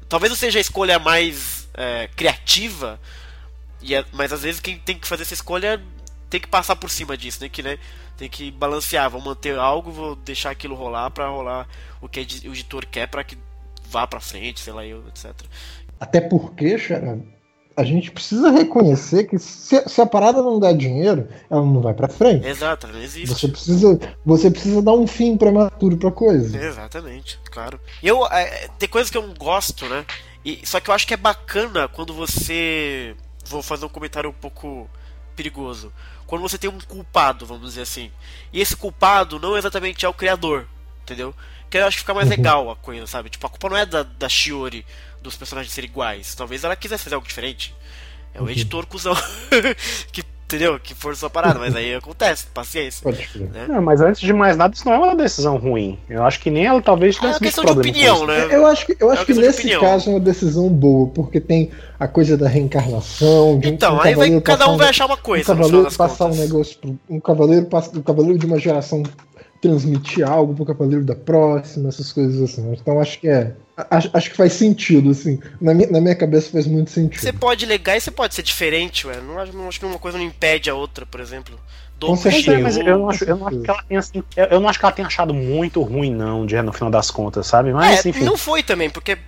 talvez 0.09 0.31
não 0.31 0.37
seja 0.37 0.59
a 0.59 0.61
escolha 0.61 0.99
mais 0.99 1.69
é, 1.75 2.09
criativa, 2.17 3.01
e 3.81 3.95
é, 3.95 4.05
mas 4.13 4.33
às 4.33 4.43
vezes 4.43 4.61
quem 4.61 4.79
tem 4.79 4.99
que 4.99 5.07
fazer 5.07 5.23
essa 5.23 5.35
escolha 5.35 5.83
tem 6.31 6.41
que 6.41 6.49
passar 6.49 6.77
por 6.77 6.91
cima 6.91 7.17
disso, 7.17 7.43
né? 7.43 7.49
Que, 7.49 7.63
né? 7.63 7.79
Tem 8.17 8.29
que 8.29 8.51
balancear, 8.51 9.11
vou 9.11 9.21
manter 9.21 9.59
algo, 9.59 9.91
vou 9.91 10.17
deixar 10.17 10.51
aquilo 10.51 10.75
rolar 10.75 11.11
para 11.11 11.29
rolar 11.29 11.69
o 12.01 12.09
que 12.09 12.21
o 12.21 12.53
editor 12.53 12.87
quer 12.87 13.09
para 13.09 13.25
que 13.25 13.37
vá 13.89 14.07
para 14.07 14.21
frente, 14.21 14.61
sei 14.61 14.73
lá, 14.73 14.85
eu, 14.85 15.03
etc. 15.09 15.33
Até 15.99 16.21
porque, 16.21 16.79
Xara, 16.79 17.19
a 17.77 17.83
gente 17.83 18.11
precisa 18.11 18.51
reconhecer 18.51 19.25
que 19.25 19.39
se, 19.39 19.89
se, 19.89 20.01
a 20.01 20.07
parada 20.07 20.43
não 20.43 20.61
dá 20.61 20.73
dinheiro, 20.73 21.29
ela 21.51 21.63
não 21.63 21.81
vai 21.81 21.93
para 21.93 22.09
frente. 22.09 22.47
Exato, 22.47 22.87
não 22.87 23.01
existe. 23.01 23.35
Você 23.35 23.49
precisa, 23.49 23.99
você 24.25 24.51
precisa 24.51 24.81
dar 24.81 24.93
um 24.93 25.07
fim 25.07 25.37
prematuro 25.37 25.97
pra 25.97 26.11
coisa. 26.11 26.57
Exatamente, 26.57 27.39
claro. 27.51 27.81
Eu 28.03 28.27
é, 28.27 28.69
tem 28.79 28.89
coisas 28.89 29.11
que 29.11 29.19
eu 29.19 29.27
não 29.27 29.35
gosto, 29.35 29.89
né? 29.89 30.05
E, 30.45 30.61
só 30.65 30.79
que 30.79 30.91
eu 30.91 30.95
acho 30.95 31.07
que 31.07 31.15
é 31.15 31.17
bacana 31.17 31.89
quando 31.89 32.15
você 32.15 33.17
vou 33.47 33.63
fazer 33.63 33.87
um 33.87 33.89
comentário 33.89 34.31
um 34.31 34.35
pouco 34.35 34.89
perigoso 35.35 35.93
quando 36.27 36.43
você 36.43 36.59
tem 36.59 36.71
um 36.71 36.81
culpado, 36.81 37.47
vamos 37.47 37.69
dizer 37.71 37.83
assim. 37.83 38.11
E 38.53 38.61
esse 38.61 38.77
culpado 38.77 39.39
não 39.39 39.57
exatamente 39.57 40.05
é 40.05 40.09
o 40.09 40.15
criador, 40.15 40.67
entendeu? 41.03 41.35
Que 41.71 41.79
eu 41.79 41.87
acho 41.87 41.97
que 41.97 42.03
fica 42.03 42.15
mais 42.15 42.29
uhum. 42.29 42.37
legal 42.37 42.71
a 42.71 42.77
coisa, 42.77 43.07
sabe? 43.07 43.31
Tipo, 43.31 43.47
a 43.47 43.51
culpa 43.51 43.69
não 43.69 43.77
é 43.77 43.85
da, 43.85 44.03
da 44.03 44.29
Shiori, 44.29 44.87
dos 45.21 45.37
personagens 45.37 45.73
serem 45.73 45.91
iguais. 45.91 46.35
Talvez 46.35 46.65
ela 46.65 46.77
quisesse 46.77 47.05
fazer 47.05 47.15
algo 47.15 47.27
diferente. 47.27 47.75
É 48.33 48.43
o 48.43 48.51
editor 48.51 48.85
cuzão 48.87 49.15
que 50.11 50.25
entendeu? 50.45 50.79
Que 50.79 50.95
forçou 50.95 51.27
a 51.27 51.31
parada, 51.31 51.59
mas 51.59 51.75
aí 51.75 51.95
acontece, 51.97 52.47
paciência. 52.53 53.03
Pode 53.03 53.29
né? 53.53 53.67
Não, 53.69 53.83
mas 53.83 54.01
antes 54.01 54.21
de 54.21 54.33
mais 54.33 54.57
nada, 54.57 54.75
isso 54.75 54.87
não 54.87 54.95
é 54.95 54.99
uma 54.99 55.17
decisão 55.17 55.57
ruim. 55.57 55.99
Eu 56.09 56.25
acho 56.25 56.41
que 56.41 56.51
nem 56.51 56.67
ela 56.67 56.81
talvez 56.81 57.17
tivesse 57.17 57.35
é 57.35 57.37
uma 57.37 57.41
questão 57.41 57.65
de 57.65 57.73
opinião, 57.73 58.27
né? 58.27 58.49
Eu 58.51 58.67
acho 58.67 58.87
que, 58.87 58.97
eu 58.99 59.11
acho 59.11 59.23
é 59.23 59.25
que 59.25 59.35
nesse 59.35 59.79
caso 59.79 60.11
é 60.11 60.13
uma 60.15 60.21
decisão 60.21 60.69
boa, 60.69 61.09
porque 61.09 61.41
tem 61.41 61.71
a 61.99 62.07
coisa 62.07 62.37
da 62.37 62.49
reencarnação. 62.49 63.59
De 63.59 63.69
então, 63.69 63.97
um 63.97 64.01
aí 64.01 64.15
vai, 64.15 64.41
cada 64.41 64.69
um 64.71 64.77
vai 64.77 64.89
achar 64.89 65.07
uma 65.07 65.17
coisa. 65.17 65.53
Um 65.53 65.57
cavaleiro 65.57 65.93
passar 65.97 66.25
contas. 66.25 66.39
um 66.39 66.43
negócio. 66.43 66.99
Um 67.09 67.21
cavaleiro, 67.21 67.69
um 67.97 68.03
cavaleiro 68.03 68.39
de 68.39 68.47
uma 68.47 68.59
geração 68.59 69.03
transmitir 69.61 70.29
algo 70.29 70.55
pro 70.55 70.67
cavaleiro 70.67 71.05
da 71.05 71.15
próxima, 71.15 71.89
essas 71.89 72.13
coisas 72.13 72.43
assim. 72.43 72.71
Então 72.73 73.01
acho 73.01 73.19
que 73.19 73.29
é. 73.29 73.55
Acho, 73.77 74.09
acho 74.13 74.31
que 74.31 74.37
faz 74.37 74.53
sentido, 74.53 75.11
assim. 75.11 75.41
Na 75.61 75.75
minha, 75.75 75.91
na 75.91 76.01
minha 76.01 76.15
cabeça 76.15 76.51
faz 76.51 76.67
muito 76.67 76.91
sentido. 76.91 77.21
Você 77.21 77.33
pode 77.33 77.67
legar 77.67 77.97
e 77.97 78.01
você 78.01 78.11
pode 78.11 78.35
ser 78.35 78.43
diferente, 78.43 79.07
ué. 79.07 79.17
Não, 79.21 79.45
não 79.47 79.69
acho 79.69 79.81
que 79.81 79.87
uma 79.87 79.99
coisa 79.99 80.17
não 80.17 80.25
impede 80.25 80.71
a 80.71 80.75
outra, 80.75 81.05
por 81.05 81.21
exemplo. 81.21 81.59
Do 81.99 82.07
Com 82.07 82.17
certeza. 82.17 82.61
Mas 82.61 82.77
eu 82.77 82.99
não, 82.99 83.11
acho, 83.11 83.25
eu, 83.25 83.37
não 83.37 83.49
acho 83.49 83.61
que 83.61 83.71
ela 83.71 83.83
tenha, 83.83 84.01
assim, 84.01 84.23
eu 84.37 84.61
não 84.61 84.69
acho 84.69 84.79
que 84.79 84.85
ela 84.85 84.95
tenha 84.95 85.09
achado 85.09 85.35
muito 85.35 85.83
ruim, 85.83 86.15
não, 86.15 86.47
de, 86.47 86.61
no 86.63 86.73
final 86.73 86.91
das 86.91 87.11
contas, 87.11 87.47
sabe? 87.49 87.73
Mas, 87.73 88.07
é, 88.07 88.09
enfim. 88.11 88.25
Não 88.25 88.37
foi 88.37 88.63
também, 88.63 88.89
porque. 88.89 89.19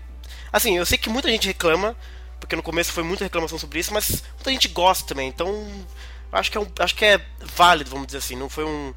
Assim, 0.52 0.76
eu 0.76 0.86
sei 0.86 0.96
que 0.96 1.10
muita 1.10 1.28
gente 1.28 1.48
reclama, 1.48 1.96
porque 2.38 2.54
no 2.54 2.62
começo 2.62 2.92
foi 2.92 3.02
muita 3.02 3.24
reclamação 3.24 3.58
sobre 3.58 3.80
isso, 3.80 3.92
mas 3.92 4.22
muita 4.36 4.50
gente 4.50 4.68
gosta 4.68 5.08
também, 5.08 5.28
então. 5.28 5.66
Acho 6.30 6.50
que 6.50 6.58
é, 6.58 6.60
um, 6.60 6.66
acho 6.78 6.94
que 6.94 7.04
é 7.04 7.20
válido, 7.56 7.90
vamos 7.90 8.06
dizer 8.06 8.18
assim. 8.18 8.36
Não 8.36 8.48
foi 8.48 8.64
um 8.64 8.92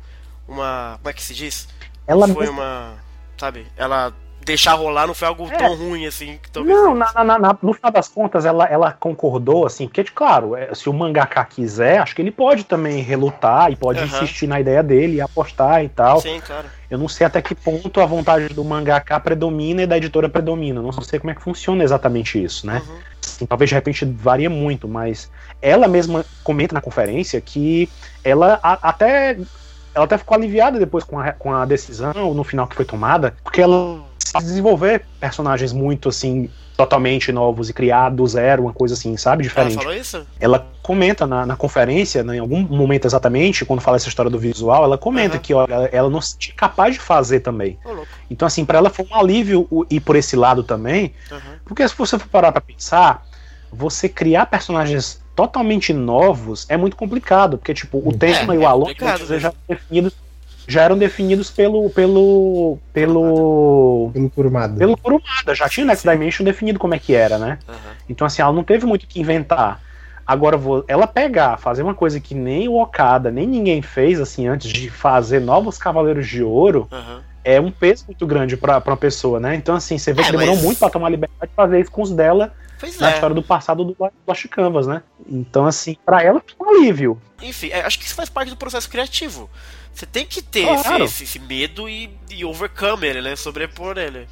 uma. 0.47 0.97
Como 0.97 1.09
é 1.09 1.13
que 1.13 1.23
se 1.23 1.33
diz? 1.33 1.67
Ela 2.05 2.27
foi 2.27 2.45
mesmo... 2.45 2.59
uma. 2.59 2.97
Sabe? 3.37 3.65
Ela 3.77 4.13
deixar 4.49 4.73
rolar 4.73 5.05
não 5.05 5.13
foi 5.13 5.27
algo 5.27 5.47
é. 5.51 5.55
tão 5.55 5.75
ruim 5.75 6.07
assim. 6.07 6.39
Que 6.41 6.59
não, 6.59 6.95
na, 6.95 7.23
na, 7.23 7.39
na, 7.39 7.57
no 7.61 7.73
final 7.73 7.91
das 7.91 8.07
contas 8.07 8.45
ela, 8.45 8.65
ela 8.65 8.91
concordou, 8.91 9.65
assim, 9.65 9.87
porque, 9.87 10.03
claro, 10.03 10.55
é, 10.55 10.73
se 10.73 10.89
o 10.89 10.93
mangaka 10.93 11.43
quiser, 11.45 11.99
acho 11.99 12.15
que 12.15 12.21
ele 12.21 12.31
pode 12.31 12.63
também 12.63 13.01
relutar 13.01 13.71
e 13.71 13.75
pode 13.75 13.99
uhum. 13.99 14.05
insistir 14.05 14.47
na 14.47 14.59
ideia 14.59 14.81
dele 14.81 15.17
e 15.17 15.21
apostar 15.21 15.83
e 15.83 15.89
tal. 15.89 16.19
Sim, 16.19 16.41
claro. 16.45 16.67
Eu 16.89 16.97
não 16.97 17.07
sei 17.07 17.27
até 17.27 17.39
que 17.39 17.53
ponto 17.53 18.01
a 18.01 18.05
vontade 18.05 18.51
do 18.51 18.65
mangaka 18.65 19.19
predomina 19.19 19.83
e 19.83 19.87
da 19.87 19.95
editora 19.95 20.27
predomina. 20.27 20.81
Não 20.81 20.91
sei 20.91 21.19
como 21.19 21.29
é 21.29 21.35
que 21.35 21.41
funciona 21.43 21.83
exatamente 21.83 22.43
isso, 22.43 22.65
né? 22.65 22.81
Uhum. 22.87 22.97
Assim, 23.23 23.45
talvez 23.45 23.69
de 23.69 23.75
repente 23.75 24.05
varia 24.05 24.49
muito, 24.49 24.87
mas 24.87 25.29
ela 25.61 25.87
mesma 25.87 26.25
comenta 26.43 26.73
na 26.73 26.81
conferência 26.81 27.39
que 27.39 27.87
ela 28.23 28.59
a, 28.63 28.89
até 28.89 29.37
ela 29.93 30.05
até 30.05 30.17
ficou 30.17 30.35
aliviada 30.35 30.79
depois 30.79 31.03
com 31.03 31.19
a, 31.19 31.31
com 31.31 31.53
a 31.53 31.65
decisão 31.65 32.33
no 32.33 32.43
final 32.43 32.67
que 32.67 32.75
foi 32.75 32.85
tomada, 32.85 33.35
porque 33.43 33.61
ela 33.61 34.01
desenvolver 34.41 35.05
personagens 35.19 35.73
muito 35.73 36.09
assim 36.09 36.49
totalmente 36.77 37.29
novos 37.33 37.69
e 37.69 37.73
criar 37.73 38.09
do 38.09 38.25
zero, 38.25 38.63
uma 38.63 38.71
coisa 38.71 38.93
assim, 38.93 39.17
sabe? 39.17 39.43
Diferente. 39.43 39.73
Ela 39.73 39.81
falou 39.81 39.97
isso? 39.97 40.25
Ela 40.39 40.67
comenta 40.81 41.27
na, 41.27 41.45
na 41.45 41.57
conferência, 41.57 42.23
né, 42.23 42.37
em 42.37 42.39
algum 42.39 42.61
momento 42.61 43.05
exatamente, 43.05 43.65
quando 43.65 43.81
fala 43.81 43.97
essa 43.97 44.07
história 44.07 44.31
do 44.31 44.39
visual, 44.39 44.85
ela 44.85 44.97
comenta 44.97 45.35
uhum. 45.35 45.41
que 45.41 45.53
olha, 45.53 45.89
ela 45.91 46.09
não 46.09 46.21
se 46.21 46.37
tinha 46.37 46.55
capaz 46.55 46.93
de 46.93 47.01
fazer 47.01 47.41
também. 47.41 47.77
Oh, 47.83 48.05
então, 48.31 48.45
assim, 48.45 48.63
para 48.63 48.77
ela 48.77 48.89
foi 48.89 49.05
um 49.11 49.15
alívio 49.15 49.67
ir 49.89 49.99
por 49.99 50.15
esse 50.15 50.37
lado 50.37 50.63
também, 50.63 51.13
uhum. 51.29 51.39
porque 51.65 51.85
se 51.85 51.93
você 51.97 52.17
for 52.17 52.29
parar 52.29 52.53
pra 52.53 52.61
pensar, 52.61 53.25
você 53.73 54.07
criar 54.07 54.45
personagens 54.45 55.21
totalmente 55.39 55.93
novos 55.93 56.65
é 56.67 56.75
muito 56.75 56.97
complicado, 56.97 57.57
porque 57.57 57.73
tipo, 57.73 58.01
o 58.05 58.11
tema 58.11 58.53
é, 58.53 58.57
e 58.57 58.59
o 58.59 58.63
é 58.63 58.65
Alon 58.65 58.91
já 58.99 59.37
eram 59.37 59.55
definidos 59.69 60.13
já 60.67 60.83
eram 60.83 60.97
definidos 60.97 61.49
pelo 61.49 61.89
pelo 61.91 62.77
pelo 62.91 64.11
pelo 64.13 64.29
Kurumada. 64.29 64.77
Pelo 64.77 64.97
Kurumada, 64.97 65.55
já 65.55 65.69
tinha 65.69 65.85
o 65.85 65.87
Next 65.87 66.07
Dimension 66.07 66.43
definido 66.43 66.77
como 66.77 66.93
é 66.93 66.99
que 66.99 67.13
era, 67.15 67.37
né? 67.37 67.57
Uhum. 67.67 67.75
Então 68.09 68.27
assim, 68.27 68.41
ela 68.41 68.51
não 68.51 68.65
teve 68.65 68.85
muito 68.85 69.07
que 69.07 69.21
inventar. 69.21 69.79
Agora 70.27 70.57
vou 70.57 70.83
ela 70.89 71.07
pegar, 71.07 71.57
fazer 71.57 71.83
uma 71.83 71.95
coisa 71.95 72.19
que 72.19 72.35
nem 72.35 72.67
o 72.67 72.79
Okada, 72.79 73.31
nem 73.31 73.47
ninguém 73.47 73.81
fez 73.81 74.19
assim 74.19 74.45
antes 74.45 74.69
de 74.69 74.89
fazer 74.89 75.39
novos 75.39 75.77
Cavaleiros 75.77 76.27
de 76.27 76.43
Ouro. 76.43 76.85
Uhum. 76.91 77.19
É 77.45 77.61
um 77.61 77.71
peso 77.71 78.03
muito 78.07 78.27
grande 78.27 78.57
para 78.57 78.83
uma 78.85 78.97
pessoa, 78.97 79.39
né? 79.39 79.55
Então, 79.55 79.73
assim, 79.73 79.97
você 79.97 80.11
vê 80.11 80.21
é, 80.21 80.25
que 80.25 80.31
demorou 80.31 80.55
mas... 80.55 80.63
muito 80.63 80.77
para 80.77 80.89
tomar 80.89 81.09
liberdade 81.09 81.49
de 81.49 81.55
fazer 81.55 81.79
isso 81.79 81.89
com 81.89 82.01
os 82.01 82.11
dela 82.11 82.51
Pois 82.79 82.97
na 82.97 83.11
é. 83.11 83.13
história 83.13 83.35
do 83.35 83.43
passado 83.43 83.83
do 83.83 83.95
Lost 84.25 84.47
Canvas, 84.47 84.87
né? 84.87 85.03
Então, 85.27 85.65
assim, 85.65 85.97
para 86.05 86.23
ela 86.23 86.41
foi 86.41 86.65
um 86.65 86.79
alívio. 86.79 87.21
Enfim, 87.41 87.69
é, 87.71 87.81
acho 87.81 87.99
que 87.99 88.05
isso 88.05 88.15
faz 88.15 88.29
parte 88.29 88.49
do 88.49 88.55
processo 88.55 88.89
criativo. 88.89 89.49
Você 89.93 90.05
tem 90.05 90.25
que 90.25 90.41
ter 90.41 90.65
claro. 90.65 91.03
esse, 91.03 91.25
esse, 91.25 91.39
medo 91.39 91.89
e, 91.89 92.09
e 92.29 92.45
overcome 92.45 93.05
ele, 93.05 93.21
né? 93.21 93.35
Sobrepor 93.35 93.97
ele. 93.97 94.27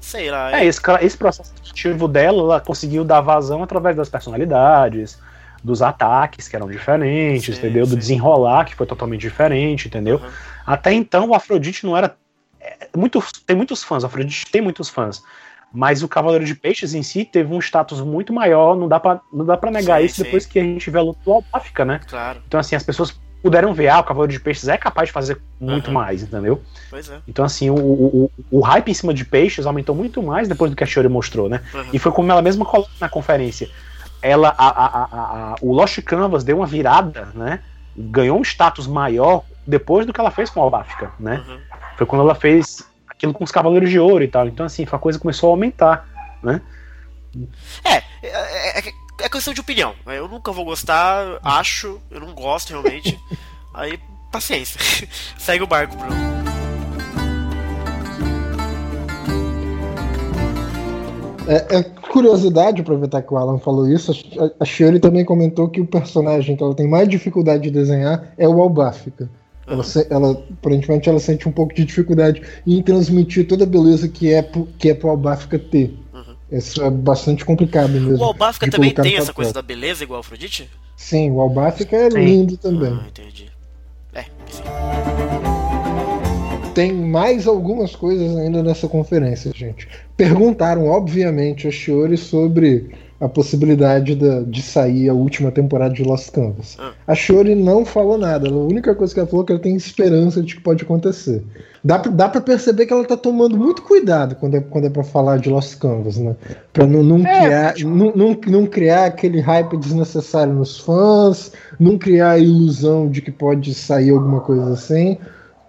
Sei 0.00 0.30
lá. 0.30 0.52
É, 0.52 0.64
é 0.64 0.66
esse, 0.66 0.80
esse 1.00 1.16
processo 1.16 1.52
criativo 1.54 2.08
dela, 2.08 2.42
ela 2.42 2.60
conseguiu 2.60 3.04
dar 3.04 3.20
vazão 3.20 3.62
através 3.62 3.96
das 3.96 4.08
personalidades, 4.08 5.18
dos 5.62 5.80
ataques 5.80 6.48
que 6.48 6.56
eram 6.56 6.68
diferentes, 6.68 7.54
sim, 7.54 7.60
entendeu? 7.60 7.84
Sim. 7.84 7.90
Do 7.90 7.98
desenrolar 7.98 8.64
que 8.64 8.74
foi 8.74 8.86
totalmente 8.86 9.20
diferente, 9.20 9.86
entendeu? 9.86 10.16
Uhum. 10.16 10.30
Até 10.66 10.92
então 10.92 11.28
o 11.28 11.34
Afrodite 11.34 11.86
não 11.86 11.96
era. 11.96 12.16
É, 12.60 12.88
muito, 12.96 13.22
tem 13.46 13.54
muitos 13.54 13.84
fãs, 13.84 14.02
o 14.02 14.06
Afrodite 14.06 14.46
tem 14.50 14.60
muitos 14.60 14.88
fãs. 14.88 15.22
Mas 15.72 16.02
o 16.02 16.08
Cavaleiro 16.08 16.44
de 16.44 16.54
Peixes 16.54 16.94
em 16.94 17.02
si 17.02 17.24
teve 17.24 17.52
um 17.52 17.60
status 17.60 18.00
muito 18.00 18.32
maior, 18.32 18.76
não 18.76 18.88
dá 18.88 18.98
pra, 18.98 19.20
não 19.32 19.44
dá 19.44 19.56
pra 19.56 19.70
negar 19.70 20.00
sim, 20.00 20.06
isso 20.06 20.16
sim. 20.16 20.22
depois 20.24 20.46
que 20.46 20.58
a 20.58 20.62
gente 20.62 20.90
vê 20.90 20.98
a 20.98 21.02
luta 21.02 21.20
do 21.24 21.32
Alpáfica, 21.32 21.84
né? 21.84 22.00
Claro. 22.08 22.42
Então, 22.46 22.58
assim, 22.58 22.74
as 22.74 22.82
pessoas 22.82 23.18
puderam 23.42 23.72
ver, 23.72 23.88
ah, 23.88 24.00
o 24.00 24.04
Cavaleiro 24.04 24.32
de 24.32 24.40
Peixes 24.40 24.68
é 24.68 24.76
capaz 24.76 25.08
de 25.08 25.12
fazer 25.12 25.40
muito 25.58 25.88
uhum. 25.88 25.94
mais, 25.94 26.22
entendeu? 26.22 26.62
Pois 26.90 27.08
é. 27.08 27.18
Então, 27.26 27.44
assim, 27.44 27.70
o, 27.70 27.76
o, 27.76 28.30
o, 28.50 28.60
hype 28.60 28.90
em 28.90 28.94
cima 28.94 29.14
de 29.14 29.24
Peixes 29.24 29.66
aumentou 29.66 29.94
muito 29.94 30.22
mais 30.22 30.48
depois 30.48 30.70
do 30.70 30.76
que 30.76 30.84
a 30.84 30.86
Shiori 30.86 31.08
mostrou, 31.08 31.48
né? 31.48 31.62
Uhum. 31.72 31.84
E 31.92 31.98
foi 31.98 32.12
como 32.12 32.30
ela 32.30 32.42
mesma 32.42 32.64
coloca 32.64 32.90
na 33.00 33.08
conferência. 33.08 33.68
Ela, 34.22 34.54
a, 34.58 34.68
a, 34.68 35.04
a, 35.04 35.54
o 35.62 35.72
Lost 35.72 35.98
Canvas 36.02 36.44
deu 36.44 36.58
uma 36.58 36.66
virada, 36.66 37.28
né? 37.34 37.60
Ganhou 37.96 38.38
um 38.38 38.42
status 38.42 38.86
maior 38.86 39.44
depois 39.66 40.04
do 40.04 40.12
que 40.12 40.20
ela 40.20 40.30
fez 40.30 40.50
com 40.50 40.60
a 40.60 40.64
Alpáfica, 40.64 41.10
né? 41.18 41.42
Uhum. 41.46 41.58
Foi 41.96 42.06
quando 42.06 42.22
ela 42.22 42.34
fez 42.34 42.89
aquilo 43.20 43.34
com 43.34 43.44
os 43.44 43.52
Cavaleiros 43.52 43.90
de 43.90 43.98
Ouro 43.98 44.24
e 44.24 44.28
tal. 44.28 44.48
Então, 44.48 44.64
assim, 44.64 44.86
a 44.90 44.98
coisa 44.98 45.18
começou 45.18 45.50
a 45.50 45.52
aumentar, 45.52 46.08
né? 46.42 46.62
É, 47.84 47.96
é, 48.26 48.78
é, 48.78 48.92
é 49.20 49.28
questão 49.28 49.52
de 49.52 49.60
opinião. 49.60 49.94
Eu 50.06 50.26
nunca 50.26 50.50
vou 50.50 50.64
gostar, 50.64 51.38
acho, 51.44 52.00
eu 52.10 52.18
não 52.18 52.32
gosto 52.34 52.70
realmente. 52.70 53.20
Aí, 53.74 54.00
paciência. 54.32 54.80
Segue 55.38 55.62
o 55.62 55.66
barco, 55.66 55.94
Bruno. 55.96 56.30
É, 61.46 61.78
é, 61.78 61.82
curiosidade, 61.82 62.80
aproveitar 62.80 63.22
que 63.22 63.34
o 63.34 63.36
Alan 63.36 63.58
falou 63.58 63.86
isso, 63.86 64.12
a, 64.38 64.62
a 64.62 64.64
Shirley 64.64 65.00
também 65.00 65.24
comentou 65.24 65.68
que 65.68 65.80
o 65.80 65.86
personagem 65.86 66.56
que 66.56 66.62
ela 66.62 66.74
tem 66.74 66.88
mais 66.88 67.08
dificuldade 67.08 67.64
de 67.64 67.70
desenhar 67.70 68.32
é 68.38 68.48
o 68.48 68.62
Albáfica. 68.62 69.28
Ela, 69.70 69.84
ela, 70.10 70.44
aparentemente, 70.52 71.08
ela 71.08 71.20
sente 71.20 71.48
um 71.48 71.52
pouco 71.52 71.74
de 71.74 71.84
dificuldade 71.84 72.42
em 72.66 72.82
transmitir 72.82 73.46
toda 73.46 73.64
a 73.64 73.66
beleza 73.66 74.08
que 74.08 74.32
é, 74.32 74.42
pro, 74.42 74.68
que 74.78 74.90
é 74.90 74.94
pro 74.94 75.10
Albáfica 75.10 75.58
ter. 75.58 75.94
Uhum. 76.12 76.58
Isso 76.58 76.82
é 76.82 76.90
bastante 76.90 77.44
complicado 77.44 77.90
mesmo. 77.90 78.18
O 78.18 78.24
Albáfica 78.24 78.70
também 78.70 78.92
tem 78.92 79.16
essa 79.16 79.32
coisa 79.32 79.52
da 79.52 79.62
beleza 79.62 80.04
igual 80.04 80.18
a 80.18 80.20
Afrodite? 80.20 80.68
Sim, 80.96 81.30
o 81.30 81.40
Albáfica 81.40 81.96
é 81.96 82.10
sim. 82.10 82.18
lindo 82.18 82.56
também. 82.56 82.92
Ah, 82.92 83.06
entendi. 83.08 83.50
É, 84.12 84.24
sim. 84.48 84.62
Tem 86.74 86.92
mais 86.92 87.46
algumas 87.46 87.96
coisas 87.96 88.36
ainda 88.36 88.62
nessa 88.62 88.88
conferência, 88.88 89.52
gente. 89.54 89.88
Perguntaram, 90.16 90.86
obviamente, 90.86 91.66
a 91.66 91.70
Shiori 91.70 92.16
sobre 92.16 92.90
a 93.20 93.28
possibilidade 93.28 94.14
de, 94.14 94.44
de 94.44 94.62
sair 94.62 95.10
a 95.10 95.14
última 95.14 95.52
temporada 95.52 95.92
de 95.92 96.02
Lost 96.02 96.30
Canvas. 96.30 96.76
Ah. 96.78 96.92
A 97.06 97.14
Shuri 97.14 97.54
não 97.54 97.84
falou 97.84 98.16
nada. 98.16 98.48
A 98.48 98.52
única 98.52 98.94
coisa 98.94 99.12
que 99.12 99.20
ela 99.20 99.28
falou 99.28 99.44
é 99.44 99.46
que 99.46 99.52
ela 99.52 99.60
tem 99.60 99.76
esperança 99.76 100.42
de 100.42 100.56
que 100.56 100.62
pode 100.62 100.84
acontecer. 100.84 101.44
Dá, 101.84 101.98
dá 101.98 102.30
pra 102.30 102.40
perceber 102.40 102.86
que 102.86 102.92
ela 102.94 103.04
tá 103.04 103.18
tomando 103.18 103.58
muito 103.58 103.82
cuidado 103.82 104.36
quando 104.36 104.56
é, 104.56 104.60
quando 104.60 104.86
é 104.86 104.90
pra 104.90 105.04
falar 105.04 105.38
de 105.38 105.50
Lost 105.50 105.78
Canvas, 105.78 106.16
né? 106.16 106.34
Pra 106.72 106.86
não, 106.86 107.02
não, 107.02 107.26
é, 107.26 107.40
criar, 107.42 107.74
não, 107.80 108.12
não, 108.14 108.38
não 108.46 108.66
criar 108.66 109.04
aquele 109.04 109.40
hype 109.40 109.76
desnecessário 109.76 110.54
nos 110.54 110.78
fãs, 110.78 111.52
não 111.78 111.98
criar 111.98 112.32
a 112.32 112.38
ilusão 112.38 113.06
de 113.06 113.20
que 113.20 113.30
pode 113.30 113.74
sair 113.74 114.10
alguma 114.10 114.40
coisa 114.40 114.72
assim, 114.72 115.18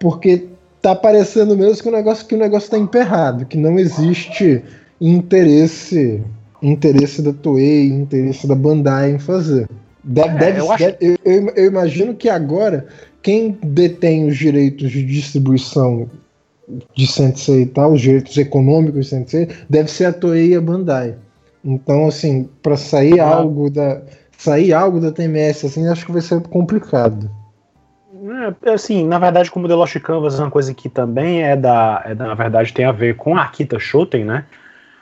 porque 0.00 0.48
tá 0.80 0.94
parecendo 0.94 1.54
mesmo 1.54 1.82
que 1.82 1.88
o 1.88 1.92
negócio, 1.92 2.26
que 2.26 2.34
o 2.34 2.38
negócio 2.38 2.70
tá 2.70 2.78
emperrado, 2.78 3.44
que 3.44 3.58
não 3.58 3.78
existe 3.78 4.64
interesse 4.98 6.22
interesse 6.62 7.20
da 7.20 7.32
Toei, 7.32 7.88
interesse 7.88 8.46
da 8.46 8.54
Bandai 8.54 9.10
em 9.10 9.18
fazer. 9.18 9.68
Deve, 10.04 10.28
é, 10.28 10.38
deve, 10.38 10.60
eu, 10.60 10.72
acho... 10.72 10.84
eu, 10.84 11.18
eu, 11.24 11.48
eu, 11.56 11.66
imagino 11.66 12.14
que 12.14 12.28
agora 12.28 12.86
quem 13.22 13.58
detém 13.62 14.26
os 14.28 14.36
direitos 14.36 14.90
de 14.90 15.04
distribuição 15.04 16.10
de 16.94 17.06
Sensei 17.06 17.62
e 17.62 17.66
tal, 17.66 17.92
os 17.92 18.00
direitos 18.00 18.36
econômicos 18.36 19.06
de 19.06 19.10
Sensei, 19.10 19.48
deve 19.68 19.90
ser 19.90 20.06
a 20.06 20.12
Toei 20.12 20.52
e 20.52 20.56
a 20.56 20.60
Bandai. 20.60 21.14
Então, 21.64 22.06
assim, 22.06 22.48
para 22.62 22.76
sair 22.76 23.20
ah. 23.20 23.28
algo 23.28 23.70
da 23.70 24.02
sair 24.36 24.72
algo 24.72 24.98
da 24.98 25.12
TMS, 25.12 25.66
assim, 25.66 25.86
acho 25.86 26.04
que 26.04 26.10
vai 26.10 26.20
ser 26.20 26.40
complicado. 26.42 27.30
É, 28.64 28.70
assim, 28.70 29.06
na 29.06 29.18
verdade, 29.18 29.50
como 29.50 29.68
The 29.68 29.74
Lost 29.74 29.98
Canvas 30.00 30.38
é 30.38 30.42
uma 30.42 30.50
coisa 30.50 30.74
que 30.74 30.88
também 30.88 31.42
é 31.42 31.56
da, 31.56 32.02
é 32.04 32.14
da 32.14 32.26
na 32.26 32.34
verdade, 32.34 32.72
tem 32.72 32.84
a 32.84 32.92
ver 32.92 33.16
com 33.16 33.36
a 33.36 33.42
Akita 33.42 33.78
Shoten, 33.78 34.24
né? 34.24 34.44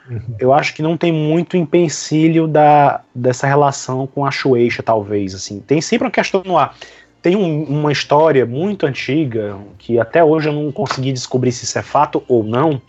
Uhum. 0.09 0.35
Eu 0.39 0.53
acho 0.53 0.73
que 0.73 0.81
não 0.81 0.97
tem 0.97 1.11
muito 1.11 1.55
empecilho 1.55 2.47
da, 2.47 3.01
dessa 3.13 3.47
relação 3.47 4.07
com 4.07 4.25
a 4.25 4.31
Shueisha, 4.31 4.83
talvez. 4.83 5.33
assim. 5.35 5.59
Tem 5.59 5.81
sempre 5.81 6.05
uma 6.05 6.11
questão 6.11 6.41
no 6.45 6.57
ar. 6.57 6.75
Tem 7.21 7.35
um, 7.35 7.63
uma 7.63 7.91
história 7.91 8.45
muito 8.45 8.85
antiga, 8.85 9.55
que 9.77 9.99
até 9.99 10.23
hoje 10.23 10.49
eu 10.49 10.53
não 10.53 10.71
consegui 10.71 11.11
descobrir 11.11 11.51
se 11.51 11.65
isso 11.65 11.77
é 11.77 11.83
fato 11.83 12.23
ou 12.27 12.43
não, 12.43 12.81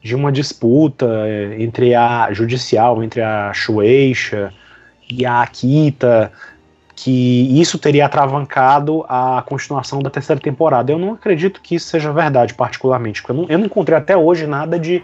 de 0.00 0.14
uma 0.14 0.30
disputa 0.30 1.06
é, 1.26 1.62
entre 1.62 1.94
a 1.94 2.32
judicial, 2.32 3.02
entre 3.02 3.22
a 3.22 3.52
Shueisha 3.52 4.52
e 5.10 5.26
a 5.26 5.42
Akita, 5.42 6.30
que 6.94 7.60
isso 7.60 7.78
teria 7.78 8.06
atravancado 8.06 9.04
a 9.08 9.42
continuação 9.44 10.00
da 10.00 10.10
terceira 10.10 10.40
temporada. 10.40 10.92
Eu 10.92 10.98
não 10.98 11.14
acredito 11.14 11.60
que 11.60 11.74
isso 11.74 11.88
seja 11.88 12.12
verdade, 12.12 12.54
particularmente, 12.54 13.20
porque 13.20 13.32
eu 13.32 13.36
não, 13.36 13.48
eu 13.48 13.58
não 13.58 13.66
encontrei 13.66 13.98
até 13.98 14.16
hoje 14.16 14.46
nada 14.46 14.78
de 14.78 15.02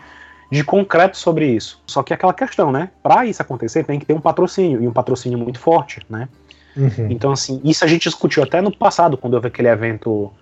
de 0.50 0.64
concreto 0.64 1.16
sobre 1.16 1.46
isso. 1.46 1.80
Só 1.86 2.02
que 2.02 2.12
é 2.12 2.16
aquela 2.16 2.34
questão, 2.34 2.72
né? 2.72 2.90
Para 3.02 3.24
isso 3.24 3.40
acontecer, 3.40 3.84
tem 3.84 3.98
que 3.98 4.06
ter 4.06 4.14
um 4.14 4.20
patrocínio, 4.20 4.82
e 4.82 4.88
um 4.88 4.92
patrocínio 4.92 5.38
muito 5.38 5.58
forte, 5.58 6.00
né? 6.08 6.28
Uhum. 6.76 7.08
Então, 7.10 7.32
assim, 7.32 7.60
isso 7.64 7.84
a 7.84 7.88
gente 7.88 8.02
discutiu 8.02 8.42
até 8.42 8.60
no 8.60 8.74
passado, 8.74 9.16
quando 9.16 9.34
houve 9.34 9.48
aquele 9.48 9.68
evento, 9.68 10.32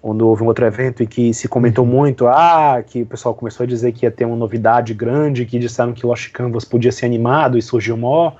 quando 0.00 0.26
houve 0.26 0.42
um 0.42 0.46
outro 0.46 0.64
evento 0.64 1.02
e 1.02 1.06
que 1.06 1.34
se 1.34 1.48
comentou 1.48 1.84
uhum. 1.84 1.90
muito, 1.90 2.26
ah, 2.26 2.82
que 2.86 3.02
o 3.02 3.06
pessoal 3.06 3.34
começou 3.34 3.64
a 3.64 3.66
dizer 3.66 3.92
que 3.92 4.06
ia 4.06 4.10
ter 4.10 4.24
uma 4.24 4.36
novidade 4.36 4.94
grande, 4.94 5.44
que 5.44 5.58
disseram 5.58 5.92
que 5.92 6.06
Lost 6.06 6.30
Canvas 6.32 6.64
podia 6.64 6.92
ser 6.92 7.06
animado 7.06 7.58
e 7.58 7.62
surgiu 7.62 7.94
um 7.94 8.32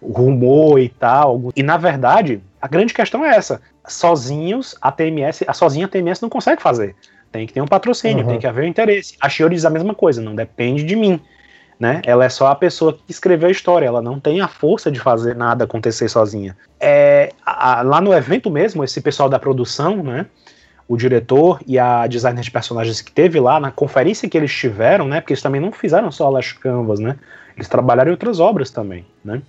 rumor 0.00 0.80
e 0.80 0.88
tal. 0.88 1.50
E 1.54 1.62
na 1.62 1.76
verdade, 1.76 2.40
a 2.60 2.68
grande 2.68 2.92
questão 2.92 3.24
é 3.24 3.36
essa: 3.36 3.60
sozinhos, 3.86 4.74
a 4.80 4.90
TMS, 4.90 5.44
a 5.46 5.52
sozinha 5.52 5.86
a 5.86 5.88
TMS 5.88 6.20
não 6.20 6.28
consegue 6.28 6.60
fazer. 6.60 6.94
Tem 7.36 7.46
que 7.46 7.52
ter 7.52 7.60
um 7.60 7.66
patrocínio, 7.66 8.24
uhum. 8.24 8.30
tem 8.30 8.38
que 8.38 8.46
haver 8.46 8.64
um 8.64 8.68
interesse. 8.68 9.14
A 9.20 9.28
Shiori 9.28 9.54
diz 9.54 9.66
a 9.66 9.70
mesma 9.70 9.94
coisa, 9.94 10.22
não 10.22 10.34
depende 10.34 10.84
de 10.84 10.96
mim. 10.96 11.20
Né? 11.78 12.00
Ela 12.06 12.24
é 12.24 12.28
só 12.30 12.46
a 12.46 12.54
pessoa 12.54 12.94
que 12.94 13.10
escreveu 13.10 13.48
a 13.48 13.52
história, 13.52 13.84
ela 13.84 14.00
não 14.00 14.18
tem 14.18 14.40
a 14.40 14.48
força 14.48 14.90
de 14.90 14.98
fazer 14.98 15.36
nada 15.36 15.64
acontecer 15.64 16.08
sozinha. 16.08 16.56
É, 16.80 17.30
a, 17.44 17.82
lá 17.82 18.00
no 18.00 18.14
evento 18.14 18.50
mesmo, 18.50 18.82
esse 18.82 19.02
pessoal 19.02 19.28
da 19.28 19.38
produção, 19.38 20.02
né? 20.02 20.24
O 20.88 20.96
diretor 20.96 21.60
e 21.66 21.78
a 21.78 22.06
designer 22.06 22.42
de 22.42 22.50
personagens 22.50 23.02
que 23.02 23.12
teve 23.12 23.38
lá, 23.38 23.60
na 23.60 23.70
conferência 23.70 24.26
que 24.26 24.38
eles 24.38 24.54
tiveram, 24.54 25.06
né? 25.06 25.20
Porque 25.20 25.34
eles 25.34 25.42
também 25.42 25.60
não 25.60 25.70
fizeram 25.70 26.10
só 26.10 26.30
Last 26.30 26.54
Canvas, 26.54 26.98
né? 26.98 27.16
Eles 27.54 27.68
trabalharam 27.68 28.08
em 28.08 28.12
outras 28.12 28.40
obras 28.40 28.70
também, 28.70 29.04
né? 29.22 29.42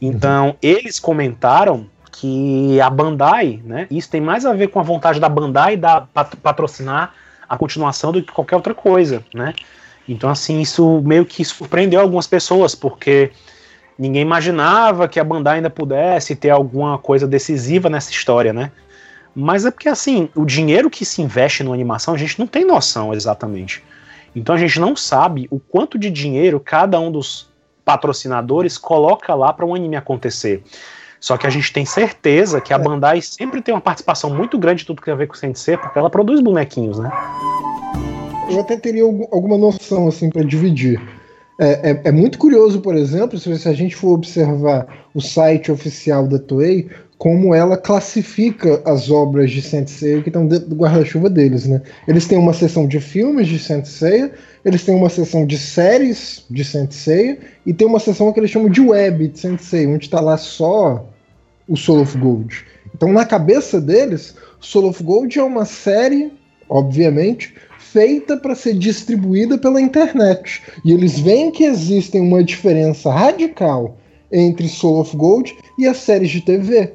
Então, 0.00 0.48
uhum. 0.48 0.54
eles 0.60 0.98
comentaram 0.98 1.86
que 2.12 2.78
a 2.80 2.90
Bandai, 2.90 3.60
né, 3.64 3.86
isso 3.90 4.08
tem 4.10 4.20
mais 4.20 4.44
a 4.44 4.52
ver 4.52 4.68
com 4.68 4.78
a 4.78 4.82
vontade 4.82 5.18
da 5.18 5.28
Bandai 5.28 5.76
da 5.76 6.02
patrocinar 6.42 7.14
a 7.48 7.56
continuação 7.56 8.12
do 8.12 8.22
que 8.22 8.32
qualquer 8.32 8.56
outra 8.56 8.74
coisa, 8.74 9.24
né? 9.34 9.54
Então 10.08 10.28
assim, 10.30 10.60
isso 10.60 11.00
meio 11.04 11.24
que 11.24 11.44
surpreendeu 11.44 12.00
algumas 12.00 12.26
pessoas, 12.26 12.74
porque 12.74 13.30
ninguém 13.98 14.22
imaginava 14.22 15.08
que 15.08 15.18
a 15.18 15.24
Bandai 15.24 15.56
ainda 15.56 15.70
pudesse 15.70 16.36
ter 16.36 16.50
alguma 16.50 16.98
coisa 16.98 17.26
decisiva 17.26 17.88
nessa 17.88 18.10
história, 18.10 18.52
né? 18.52 18.70
Mas 19.34 19.64
é 19.64 19.70
porque 19.70 19.88
assim, 19.88 20.28
o 20.34 20.44
dinheiro 20.44 20.90
que 20.90 21.04
se 21.04 21.22
investe 21.22 21.62
na 21.62 21.72
animação, 21.72 22.14
a 22.14 22.18
gente 22.18 22.38
não 22.38 22.46
tem 22.46 22.64
noção 22.64 23.14
exatamente. 23.14 23.82
Então 24.36 24.54
a 24.54 24.58
gente 24.58 24.78
não 24.78 24.94
sabe 24.94 25.48
o 25.50 25.58
quanto 25.58 25.98
de 25.98 26.10
dinheiro 26.10 26.60
cada 26.60 27.00
um 27.00 27.10
dos 27.10 27.50
patrocinadores 27.84 28.78
coloca 28.78 29.34
lá 29.34 29.52
para 29.52 29.66
um 29.66 29.74
anime 29.74 29.96
acontecer. 29.96 30.62
Só 31.22 31.36
que 31.36 31.46
a 31.46 31.50
gente 31.50 31.72
tem 31.72 31.86
certeza 31.86 32.60
que 32.60 32.74
a 32.74 32.76
é. 32.76 32.78
Bandai 32.80 33.22
sempre 33.22 33.62
tem 33.62 33.72
uma 33.72 33.80
participação 33.80 34.28
muito 34.28 34.58
grande 34.58 34.80
de 34.80 34.86
tudo 34.86 35.00
que 35.00 35.04
tem 35.04 35.14
a 35.14 35.16
ver 35.16 35.28
com 35.28 35.34
o 35.34 35.38
Sensei, 35.38 35.76
porque 35.76 35.96
ela 35.96 36.10
produz 36.10 36.40
bonequinhos, 36.40 36.98
né? 36.98 37.12
Eu 38.50 38.58
até 38.58 38.76
teria 38.76 39.04
alguma 39.04 39.56
noção, 39.56 40.08
assim, 40.08 40.28
para 40.28 40.42
dividir. 40.42 41.00
É, 41.60 41.90
é, 41.90 42.00
é, 42.06 42.12
muito 42.12 42.38
curioso, 42.38 42.80
por 42.80 42.96
exemplo, 42.96 43.38
se, 43.38 43.56
se 43.56 43.68
a 43.68 43.72
gente 43.72 43.94
for 43.94 44.14
observar 44.14 44.88
o 45.14 45.20
site 45.20 45.70
oficial 45.70 46.26
da 46.26 46.40
Toei, 46.40 46.90
como 47.16 47.54
ela 47.54 47.76
classifica 47.76 48.82
as 48.84 49.08
obras 49.08 49.52
de 49.52 49.62
Sensei 49.62 50.22
que 50.22 50.28
estão 50.28 50.44
dentro 50.44 50.70
do 50.70 50.74
guarda-chuva 50.74 51.30
deles, 51.30 51.68
né? 51.68 51.80
Eles 52.08 52.26
têm 52.26 52.36
uma 52.36 52.52
seção 52.52 52.88
de 52.88 52.98
filmes 52.98 53.46
de 53.46 53.60
Sensei, 53.60 54.32
eles 54.64 54.82
têm 54.82 54.96
uma 54.96 55.08
seção 55.08 55.46
de 55.46 55.56
séries 55.56 56.44
de 56.50 56.64
Sensei 56.64 57.38
e 57.64 57.72
tem 57.72 57.86
uma 57.86 58.00
seção 58.00 58.32
que 58.32 58.40
eles 58.40 58.50
chamam 58.50 58.68
de 58.68 58.80
web 58.80 59.28
de 59.28 59.38
Sensei, 59.38 59.86
onde 59.86 60.06
está 60.06 60.20
lá 60.20 60.36
só 60.36 61.11
o 61.68 61.76
Soul 61.76 62.02
of 62.02 62.16
Gold. 62.18 62.64
Então, 62.94 63.12
na 63.12 63.24
cabeça 63.24 63.80
deles, 63.80 64.34
Soul 64.60 64.88
of 64.88 65.02
Gold 65.02 65.38
é 65.38 65.42
uma 65.42 65.64
série, 65.64 66.32
obviamente, 66.68 67.54
feita 67.78 68.36
para 68.36 68.54
ser 68.54 68.74
distribuída 68.74 69.58
pela 69.58 69.80
internet. 69.80 70.62
E 70.84 70.92
eles 70.92 71.18
veem 71.18 71.50
que 71.50 71.64
existe 71.64 72.18
uma 72.18 72.42
diferença 72.42 73.10
radical 73.12 73.96
entre 74.30 74.68
Soul 74.68 75.00
of 75.00 75.16
Gold 75.16 75.54
e 75.78 75.86
as 75.86 75.98
séries 75.98 76.30
de 76.30 76.40
TV. 76.40 76.92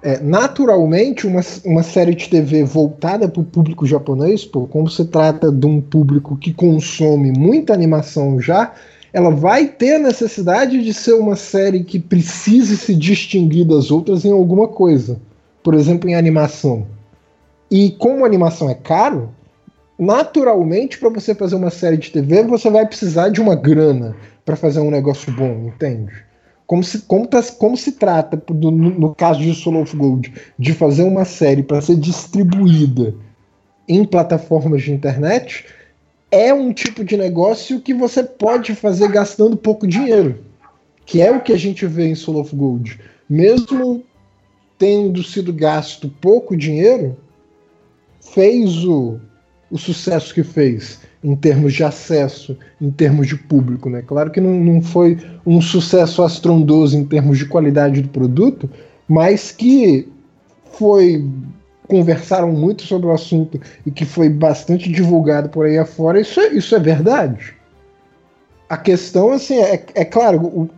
É, 0.00 0.20
naturalmente, 0.20 1.26
uma, 1.26 1.40
uma 1.64 1.82
série 1.82 2.14
de 2.14 2.28
TV 2.28 2.62
voltada 2.62 3.28
para 3.28 3.40
o 3.40 3.44
público 3.44 3.84
japonês, 3.84 4.44
pô, 4.44 4.66
como 4.66 4.88
se 4.88 5.04
trata 5.04 5.50
de 5.50 5.66
um 5.66 5.80
público 5.80 6.36
que 6.36 6.52
consome 6.52 7.32
muita 7.32 7.74
animação 7.74 8.40
já, 8.40 8.72
ela 9.12 9.30
vai 9.30 9.66
ter 9.66 9.96
a 9.96 9.98
necessidade 9.98 10.82
de 10.82 10.92
ser 10.92 11.14
uma 11.14 11.36
série 11.36 11.84
que 11.84 11.98
precise 11.98 12.76
se 12.76 12.94
distinguir 12.94 13.64
das 13.64 13.90
outras 13.90 14.24
em 14.24 14.32
alguma 14.32 14.68
coisa. 14.68 15.20
Por 15.62 15.74
exemplo, 15.74 16.08
em 16.08 16.14
animação. 16.14 16.86
E 17.70 17.90
como 17.92 18.24
animação 18.24 18.70
é 18.70 18.74
caro, 18.74 19.30
naturalmente, 19.98 20.98
para 20.98 21.08
você 21.08 21.34
fazer 21.34 21.56
uma 21.56 21.70
série 21.70 21.96
de 21.96 22.10
TV, 22.10 22.42
você 22.44 22.70
vai 22.70 22.86
precisar 22.86 23.28
de 23.30 23.40
uma 23.40 23.54
grana 23.54 24.16
para 24.44 24.56
fazer 24.56 24.80
um 24.80 24.90
negócio 24.90 25.32
bom, 25.32 25.66
entende? 25.66 26.12
Como 26.66 26.84
se, 26.84 27.00
como, 27.00 27.26
tá, 27.26 27.42
como 27.58 27.76
se 27.76 27.92
trata, 27.92 28.42
no, 28.50 28.70
no, 28.70 29.14
caso 29.14 29.40
de 29.40 29.54
Soul 29.54 29.82
of 29.82 29.96
Gold, 29.96 30.32
de 30.58 30.72
fazer 30.74 31.02
uma 31.02 31.24
série 31.24 31.62
para 31.62 31.80
ser 31.80 31.96
distribuída 31.96 33.14
em 33.88 34.04
plataformas 34.04 34.82
de 34.82 34.92
internet, 34.92 35.64
é 36.30 36.52
um 36.52 36.72
tipo 36.72 37.04
de 37.04 37.16
negócio 37.16 37.80
que 37.80 37.94
você 37.94 38.22
pode 38.22 38.74
fazer 38.74 39.08
gastando 39.08 39.56
pouco 39.56 39.86
dinheiro, 39.86 40.44
que 41.06 41.22
é 41.22 41.30
o 41.30 41.40
que 41.40 41.52
a 41.52 41.58
gente 41.58 41.86
vê 41.86 42.06
em 42.08 42.14
Soul 42.14 42.40
of 42.40 42.54
Gold. 42.54 43.00
Mesmo 43.28 44.04
tendo 44.78 45.22
sido 45.22 45.52
gasto 45.52 46.08
pouco 46.20 46.56
dinheiro, 46.56 47.16
fez 48.20 48.84
o 48.84 49.18
o 49.70 49.76
sucesso 49.76 50.32
que 50.32 50.42
fez 50.42 51.00
em 51.22 51.34
termos 51.36 51.74
de 51.74 51.84
acesso, 51.84 52.56
em 52.80 52.90
termos 52.90 53.26
de 53.26 53.36
público, 53.36 53.90
né? 53.90 54.02
Claro 54.02 54.30
que 54.30 54.40
não, 54.40 54.52
não 54.52 54.80
foi 54.80 55.18
um 55.44 55.60
sucesso 55.60 56.22
astrondoso 56.22 56.96
em 56.96 57.04
termos 57.04 57.38
de 57.38 57.46
qualidade 57.46 58.00
do 58.00 58.08
produto, 58.08 58.70
mas 59.06 59.52
que 59.52 60.08
foi 60.72 61.24
conversaram 61.88 62.52
muito 62.52 62.82
sobre 62.82 63.08
o 63.08 63.12
assunto 63.12 63.58
e 63.84 63.90
que 63.90 64.04
foi 64.04 64.28
bastante 64.28 64.92
divulgado 64.92 65.48
por 65.48 65.66
aí 65.66 65.78
afora, 65.78 66.20
isso 66.20 66.38
é, 66.38 66.48
isso 66.48 66.76
é 66.76 66.78
verdade. 66.78 67.54
A 68.68 68.76
questão, 68.76 69.32
assim, 69.32 69.58
é, 69.58 69.82
é 69.94 70.04
claro, 70.04 70.38
o, 70.46 70.68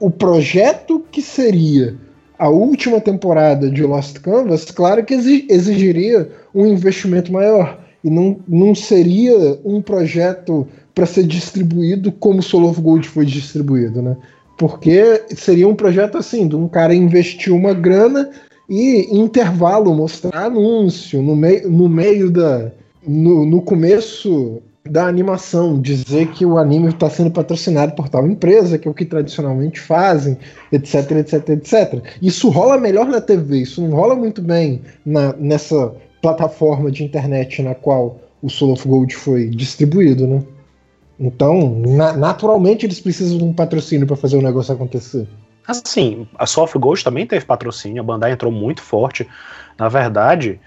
o 0.00 0.10
projeto 0.10 1.04
que 1.10 1.22
seria 1.22 1.94
a 2.36 2.48
última 2.48 3.00
temporada 3.00 3.70
de 3.70 3.82
Lost 3.82 4.18
Canvas, 4.18 4.64
claro 4.64 5.04
que 5.04 5.14
exigiria 5.14 6.30
um 6.54 6.66
investimento 6.66 7.32
maior 7.32 7.78
e 8.02 8.10
não, 8.10 8.40
não 8.48 8.74
seria 8.74 9.58
um 9.64 9.80
projeto 9.80 10.66
para 10.94 11.06
ser 11.06 11.24
distribuído 11.24 12.10
como 12.10 12.42
Soul 12.42 12.70
of 12.70 12.80
Gold 12.80 13.06
foi 13.06 13.26
distribuído, 13.26 14.02
né? 14.02 14.16
Porque 14.56 15.22
seria 15.34 15.68
um 15.68 15.74
projeto 15.74 16.18
assim, 16.18 16.48
de 16.48 16.56
um 16.56 16.66
cara 16.66 16.94
investir 16.94 17.52
uma 17.52 17.72
grana 17.72 18.30
e 18.70 19.08
intervalo 19.10 19.92
mostrar 19.92 20.44
anúncio 20.44 21.20
no 21.20 21.34
meio, 21.34 21.68
no 21.68 21.88
meio 21.88 22.30
da 22.30 22.70
no, 23.04 23.44
no 23.44 23.60
começo 23.62 24.62
da 24.88 25.06
animação, 25.06 25.80
dizer 25.80 26.28
que 26.28 26.46
o 26.46 26.56
anime 26.56 26.88
está 26.88 27.10
sendo 27.10 27.30
patrocinado 27.30 27.94
por 27.94 28.08
tal 28.08 28.26
empresa, 28.26 28.78
que 28.78 28.86
é 28.86 28.90
o 28.90 28.94
que 28.94 29.04
tradicionalmente 29.04 29.80
fazem, 29.80 30.38
etc, 30.72 31.10
etc, 31.12 31.48
etc. 31.50 32.02
Isso 32.22 32.48
rola 32.48 32.78
melhor 32.78 33.06
na 33.06 33.20
TV, 33.20 33.58
isso 33.58 33.82
não 33.82 33.90
rola 33.90 34.14
muito 34.14 34.40
bem 34.40 34.80
na, 35.04 35.34
nessa 35.34 35.92
plataforma 36.22 36.90
de 36.90 37.02
internet 37.04 37.62
na 37.62 37.74
qual 37.74 38.18
o 38.42 38.48
Soul 38.48 38.72
of 38.72 38.86
Gold 38.86 39.14
foi 39.14 39.48
distribuído, 39.48 40.26
né? 40.26 40.42
Então, 41.18 41.80
na, 41.86 42.14
naturalmente 42.14 42.86
eles 42.86 43.00
precisam 43.00 43.36
de 43.36 43.44
um 43.44 43.52
patrocínio 43.52 44.06
para 44.06 44.16
fazer 44.16 44.38
o 44.38 44.42
negócio 44.42 44.72
acontecer. 44.72 45.26
Assim, 45.70 46.26
a 46.36 46.44
of 46.44 46.78
Gold 46.78 47.02
também 47.04 47.26
teve 47.26 47.44
patrocínio, 47.44 48.02
a 48.02 48.04
Bandai 48.04 48.32
entrou 48.32 48.52
muito 48.52 48.82
forte. 48.82 49.28
Na 49.78 49.88
verdade, 49.88 50.60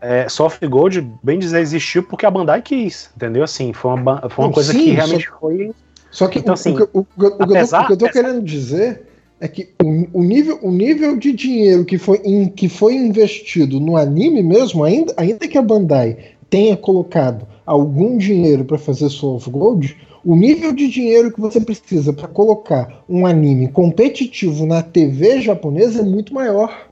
é, 0.00 0.26
of 0.26 0.66
Gold, 0.66 1.08
bem 1.22 1.38
dizer, 1.38 1.60
existiu 1.60 2.02
porque 2.02 2.26
a 2.26 2.30
Bandai 2.30 2.60
quis, 2.60 3.10
entendeu? 3.16 3.44
Assim, 3.44 3.72
foi 3.72 3.92
uma, 3.92 4.28
foi 4.28 4.44
uma 4.44 4.48
Não, 4.48 4.52
coisa 4.52 4.72
sim, 4.72 4.84
que 4.84 4.90
realmente 4.90 5.28
só, 5.28 5.38
foi. 5.38 5.70
Só 6.10 6.28
que 6.28 6.38
então, 6.40 6.54
assim, 6.54 6.76
o, 6.92 7.00
o, 7.00 7.06
o, 7.16 7.42
apesar, 7.42 7.84
o 7.84 7.86
que 7.86 7.92
eu 7.92 7.96
tô 7.96 8.08
querendo 8.08 8.42
dizer 8.42 9.06
é 9.40 9.48
que 9.48 9.70
o, 9.82 10.20
o, 10.20 10.22
nível, 10.22 10.58
o 10.62 10.70
nível 10.70 11.16
de 11.16 11.32
dinheiro 11.32 11.84
que 11.84 11.98
foi, 11.98 12.20
in, 12.24 12.48
que 12.48 12.68
foi 12.68 12.94
investido 12.94 13.80
no 13.80 13.96
anime 13.96 14.42
mesmo, 14.42 14.84
ainda, 14.84 15.14
ainda 15.16 15.48
que 15.48 15.56
a 15.56 15.62
Bandai 15.62 16.16
tenha 16.50 16.76
colocado 16.76 17.46
algum 17.64 18.18
dinheiro 18.18 18.64
para 18.64 18.78
fazer 18.78 19.08
Soul 19.08 19.36
of 19.36 19.50
Gold, 19.50 19.96
o 20.24 20.36
nível 20.36 20.72
de 20.72 20.88
dinheiro 20.88 21.32
que 21.32 21.40
você 21.40 21.60
precisa 21.60 22.12
para 22.12 22.28
colocar 22.28 23.02
um 23.08 23.26
anime 23.26 23.68
competitivo 23.68 24.66
na 24.66 24.82
TV 24.82 25.40
japonesa 25.40 26.00
é 26.00 26.04
muito 26.04 26.32
maior. 26.32 26.88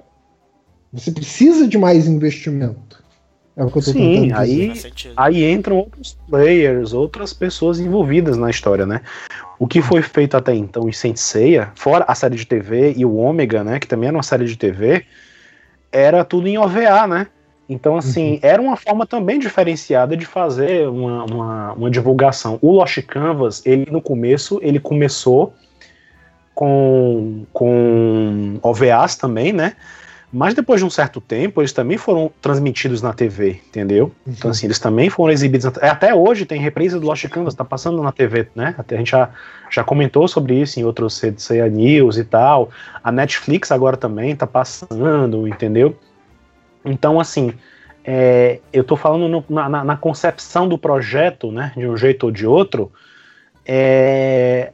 Você 0.92 1.12
precisa 1.12 1.68
de 1.68 1.78
mais 1.78 2.06
investimento. 2.08 3.00
É 3.56 3.64
o 3.64 3.70
que 3.70 3.78
eu 3.78 3.82
tô 3.82 3.92
Sim, 3.92 4.32
aí, 4.32 4.72
aí 5.16 5.52
entram 5.52 5.76
outros 5.78 6.16
players, 6.28 6.92
outras 6.92 7.32
pessoas 7.32 7.78
envolvidas 7.78 8.36
na 8.36 8.48
história, 8.48 8.86
né? 8.86 9.02
O 9.58 9.66
que 9.66 9.82
foi 9.82 10.00
feito 10.00 10.36
até 10.36 10.54
então 10.54 10.88
em 10.88 10.92
Saint 10.92 11.16
Seiya, 11.16 11.70
fora 11.74 12.04
a 12.08 12.14
série 12.14 12.36
de 12.36 12.46
TV 12.46 12.94
e 12.96 13.04
o 13.04 13.16
Ômega, 13.16 13.62
né, 13.62 13.78
que 13.78 13.86
também 13.86 14.08
era 14.08 14.16
uma 14.16 14.22
série 14.22 14.46
de 14.46 14.56
TV, 14.56 15.04
era 15.92 16.24
tudo 16.24 16.48
em 16.48 16.56
OVA, 16.56 17.06
né? 17.06 17.26
Então, 17.70 17.96
assim, 17.96 18.32
uhum. 18.32 18.38
era 18.42 18.60
uma 18.60 18.76
forma 18.76 19.06
também 19.06 19.38
diferenciada 19.38 20.16
de 20.16 20.26
fazer 20.26 20.88
uma, 20.88 21.24
uma, 21.24 21.72
uma, 21.74 21.90
divulgação. 21.90 22.58
O 22.60 22.72
Lost 22.72 23.00
Canvas, 23.02 23.64
ele 23.64 23.88
no 23.88 24.02
começo, 24.02 24.58
ele 24.60 24.80
começou 24.80 25.54
com, 26.52 27.46
com 27.52 28.58
OVAs 28.60 29.14
também, 29.14 29.52
né? 29.52 29.76
Mas 30.32 30.52
depois 30.52 30.80
de 30.80 30.84
um 30.84 30.90
certo 30.90 31.20
tempo, 31.20 31.60
eles 31.60 31.72
também 31.72 31.96
foram 31.96 32.30
transmitidos 32.42 33.02
na 33.02 33.12
TV, 33.12 33.60
entendeu? 33.68 34.06
Uhum. 34.26 34.34
Então, 34.36 34.50
assim, 34.50 34.66
eles 34.66 34.80
também 34.80 35.08
foram 35.08 35.32
exibidos. 35.32 35.66
Na... 35.66 35.72
É, 35.80 35.90
até 35.90 36.12
hoje 36.12 36.44
tem 36.44 36.60
reprise 36.60 36.98
do 36.98 37.06
Lost 37.06 37.24
Canvas, 37.28 37.54
tá 37.54 37.64
passando 37.64 38.02
na 38.02 38.10
TV, 38.10 38.48
né? 38.52 38.74
Até 38.76 38.96
a 38.96 38.98
gente 38.98 39.12
já, 39.12 39.30
já 39.70 39.84
comentou 39.84 40.26
sobre 40.26 40.60
isso 40.60 40.80
em 40.80 40.84
outros 40.84 41.16
CDCA 41.16 41.68
News 41.68 42.16
e 42.16 42.24
tal. 42.24 42.70
A 43.02 43.12
Netflix 43.12 43.70
agora 43.70 43.96
também 43.96 44.34
tá 44.34 44.46
passando, 44.46 45.46
entendeu? 45.46 45.96
Então, 46.84 47.20
assim, 47.20 47.52
é, 48.04 48.60
eu 48.72 48.82
tô 48.82 48.96
falando 48.96 49.28
no, 49.28 49.44
na, 49.48 49.84
na, 49.84 49.96
concepção 49.96 50.68
do 50.68 50.78
projeto, 50.78 51.52
né? 51.52 51.72
De 51.76 51.86
um 51.86 51.96
jeito 51.96 52.24
ou 52.24 52.32
de 52.32 52.46
outro. 52.46 52.90
É, 53.66 54.72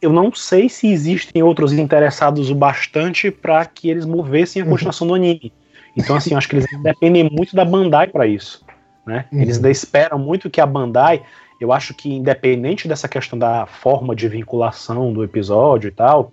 eu 0.00 0.12
não 0.12 0.32
sei 0.34 0.68
se 0.68 0.86
existem 0.88 1.42
outros 1.42 1.72
interessados 1.72 2.50
o 2.50 2.54
bastante 2.54 3.30
para 3.30 3.64
que 3.64 3.88
eles 3.88 4.04
movessem 4.04 4.60
a 4.60 4.66
continuação 4.66 5.06
do 5.06 5.14
anime. 5.14 5.52
Então, 5.96 6.16
assim, 6.16 6.32
eu 6.32 6.38
acho 6.38 6.48
que 6.48 6.56
eles 6.56 6.66
dependem 6.82 7.30
muito 7.30 7.56
da 7.56 7.64
Bandai 7.64 8.08
para 8.08 8.26
isso. 8.26 8.64
Né? 9.06 9.26
Uhum. 9.32 9.40
Eles 9.40 9.62
esperam 9.62 10.18
muito 10.18 10.50
que 10.50 10.60
a 10.60 10.66
Bandai, 10.66 11.22
eu 11.60 11.72
acho 11.72 11.94
que 11.94 12.12
independente 12.12 12.86
dessa 12.86 13.08
questão 13.08 13.38
da 13.38 13.64
forma 13.66 14.14
de 14.14 14.28
vinculação 14.28 15.12
do 15.12 15.24
episódio 15.24 15.88
e 15.88 15.92
tal, 15.92 16.32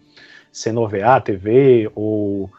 sendo 0.52 0.82
OVA, 0.82 1.22
TV 1.22 1.90
ou 1.96 2.50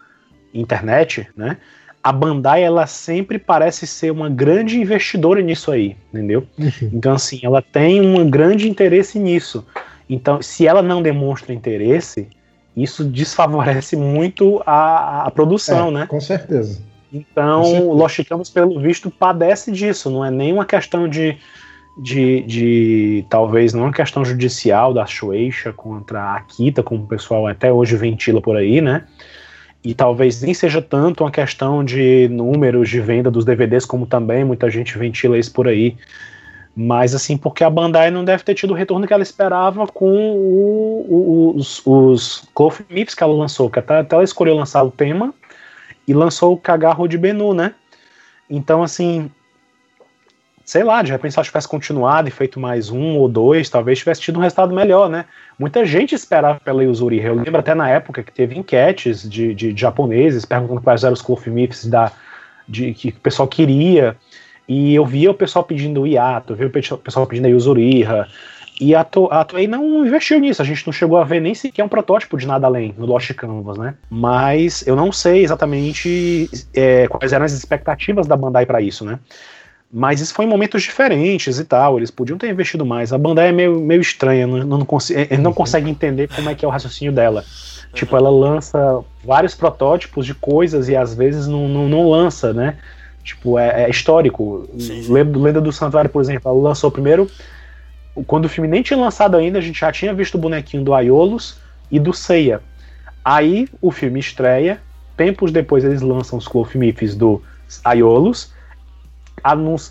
internet, 0.54 1.28
né? 1.36 1.58
A 2.02 2.12
Bandai 2.12 2.62
ela 2.62 2.86
sempre 2.86 3.38
parece 3.38 3.86
ser 3.86 4.10
uma 4.10 4.28
grande 4.28 4.80
investidora 4.80 5.40
nisso 5.40 5.70
aí, 5.70 5.96
entendeu? 6.12 6.46
Uhum. 6.58 6.90
Então 6.92 7.12
assim, 7.12 7.40
ela 7.42 7.62
tem 7.62 8.00
um 8.00 8.28
grande 8.28 8.68
interesse 8.68 9.18
nisso. 9.18 9.64
Então, 10.08 10.42
se 10.42 10.66
ela 10.66 10.82
não 10.82 11.00
demonstra 11.00 11.54
interesse, 11.54 12.28
isso 12.76 13.04
desfavorece 13.04 13.96
muito 13.96 14.62
a, 14.66 15.26
a 15.26 15.30
produção, 15.30 15.88
é, 15.88 15.92
né? 15.92 16.06
Com 16.06 16.20
certeza. 16.20 16.82
Então, 17.12 17.88
o 17.88 17.94
Lost 17.94 18.22
Canvas, 18.24 18.48
pelo 18.48 18.80
visto, 18.80 19.10
padece 19.10 19.70
disso. 19.70 20.10
Não 20.10 20.24
é 20.24 20.30
nenhuma 20.30 20.64
questão 20.64 21.06
de, 21.06 21.36
de, 21.98 22.42
de 22.42 23.26
talvez 23.28 23.74
não 23.74 23.82
é 23.82 23.84
uma 23.84 23.92
questão 23.92 24.24
judicial 24.24 24.94
da 24.94 25.04
Shueisha 25.04 25.72
contra 25.72 26.22
a 26.22 26.36
Akita, 26.36 26.82
como 26.82 27.04
o 27.04 27.06
pessoal 27.06 27.46
até 27.46 27.70
hoje 27.70 27.96
ventila 27.96 28.40
por 28.40 28.56
aí, 28.56 28.80
né? 28.80 29.04
E 29.84 29.94
talvez 29.94 30.40
nem 30.42 30.54
seja 30.54 30.80
tanto 30.80 31.24
uma 31.24 31.30
questão 31.30 31.84
de 31.84 32.28
números 32.28 32.88
de 32.88 33.00
venda 33.00 33.30
dos 33.30 33.44
DVDs, 33.44 33.84
como 33.84 34.06
também 34.06 34.44
muita 34.44 34.70
gente 34.70 34.96
ventila 34.96 35.36
isso 35.36 35.52
por 35.52 35.66
aí. 35.66 35.96
Mas 36.74 37.14
assim, 37.14 37.36
porque 37.36 37.64
a 37.64 37.68
Bandai 37.68 38.10
não 38.10 38.24
deve 38.24 38.44
ter 38.44 38.54
tido 38.54 38.70
o 38.70 38.76
retorno 38.76 39.06
que 39.06 39.12
ela 39.12 39.22
esperava 39.22 39.86
com 39.86 40.06
o, 40.06 41.06
o, 41.08 41.56
os, 41.56 41.82
os 41.84 42.48
Cloth 42.54 42.80
Mips 42.88 43.14
que 43.14 43.22
ela 43.22 43.34
lançou, 43.34 43.68
que 43.68 43.78
até, 43.78 43.98
até, 43.98 44.14
ela 44.14 44.24
escolheu 44.24 44.54
lançar 44.54 44.82
o 44.82 44.90
tema 44.90 45.34
e 46.06 46.14
lançou 46.14 46.54
o 46.54 46.56
Cagarro 46.56 47.06
de 47.06 47.18
Benu, 47.18 47.52
né? 47.52 47.74
Então, 48.48 48.82
assim, 48.82 49.30
sei 50.64 50.84
lá, 50.84 51.02
de 51.02 51.12
repente 51.12 51.32
se 51.32 51.38
ela 51.38 51.44
tivesse 51.44 51.68
continuado 51.68 52.28
e 52.28 52.30
feito 52.30 52.60
mais 52.60 52.90
um 52.90 53.16
ou 53.16 53.28
dois, 53.28 53.68
talvez 53.68 53.98
tivesse 53.98 54.20
tido 54.20 54.38
um 54.38 54.42
resultado 54.42 54.74
melhor, 54.74 55.08
né? 55.08 55.24
Muita 55.58 55.84
gente 55.84 56.14
esperava 56.14 56.60
pela 56.60 56.82
Yuzuri. 56.82 57.20
Eu 57.20 57.34
lembro 57.34 57.58
até 57.58 57.74
na 57.74 57.88
época 57.88 58.22
que 58.22 58.32
teve 58.32 58.58
enquetes 58.58 59.28
de, 59.28 59.54
de, 59.54 59.72
de 59.72 59.80
japoneses 59.80 60.44
perguntando 60.44 60.80
quais 60.80 61.04
eram 61.04 61.14
os 61.14 61.46
Mips 61.46 61.86
da, 61.86 62.12
de, 62.68 62.94
que 62.94 63.08
o 63.08 63.20
pessoal 63.20 63.48
queria. 63.48 64.16
E 64.68 64.94
eu 64.94 65.04
via 65.04 65.30
o 65.30 65.34
pessoal 65.34 65.64
pedindo 65.64 66.02
o 66.02 66.06
Yato, 66.06 66.54
via 66.54 66.66
o 66.66 66.70
pessoal 66.70 67.26
pedindo 67.26 67.46
a 67.46 67.50
Yuzuriha, 67.50 68.28
e 68.80 68.94
a, 68.94 69.04
to 69.04 69.28
a 69.30 69.44
Toei 69.44 69.68
não 69.68 70.04
investiu 70.04 70.40
nisso, 70.40 70.60
a 70.62 70.64
gente 70.64 70.84
não 70.86 70.92
chegou 70.92 71.18
a 71.18 71.24
ver 71.24 71.40
nem 71.40 71.54
sequer 71.54 71.84
um 71.84 71.88
protótipo 71.88 72.36
de 72.36 72.46
nada 72.46 72.66
além 72.66 72.94
no 72.98 73.06
Lost 73.06 73.32
Canvas, 73.34 73.78
né? 73.78 73.94
Mas 74.10 74.84
eu 74.86 74.96
não 74.96 75.12
sei 75.12 75.44
exatamente 75.44 76.50
é, 76.74 77.06
quais 77.06 77.32
eram 77.32 77.44
as 77.44 77.52
expectativas 77.52 78.26
da 78.26 78.36
Bandai 78.36 78.66
para 78.66 78.80
isso, 78.80 79.04
né? 79.04 79.18
Mas 79.92 80.22
isso 80.22 80.32
foi 80.32 80.46
em 80.46 80.48
momentos 80.48 80.82
diferentes 80.82 81.58
e 81.58 81.64
tal, 81.64 81.98
eles 81.98 82.10
podiam 82.10 82.38
ter 82.38 82.48
investido 82.48 82.86
mais. 82.86 83.12
A 83.12 83.18
Bandai 83.18 83.48
é 83.48 83.52
meio, 83.52 83.78
meio 83.78 84.00
estranha, 84.00 84.46
não, 84.46 84.58
não, 84.60 84.78
não, 84.78 84.86
não 85.38 85.52
consegue 85.52 85.90
entender 85.90 86.30
como 86.34 86.48
é 86.48 86.54
que 86.54 86.64
é 86.64 86.68
o 86.68 86.70
raciocínio 86.70 87.12
dela. 87.12 87.44
Tipo, 87.92 88.16
ela 88.16 88.30
lança 88.30 89.04
vários 89.22 89.54
protótipos 89.54 90.24
de 90.24 90.32
coisas 90.34 90.88
e 90.88 90.96
às 90.96 91.14
vezes 91.14 91.46
não, 91.46 91.68
não, 91.68 91.88
não 91.90 92.10
lança, 92.10 92.54
né? 92.54 92.78
Tipo, 93.22 93.58
é, 93.58 93.84
é 93.84 93.90
histórico. 93.90 94.66
Lenda 95.08 95.60
do 95.60 95.70
Santuário, 95.70 96.08
por 96.08 96.22
exemplo, 96.22 96.50
ela 96.50 96.60
lançou 96.60 96.90
primeiro. 96.90 97.30
Quando 98.26 98.46
o 98.46 98.48
filme 98.48 98.68
nem 98.68 98.82
tinha 98.82 98.98
lançado 98.98 99.36
ainda, 99.36 99.58
a 99.58 99.62
gente 99.62 99.78
já 99.78 99.92
tinha 99.92 100.14
visto 100.14 100.36
o 100.36 100.38
bonequinho 100.38 100.82
do 100.82 100.94
Aiolos 100.94 101.58
e 101.90 102.00
do 102.00 102.14
Seiya. 102.14 102.62
Aí 103.22 103.68
o 103.80 103.90
filme 103.90 104.18
estreia, 104.18 104.80
tempos 105.16 105.52
depois 105.52 105.84
eles 105.84 106.00
lançam 106.00 106.38
os 106.38 106.48
Clothmiths 106.48 107.14
do 107.14 107.42
Aiolos, 107.84 108.52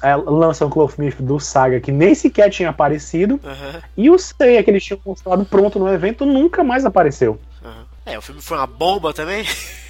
é, 0.03 0.15
lançam 0.15 0.67
o 0.67 0.71
Clothmith 0.71 1.21
do 1.21 1.39
Saga, 1.39 1.79
que 1.79 1.91
nem 1.91 2.15
sequer 2.15 2.49
tinha 2.49 2.69
aparecido, 2.69 3.39
uhum. 3.43 3.81
e 3.97 4.09
o 4.09 4.17
Seiya 4.17 4.63
que 4.63 4.71
eles 4.71 4.83
tinham 4.83 4.99
mostrado 5.05 5.45
pronto 5.45 5.79
no 5.79 5.87
evento 5.87 6.25
nunca 6.25 6.63
mais 6.63 6.85
apareceu. 6.85 7.39
Uhum. 7.63 7.83
É, 8.05 8.17
o 8.17 8.21
filme 8.21 8.41
foi 8.41 8.57
uma 8.57 8.67
bomba 8.67 9.13
também. 9.13 9.45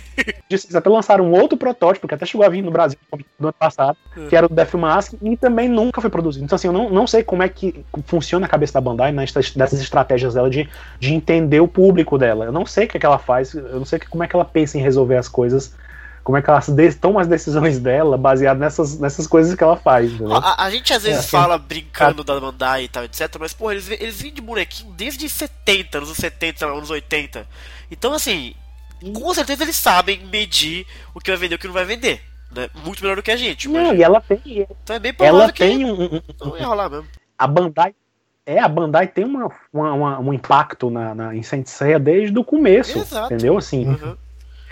Eles 0.49 0.75
até 0.75 0.89
lançaram 0.89 1.25
um 1.25 1.31
outro 1.31 1.57
protótipo, 1.57 2.07
que 2.07 2.13
até 2.13 2.25
chegou 2.25 2.45
a 2.45 2.49
vir 2.49 2.61
no 2.61 2.69
Brasil 2.69 2.97
no 3.39 3.47
ano 3.47 3.55
passado, 3.57 3.97
é. 4.17 4.27
que 4.27 4.35
era 4.35 4.45
o 4.45 4.49
Death 4.49 4.73
Mask, 4.73 5.13
e 5.21 5.37
também 5.37 5.69
nunca 5.69 6.01
foi 6.01 6.09
produzido. 6.09 6.43
Então, 6.43 6.55
assim, 6.55 6.67
eu 6.67 6.73
não, 6.73 6.89
não 6.89 7.07
sei 7.07 7.23
como 7.23 7.43
é 7.43 7.49
que 7.49 7.83
funciona 8.05 8.45
a 8.45 8.49
cabeça 8.49 8.73
da 8.73 8.81
Bandai 8.81 9.11
nessas 9.11 9.81
estratégias 9.81 10.33
dela 10.33 10.49
de, 10.49 10.69
de 10.99 11.13
entender 11.13 11.61
o 11.61 11.67
público 11.67 12.17
dela. 12.17 12.45
Eu 12.45 12.51
não 12.51 12.65
sei 12.65 12.85
o 12.85 12.87
que, 12.89 12.97
é 12.97 12.99
que 12.99 13.05
ela 13.05 13.17
faz, 13.17 13.53
eu 13.53 13.79
não 13.79 13.85
sei 13.85 13.99
como 13.99 14.23
é 14.23 14.27
que 14.27 14.35
ela 14.35 14.45
pensa 14.45 14.77
em 14.77 14.81
resolver 14.81 15.15
as 15.15 15.27
coisas 15.27 15.73
como 16.23 16.37
é 16.37 16.41
que 16.41 16.49
ela 16.49 16.61
toma 16.99 17.21
as 17.21 17.27
decisões 17.27 17.79
dela 17.79 18.17
baseado 18.17 18.59
nessas, 18.59 18.99
nessas 18.99 19.25
coisas 19.25 19.55
que 19.55 19.63
ela 19.63 19.75
faz. 19.75 20.11
A, 20.21 20.65
a, 20.65 20.69
gente 20.69 20.93
às 20.93 21.03
vezes 21.03 21.25
é, 21.25 21.27
fala 21.27 21.57
brincando 21.57 22.23
da 22.23 22.39
Bandai 22.39 22.83
e 22.83 22.87
tal, 22.87 23.03
etc. 23.03 23.35
Mas, 23.39 23.53
pô, 23.53 23.71
eles, 23.71 23.89
eles 23.89 24.21
vêm 24.21 24.31
de 24.31 24.41
bonequinho 24.41 24.93
desde 24.93 25.27
70, 25.27 25.97
anos 25.97 26.09
70, 26.15 26.65
anos 26.65 26.89
80. 26.89 27.47
Então, 27.89 28.13
assim, 28.13 28.53
com 29.13 29.33
certeza 29.33 29.63
eles 29.63 29.75
sabem 29.75 30.23
medir 30.27 30.85
o 31.13 31.19
que 31.19 31.31
vai 31.31 31.39
vender 31.39 31.53
e 31.53 31.55
o 31.55 31.59
que 31.59 31.67
não 31.67 31.73
vai 31.73 31.85
vender. 31.85 32.21
Né? 32.51 32.69
Muito 32.85 33.01
melhor 33.01 33.15
do 33.15 33.23
que 33.23 33.31
a 33.31 33.37
gente. 33.37 33.67
Não, 33.67 33.95
e 33.95 34.03
ela 34.03 34.21
tem. 34.21 34.67
Então 34.83 34.95
é 34.95 34.99
bem 34.99 35.13
ela 35.19 35.51
tem 35.51 35.85
um, 35.85 36.03
um, 36.03 36.21
não 36.39 36.57
ia 36.57 36.67
rolar 36.67 36.89
mesmo. 36.89 37.07
A 37.37 37.47
Bandai 37.47 37.95
é, 38.45 38.59
a 38.59 38.67
Bandai 38.67 39.07
tem 39.07 39.23
uma, 39.23 39.49
uma, 39.71 39.93
uma, 39.93 40.19
um 40.19 40.33
impacto 40.33 40.89
na, 40.89 41.15
na, 41.15 41.35
em 41.35 41.43
Saint 41.43 41.65
Seiya 41.67 41.99
desde 41.99 42.37
o 42.37 42.43
começo, 42.43 42.99
Exato. 42.99 43.33
entendeu? 43.33 43.57
Assim, 43.57 43.87
uhum 43.87 44.17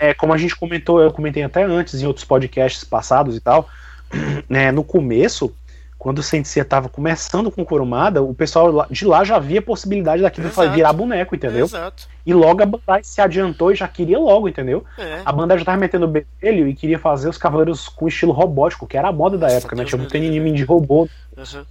é, 0.00 0.14
como 0.14 0.32
a 0.32 0.38
gente 0.38 0.56
comentou, 0.56 1.00
eu 1.00 1.12
comentei 1.12 1.42
até 1.42 1.62
antes 1.62 2.00
em 2.00 2.06
outros 2.06 2.24
podcasts 2.24 2.82
passados 2.82 3.36
e 3.36 3.40
tal, 3.40 3.68
né, 4.48 4.72
no 4.72 4.82
começo, 4.82 5.54
quando 5.98 6.20
o 6.20 6.22
Sensei 6.22 6.62
estava 6.62 6.88
começando 6.88 7.50
com 7.50 7.62
Kurumada, 7.62 8.22
o 8.22 8.32
pessoal 8.32 8.86
de 8.90 9.04
lá 9.04 9.22
já 9.22 9.38
via 9.38 9.58
a 9.58 9.62
possibilidade 9.62 10.22
daquilo 10.22 10.48
Exato. 10.48 10.70
virar 10.70 10.94
boneco, 10.94 11.34
entendeu? 11.34 11.66
Exato. 11.66 12.08
E 12.24 12.32
logo 12.32 12.62
a 12.62 12.66
Bandai 12.66 13.04
se 13.04 13.20
adiantou 13.20 13.70
e 13.70 13.74
já 13.74 13.86
queria 13.86 14.18
logo, 14.18 14.48
entendeu? 14.48 14.82
É. 14.96 15.20
A 15.22 15.30
Bandai 15.30 15.58
já 15.58 15.62
estava 15.62 15.76
metendo 15.76 16.06
o 16.06 16.08
bedelho 16.08 16.66
e 16.66 16.74
queria 16.74 16.98
fazer 16.98 17.28
os 17.28 17.36
cavaleiros 17.36 17.86
com 17.86 18.08
estilo 18.08 18.32
robótico, 18.32 18.86
que 18.86 18.96
era 18.96 19.08
a 19.08 19.12
moda 19.12 19.36
da 19.36 19.48
Nossa, 19.48 19.58
época, 19.58 19.76
né? 19.76 19.82
Né? 19.82 19.88
Tinha 19.88 19.98
muito 19.98 20.16
anime 20.16 20.52
de 20.52 20.64
robô. 20.64 21.06
Uhum. 21.36 21.64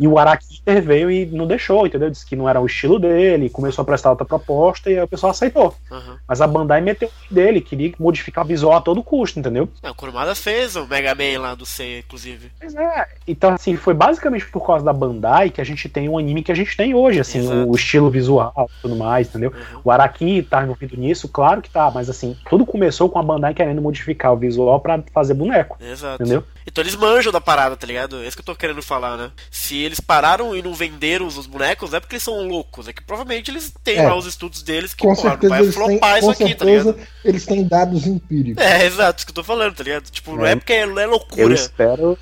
E 0.00 0.08
o 0.08 0.18
Araki 0.18 0.60
interveio 0.62 1.10
e 1.10 1.26
não 1.26 1.46
deixou, 1.46 1.86
entendeu? 1.86 2.08
Disse 2.08 2.24
que 2.24 2.34
não 2.34 2.48
era 2.48 2.58
o 2.58 2.64
estilo 2.64 2.98
dele, 2.98 3.50
começou 3.50 3.82
a 3.82 3.84
prestar 3.84 4.08
outra 4.08 4.24
proposta 4.24 4.90
e 4.90 4.96
aí 4.96 5.04
o 5.04 5.06
pessoal 5.06 5.30
aceitou. 5.30 5.74
Uhum. 5.90 6.16
Mas 6.26 6.40
a 6.40 6.46
Bandai 6.46 6.80
meteu 6.80 7.10
o 7.30 7.34
dele, 7.34 7.60
queria 7.60 7.92
modificar 8.00 8.42
o 8.42 8.48
visual 8.48 8.78
a 8.78 8.80
todo 8.80 9.02
custo, 9.02 9.38
entendeu? 9.38 9.68
É, 9.82 9.90
o 9.90 9.94
Kurumada 9.94 10.34
fez 10.34 10.74
o 10.74 10.86
Mega 10.86 11.14
Man 11.14 11.42
lá 11.42 11.54
do 11.54 11.66
C, 11.66 11.98
inclusive. 11.98 12.50
Pois 12.58 12.74
é. 12.74 13.08
Então, 13.28 13.52
assim, 13.52 13.76
foi 13.76 13.92
basicamente 13.92 14.46
por 14.46 14.66
causa 14.66 14.82
da 14.82 14.92
Bandai 14.92 15.50
que 15.50 15.60
a 15.60 15.64
gente 15.64 15.86
tem 15.86 16.08
o 16.08 16.16
anime 16.16 16.42
que 16.42 16.50
a 16.50 16.56
gente 16.56 16.74
tem 16.74 16.94
hoje, 16.94 17.20
assim, 17.20 17.40
Exato. 17.40 17.70
o 17.70 17.76
estilo 17.76 18.08
visual 18.08 18.70
e 18.78 18.80
tudo 18.80 18.96
mais, 18.96 19.28
entendeu? 19.28 19.50
Uhum. 19.50 19.80
O 19.84 19.90
Araki 19.90 20.42
tá 20.44 20.62
envolvido 20.62 20.96
nisso, 20.96 21.28
claro 21.28 21.60
que 21.60 21.68
tá, 21.68 21.90
mas 21.94 22.08
assim, 22.08 22.34
tudo 22.48 22.64
começou 22.64 23.10
com 23.10 23.18
a 23.18 23.22
Bandai 23.22 23.52
querendo 23.52 23.82
modificar 23.82 24.32
o 24.32 24.36
visual 24.36 24.80
para 24.80 25.02
fazer 25.12 25.34
boneco. 25.34 25.76
Exato. 25.78 26.22
Entendeu? 26.22 26.42
Então 26.66 26.82
eles 26.82 26.94
manjam 26.94 27.32
da 27.32 27.40
parada, 27.40 27.76
tá 27.76 27.86
ligado? 27.86 28.22
É 28.22 28.26
isso 28.26 28.36
que 28.36 28.42
eu 28.42 28.46
tô 28.46 28.54
querendo 28.54 28.82
falar, 28.82 29.16
né? 29.16 29.30
Se 29.50 29.76
eles 29.76 30.00
pararam 30.00 30.54
e 30.54 30.62
não 30.62 30.74
venderam 30.74 31.26
os 31.26 31.46
bonecos, 31.46 31.90
não 31.90 31.96
é 31.96 32.00
porque 32.00 32.16
eles 32.16 32.22
são 32.22 32.46
loucos, 32.46 32.88
é 32.88 32.92
que 32.92 33.02
provavelmente 33.02 33.50
eles 33.50 33.72
têm 33.82 33.98
é, 33.98 34.08
lá 34.08 34.16
os 34.16 34.26
estudos 34.26 34.62
deles 34.62 34.94
que, 34.94 35.02
com 35.02 35.14
porra, 35.14 35.30
certeza 35.30 35.54
vai 35.54 35.72
flopar 35.72 36.12
têm, 36.12 36.18
isso 36.18 36.30
aqui, 36.30 36.54
tá 36.54 36.64
ligado? 36.64 36.96
Eles 37.24 37.46
têm 37.46 37.66
dados 37.66 38.06
empíricos. 38.06 38.62
É, 38.62 38.84
exato, 38.84 39.18
isso 39.18 39.26
que 39.26 39.30
eu 39.30 39.36
tô 39.36 39.44
falando, 39.44 39.74
tá 39.74 39.82
ligado? 39.82 40.10
Tipo, 40.10 40.36
não 40.36 40.46
é, 40.46 40.52
é 40.52 40.56
porque 40.56 40.86
não 40.86 40.98
é 40.98 41.06
loucura. 41.06 41.42
Eu 41.42 41.52
espero. 41.52 42.18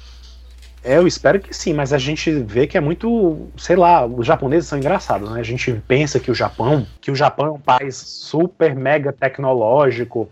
É, 0.82 0.97
eu 0.97 1.07
espero 1.07 1.41
que 1.41 1.55
sim, 1.55 1.74
mas 1.74 1.93
a 1.93 1.99
gente 1.99 2.30
vê 2.30 2.66
que 2.66 2.78
é 2.78 2.80
muito, 2.80 3.49
sei 3.57 3.76
lá, 3.76 4.07
os 4.07 4.26
japoneses 4.26 4.68
são 4.68 4.78
engraçados, 4.78 5.28
né? 5.30 5.41
A 5.41 5.45
gente 5.45 5.72
pensa 5.86 6.20
que 6.20 6.30
o 6.30 6.34
Japão, 6.34 6.86
que 7.01 7.11
o 7.11 7.16
Japão 7.16 7.47
é 7.47 7.51
um 7.51 7.61
país 7.61 7.97
super 7.97 8.74
mega 8.74 9.12
tecnológico 9.12 10.30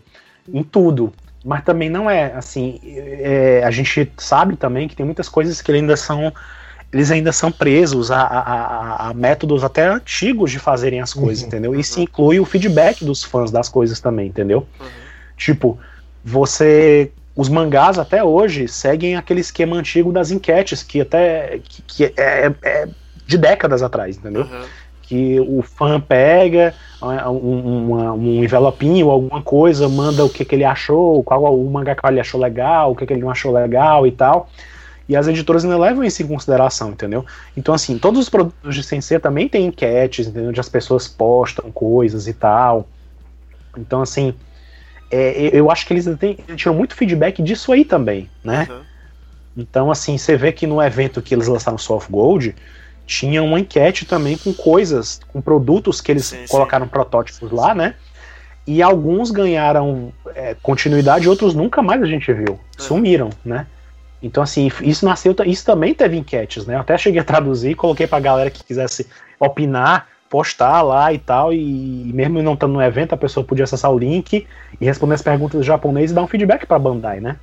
em 0.51 0.63
tudo 0.63 1.13
mas 1.47 1.63
também 1.63 1.89
não 1.89 2.09
é 2.09 2.33
assim. 2.33 2.77
É, 2.83 3.63
a 3.63 3.71
gente 3.71 4.11
sabe 4.17 4.57
também 4.57 4.85
que 4.85 4.95
tem 4.97 5.05
muitas 5.05 5.29
coisas 5.29 5.61
que 5.61 5.71
ainda 5.71 5.95
são 5.95 6.33
eles 6.91 7.09
ainda 7.09 7.31
são 7.31 7.51
presos 7.51 8.11
a, 8.11 8.21
a, 8.21 9.09
a, 9.09 9.13
métodos 9.13 9.63
até 9.63 9.87
antigos 9.87 10.51
de 10.51 10.59
fazerem 10.59 10.99
as 10.99 11.13
coisas, 11.13 11.41
uhum, 11.41 11.47
entendeu? 11.47 11.75
Isso 11.75 12.01
inclui 12.01 12.39
o 12.39 12.45
feedback 12.45 13.03
dos 13.03 13.23
fãs 13.23 13.49
das 13.49 13.69
coisas 13.69 13.99
também, 14.01 14.27
entendeu? 14.27 14.67
Uhum. 14.79 14.87
Tipo, 15.37 15.79
você. 16.23 17.11
Os 17.33 17.49
mangás 17.49 17.99
até 17.99 18.23
hoje 18.23 18.67
seguem 18.67 19.15
aquele 19.15 19.41
esquema 19.41 19.77
antigo 19.77 20.11
das 20.11 20.31
enquetes, 20.31 20.83
que 20.83 20.99
até. 20.99 21.59
que, 21.63 21.81
que 21.83 22.13
é, 22.17 22.51
é, 22.61 22.89
de 23.25 23.37
décadas 23.37 23.81
atrás, 23.81 24.17
entendeu? 24.17 24.43
Uhum 24.43 24.65
que 25.07 25.39
o 25.39 25.61
fã 25.61 26.01
pega 26.01 26.73
um, 27.01 27.85
uma, 27.85 28.11
um 28.11 28.43
envelopinho, 28.43 29.09
alguma 29.09 29.41
coisa, 29.41 29.87
manda 29.87 30.25
o 30.25 30.29
que, 30.29 30.43
que 30.43 30.53
ele 30.53 30.65
achou, 30.65 31.23
qual 31.23 31.57
o 31.57 31.71
mangá 31.71 31.95
que 31.95 32.05
ele 32.05 32.19
achou 32.19 32.39
legal, 32.39 32.91
o 32.91 32.95
que, 32.95 33.05
que 33.05 33.13
ele 33.13 33.21
não 33.21 33.29
achou 33.29 33.53
legal 33.53 34.05
e 34.05 34.11
tal. 34.11 34.49
E 35.07 35.15
as 35.15 35.25
editoras 35.25 35.63
ainda 35.63 35.77
levam 35.77 36.03
isso 36.03 36.21
em 36.21 36.27
consideração, 36.27 36.89
entendeu? 36.89 37.25
Então, 37.55 37.73
assim, 37.73 37.97
todos 37.97 38.19
os 38.19 38.29
produtos 38.29 38.75
de 38.75 38.83
Sensei 38.83 39.17
também 39.17 39.47
tem 39.47 39.67
enquetes, 39.67 40.27
entendeu? 40.27 40.49
Onde 40.49 40.59
as 40.59 40.67
pessoas 40.67 41.07
postam 41.07 41.71
coisas 41.71 42.27
e 42.27 42.33
tal. 42.33 42.85
Então, 43.77 44.01
assim, 44.01 44.33
é, 45.09 45.49
eu 45.53 45.71
acho 45.71 45.87
que 45.87 45.93
eles 45.93 46.05
têm, 46.17 46.37
tiram 46.57 46.73
muito 46.73 46.93
feedback 46.93 47.41
disso 47.41 47.71
aí 47.71 47.85
também, 47.85 48.29
né? 48.43 48.67
Uhum. 48.69 48.81
Então, 49.55 49.89
assim, 49.89 50.17
você 50.17 50.35
vê 50.35 50.51
que 50.51 50.67
no 50.67 50.81
evento 50.81 51.21
que 51.21 51.33
eles 51.33 51.47
lançaram 51.47 51.77
Soft 51.77 52.11
Gold, 52.11 52.53
tinha 53.07 53.41
uma 53.41 53.59
enquete 53.59 54.05
também 54.05 54.37
com 54.37 54.53
coisas, 54.53 55.21
com 55.29 55.41
produtos 55.41 56.01
que 56.01 56.11
eles 56.11 56.25
sim, 56.25 56.45
colocaram 56.49 56.85
sim. 56.85 56.91
protótipos 56.91 57.49
lá, 57.51 57.73
né? 57.73 57.95
E 58.67 58.83
alguns 58.83 59.31
ganharam 59.31 60.11
é, 60.35 60.55
continuidade, 60.61 61.29
outros 61.29 61.55
nunca 61.55 61.81
mais 61.81 62.03
a 62.03 62.05
gente 62.05 62.31
viu. 62.33 62.59
É. 62.77 62.81
Sumiram, 62.81 63.29
né? 63.43 63.65
Então, 64.21 64.43
assim, 64.43 64.69
isso 64.81 65.05
nasceu. 65.05 65.33
Isso 65.45 65.65
também 65.65 65.93
teve 65.93 66.17
enquetes, 66.17 66.65
né? 66.65 66.75
Eu 66.75 66.81
até 66.81 66.97
cheguei 66.97 67.21
a 67.21 67.23
traduzir, 67.23 67.75
coloquei 67.75 68.05
pra 68.05 68.19
galera 68.19 68.49
que 68.49 68.63
quisesse 68.63 69.07
opinar, 69.39 70.07
postar 70.29 70.81
lá 70.81 71.13
e 71.13 71.17
tal. 71.17 71.53
E 71.53 72.11
mesmo 72.13 72.41
não 72.43 72.55
estando 72.55 72.73
no 72.73 72.81
evento, 72.81 73.13
a 73.13 73.17
pessoa 73.17 73.45
podia 73.45 73.63
acessar 73.63 73.89
o 73.91 73.97
link 73.97 74.45
e 74.81 74.85
responder 74.85 75.13
as 75.13 75.21
perguntas 75.21 75.65
japonesas 75.65 76.11
e 76.11 76.13
dar 76.13 76.23
um 76.23 76.27
feedback 76.27 76.65
pra 76.65 76.77
Bandai, 76.77 77.21
né? 77.21 77.37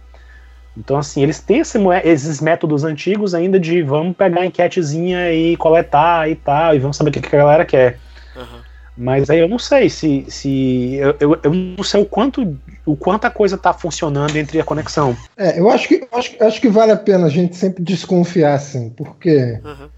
Então, 0.77 0.97
assim, 0.97 1.22
eles 1.22 1.41
têm 1.41 1.61
esse, 1.61 1.79
esses 2.05 2.41
métodos 2.41 2.85
antigos 2.85 3.35
ainda 3.35 3.61
de 3.61 3.83
vamos 3.83 4.16
pegar 4.16 4.41
a 4.41 4.47
enquetezinha 4.47 5.33
e 5.33 5.57
coletar 5.57 6.29
e 6.29 6.35
tal, 6.35 6.75
e 6.75 6.79
vamos 6.79 6.97
saber 6.97 7.11
o 7.11 7.12
que, 7.12 7.20
que 7.20 7.35
a 7.35 7.39
galera 7.39 7.64
quer. 7.64 7.99
Uhum. 8.35 8.61
Mas 8.97 9.31
aí 9.31 9.39
eu 9.39 9.49
não 9.49 9.59
sei 9.59 9.89
se. 9.89 10.25
se 10.29 10.95
eu, 10.95 11.16
eu, 11.20 11.41
eu, 11.43 11.55
não 11.55 11.83
sei 11.85 12.03
o 12.03 12.07
quanto, 12.07 12.57
o 12.85 12.97
quanto 12.97 13.25
a 13.25 13.31
coisa 13.31 13.59
tá 13.59 13.72
funcionando 13.72 14.37
entre 14.37 14.61
a 14.61 14.64
conexão. 14.64 15.16
É, 15.37 15.59
eu 15.59 15.70
acho 15.70 15.89
que, 15.89 16.07
acho, 16.12 16.37
acho 16.41 16.61
que 16.61 16.68
vale 16.68 16.93
a 16.93 16.97
pena 16.97 17.27
a 17.27 17.31
gente 17.31 17.57
sempre 17.57 17.83
desconfiar, 17.83 18.55
assim, 18.55 18.91
porque. 18.91 19.61
Uhum 19.64 19.94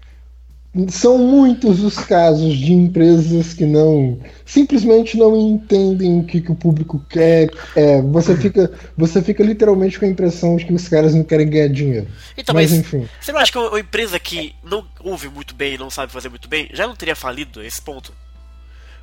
são 0.89 1.17
muitos 1.17 1.81
os 1.81 1.97
casos 1.97 2.57
de 2.57 2.73
empresas 2.73 3.53
que 3.53 3.65
não 3.65 4.19
simplesmente 4.45 5.17
não 5.17 5.35
entendem 5.35 6.19
o 6.19 6.23
que, 6.23 6.41
que 6.41 6.51
o 6.51 6.55
público 6.55 7.03
quer. 7.09 7.49
É, 7.75 8.01
você 8.01 8.35
fica 8.35 8.71
você 8.95 9.21
fica 9.21 9.43
literalmente 9.43 9.99
com 9.99 10.05
a 10.05 10.07
impressão 10.07 10.55
de 10.55 10.65
que 10.65 10.73
os 10.73 10.87
caras 10.87 11.15
não 11.15 11.23
querem 11.23 11.49
ganhar 11.49 11.69
dinheiro. 11.69 12.07
Então, 12.37 12.53
mas, 12.53 12.71
mas 12.71 12.79
enfim. 12.79 13.07
Você 13.19 13.31
não 13.31 13.39
acha 13.39 13.51
que 13.51 13.57
uma 13.57 13.79
empresa 13.79 14.19
que 14.19 14.55
não 14.63 14.85
ouve 15.01 15.29
muito 15.29 15.55
bem 15.55 15.75
e 15.75 15.77
não 15.77 15.89
sabe 15.89 16.11
fazer 16.11 16.29
muito 16.29 16.47
bem 16.47 16.69
já 16.73 16.85
não 16.85 16.95
teria 16.95 17.15
falido 17.15 17.63
esse 17.63 17.81
ponto? 17.81 18.13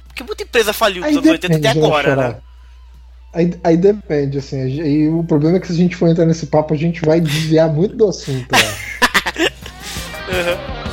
Porque 0.06 0.22
muita 0.22 0.44
empresa 0.44 0.72
faliu 0.72 1.02
nos 1.02 1.16
anos 1.16 1.28
80 1.28 1.56
até 1.56 1.74
né, 1.74 1.84
agora, 1.84 2.16
né? 2.16 2.36
Aí, 3.32 3.52
aí, 3.64 3.76
depende, 3.76 4.38
assim. 4.38 4.64
E 4.68 5.08
o 5.08 5.24
problema 5.24 5.56
é 5.56 5.60
que 5.60 5.66
se 5.66 5.72
a 5.72 5.76
gente 5.76 5.96
for 5.96 6.08
entrar 6.08 6.24
nesse 6.24 6.46
papo, 6.46 6.72
a 6.72 6.76
gente 6.76 7.04
vai 7.04 7.20
desviar 7.20 7.68
muito 7.68 7.96
do 7.96 8.08
assunto, 8.08 8.46
uhum. 10.30 10.83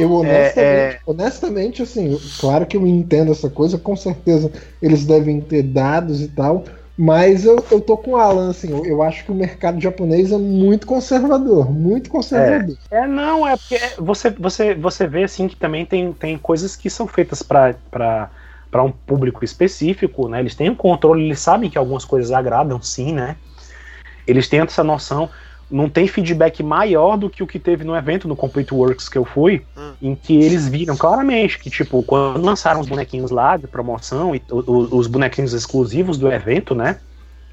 Eu 0.00 0.12
honestamente, 0.12 0.58
é, 0.58 0.62
é... 0.62 1.00
honestamente, 1.06 1.82
assim, 1.82 2.18
claro 2.38 2.66
que 2.66 2.76
eu 2.76 2.86
entendo 2.86 3.32
essa 3.32 3.50
coisa, 3.50 3.78
com 3.78 3.96
certeza 3.96 4.50
eles 4.80 5.04
devem 5.04 5.40
ter 5.40 5.62
dados 5.62 6.20
e 6.20 6.28
tal, 6.28 6.64
mas 6.96 7.44
eu, 7.44 7.64
eu 7.70 7.80
tô 7.80 7.96
com 7.96 8.10
o 8.10 8.16
Alan, 8.16 8.50
assim, 8.50 8.70
eu, 8.70 8.84
eu 8.84 9.02
acho 9.02 9.24
que 9.24 9.32
o 9.32 9.34
mercado 9.34 9.80
japonês 9.80 10.32
é 10.32 10.36
muito 10.36 10.86
conservador, 10.86 11.70
muito 11.72 12.10
conservador. 12.10 12.76
É, 12.90 12.98
é 12.98 13.06
não, 13.06 13.48
é 13.48 13.56
porque 13.56 13.80
você, 13.98 14.30
você, 14.30 14.74
você 14.74 15.06
vê, 15.06 15.24
assim, 15.24 15.48
que 15.48 15.56
também 15.56 15.86
tem, 15.86 16.12
tem 16.12 16.36
coisas 16.36 16.76
que 16.76 16.90
são 16.90 17.06
feitas 17.06 17.42
para 17.42 17.74
para 18.70 18.84
um 18.84 18.92
público 18.92 19.44
específico, 19.44 20.28
né? 20.28 20.38
Eles 20.38 20.54
têm 20.54 20.70
um 20.70 20.76
controle, 20.76 21.24
eles 21.24 21.40
sabem 21.40 21.68
que 21.68 21.76
algumas 21.76 22.04
coisas 22.04 22.30
agradam, 22.30 22.80
sim, 22.80 23.12
né? 23.12 23.34
Eles 24.26 24.46
têm 24.46 24.60
essa 24.60 24.84
noção 24.84 25.28
não 25.70 25.88
tem 25.88 26.08
feedback 26.08 26.62
maior 26.62 27.16
do 27.16 27.30
que 27.30 27.42
o 27.42 27.46
que 27.46 27.58
teve 27.58 27.84
no 27.84 27.94
evento 27.94 28.26
no 28.26 28.34
Complete 28.34 28.74
Works 28.74 29.08
que 29.08 29.16
eu 29.16 29.24
fui, 29.24 29.62
hum. 29.76 29.92
em 30.02 30.14
que 30.14 30.36
eles 30.36 30.66
viram 30.66 30.96
claramente 30.96 31.58
que, 31.58 31.70
tipo, 31.70 32.02
quando 32.02 32.44
lançaram 32.44 32.80
os 32.80 32.88
bonequinhos 32.88 33.30
lá 33.30 33.56
de 33.56 33.66
promoção, 33.66 34.34
e 34.34 34.42
os 34.50 35.06
bonequinhos 35.06 35.52
exclusivos 35.52 36.18
do 36.18 36.30
evento, 36.30 36.74
né? 36.74 36.98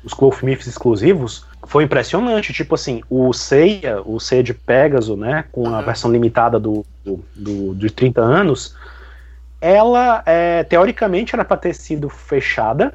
Os 0.04 0.14
Cloth 0.14 0.42
Myths 0.42 0.68
exclusivos, 0.68 1.46
foi 1.68 1.84
impressionante. 1.84 2.54
Tipo 2.54 2.76
assim, 2.76 3.02
o 3.10 3.34
Seiya, 3.34 4.02
o 4.04 4.20
Seiya 4.20 4.44
de 4.44 4.54
Pegasus, 4.54 5.18
né? 5.18 5.46
Com 5.52 5.74
a 5.74 5.82
versão 5.82 6.12
limitada 6.12 6.60
do, 6.60 6.86
do, 7.06 7.24
do, 7.36 7.76
de 7.76 7.90
30 7.90 8.22
anos, 8.22 8.76
ela 9.60 10.24
é, 10.26 10.64
teoricamente 10.64 11.36
era 11.36 11.44
para 11.44 11.58
ter 11.58 11.74
sido 11.74 12.10
fechada 12.10 12.94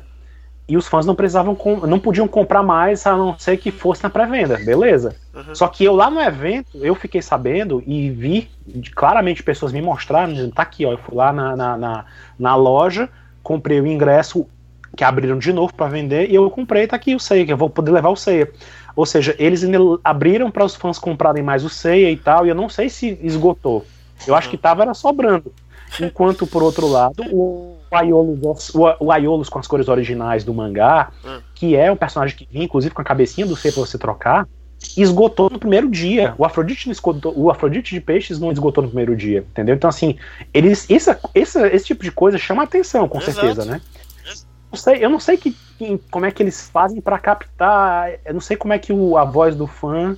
e 0.69 0.77
os 0.77 0.87
fãs 0.87 1.05
não 1.05 1.15
precisavam 1.15 1.57
não 1.87 1.99
podiam 1.99 2.29
comprar 2.29 2.63
mais 2.63 3.07
a 3.07 3.17
não 3.17 3.37
ser 3.39 3.57
que 3.57 3.71
fosse 3.71 4.03
na 4.03 4.11
pré-venda, 4.11 4.57
beleza? 4.59 5.17
Uhum. 5.35 5.55
Só 5.55 5.67
que 5.69 5.85
eu 5.85 5.95
lá 5.95 6.11
no 6.11 6.21
evento 6.21 6.79
eu 6.81 6.95
fiquei 6.95 7.21
sabendo 7.21 7.83
e 7.87 8.11
vi 8.11 8.51
claramente 8.95 9.43
pessoas 9.43 9.73
me 9.73 9.83
mostraram, 9.83 10.33
dizendo, 10.33 10.55
tá 10.55 10.63
aqui, 10.63 10.87
ó, 10.87 10.93
eu 10.93 10.99
fui 10.99 11.17
lá 11.17 11.33
na, 11.33 11.57
na, 11.57 11.77
na, 11.77 12.05
na 12.39 12.55
loja, 12.55 13.09
comprei 13.43 13.81
o 13.81 13.87
ingresso 13.87 14.47
que 14.97 15.03
abriram 15.03 15.39
de 15.39 15.53
novo 15.53 15.75
para 15.75 15.89
vender 15.89 16.31
e 16.31 16.35
eu 16.35 16.49
comprei, 16.51 16.87
tá 16.87 16.97
aqui 16.97 17.15
o 17.15 17.21
Seiya, 17.21 17.47
que 17.47 17.53
eu 17.53 17.57
vou 17.57 17.71
poder 17.71 17.91
levar 17.91 18.11
o 18.11 18.17
Seiya. 18.17 18.51
Ou 18.95 19.07
seja, 19.07 19.35
eles 19.39 19.63
abriram 20.05 20.51
para 20.51 20.65
os 20.65 20.77
fãs 20.77 20.99
comprarem 20.99 21.43
mais 21.43 21.65
o 21.65 21.69
Seiya 21.69 22.11
e 22.11 22.17
tal, 22.17 22.47
e 22.47 22.51
eu 22.51 22.55
não 22.55 22.69
sei 22.69 22.89
se 22.89 23.19
esgotou. 23.23 23.85
Eu 24.27 24.35
acho 24.35 24.51
que 24.51 24.57
tava 24.57 24.83
era 24.83 24.95
sobrando. 24.95 25.53
Enquanto, 26.01 26.47
por 26.47 26.63
outro 26.63 26.87
lado, 26.87 27.23
o 27.33 27.79
Aiolos, 27.97 28.73
o 28.75 29.11
Aiolos 29.11 29.49
com 29.49 29.59
as 29.59 29.67
cores 29.67 29.89
originais 29.89 30.45
do 30.45 30.55
mangá, 30.55 31.11
hum. 31.25 31.41
que 31.55 31.77
é 31.77 31.91
um 31.91 31.97
personagem 31.97 32.37
que 32.37 32.49
vinha, 32.51 32.65
inclusive, 32.65 32.95
com 32.95 33.03
a 33.03 33.05
cabecinha 33.05 33.47
do 33.47 33.57
C 33.57 33.71
pra 33.71 33.81
você 33.81 33.99
trocar, 33.99 34.49
esgotou 34.97 35.49
no 35.51 35.59
primeiro 35.59 35.89
dia. 35.89 36.35
O 36.37 36.45
Afrodite, 36.45 36.91
esgotou, 36.91 37.33
o 37.37 37.51
Afrodite 37.51 37.95
de 37.95 38.01
Peixes 38.01 38.39
não 38.39 38.51
esgotou 38.51 38.83
no 38.83 38.89
primeiro 38.89 39.17
dia, 39.17 39.45
entendeu? 39.51 39.75
Então, 39.75 39.89
assim, 39.89 40.17
eles, 40.53 40.89
esse, 40.91 41.17
esse, 41.35 41.67
esse 41.69 41.87
tipo 41.87 42.03
de 42.03 42.11
coisa 42.11 42.39
chama 42.39 42.63
atenção, 42.63 43.09
com 43.09 43.19
Exato. 43.19 43.33
certeza, 43.33 43.65
né? 43.65 43.81
Não 44.71 44.79
sei, 44.79 45.05
eu 45.05 45.11
não 45.11 45.21
sei 45.21 45.37
que, 45.37 45.55
como 46.11 46.25
é 46.25 46.31
que 46.31 46.43
eles 46.43 46.71
fazem 46.71 47.01
para 47.01 47.19
captar, 47.19 48.11
eu 48.25 48.33
não 48.33 48.41
sei 48.41 48.57
como 48.57 48.73
é 48.73 48.79
que 48.79 48.91
o, 48.91 49.19
a 49.19 49.25
voz 49.25 49.55
do 49.55 49.67
fã 49.67 50.17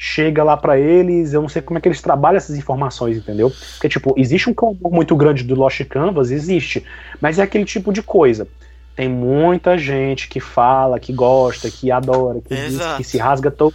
chega 0.00 0.44
lá 0.44 0.56
para 0.56 0.78
eles, 0.78 1.32
eu 1.32 1.42
não 1.42 1.48
sei 1.48 1.60
como 1.60 1.76
é 1.76 1.80
que 1.80 1.88
eles 1.88 2.00
trabalham 2.00 2.36
essas 2.36 2.56
informações, 2.56 3.16
entendeu? 3.16 3.52
Porque, 3.72 3.88
tipo, 3.88 4.14
existe 4.16 4.48
um 4.48 4.54
campo 4.54 4.88
muito 4.88 5.16
grande 5.16 5.42
do 5.42 5.56
Lost 5.56 5.84
Canvas, 5.86 6.30
existe, 6.30 6.84
mas 7.20 7.40
é 7.40 7.42
aquele 7.42 7.64
tipo 7.64 7.92
de 7.92 8.00
coisa. 8.00 8.46
Tem 8.94 9.08
muita 9.08 9.76
gente 9.76 10.28
que 10.28 10.38
fala, 10.38 11.00
que 11.00 11.12
gosta, 11.12 11.68
que 11.68 11.90
adora, 11.90 12.40
que, 12.40 12.54
diz, 12.54 12.80
que 12.96 13.04
se 13.04 13.18
rasga 13.18 13.50
todo 13.50 13.74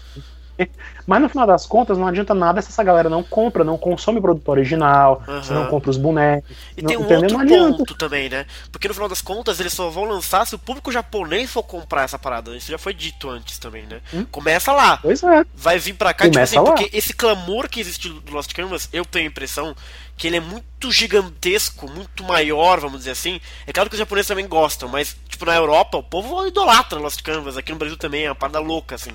mas 1.07 1.21
no 1.21 1.29
final 1.29 1.47
das 1.47 1.65
contas, 1.65 1.97
não 1.97 2.07
adianta 2.07 2.33
nada 2.33 2.61
se 2.61 2.69
essa 2.69 2.83
galera 2.83 3.09
não 3.09 3.23
compra, 3.23 3.63
não 3.63 3.77
consome 3.77 4.19
o 4.19 4.21
produto 4.21 4.47
original, 4.49 5.23
uhum. 5.27 5.43
se 5.43 5.53
não 5.53 5.67
compra 5.67 5.89
os 5.89 5.97
bonecos. 5.97 6.49
E 6.77 6.81
não, 6.81 6.89
tem 6.89 7.17
um 7.17 7.23
outro 7.23 7.77
ponto 7.77 7.95
também, 7.95 8.29
né? 8.29 8.45
Porque 8.71 8.87
no 8.87 8.93
final 8.93 9.09
das 9.09 9.21
contas, 9.21 9.59
eles 9.59 9.73
só 9.73 9.89
vão 9.89 10.05
lançar 10.05 10.45
se 10.45 10.55
o 10.55 10.59
público 10.59 10.91
japonês 10.91 11.51
for 11.51 11.63
comprar 11.63 12.03
essa 12.03 12.19
parada. 12.19 12.55
Isso 12.55 12.71
já 12.71 12.77
foi 12.77 12.93
dito 12.93 13.29
antes 13.29 13.57
também, 13.57 13.83
né? 13.83 14.01
Hum? 14.13 14.25
Começa 14.31 14.71
lá. 14.71 14.97
Pois 14.97 15.23
é. 15.23 15.45
Vai 15.55 15.79
vir 15.79 15.93
pra 15.93 16.13
cá, 16.13 16.25
Começa 16.25 16.55
tipo 16.55 16.61
assim, 16.61 16.69
lá. 16.69 16.75
porque 16.75 16.97
esse 16.97 17.13
clamor 17.13 17.69
que 17.69 17.79
existe 17.79 18.09
do 18.09 18.33
Lost 18.33 18.53
Canvas, 18.53 18.89
eu 18.93 19.05
tenho 19.05 19.25
a 19.25 19.29
impressão 19.29 19.75
que 20.15 20.27
ele 20.27 20.37
é 20.37 20.39
muito 20.39 20.91
gigantesco, 20.91 21.89
muito 21.89 22.23
maior, 22.23 22.79
vamos 22.79 22.99
dizer 22.99 23.11
assim. 23.11 23.41
É 23.65 23.73
claro 23.73 23.89
que 23.89 23.95
os 23.95 23.99
japoneses 23.99 24.27
também 24.27 24.47
gostam, 24.47 24.87
mas, 24.87 25.17
tipo, 25.27 25.45
na 25.45 25.55
Europa, 25.55 25.97
o 25.97 26.03
povo 26.03 26.45
idolatra 26.45 26.99
Lost 26.99 27.21
Canvas. 27.21 27.57
Aqui 27.57 27.71
no 27.71 27.77
Brasil 27.77 27.97
também 27.97 28.25
é 28.25 28.29
uma 28.29 28.35
parada 28.35 28.59
louca, 28.59 28.95
assim. 28.95 29.11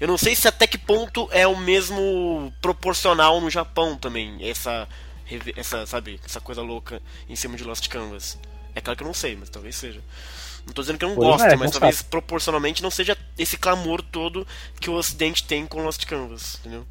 Eu 0.00 0.08
não 0.08 0.16
sei 0.16 0.34
se 0.34 0.48
até 0.48 0.66
que 0.66 0.78
ponto 0.78 1.28
é 1.30 1.46
o 1.46 1.56
mesmo 1.56 2.52
proporcional 2.60 3.40
no 3.40 3.50
Japão 3.50 3.96
também, 3.96 4.38
essa, 4.40 4.88
essa, 5.56 5.86
sabe, 5.86 6.18
essa 6.24 6.40
coisa 6.40 6.62
louca 6.62 7.02
em 7.28 7.36
cima 7.36 7.56
de 7.56 7.64
Lost 7.64 7.86
Canvas. 7.88 8.38
É 8.74 8.80
claro 8.80 8.96
que 8.96 9.02
eu 9.02 9.08
não 9.08 9.14
sei, 9.14 9.36
mas 9.36 9.50
talvez 9.50 9.76
seja. 9.76 10.00
Não 10.66 10.72
tô 10.72 10.82
dizendo 10.82 10.98
que 10.98 11.04
eu 11.04 11.08
não 11.10 11.16
pois 11.16 11.28
gosto, 11.28 11.46
é, 11.46 11.56
mas 11.56 11.70
talvez 11.70 11.96
sabe. 11.96 12.08
proporcionalmente 12.10 12.82
não 12.82 12.90
seja 12.90 13.16
esse 13.36 13.56
clamor 13.56 14.02
todo 14.02 14.46
que 14.80 14.88
o 14.88 14.94
Ocidente 14.94 15.44
tem 15.44 15.66
com 15.66 15.82
Lost 15.82 16.04
Canvas, 16.06 16.56
entendeu? 16.60 16.86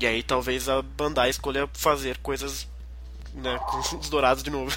E 0.00 0.06
aí 0.06 0.22
talvez 0.22 0.68
a 0.68 0.82
Bandai 0.82 1.30
escolha 1.30 1.68
fazer 1.72 2.18
coisas 2.18 2.68
né, 3.34 3.58
com 3.66 3.98
os 3.98 4.08
dourados 4.08 4.42
de 4.42 4.50
novo. 4.50 4.76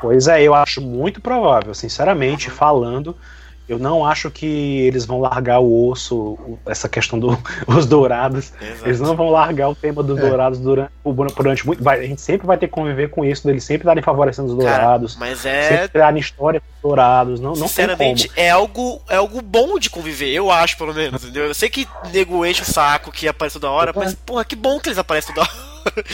pois 0.00 0.28
é, 0.28 0.42
eu 0.42 0.54
acho 0.54 0.80
muito 0.80 1.20
provável, 1.20 1.74
sinceramente, 1.74 2.48
uhum. 2.48 2.54
falando 2.54 3.16
eu 3.70 3.78
não 3.78 4.04
acho 4.04 4.32
que 4.32 4.46
eles 4.80 5.06
vão 5.06 5.20
largar 5.20 5.60
o 5.60 5.88
osso, 5.88 6.36
essa 6.66 6.88
questão 6.88 7.20
dos 7.20 7.36
do, 7.66 7.86
dourados. 7.86 8.52
Exato. 8.60 8.84
Eles 8.84 8.98
não 8.98 9.14
vão 9.14 9.30
largar 9.30 9.68
o 9.68 9.76
tema 9.76 10.02
dos 10.02 10.18
é. 10.18 10.28
dourados 10.28 10.58
durante, 10.58 10.90
durante 11.36 11.64
muito. 11.64 11.80
Vai, 11.80 12.00
a 12.00 12.06
gente 12.06 12.20
sempre 12.20 12.48
vai 12.48 12.58
ter 12.58 12.66
que 12.66 12.72
conviver 12.72 13.10
com 13.10 13.24
isso, 13.24 13.46
deles 13.46 13.62
sempre 13.62 13.82
estarem 13.82 14.02
favorecendo 14.02 14.48
os 14.48 14.56
dourados. 14.56 15.14
Cara, 15.14 15.30
mas 15.30 15.46
é. 15.46 15.82
Sempre 15.82 16.00
darem 16.00 16.20
história 16.20 16.60
com 16.60 16.66
os 16.66 16.82
dourados. 16.82 17.38
Não, 17.38 17.50
não 17.50 17.68
Sinceramente, 17.68 18.28
é 18.34 18.50
algo, 18.50 19.00
é 19.08 19.14
algo 19.14 19.40
bom 19.40 19.78
de 19.78 19.88
conviver, 19.88 20.30
eu 20.30 20.50
acho, 20.50 20.76
pelo 20.76 20.92
menos, 20.92 21.22
entendeu? 21.22 21.44
Eu 21.44 21.54
sei 21.54 21.70
que 21.70 21.86
nego 22.12 22.44
enche 22.44 22.62
o 22.62 22.66
saco 22.66 23.12
que 23.12 23.28
aparece 23.28 23.60
toda 23.60 23.70
hora, 23.70 23.92
mas, 23.94 24.14
porra, 24.14 24.44
que 24.44 24.56
bom 24.56 24.80
que 24.80 24.88
eles 24.88 24.98
aparecem 24.98 25.32
toda 25.32 25.46
hora. 25.48 26.04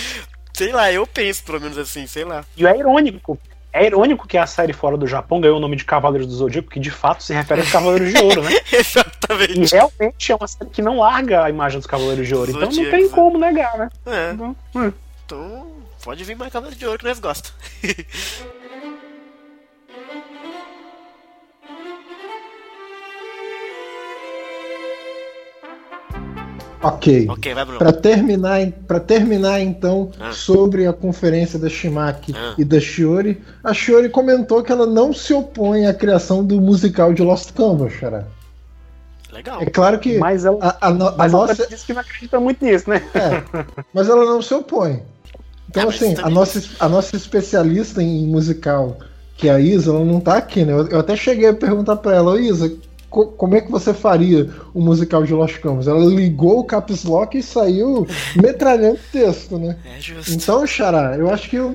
sei 0.53 0.73
lá, 0.73 0.93
eu 0.93 1.07
penso, 1.07 1.43
pelo 1.43 1.61
menos 1.61 1.79
assim, 1.79 2.07
sei 2.07 2.25
lá. 2.25 2.45
E 2.55 2.67
é 2.67 2.79
irônico, 2.79 3.39
é 3.77 3.87
irônico 3.87 4.27
que 4.27 4.39
a 4.39 4.47
série 4.47 4.73
fora 4.73 4.97
do 4.97 5.07
Japão 5.07 5.41
ganhou 5.41 5.59
o 5.59 5.61
nome 5.61 5.77
de 5.77 5.85
Cavaleiros 5.85 6.27
do 6.27 6.35
Zodíaco, 6.35 6.71
que 6.71 6.81
de 6.81 6.91
fato 6.91 7.23
se 7.23 7.35
refere 7.35 7.61
aos 7.61 7.71
Cavaleiros 7.71 8.13
de 8.13 8.19
Ouro, 8.19 8.43
né? 8.43 8.51
Exatamente. 8.73 9.75
E 9.75 9.77
realmente 9.77 10.33
é 10.33 10.35
uma 10.35 10.49
série 10.49 10.71
que 10.71 10.83
não 10.83 10.99
larga 10.99 11.45
a 11.45 11.51
imagem 11.51 11.79
dos 11.79 11.87
Cavaleiros 11.87 12.27
de 12.27 12.35
Ouro, 12.35 12.51
então 12.51 12.71
não 12.71 12.91
tem 12.91 13.09
como 13.09 13.39
negar, 13.39 13.77
né? 13.77 13.91
É. 14.07 14.33
Então, 14.33 14.57
hum. 14.75 14.93
então 15.25 15.67
pode 16.03 16.25
vir 16.25 16.37
mais 16.37 16.53
Cavaleiros 16.53 16.79
de 16.79 16.87
Ouro 16.87 16.99
que 16.99 17.05
nós 17.05 17.21
gostamos. 17.21 17.55
Ok. 26.83 27.27
Ok, 27.29 27.55
vai, 27.55 27.65
Bruno. 27.65 27.79
Para 27.79 27.93
terminar, 27.93 28.67
para 28.87 29.01
terminar 29.01 29.61
então 29.61 30.11
ah. 30.21 30.33
sobre 30.33 30.87
a 30.87 30.93
conferência 30.93 31.59
da 31.59 31.69
Shimaki 31.69 32.35
ah. 32.37 32.55
e 32.59 32.65
da 32.65 32.79
Shiori, 32.79 33.43
a 33.65 33.73
Shiori 33.73 34.09
comentou 34.09 34.63
que 34.63 34.73
ela 34.73 34.87
não 34.87 35.13
se 35.13 35.33
opõe 35.33 35.87
à 35.87 35.95
criação 35.95 36.45
do 36.45 36.61
musical 36.61 37.13
de 37.13 37.23
Lost 37.23 37.53
Canvas, 37.53 37.93
Xará. 37.93 38.25
Legal. 39.33 39.61
É 39.61 39.67
claro 39.67 39.99
que 39.99 40.19
mas 40.19 40.45
ela, 40.45 40.59
a, 40.63 40.87
a, 40.87 40.89
a 40.89 41.13
mas 41.17 41.33
nossa 41.33 41.63
ela 41.63 41.69
disse 41.69 41.85
que 41.85 41.93
não 41.93 42.01
acredita 42.01 42.41
muito 42.41 42.65
nisso, 42.65 42.89
né? 42.89 43.03
É, 43.15 43.43
mas 43.93 44.09
ela 44.09 44.25
não 44.25 44.41
se 44.41 44.55
opõe. 44.55 45.03
Então 45.69 45.85
ah, 45.85 45.89
assim, 45.91 46.15
a 46.23 46.31
nossa, 46.31 46.63
a 46.81 46.89
nossa 46.89 47.17
especialista 47.17 48.03
em 48.03 48.27
musical, 48.27 48.99
que 49.37 49.49
é 49.49 49.53
a 49.53 49.61
Isa, 49.61 49.91
ela 49.91 50.05
não 50.05 50.21
tá 50.21 50.39
aqui, 50.39 50.65
né? 50.65 50.73
Eu, 50.73 50.89
eu 50.89 51.01
até 51.01 51.15
cheguei 51.17 51.49
a 51.49 51.55
perguntar 51.55 51.97
para 51.97 52.15
ela, 52.15 52.41
Isa, 52.41 52.73
co 53.11 53.27
como 53.27 53.55
é 53.57 53.61
que 53.61 53.71
você 53.71 53.95
faria 53.95 54.51
o 54.75 54.81
musical 54.81 55.23
de 55.25 55.33
Lost 55.33 55.59
Canvas? 55.61 55.89
Ela 55.89 56.05
ligou 56.05 56.61
o 56.61 56.65
caps 56.65 57.05
lock 57.05 57.37
e 57.37 57.43
saiu 57.43 58.07
metralhando 58.37 58.97
o 58.97 59.13
texto, 59.13 59.59
né? 59.59 59.77
É 59.97 60.01
justo. 60.01 60.33
Então, 60.33 60.67
Xará, 60.67 61.17
eu 61.17 61.31
acho 61.31 61.49
que 61.49 61.59
ó, 61.59 61.75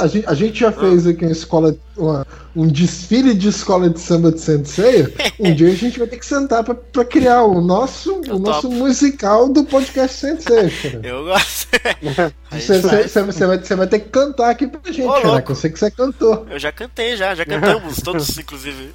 a, 0.00 0.06
gente, 0.06 0.26
a, 0.26 0.34
gente, 0.34 0.60
já 0.60 0.72
fez 0.72 1.06
aqui 1.06 1.24
uma 1.24 1.32
escola, 1.32 1.76
uma, 1.96 2.26
um 2.54 2.66
desfile 2.66 3.34
de 3.34 3.48
escola 3.48 3.88
de 3.88 4.00
samba 4.00 4.32
de 4.32 4.40
Sensei. 4.40 5.12
Um 5.38 5.52
dia 5.52 5.68
a 5.68 5.74
gente 5.74 5.98
vai 5.98 6.06
ter 6.06 6.16
que 6.16 6.24
sentar 6.24 6.62
pra, 6.62 6.74
pra 6.74 7.04
criar 7.04 7.42
o 7.42 7.60
nosso, 7.60 8.20
o 8.30 8.38
nosso 8.38 8.70
musical 8.70 9.48
do 9.48 9.64
podcast 9.64 10.16
Sensei. 10.16 10.70
Xará. 10.70 11.00
Eu 11.02 11.24
gosto. 11.24 11.68
Você, 12.54 12.80
você, 12.80 13.08
você, 13.08 13.46
vai, 13.46 13.58
você 13.58 13.74
vai 13.74 13.86
ter 13.88 13.98
que 13.98 14.10
cantar 14.10 14.50
aqui 14.50 14.68
pra 14.68 14.92
gente, 14.92 15.08
Ô, 15.08 15.20
Xará, 15.20 15.42
que 15.42 15.50
eu 15.50 15.56
sei 15.56 15.70
que 15.70 15.78
você 15.78 15.90
cantou. 15.90 16.46
Eu 16.48 16.56
já 16.56 16.70
cantei, 16.70 17.16
já, 17.16 17.34
já 17.34 17.44
cantamos, 17.44 17.96
todos, 17.96 18.38
inclusive. 18.38 18.92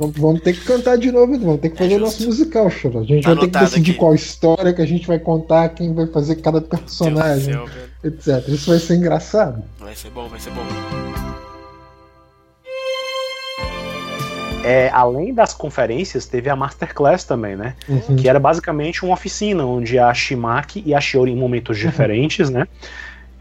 Vamos 0.00 0.40
ter 0.40 0.54
que 0.54 0.64
cantar 0.64 0.96
de 0.96 1.12
novo, 1.12 1.38
vamos 1.38 1.60
ter 1.60 1.68
que 1.68 1.76
fazer 1.76 1.92
é 1.92 1.96
o 1.96 2.00
nosso 2.00 2.24
musical, 2.24 2.70
Choro. 2.70 3.00
A 3.00 3.04
gente 3.04 3.22
tá 3.22 3.34
vai 3.34 3.40
ter 3.40 3.50
que 3.50 3.58
decidir 3.58 3.90
aqui. 3.90 4.00
qual 4.00 4.14
história 4.14 4.72
que 4.72 4.80
a 4.80 4.86
gente 4.86 5.06
vai 5.06 5.18
contar, 5.18 5.68
quem 5.70 5.92
vai 5.92 6.06
fazer 6.06 6.36
cada 6.36 6.58
personagem, 6.62 7.52
céu, 7.52 7.66
etc. 8.02 8.48
Isso 8.48 8.70
vai 8.70 8.78
ser 8.78 8.94
engraçado. 8.94 9.62
Vai 9.78 9.94
ser 9.94 10.08
bom, 10.10 10.26
vai 10.26 10.40
ser 10.40 10.50
bom. 10.52 10.62
É, 14.64 14.88
além 14.90 15.34
das 15.34 15.52
conferências, 15.52 16.26
teve 16.26 16.48
a 16.48 16.56
Masterclass 16.56 17.24
também, 17.24 17.56
né? 17.56 17.74
Uhum. 17.86 18.16
Que 18.16 18.28
era 18.28 18.38
basicamente 18.38 19.04
uma 19.04 19.14
oficina 19.14 19.64
onde 19.64 19.98
a 19.98 20.12
Shimaki 20.14 20.82
e 20.86 20.94
a 20.94 21.00
Shiori, 21.00 21.30
em 21.30 21.36
momentos 21.36 21.78
uhum. 21.78 21.84
diferentes, 21.90 22.48
né? 22.48 22.66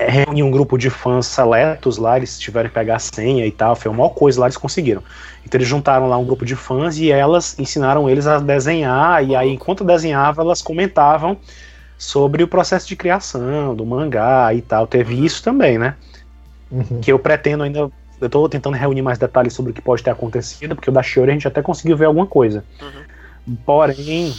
Reunir 0.07 0.43
um 0.43 0.51
grupo 0.51 0.77
de 0.77 0.89
fãs 0.89 1.25
seletos 1.25 1.97
lá, 1.97 2.15
eles 2.15 2.39
tiveram 2.39 2.69
que 2.69 2.75
pegar 2.75 2.95
a 2.95 2.99
senha 2.99 3.45
e 3.45 3.51
tal, 3.51 3.75
foi 3.75 3.91
a 3.91 3.93
maior 3.93 4.09
coisa 4.09 4.39
lá, 4.39 4.47
eles 4.47 4.55
conseguiram. 4.55 5.03
Então 5.43 5.57
eles 5.57 5.67
juntaram 5.67 6.07
lá 6.07 6.17
um 6.17 6.23
grupo 6.23 6.45
de 6.45 6.55
fãs 6.55 6.97
e 6.97 7.11
elas 7.11 7.57
ensinaram 7.59 8.09
eles 8.09 8.25
a 8.25 8.39
desenhar, 8.39 9.23
e 9.23 9.35
aí 9.35 9.49
enquanto 9.49 9.83
desenhavam, 9.83 10.45
elas 10.45 10.61
comentavam 10.61 11.37
sobre 11.97 12.41
o 12.41 12.47
processo 12.47 12.87
de 12.87 12.95
criação 12.95 13.75
do 13.75 13.85
mangá 13.85 14.53
e 14.53 14.61
tal. 14.61 14.87
Teve 14.87 15.25
isso 15.25 15.43
também, 15.43 15.77
né? 15.77 15.95
Uhum. 16.71 17.01
Que 17.01 17.11
eu 17.11 17.19
pretendo 17.19 17.63
ainda. 17.63 17.91
Eu 18.21 18.29
tô 18.29 18.47
tentando 18.47 18.75
reunir 18.75 19.01
mais 19.01 19.17
detalhes 19.17 19.53
sobre 19.53 19.71
o 19.71 19.73
que 19.73 19.81
pode 19.81 20.01
ter 20.01 20.09
acontecido, 20.09 20.75
porque 20.75 20.89
o 20.89 20.93
da 20.93 21.03
Shiori 21.03 21.31
a 21.31 21.33
gente 21.33 21.47
até 21.47 21.61
conseguiu 21.61 21.97
ver 21.97 22.05
alguma 22.05 22.25
coisa. 22.25 22.63
Uhum. 22.81 23.55
Porém, 23.65 24.33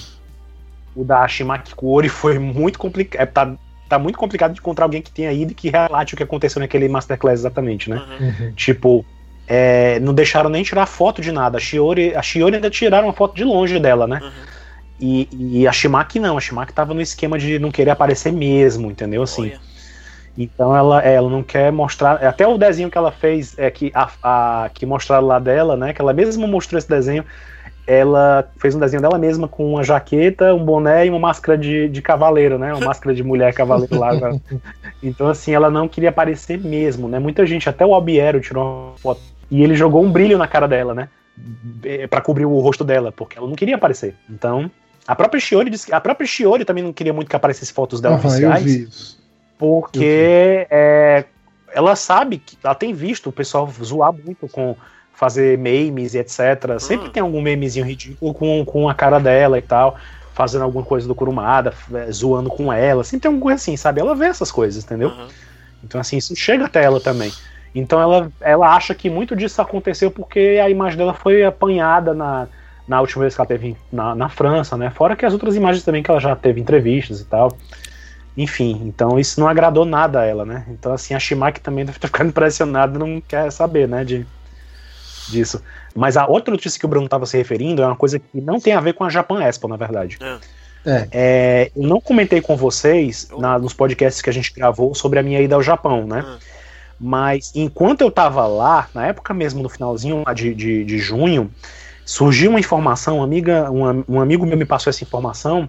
o 0.95 1.05
da 1.05 1.27
Shimaki 1.29 1.75
Kori 1.75 2.09
foi 2.09 2.39
muito 2.39 2.79
complicado. 2.79 3.21
É, 3.21 3.27
tá, 3.27 3.55
tá 3.91 3.99
muito 3.99 4.17
complicado 4.17 4.53
de 4.53 4.61
encontrar 4.61 4.85
alguém 4.85 5.03
que 5.03 5.11
tenha 5.11 5.33
ido 5.33 5.51
e 5.51 5.55
que 5.55 5.69
relate 5.69 6.15
o 6.15 6.17
que 6.17 6.23
aconteceu 6.23 6.61
naquele 6.61 6.89
Masterclass 6.89 7.41
exatamente, 7.41 7.91
né? 7.91 8.01
Uhum. 8.21 8.53
Tipo, 8.53 9.05
é, 9.49 9.99
não 9.99 10.15
deixaram 10.15 10.49
nem 10.49 10.63
tirar 10.63 10.87
foto 10.87 11.21
de 11.21 11.33
nada. 11.33 11.59
A 11.59 11.61
Shiori, 11.61 12.15
a 12.15 12.23
Shiori 12.23 12.55
ainda 12.55 12.71
tiraram 12.71 13.09
uma 13.09 13.13
foto 13.13 13.35
de 13.35 13.43
longe 13.43 13.81
dela, 13.81 14.07
né? 14.07 14.21
Uhum. 14.23 14.31
E, 15.01 15.29
e, 15.33 15.67
a 15.67 15.73
Shimaki 15.73 16.21
não, 16.21 16.39
a 16.39 16.41
Shimaki 16.41 16.73
tava 16.73 16.95
no 16.95 17.01
esquema 17.01 17.37
de 17.37 17.59
não 17.59 17.73
querer 17.73 17.91
aparecer 17.91 18.33
mesmo, 18.33 18.91
entendeu? 18.91 19.23
Assim. 19.23 19.53
Então 20.39 20.77
ela, 20.77 21.05
é, 21.05 21.15
ela 21.15 21.29
não 21.29 21.43
quer 21.43 21.73
mostrar. 21.73 22.25
Até 22.25 22.47
o 22.47 22.57
desenho 22.57 22.91
que 22.91 22.97
ela 22.97 23.11
fez, 23.11 23.59
é 23.59 23.71
que, 23.73 23.91
a, 23.93 24.09
a, 24.23 24.71
que 24.73 24.87
mostraram 24.87 25.27
lá 25.27 25.41
dela, 25.41 25.77
né? 25.77 25.93
Que 25.93 26.01
ela 26.01 26.13
mesma 26.13 26.47
mostrou 26.47 26.79
esse 26.79 26.89
desenho. 26.89 27.25
Ela 27.93 28.49
fez 28.57 28.73
um 28.73 28.79
desenho 28.79 29.03
dela 29.03 29.19
mesma 29.19 29.49
com 29.49 29.69
uma 29.69 29.83
jaqueta, 29.83 30.55
um 30.55 30.65
boné 30.65 31.07
e 31.07 31.11
uma 31.11 31.19
máscara 31.19 31.59
de, 31.59 31.89
de 31.89 32.01
cavaleiro, 32.01 32.57
né? 32.57 32.73
Uma 32.73 32.87
máscara 32.87 33.13
de 33.13 33.25
mulher 33.25 33.53
cavaleiro 33.53 33.99
lá. 33.99 34.13
então, 35.03 35.27
assim, 35.27 35.53
ela 35.53 35.69
não 35.69 35.89
queria 35.89 36.11
aparecer 36.11 36.57
mesmo, 36.57 37.09
né? 37.09 37.19
Muita 37.19 37.45
gente, 37.45 37.69
até 37.69 37.85
o 37.85 37.93
Albiero 37.93 38.41
tirou 38.41 38.91
uma 38.91 38.97
foto. 38.97 39.21
E 39.51 39.65
ele 39.65 39.75
jogou 39.75 40.05
um 40.05 40.13
brilho 40.13 40.39
na 40.39 40.47
cara 40.47 40.69
dela, 40.69 40.95
né? 40.95 41.09
É, 41.83 42.07
para 42.07 42.21
cobrir 42.21 42.45
o 42.45 42.61
rosto 42.61 42.85
dela, 42.85 43.11
porque 43.11 43.37
ela 43.37 43.49
não 43.49 43.57
queria 43.57 43.75
aparecer. 43.75 44.15
Então, 44.31 44.71
a 45.05 45.17
própria 45.17 45.41
Shiori 45.41 45.69
disse, 45.69 45.93
a 45.93 46.01
própria 46.01 46.29
Shiori 46.29 46.65
também 46.65 46.85
não 46.85 46.93
queria 46.93 47.13
muito 47.13 47.29
que 47.29 47.35
aparecesse 47.35 47.73
fotos 47.73 48.01
dela 48.01 48.15
uhum, 48.15 48.21
oficiais. 48.21 49.19
Porque 49.59 50.65
é, 50.71 51.25
ela 51.75 51.97
sabe 51.97 52.39
que 52.39 52.57
ela 52.63 52.77
tem 52.77 52.95
visto 52.95 53.31
o 53.31 53.33
pessoal 53.33 53.69
zoar 53.83 54.13
muito 54.13 54.47
com 54.47 54.77
fazer 55.21 55.59
memes 55.59 56.15
e 56.15 56.19
etc. 56.19 56.79
Sempre 56.79 57.09
hum. 57.09 57.11
tem 57.11 57.23
algum 57.23 57.43
memezinho 57.43 57.85
ridículo 57.85 58.33
com, 58.33 58.65
com 58.65 58.89
a 58.89 58.95
cara 58.95 59.19
dela 59.19 59.59
e 59.59 59.63
tal, 59.63 59.99
fazendo 60.33 60.63
alguma 60.63 60.83
coisa 60.83 61.07
do 61.07 61.15
Kurumada, 61.15 61.75
é, 61.93 62.11
zoando 62.11 62.49
com 62.49 62.73
ela. 62.73 63.05
Sempre 63.05 63.25
tem 63.25 63.29
alguma 63.29 63.43
coisa 63.43 63.57
assim, 63.57 63.77
sabe? 63.77 64.01
Ela 64.01 64.15
vê 64.15 64.25
essas 64.25 64.51
coisas, 64.51 64.83
entendeu? 64.83 65.11
Uhum. 65.11 65.29
Então, 65.85 66.01
assim, 66.01 66.17
isso 66.17 66.35
chega 66.35 66.65
até 66.65 66.83
ela 66.83 66.99
também. 66.99 67.31
Então 67.75 68.01
ela, 68.01 68.33
ela 68.41 68.75
acha 68.75 68.95
que 68.95 69.11
muito 69.11 69.37
disso 69.37 69.61
aconteceu 69.61 70.11
porque 70.11 70.59
a 70.61 70.71
imagem 70.71 70.97
dela 70.97 71.13
foi 71.13 71.45
apanhada 71.45 72.15
na, 72.15 72.49
na 72.89 73.01
última 73.01 73.21
vez 73.21 73.35
que 73.35 73.41
ela 73.43 73.47
teve 73.47 73.77
na, 73.93 74.15
na 74.15 74.29
França, 74.31 74.75
né? 74.75 74.89
Fora 74.89 75.15
que 75.15 75.27
as 75.27 75.35
outras 75.35 75.55
imagens 75.55 75.85
também 75.85 76.03
que 76.03 76.11
ela 76.11 76.19
já 76.19 76.35
teve 76.35 76.63
entrevistas 76.63 77.21
e 77.21 77.27
tal. 77.27 77.55
Enfim, 78.37 78.81
então 78.87 79.19
isso 79.19 79.39
não 79.39 79.47
agradou 79.47 79.85
nada 79.85 80.21
a 80.21 80.25
ela, 80.25 80.47
né? 80.47 80.65
Então, 80.71 80.95
assim, 80.95 81.13
a 81.13 81.19
Shimaki 81.19 81.61
também 81.61 81.85
deve 81.85 81.99
ter 81.99 82.07
ficado 82.07 82.27
impressionada, 82.29 82.99
não 82.99 83.21
quer 83.21 83.53
saber, 83.53 83.87
né, 83.87 84.03
de, 84.03 84.27
disso. 85.31 85.63
Mas 85.95 86.17
a 86.17 86.27
outra 86.27 86.51
notícia 86.51 86.79
que 86.79 86.87
o 86.87 86.89
Bruno 86.89 87.07
estava 87.07 87.27
se 87.27 87.37
referindo 87.37 87.83
é 87.83 87.87
uma 87.87 87.97
coisa 87.97 88.19
que 88.19 88.41
não 88.41 88.61
tem 88.61 88.73
a 88.73 88.81
ver 88.81 88.95
com 88.95 89.05
a 89.05 89.09
Japan 89.09 89.43
Expo, 89.43 89.69
na 89.69 89.77
verdade. 89.77 90.19
É. 90.21 90.39
É. 90.85 91.09
É, 91.13 91.71
eu 91.77 91.87
não 91.87 92.01
comentei 92.01 92.41
com 92.41 92.57
vocês 92.57 93.29
na, 93.39 93.59
nos 93.59 93.75
podcasts 93.75 94.23
que 94.23 94.31
a 94.31 94.33
gente 94.33 94.53
gravou 94.53 94.95
sobre 94.95 95.19
a 95.19 95.23
minha 95.23 95.41
ida 95.41 95.55
ao 95.55 95.63
Japão, 95.63 96.07
né? 96.07 96.25
É. 96.27 96.51
Mas 96.99 97.53
enquanto 97.55 98.03
eu 98.03 98.11
tava 98.11 98.47
lá, 98.47 98.89
na 98.95 99.07
época 99.07 99.33
mesmo, 99.33 99.63
no 99.63 99.69
finalzinho 99.69 100.23
de, 100.35 100.55
de, 100.55 100.85
de 100.85 100.99
junho, 100.99 101.51
surgiu 102.05 102.51
uma 102.51 102.61
informação, 102.61 103.17
uma 103.17 103.25
amiga, 103.25 103.71
um, 103.71 104.05
um 104.09 104.21
amigo 104.21 104.45
meu 104.45 104.57
me 104.57 104.67
passou 104.67 104.91
essa 104.91 105.03
informação, 105.03 105.69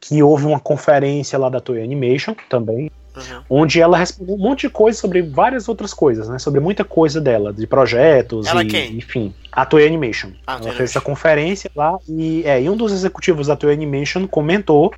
que 0.00 0.22
houve 0.22 0.46
uma 0.46 0.60
conferência 0.60 1.38
lá 1.38 1.48
da 1.48 1.60
Toei 1.60 1.82
Animation 1.82 2.34
também, 2.48 2.90
Uhum. 3.16 3.42
Onde 3.48 3.80
ela 3.80 3.96
respondeu 3.96 4.34
um 4.34 4.38
monte 4.38 4.62
de 4.62 4.70
coisa 4.70 4.98
sobre 4.98 5.22
várias 5.22 5.68
outras 5.68 5.94
coisas, 5.94 6.28
né? 6.28 6.38
Sobre 6.38 6.58
muita 6.60 6.84
coisa 6.84 7.20
dela, 7.20 7.52
de 7.52 7.66
projetos 7.66 8.46
ela 8.46 8.62
e, 8.64 8.66
quem? 8.66 8.96
enfim. 8.96 9.34
A 9.52 9.64
Toei 9.64 9.86
Animation. 9.86 10.30
Ah, 10.46 10.58
ela 10.60 10.72
fez 10.72 10.90
essa 10.90 11.00
conferência 11.00 11.70
lá 11.76 11.96
e, 12.08 12.42
é, 12.44 12.60
e 12.60 12.68
um 12.68 12.76
dos 12.76 12.92
executivos 12.92 13.46
da 13.46 13.56
Toei 13.56 13.74
Animation 13.74 14.26
comentou, 14.26 14.92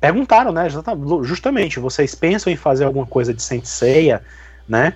perguntaram, 0.00 0.50
né? 0.50 0.68
Justamente, 1.22 1.78
vocês 1.78 2.14
pensam 2.14 2.52
em 2.52 2.56
fazer 2.56 2.84
alguma 2.84 3.06
coisa 3.06 3.32
de 3.32 3.42
Senseiya, 3.42 4.22
né? 4.68 4.94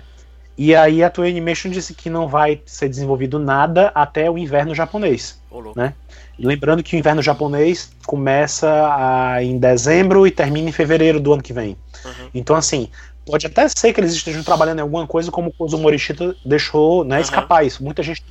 E 0.57 0.75
aí 0.75 1.03
a 1.03 1.09
Toei 1.09 1.31
Animation 1.31 1.69
disse 1.69 1.93
que 1.93 2.09
não 2.09 2.27
vai 2.27 2.61
ser 2.65 2.89
desenvolvido 2.89 3.37
nada 3.37 3.91
até 3.93 4.29
o 4.29 4.37
inverno 4.37 4.73
japonês, 4.73 5.39
né? 5.75 5.93
Lembrando 6.39 6.83
que 6.83 6.95
o 6.95 6.99
inverno 6.99 7.21
japonês 7.21 7.91
começa 8.05 8.67
a, 8.67 9.43
em 9.43 9.57
dezembro 9.57 10.27
e 10.27 10.31
termina 10.31 10.67
em 10.69 10.71
fevereiro 10.71 11.19
do 11.19 11.31
ano 11.31 11.41
que 11.41 11.53
vem. 11.53 11.77
Uhum. 12.05 12.29
Então, 12.33 12.55
assim, 12.55 12.89
pode 13.25 13.45
até 13.45 13.67
ser 13.67 13.93
que 13.93 13.99
eles 13.99 14.13
estejam 14.13 14.43
trabalhando 14.43 14.79
em 14.79 14.81
alguma 14.81 15.05
coisa 15.05 15.29
como 15.29 15.53
o 15.57 15.77
Morishita 15.77 16.35
deixou 16.45 17.03
né, 17.03 17.15
uhum. 17.17 17.21
escapar 17.21 17.65
isso. 17.65 17.83
Muita 17.83 18.01
gente 18.01 18.23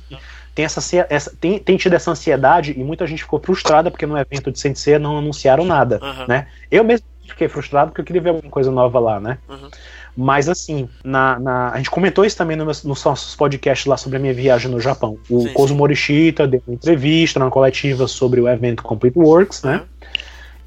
tem, 0.55 0.65
essa, 0.65 1.05
essa, 1.09 1.33
tem, 1.39 1.59
tem 1.59 1.77
tido 1.77 1.93
essa 1.93 2.09
ansiedade 2.11 2.73
e 2.75 2.83
muita 2.83 3.05
gente 3.05 3.23
ficou 3.23 3.39
frustrada 3.39 3.91
porque 3.91 4.05
no 4.05 4.17
evento 4.17 4.51
de 4.51 4.59
Sensei 4.59 4.97
não 4.97 5.17
anunciaram 5.19 5.63
nada, 5.63 5.99
uhum. 6.01 6.25
né? 6.27 6.47
Eu 6.71 6.83
mesmo 6.83 7.05
fiquei 7.27 7.47
frustrado 7.47 7.91
porque 7.91 8.01
eu 8.01 8.05
queria 8.05 8.21
ver 8.21 8.29
alguma 8.29 8.49
coisa 8.49 8.71
nova 8.71 8.99
lá, 8.99 9.19
né? 9.19 9.37
Uhum. 9.47 9.69
Mas 10.15 10.49
assim, 10.49 10.89
na, 11.03 11.39
na, 11.39 11.69
a 11.69 11.77
gente 11.77 11.91
comentou 11.91 12.25
isso 12.25 12.35
também 12.35 12.57
nos, 12.57 12.83
nos 12.83 13.03
nossos 13.03 13.35
podcasts 13.35 13.85
lá 13.85 13.95
sobre 13.97 14.17
a 14.17 14.19
minha 14.19 14.33
viagem 14.33 14.71
no 14.71 14.79
Japão. 14.79 15.19
O 15.29 15.67
sim, 15.67 15.75
Morishita 15.75 16.47
deu 16.47 16.63
uma 16.65 16.73
entrevista 16.73 17.39
na 17.39 17.51
coletiva 17.51 18.07
sobre 18.07 18.41
o 18.41 18.49
evento 18.49 18.81
Complete 18.81 19.19
Works, 19.19 19.61
né? 19.61 19.83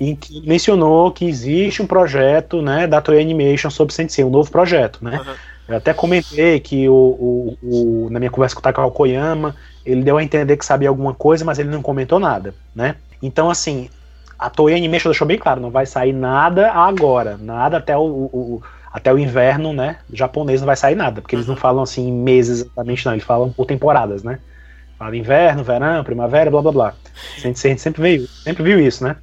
Em 0.01 0.17
que 0.17 0.41
mencionou 0.47 1.13
que 1.13 1.27
existe 1.27 1.83
um 1.83 1.87
projeto 1.87 2.63
né, 2.63 2.87
da 2.87 3.03
Toei 3.03 3.21
Animation 3.21 3.69
sobre 3.69 3.95
Sensei, 3.95 4.25
um 4.25 4.31
novo 4.31 4.51
projeto, 4.51 5.05
né? 5.05 5.19
Uhum. 5.19 5.35
Eu 5.69 5.77
até 5.77 5.95
comentei 5.95 6.59
que 6.59 6.89
o, 6.89 6.93
o, 6.93 7.59
o, 7.63 8.09
na 8.11 8.19
minha 8.19 8.31
conversa 8.31 8.57
com 8.57 8.61
o 8.61 8.63
Takao 8.63 8.91
Koyama, 8.91 9.55
ele 9.87 10.03
deu 10.03 10.17
a 10.17 10.25
entender 10.25 10.57
que 10.57 10.65
sabia 10.65 10.89
alguma 10.89 11.15
coisa, 11.15 11.45
mas 11.45 11.59
ele 11.59 11.69
não 11.69 11.83
comentou 11.83 12.19
nada, 12.19 12.55
né? 12.75 12.97
Então, 13.23 13.49
assim, 13.49 13.89
a 14.39 14.49
Toei 14.49 14.75
Animation 14.75 15.11
deixou 15.11 15.29
bem 15.29 15.39
claro, 15.39 15.61
não 15.61 15.71
vai 15.71 15.87
sair 15.87 16.13
nada 16.13 16.73
agora, 16.73 17.37
nada 17.37 17.77
até 17.77 17.97
o, 17.97 18.03
o 18.03 18.63
até 18.93 19.13
o 19.13 19.19
inverno, 19.19 19.73
né, 19.73 19.99
japonês 20.13 20.61
não 20.61 20.67
vai 20.67 20.77
sair 20.77 20.97
nada, 20.97 21.21
porque 21.21 21.37
eles 21.37 21.47
não 21.47 21.55
falam 21.55 21.83
assim 21.83 22.11
meses 22.11 22.63
exatamente, 22.63 23.07
não, 23.07 23.13
eles 23.13 23.25
falam 23.25 23.53
por 23.53 23.65
temporadas, 23.65 24.23
né? 24.25 24.41
Fala 24.99 25.17
inverno, 25.17 25.63
verão, 25.63 26.05
primavera, 26.05 26.51
blá 26.51 26.61
blá 26.61 26.73
blá. 26.73 26.95
A 27.37 27.41
gente, 27.41 27.67
a 27.67 27.71
gente 27.71 27.81
sempre, 27.81 28.03
veio, 28.03 28.27
sempre 28.27 28.63
viu 28.63 28.81
isso, 28.81 29.05
né? 29.05 29.17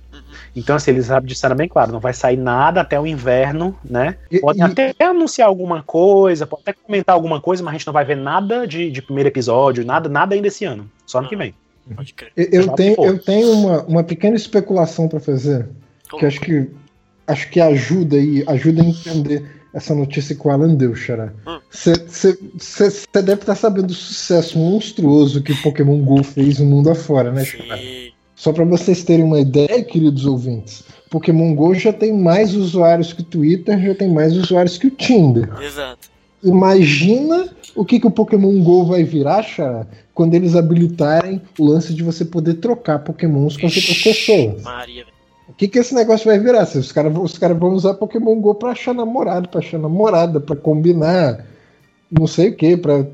Então, 0.56 0.76
assim, 0.76 0.92
eles 0.92 1.08
disseram 1.24 1.56
bem 1.56 1.68
claro, 1.68 1.92
não 1.92 2.00
vai 2.00 2.14
sair 2.14 2.38
nada 2.38 2.82
até 2.82 3.00
o 3.00 3.06
inverno, 3.06 3.78
né? 3.84 4.16
Pode 4.42 4.62
até 4.62 4.94
anunciar 5.00 5.48
alguma 5.48 5.84
coisa, 5.84 6.48
pode 6.48 6.64
até 6.64 6.74
comentar 6.74 7.14
alguma 7.14 7.40
coisa, 7.40 7.64
mas 7.64 7.76
a 7.76 7.78
gente 7.78 7.88
não 7.88 7.94
vai 7.94 8.06
ver 8.06 8.18
nada 8.18 8.68
de, 8.68 8.90
de 8.90 9.02
primeiro 9.02 9.30
episódio, 9.30 9.86
nada, 9.86 10.10
nada 10.10 10.36
ainda 10.36 10.48
esse 10.48 10.66
ano. 10.66 10.90
Só 11.06 11.20
ano 11.20 11.30
que 11.30 11.36
vem. 11.36 11.54
Eu, 12.36 12.48
eu 12.52 12.68
tenho, 12.70 12.96
eu 13.00 13.20
tenho 13.20 13.52
uma, 13.52 13.84
uma 13.84 14.04
pequena 14.04 14.36
especulação 14.36 15.08
para 15.08 15.20
fazer, 15.20 15.70
que 16.20 16.26
acho 16.26 16.42
que 16.42 16.70
acho 17.26 17.50
que 17.50 17.60
ajuda 17.60 18.16
aí, 18.16 18.44
ajuda 18.48 18.82
a 18.82 18.86
entender 18.86 19.46
essa 19.74 19.94
notícia 19.94 20.36
que 20.36 20.48
o 20.48 20.50
Alan 20.50 20.74
deu, 20.74 20.96
Xará. 20.96 21.32
Você 21.70 21.92
hum. 22.32 23.22
deve 23.22 23.34
estar 23.34 23.46
tá 23.46 23.56
sabendo 23.56 23.88
do 23.88 23.94
sucesso 23.94 24.58
monstruoso 24.58 25.44
que 25.44 25.54
Pokémon 25.62 26.00
GO 26.00 26.24
fez 26.24 26.60
no 26.60 26.66
mundo 26.66 26.90
afora, 26.90 27.32
né, 27.32 27.46
Xará? 27.46 27.78
Só 28.38 28.54
para 28.54 28.64
vocês 28.64 29.04
terem 29.04 29.26
uma 29.26 29.40
ideia, 29.40 29.84
queridos 29.84 30.24
ouvintes, 30.28 30.84
Pokémon 31.10 31.56
GO 31.56 31.74
já 31.74 31.92
tem 31.92 32.14
mais 32.14 32.54
usuários 32.54 33.12
que 33.12 33.22
o 33.22 33.26
Twitter, 33.26 33.80
já 33.80 33.96
tem 33.96 34.08
mais 34.08 34.38
usuários 34.38 34.78
que 34.78 34.86
o 34.86 34.92
Tinder. 34.92 35.50
Exato. 35.60 36.08
Imagina 36.44 37.50
o 37.76 37.84
que, 37.84 38.00
que 38.00 38.06
o 38.06 38.12
Pokémon 38.12 38.62
GO 38.62 38.86
vai 38.86 39.04
virar, 39.04 39.42
Xará, 39.42 39.88
quando 40.14 40.36
eles 40.36 40.56
habilitarem 40.56 41.42
o 41.58 41.66
lance 41.66 41.96
de 41.96 42.04
você 42.04 42.24
poder 42.24 42.54
trocar 42.56 43.00
Pokémons 43.00 43.58
com 43.58 43.66
outras 43.66 44.04
pessoas. 44.04 44.62
Maria, 44.62 45.06
o 45.50 45.54
que, 45.54 45.68
que 45.68 45.80
esse 45.80 45.96
negócio 45.96 46.28
vai 46.28 46.38
virar? 46.38 46.68
Se 46.68 46.78
os 46.78 46.92
caras 46.92 47.18
os 47.18 47.40
cara 47.40 47.56
vão 47.56 47.72
usar 47.72 47.96
Pokémon 47.96 48.40
Go 48.40 48.54
pra 48.54 48.70
achar 48.70 48.94
namorado, 48.94 49.50
pra 49.50 49.62
achar 49.62 49.80
namorada, 49.80 50.40
pra 50.40 50.56
combinar 50.56 51.44
não 52.12 52.28
sei 52.28 52.50
o 52.50 52.56
que, 52.56 52.78
pra 52.78 53.06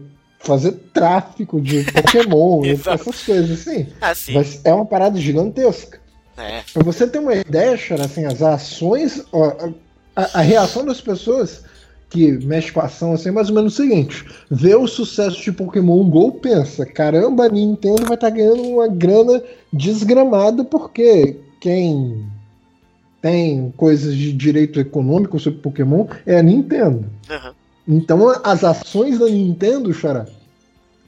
fazer 0.43 0.73
tráfico 0.93 1.59
de 1.59 1.83
Pokémon, 1.91 2.63
essas 2.65 3.23
coisas 3.23 3.51
assim. 3.51 3.87
Ah, 3.99 4.13
sim. 4.13 4.33
Mas 4.33 4.61
é 4.63 4.73
uma 4.73 4.85
parada 4.85 5.19
gigantesca. 5.19 5.99
É. 6.37 6.61
Pra 6.73 6.83
você 6.83 7.07
ter 7.07 7.19
uma 7.19 7.33
ideia, 7.33 7.77
Chara, 7.77 8.05
assim, 8.05 8.25
as 8.25 8.41
ações, 8.41 9.23
ó, 9.31 9.71
a, 10.15 10.39
a, 10.39 10.41
reação 10.41 10.85
das 10.85 10.99
pessoas 10.99 11.63
que 12.09 12.31
mexe 12.31 12.71
com 12.71 12.79
a 12.79 12.85
ação 12.85 13.13
assim, 13.13 13.29
é 13.29 13.31
mais 13.31 13.49
ou 13.49 13.55
menos 13.55 13.73
o 13.73 13.75
seguinte: 13.75 14.25
vê 14.49 14.75
o 14.75 14.87
sucesso 14.87 15.41
de 15.41 15.51
Pokémon 15.51 16.03
Go, 16.09 16.31
pensa, 16.33 16.85
caramba, 16.85 17.45
a 17.45 17.49
Nintendo 17.49 18.05
vai 18.05 18.15
estar 18.15 18.29
tá 18.29 18.35
ganhando 18.35 18.63
uma 18.63 18.87
grana 18.87 19.43
desgramada 19.71 20.63
porque 20.63 21.37
quem 21.61 22.25
tem 23.21 23.71
coisas 23.77 24.15
de 24.15 24.33
direito 24.33 24.79
econômico 24.79 25.39
sobre 25.39 25.59
Pokémon 25.59 26.07
é 26.25 26.37
a 26.37 26.43
Nintendo. 26.43 27.09
Uhum. 27.29 27.53
Então 27.87 28.29
as 28.43 28.63
ações 28.63 29.19
da 29.19 29.27
Nintendo, 29.27 29.93
Xará, 29.93 30.25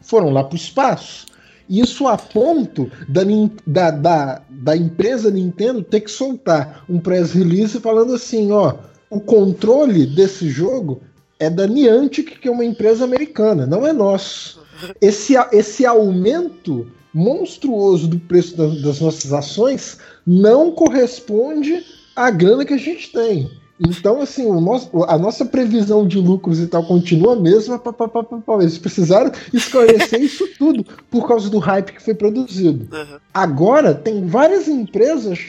foram 0.02 0.30
lá 0.30 0.44
para 0.44 0.54
o 0.54 0.58
espaço. 0.58 1.26
Isso 1.70 2.08
a 2.08 2.18
ponto 2.18 2.92
da, 3.08 3.22
da, 3.66 3.92
da, 3.92 4.42
da, 4.50 4.78
empresa 4.78 5.32
Nintendo 5.32 5.82
ter 5.82 6.02
que 6.02 6.12
soltar 6.12 6.84
um 6.88 7.00
press 7.00 7.32
release 7.32 7.80
falando 7.80 8.14
assim, 8.14 8.52
ó, 8.52 8.76
o 9.10 9.20
controle 9.20 10.06
desse 10.06 10.48
jogo 10.48 11.02
é 11.40 11.50
da 11.50 11.66
Niantic, 11.66 12.40
que 12.40 12.48
é 12.48 12.52
uma 12.52 12.64
empresa 12.64 13.04
americana, 13.04 13.66
não 13.66 13.86
é 13.86 13.92
nosso. 13.92 14.64
Esse, 15.02 15.34
esse 15.52 15.86
aumento 15.86 16.88
monstruoso 17.14 18.08
do 18.10 18.20
preço 18.20 18.56
das, 18.58 18.82
das 18.82 19.00
nossas 19.00 19.34
ações 19.34 19.98
não 20.26 20.72
corresponde 20.72 21.84
à 22.16 22.30
grana 22.30 22.66
que 22.66 22.74
a 22.74 22.78
gente 22.78 23.12
tem. 23.12 23.50
Então, 23.80 24.22
assim, 24.22 24.50
nosso, 24.62 25.04
a 25.04 25.18
nossa 25.18 25.46
previsão 25.46 26.08
de 26.08 26.18
lucros 26.18 26.60
e 26.60 26.68
tal 26.68 26.86
continua 26.86 27.34
a 27.34 27.40
mesma. 27.40 27.78
Pá, 27.78 27.92
pá, 27.92 28.08
pá, 28.08 28.24
Eles 28.62 28.78
precisaram 28.78 29.32
esclarecer 29.54 30.22
isso 30.22 30.48
tudo 30.58 30.86
por 31.12 31.28
causa 31.28 31.50
do 31.50 31.60
hype 31.60 31.92
que 31.92 32.02
foi 32.02 32.14
produzido. 32.14 32.88
Uhum. 32.96 33.18
Agora, 33.34 33.94
tem 33.94 34.26
várias 34.26 34.68
empresas 34.68 35.40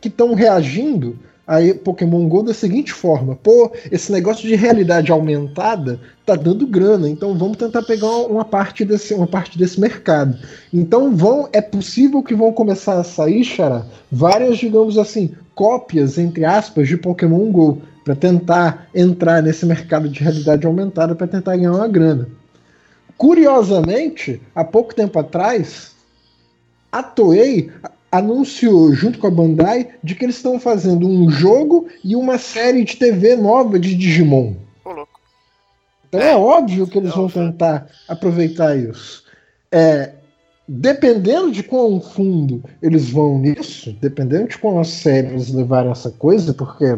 que 0.00 0.08
estão 0.08 0.34
reagindo 0.34 1.18
aí 1.50 1.74
Pokémon 1.74 2.28
Go 2.28 2.44
da 2.44 2.54
seguinte 2.54 2.92
forma: 2.92 3.34
pô, 3.34 3.72
esse 3.90 4.12
negócio 4.12 4.46
de 4.46 4.54
realidade 4.54 5.10
aumentada 5.10 6.00
tá 6.24 6.36
dando 6.36 6.64
grana, 6.64 7.08
então 7.08 7.36
vamos 7.36 7.56
tentar 7.56 7.82
pegar 7.82 8.06
uma 8.06 8.44
parte 8.44 8.84
desse, 8.84 9.12
uma 9.12 9.26
parte 9.26 9.58
desse 9.58 9.80
mercado. 9.80 10.38
Então 10.72 11.16
vão, 11.16 11.48
é 11.52 11.60
possível 11.60 12.22
que 12.22 12.36
vão 12.36 12.52
começar 12.52 13.00
a 13.00 13.04
sair, 13.04 13.42
Xará, 13.42 13.84
várias, 14.12 14.58
digamos 14.58 14.96
assim, 14.96 15.34
cópias, 15.60 16.16
entre 16.16 16.42
aspas, 16.42 16.88
de 16.88 16.96
Pokémon 16.96 17.52
Go, 17.52 17.82
para 18.02 18.16
tentar 18.16 18.88
entrar 18.94 19.42
nesse 19.42 19.66
mercado 19.66 20.08
de 20.08 20.18
realidade 20.18 20.66
aumentada 20.66 21.14
para 21.14 21.26
tentar 21.26 21.54
ganhar 21.54 21.72
uma 21.74 21.86
grana. 21.86 22.26
Curiosamente, 23.18 24.40
há 24.54 24.64
pouco 24.64 24.94
tempo 24.94 25.18
atrás, 25.18 25.94
a 26.90 27.02
Toei 27.02 27.70
anunciou 28.10 28.94
junto 28.94 29.18
com 29.18 29.26
a 29.26 29.30
Bandai 29.30 29.90
de 30.02 30.14
que 30.14 30.24
eles 30.24 30.36
estão 30.36 30.58
fazendo 30.58 31.06
um 31.06 31.28
jogo 31.28 31.88
e 32.02 32.16
uma 32.16 32.38
série 32.38 32.82
de 32.82 32.96
TV 32.96 33.36
nova 33.36 33.78
de 33.78 33.94
Digimon. 33.94 34.54
Então 36.08 36.20
é, 36.22 36.30
é 36.30 36.36
óbvio 36.36 36.86
que 36.86 36.96
eles 36.96 37.14
vão 37.14 37.28
tentar 37.28 37.86
aproveitar 38.08 38.74
isso. 38.78 39.24
É, 39.70 40.12
dependendo 40.72 41.50
de 41.50 41.64
quão 41.64 42.00
fundo 42.00 42.62
eles 42.80 43.10
vão 43.10 43.40
nisso, 43.40 43.92
dependendo 44.00 44.46
de 44.46 44.56
quão 44.56 44.78
a 44.78 44.84
sério 44.84 45.30
eles 45.30 45.52
levarem 45.52 45.90
essa 45.90 46.12
coisa, 46.12 46.54
porque, 46.54 46.96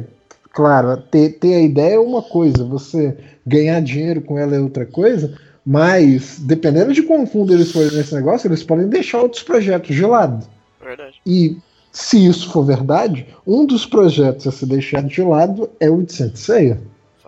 claro, 0.52 1.02
ter, 1.10 1.38
ter 1.38 1.54
a 1.54 1.62
ideia 1.62 1.94
é 1.94 1.98
uma 1.98 2.20
coisa, 2.20 2.64
você 2.64 3.16
ganhar 3.46 3.80
dinheiro 3.80 4.20
com 4.20 4.38
ela 4.38 4.54
é 4.54 4.60
outra 4.60 4.84
coisa, 4.84 5.34
mas 5.64 6.38
dependendo 6.38 6.92
de 6.92 7.02
quão 7.02 7.26
fundo 7.26 7.54
eles 7.54 7.72
forem 7.72 7.92
nesse 7.92 8.14
negócio, 8.14 8.46
eles 8.46 8.62
podem 8.62 8.88
deixar 8.88 9.22
outros 9.22 9.42
projetos 9.42 9.96
de 9.96 10.04
lado. 10.04 10.46
Verdade. 10.78 11.14
E 11.24 11.56
se 11.90 12.26
isso 12.26 12.52
for 12.52 12.66
verdade, 12.66 13.26
um 13.46 13.64
dos 13.64 13.86
projetos 13.86 14.46
a 14.46 14.52
ser 14.52 14.66
deixado 14.66 15.08
de 15.08 15.22
lado 15.22 15.70
é 15.80 15.88
o 15.88 16.02
de 16.02 16.12
Sensei. 16.12 16.76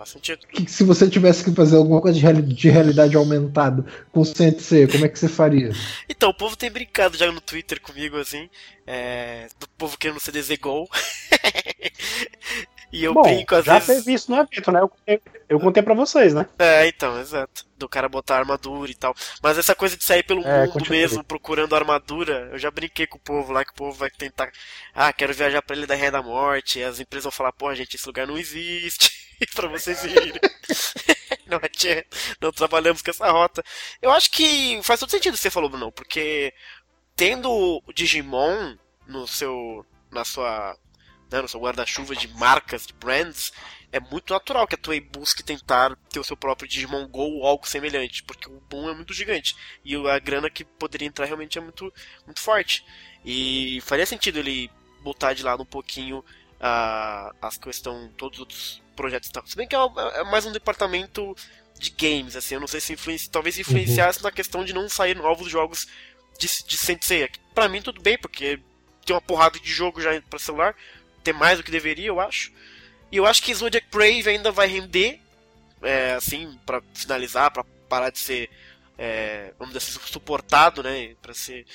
Faz 0.04 0.10
sentido. 0.10 0.46
Que, 0.46 0.70
se 0.70 0.84
você 0.84 1.08
tivesse 1.08 1.42
que 1.42 1.50
fazer 1.50 1.76
alguma 1.76 2.00
coisa 2.00 2.18
de, 2.18 2.22
reali 2.22 2.42
de 2.42 2.68
realidade 2.68 3.16
aumentada 3.16 3.84
com 4.12 4.22
Sensei, 4.22 4.86
como 4.86 5.06
é 5.06 5.08
que 5.08 5.18
você 5.18 5.28
faria? 5.28 5.72
Então, 6.08 6.28
o 6.28 6.34
povo 6.34 6.56
tem 6.56 6.70
brincado 6.70 7.16
já 7.16 7.32
no 7.32 7.40
Twitter 7.40 7.80
comigo, 7.80 8.18
assim, 8.18 8.50
é, 8.86 9.48
do 9.58 9.66
povo 9.78 9.96
querendo 9.96 10.20
ser 10.20 10.32
Desegol. 10.32 10.88
E 12.94 13.02
eu 13.02 13.12
Bom, 13.12 13.22
brinco 13.22 13.56
às 13.56 13.64
já 13.64 13.74
vezes. 13.74 13.88
Já 13.88 13.94
teve 13.96 14.12
isso 14.12 14.30
no 14.30 14.36
evento, 14.38 14.70
né? 14.70 14.80
Eu 14.80 14.88
contei, 14.88 15.20
eu 15.48 15.58
contei 15.58 15.82
pra 15.82 15.94
vocês, 15.94 16.32
né? 16.32 16.46
É, 16.56 16.86
então, 16.86 17.18
exato. 17.18 17.66
Do 17.76 17.88
cara 17.88 18.08
botar 18.08 18.36
armadura 18.36 18.88
e 18.88 18.94
tal. 18.94 19.12
Mas 19.42 19.58
essa 19.58 19.74
coisa 19.74 19.96
de 19.96 20.04
sair 20.04 20.22
pelo 20.22 20.46
é, 20.46 20.68
mundo 20.68 20.88
mesmo 20.88 21.24
procurando 21.24 21.74
armadura, 21.74 22.50
eu 22.52 22.58
já 22.58 22.70
brinquei 22.70 23.04
com 23.04 23.16
o 23.16 23.20
povo 23.20 23.52
lá, 23.52 23.64
que 23.64 23.72
o 23.72 23.74
povo 23.74 23.98
vai 23.98 24.10
tentar. 24.10 24.48
Ah, 24.94 25.12
quero 25.12 25.34
viajar 25.34 25.60
pra 25.60 25.74
Ilha 25.74 25.88
da 25.88 25.96
Rainha 25.96 26.12
da 26.12 26.22
Morte. 26.22 26.78
E 26.78 26.84
as 26.84 27.00
empresas 27.00 27.24
vão 27.24 27.32
falar, 27.32 27.52
pô, 27.52 27.74
gente, 27.74 27.96
esse 27.96 28.06
lugar 28.06 28.28
não 28.28 28.38
existe. 28.38 29.10
pra 29.54 29.68
vocês 29.68 30.04
irem. 30.04 30.32
não 31.46 31.60
adianta. 31.62 32.06
Não 32.40 32.52
trabalhamos 32.52 33.02
com 33.02 33.10
essa 33.10 33.30
rota. 33.30 33.62
Eu 34.00 34.10
acho 34.10 34.30
que 34.30 34.80
faz 34.82 35.00
todo 35.00 35.10
sentido 35.10 35.34
o 35.34 35.36
que 35.36 35.42
você 35.42 35.50
falou, 35.50 35.70
Bruno, 35.70 35.92
porque 35.92 36.52
tendo 37.16 37.50
o 37.50 37.82
Digimon 37.92 38.76
no 39.06 39.26
seu. 39.26 39.84
na 40.10 40.24
sua 40.24 40.76
né, 41.30 41.42
no 41.42 41.48
seu 41.48 41.60
guarda-chuva 41.60 42.14
de 42.14 42.28
marcas, 42.28 42.86
de 42.86 42.92
brands, 42.92 43.52
é 43.90 43.98
muito 43.98 44.32
natural 44.32 44.66
que 44.66 44.74
a 44.74 44.78
Toei 44.78 45.00
busque 45.00 45.42
tentar 45.42 45.96
ter 46.10 46.20
o 46.20 46.24
seu 46.24 46.36
próprio 46.36 46.68
Digimon 46.68 47.06
Go 47.08 47.22
ou 47.22 47.46
algo 47.46 47.66
semelhante, 47.66 48.22
porque 48.22 48.48
o 48.48 48.60
boom 48.68 48.88
é 48.88 48.94
muito 48.94 49.12
gigante 49.12 49.56
e 49.84 49.94
a 50.08 50.18
grana 50.18 50.50
que 50.50 50.64
poderia 50.64 51.08
entrar 51.08 51.26
realmente 51.26 51.58
é 51.58 51.60
muito, 51.60 51.92
muito 52.24 52.40
forte. 52.40 52.84
E 53.24 53.80
faria 53.82 54.06
sentido 54.06 54.38
ele 54.38 54.70
botar 55.02 55.34
de 55.34 55.42
lado 55.42 55.62
um 55.62 55.66
pouquinho 55.66 56.18
uh, 56.18 57.34
as 57.40 57.56
questões, 57.56 58.10
todos 58.16 58.38
os 58.38 58.40
outros 58.40 58.83
projetos. 58.94 59.30
Se 59.46 59.56
bem 59.56 59.66
que 59.66 59.76
é, 59.76 59.78
é, 60.14 60.24
mais 60.24 60.46
um 60.46 60.52
departamento 60.52 61.36
de 61.78 61.90
games, 61.90 62.36
assim, 62.36 62.54
eu 62.54 62.60
não 62.60 62.66
sei 62.66 62.80
se 62.80 62.92
influencia, 62.92 63.28
talvez 63.30 63.58
influenciasse 63.58 64.18
uhum. 64.18 64.24
na 64.24 64.30
questão 64.30 64.64
de 64.64 64.72
não 64.72 64.88
sair 64.88 65.16
novos 65.16 65.50
jogos 65.50 65.86
de, 66.38 66.48
de 66.66 66.76
Sensei. 66.76 67.28
Pra 67.54 67.68
mim 67.68 67.82
tudo 67.82 68.00
bem, 68.00 68.16
porque 68.18 68.60
tem 69.04 69.14
uma 69.14 69.20
porrada 69.20 69.58
de 69.58 69.70
jogo 69.70 70.00
já 70.00 70.20
para 70.22 70.38
celular, 70.38 70.74
ter 71.22 71.32
mais 71.32 71.58
do 71.58 71.64
que 71.64 71.70
deveria, 71.70 72.08
eu 72.08 72.20
acho. 72.20 72.52
E 73.10 73.16
eu 73.16 73.26
acho 73.26 73.42
que 73.42 73.54
Zodiac 73.54 73.86
Brave 73.90 74.28
ainda 74.28 74.50
vai 74.50 74.66
render, 74.66 75.20
é, 75.82 76.14
assim, 76.14 76.58
para 76.64 76.82
finalizar, 76.94 77.50
para 77.50 77.64
parar 77.88 78.10
de 78.10 78.18
ser, 78.18 78.50
é, 78.98 79.52
vamos 79.58 79.74
dizer 79.74 79.86
assim, 79.86 80.00
suportado, 80.06 80.82
né? 80.82 81.14
Pra 81.22 81.34
ser. 81.34 81.66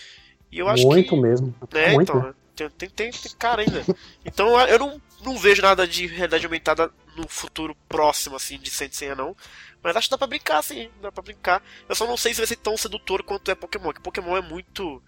E 0.51 0.59
eu 0.59 0.67
acho 0.67 0.86
Muito 0.86 1.09
que, 1.09 1.22
mesmo. 1.22 1.55
Né, 1.72 1.93
Muito. 1.93 2.11
Então, 2.11 2.36
tem, 2.55 2.70
tem, 2.70 2.89
tem, 2.89 3.11
tem 3.11 3.32
cara 3.38 3.61
ainda. 3.61 3.84
Então 4.26 4.59
eu 4.67 4.80
não, 4.80 5.01
não 5.24 5.38
vejo 5.38 5.61
nada 5.61 5.88
de 5.88 6.07
realidade 6.07 6.45
aumentada 6.45 6.91
no 7.20 7.28
futuro 7.28 7.76
próximo, 7.88 8.36
assim, 8.36 8.57
de 8.57 8.70
100 8.70 8.91
100 8.91 9.15
não. 9.15 9.36
Mas 9.84 9.95
acho 9.95 10.07
que 10.07 10.11
dá 10.11 10.17
pra 10.17 10.28
brincar, 10.28 10.61
sim. 10.61 10.89
Dá 11.01 11.11
pra 11.11 11.24
brincar. 11.24 11.63
Eu 11.88 11.95
só 11.95 12.05
não 12.05 12.17
sei 12.17 12.34
se 12.34 12.39
vai 12.39 12.47
ser 12.47 12.57
tão 12.57 12.76
sedutor 12.76 13.24
quanto 13.24 13.49
é 13.49 13.55
Pokémon. 13.55 13.86
Porque 13.86 14.01
Pokémon 14.01 14.38
é 14.38 14.41
muito. 14.41 15.01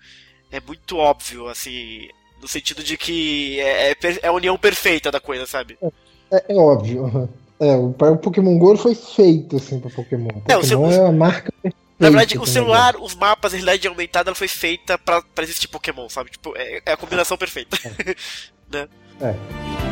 É 0.51 0.59
muito 0.59 0.97
óbvio, 0.97 1.47
assim. 1.47 2.09
No 2.41 2.47
sentido 2.47 2.83
de 2.83 2.97
que 2.97 3.59
é, 3.59 3.91
é, 3.91 3.95
é 4.23 4.27
a 4.27 4.31
união 4.31 4.57
perfeita 4.57 5.11
da 5.11 5.19
coisa, 5.19 5.45
sabe? 5.45 5.77
É, 6.31 6.53
é 6.53 6.55
óbvio. 6.55 7.29
É, 7.59 7.75
o, 7.75 7.89
o 7.89 8.17
Pokémon 8.17 8.57
GO 8.57 8.75
foi 8.75 8.95
feito 8.95 9.57
assim 9.57 9.79
pra 9.79 9.91
Pokémon. 9.91 10.29
É, 10.47 10.55
Pokémon 10.55 10.91
é, 10.91 10.95
é 10.95 11.01
uma 11.01 11.11
marca 11.11 11.51
perfeita. 11.61 11.81
Na 11.99 12.09
verdade, 12.09 12.39
o 12.39 12.47
celular, 12.47 12.95
os 12.99 13.13
mapas, 13.13 13.53
a 13.53 13.57
realidade 13.57 13.87
aumentada, 13.87 14.29
ela 14.29 14.35
foi 14.35 14.47
feita 14.47 14.97
pra, 14.97 15.21
pra 15.21 15.43
existir 15.43 15.67
Pokémon, 15.67 16.09
sabe? 16.09 16.31
Tipo, 16.31 16.57
é, 16.57 16.81
é 16.83 16.91
a 16.93 16.97
combinação 16.97 17.37
perfeita. 17.37 17.77
É. 17.85 18.15
né? 18.75 18.87
É. 19.21 19.90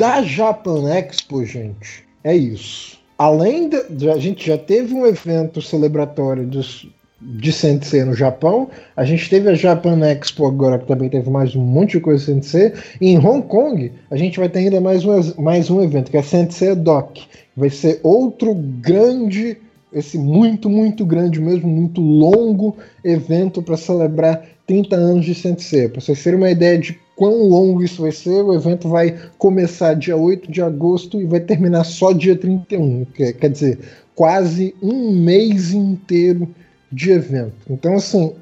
Da 0.00 0.22
Japan 0.22 0.90
Expo, 0.94 1.44
gente, 1.44 2.06
é 2.24 2.34
isso. 2.34 2.98
Além 3.18 3.68
de, 3.68 4.08
a 4.08 4.16
gente 4.16 4.46
já 4.46 4.56
teve 4.56 4.94
um 4.94 5.04
evento 5.04 5.60
celebratório 5.60 6.46
dos, 6.46 6.88
de 7.20 7.52
Sensei 7.52 8.02
no 8.02 8.14
Japão. 8.14 8.70
A 8.96 9.04
gente 9.04 9.28
teve 9.28 9.50
a 9.50 9.54
Japan 9.54 10.00
Expo 10.06 10.46
agora, 10.46 10.78
que 10.78 10.86
também 10.86 11.10
teve 11.10 11.28
mais 11.28 11.54
um 11.54 11.60
monte 11.60 11.98
de 11.98 12.00
coisa 12.00 12.24
Sensei. 12.24 12.72
E 12.98 13.10
em 13.10 13.18
Hong 13.18 13.46
Kong, 13.46 13.92
a 14.10 14.16
gente 14.16 14.38
vai 14.38 14.48
ter 14.48 14.60
ainda 14.60 14.80
mais 14.80 15.04
um, 15.04 15.42
mais 15.42 15.68
um 15.68 15.82
evento, 15.82 16.10
que 16.10 16.16
é 16.16 16.22
Sensei 16.22 16.74
Doc. 16.74 17.18
Vai 17.54 17.68
ser 17.68 18.00
outro 18.02 18.54
grande, 18.54 19.58
esse 19.92 20.16
muito, 20.16 20.70
muito 20.70 21.04
grande 21.04 21.38
mesmo, 21.38 21.68
muito 21.68 22.00
longo 22.00 22.74
evento 23.04 23.62
para 23.62 23.76
celebrar 23.76 24.46
30 24.66 24.96
anos 24.96 25.26
de 25.26 25.34
Sensei. 25.34 25.90
Para 25.90 26.00
vocês 26.00 26.24
terem 26.24 26.38
uma 26.38 26.50
ideia 26.50 26.78
de 26.78 26.98
quão 27.20 27.42
longo 27.50 27.84
isso 27.84 28.00
vai 28.00 28.12
ser, 28.12 28.42
o 28.42 28.54
evento 28.54 28.88
vai 28.88 29.14
começar 29.36 29.92
dia 29.92 30.16
8 30.16 30.50
de 30.50 30.62
agosto 30.62 31.20
e 31.20 31.26
vai 31.26 31.38
terminar 31.38 31.84
só 31.84 32.14
dia 32.14 32.34
31. 32.34 33.04
Quer 33.04 33.50
dizer, 33.50 33.78
quase 34.14 34.74
um 34.82 35.12
mês 35.12 35.70
inteiro 35.70 36.48
de 36.90 37.10
evento. 37.10 37.52
Então, 37.68 37.94
assim, 37.96 38.34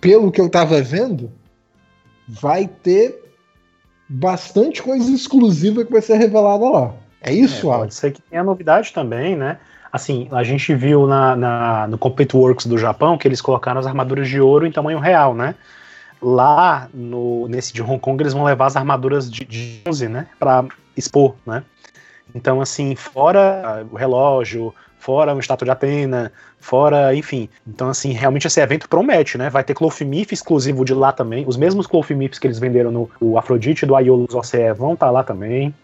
pelo 0.00 0.30
que 0.30 0.40
eu 0.40 0.48
tava 0.48 0.80
vendo, 0.80 1.32
vai 2.28 2.70
ter 2.84 3.20
bastante 4.08 4.80
coisa 4.80 5.10
exclusiva 5.10 5.84
que 5.84 5.90
vai 5.90 6.00
ser 6.00 6.14
revelada 6.14 6.70
lá. 6.70 6.94
É 7.20 7.32
isso, 7.32 7.72
é, 7.72 7.76
Pode 7.76 7.94
ser 7.94 8.12
que 8.12 8.22
tenha 8.22 8.44
novidade 8.44 8.92
também, 8.92 9.34
né? 9.34 9.58
Assim, 9.92 10.28
a 10.30 10.44
gente 10.44 10.72
viu 10.76 11.08
na, 11.08 11.34
na, 11.34 11.88
no 11.88 11.98
Complete 11.98 12.36
Works 12.36 12.66
do 12.66 12.78
Japão 12.78 13.18
que 13.18 13.26
eles 13.26 13.40
colocaram 13.40 13.80
as 13.80 13.86
armaduras 13.88 14.28
de 14.28 14.40
ouro 14.40 14.64
em 14.64 14.70
tamanho 14.70 15.00
real, 15.00 15.34
né? 15.34 15.56
Lá 16.22 16.88
no, 16.94 17.48
nesse 17.48 17.72
de 17.72 17.82
Hong 17.82 17.98
Kong 17.98 18.22
eles 18.22 18.32
vão 18.32 18.44
levar 18.44 18.66
as 18.66 18.76
armaduras 18.76 19.30
de, 19.30 19.44
de 19.44 19.80
bronze, 19.82 20.08
né? 20.08 20.28
Pra 20.38 20.64
expor, 20.96 21.34
né? 21.44 21.64
Então, 22.34 22.60
assim, 22.60 22.94
fora 22.94 23.84
o 23.90 23.96
relógio, 23.96 24.74
fora 24.98 25.34
o 25.34 25.40
estátua 25.40 25.64
de 25.64 25.70
Atena, 25.70 26.32
fora, 26.60 27.14
enfim. 27.14 27.48
Então, 27.66 27.88
assim, 27.88 28.12
realmente 28.12 28.46
esse 28.46 28.60
evento 28.60 28.88
promete, 28.88 29.36
né? 29.36 29.50
Vai 29.50 29.64
ter 29.64 29.74
Clofimif 29.74 30.32
exclusivo 30.32 30.84
de 30.84 30.94
lá 30.94 31.12
também. 31.12 31.44
Os 31.46 31.56
mesmos 31.56 31.86
Clofimifs 31.86 32.38
que 32.38 32.46
eles 32.46 32.58
venderam 32.58 32.90
no 32.90 33.10
o 33.20 33.36
Afrodite 33.36 33.84
do 33.84 33.96
Aiolos 33.96 34.34
OCE 34.34 34.72
vão 34.72 34.94
estar 34.94 35.06
tá 35.06 35.12
lá 35.12 35.24
também. 35.24 35.74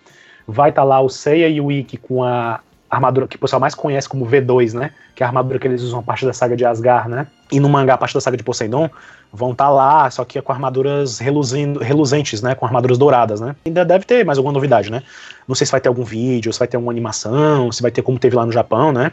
Vai 0.47 0.70
estar 0.70 0.82
tá 0.82 0.86
lá 0.86 1.01
o 1.01 1.09
Seiya 1.09 1.49
e 1.49 1.61
o 1.61 1.70
Ikki 1.70 1.97
com 1.97 2.22
a 2.22 2.61
armadura 2.89 3.28
que 3.28 3.36
o 3.36 3.39
pessoal 3.39 3.61
mais 3.61 3.74
conhece 3.74 4.09
como 4.09 4.26
V2, 4.26 4.72
né? 4.72 4.93
Que 5.14 5.22
é 5.22 5.26
a 5.26 5.28
armadura 5.28 5.59
que 5.59 5.66
eles 5.66 5.82
usam 5.82 5.99
a 5.99 6.03
parte 6.03 6.24
da 6.24 6.32
saga 6.32 6.57
de 6.57 6.64
Asgard, 6.64 7.09
né? 7.11 7.26
E 7.51 7.61
no 7.61 7.68
mangá, 7.68 7.95
a 7.95 7.99
parte 7.99 8.14
da 8.14 8.20
saga 8.20 8.36
de 8.36 8.45
Poseidon, 8.45 8.89
vão 9.33 9.53
estar 9.53 9.66
tá 9.66 9.70
lá, 9.70 10.11
só 10.11 10.24
que 10.24 10.39
é 10.39 10.43
com 10.43 10.53
armaduras 10.53 11.18
reluzindo, 11.18 11.81
reluzentes, 11.81 12.43
né? 12.43 12.55
Com 12.55 12.66
armaduras 12.66 12.99
douradas, 12.99 13.41
né? 13.41 13.55
Ainda 13.66 13.85
deve 13.85 14.05
ter 14.05 14.24
mais 14.24 14.39
alguma 14.39 14.53
novidade, 14.53 14.91
né? 14.91 15.03
Não 15.47 15.55
sei 15.55 15.66
se 15.66 15.70
vai 15.70 15.81
ter 15.81 15.89
algum 15.89 16.05
vídeo, 16.05 16.53
se 16.53 16.59
vai 16.59 16.68
ter 16.68 16.76
alguma 16.76 16.93
animação, 16.93 17.70
se 17.70 17.83
vai 17.83 17.91
ter 17.91 18.03
como 18.03 18.18
teve 18.18 18.37
lá 18.37 18.47
no 18.47 18.53
Japão, 18.53 18.93
né? 18.93 19.12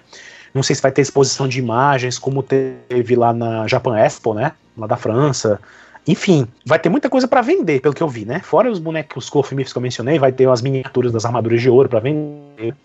Não 0.53 0.63
sei 0.63 0.75
se 0.75 0.81
vai 0.81 0.91
ter 0.91 1.01
exposição 1.01 1.47
de 1.47 1.59
imagens, 1.59 2.17
como 2.17 2.41
teve 2.41 3.15
lá 3.15 3.33
na 3.33 3.67
Japan 3.67 3.97
Expo, 3.99 4.33
né? 4.33 4.53
Lá 4.77 4.87
da 4.87 4.95
França. 4.95 5.59
Enfim, 6.07 6.47
vai 6.65 6.77
ter 6.77 6.87
muita 6.87 7.09
coisa 7.09 7.27
para 7.27 7.41
vender, 7.41 7.81
pelo 7.81 7.93
que 7.93 8.03
eu 8.03 8.07
vi, 8.07 8.25
né? 8.25 8.39
Fora 8.39 8.71
os 8.71 8.79
bonecos, 8.79 9.25
os 9.25 9.29
Clofimifs 9.29 9.73
que 9.73 9.77
eu 9.77 9.81
mencionei, 9.81 10.19
vai 10.19 10.31
ter 10.31 10.47
as 10.47 10.61
miniaturas 10.61 11.11
das 11.11 11.25
armaduras 11.25 11.61
de 11.61 11.69
ouro 11.69 11.89
para 11.89 11.99
vender 11.99 12.75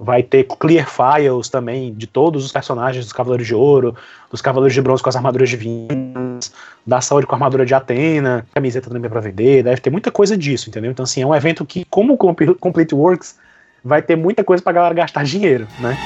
Vai 0.00 0.22
ter 0.22 0.44
clear 0.44 0.88
files 0.88 1.48
também 1.48 1.92
de 1.92 2.06
todos 2.06 2.44
os 2.44 2.52
personagens 2.52 3.04
dos 3.04 3.12
Cavaleiros 3.12 3.46
de 3.46 3.54
Ouro, 3.54 3.96
dos 4.30 4.40
Cavaleiros 4.40 4.72
de 4.72 4.80
Bronze 4.80 5.02
com 5.02 5.08
as 5.08 5.16
armaduras 5.16 5.50
divinas, 5.50 6.52
da 6.86 7.00
saúde 7.00 7.26
com 7.26 7.34
a 7.34 7.36
armadura 7.36 7.66
de 7.66 7.74
Atena, 7.74 8.46
camiseta 8.54 8.88
também 8.88 9.10
para 9.10 9.20
vender, 9.20 9.64
deve 9.64 9.80
ter 9.80 9.90
muita 9.90 10.12
coisa 10.12 10.36
disso, 10.36 10.70
entendeu? 10.70 10.92
Então, 10.92 11.02
assim, 11.02 11.20
é 11.20 11.26
um 11.26 11.34
evento 11.34 11.66
que, 11.66 11.84
como 11.90 12.14
o 12.14 12.16
Complete 12.16 12.94
Works, 12.94 13.36
vai 13.84 14.00
ter 14.00 14.16
muita 14.16 14.44
coisa 14.44 14.62
pra 14.62 14.72
galera 14.72 14.94
gastar 14.94 15.24
dinheiro, 15.24 15.66
né? 15.80 15.96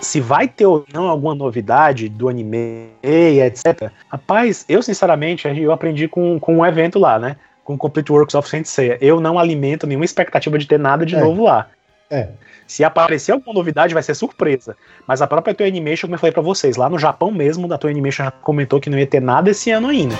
Se 0.00 0.20
vai 0.20 0.48
ter 0.48 0.66
ou 0.66 0.84
não 0.92 1.08
alguma 1.08 1.34
novidade 1.34 2.08
do 2.08 2.28
anime, 2.28 2.88
etc. 3.02 3.90
Rapaz, 4.08 4.64
eu 4.68 4.82
sinceramente, 4.82 5.46
eu 5.48 5.72
aprendi 5.72 6.08
com, 6.08 6.38
com 6.40 6.58
um 6.58 6.66
evento 6.66 6.98
lá, 6.98 7.18
né? 7.18 7.36
Com 7.64 7.74
o 7.74 7.78
Complete 7.78 8.10
Works 8.10 8.34
of 8.34 8.48
Saint 8.48 8.64
Seiya. 8.64 8.98
Eu 9.00 9.20
não 9.20 9.38
alimento 9.38 9.86
nenhuma 9.86 10.04
expectativa 10.04 10.58
de 10.58 10.66
ter 10.66 10.78
nada 10.78 11.06
de 11.06 11.14
é. 11.14 11.20
novo 11.20 11.44
lá. 11.44 11.68
É. 12.12 12.28
Se 12.66 12.84
aparecer 12.84 13.32
alguma 13.32 13.54
novidade, 13.54 13.94
vai 13.94 14.02
ser 14.02 14.14
surpresa. 14.14 14.76
Mas 15.08 15.22
a 15.22 15.26
própria 15.26 15.54
Toei 15.54 15.70
Animation, 15.70 16.06
como 16.06 16.14
eu 16.14 16.18
falei 16.18 16.32
pra 16.32 16.42
vocês, 16.42 16.76
lá 16.76 16.90
no 16.90 16.98
Japão 16.98 17.32
mesmo, 17.32 17.72
a 17.72 17.78
Toei 17.78 17.92
Animation 17.92 18.24
já 18.24 18.30
comentou 18.30 18.78
que 18.78 18.90
não 18.90 18.98
ia 18.98 19.06
ter 19.06 19.20
nada 19.20 19.50
esse 19.50 19.70
ano 19.70 19.88
ainda. 19.88 20.14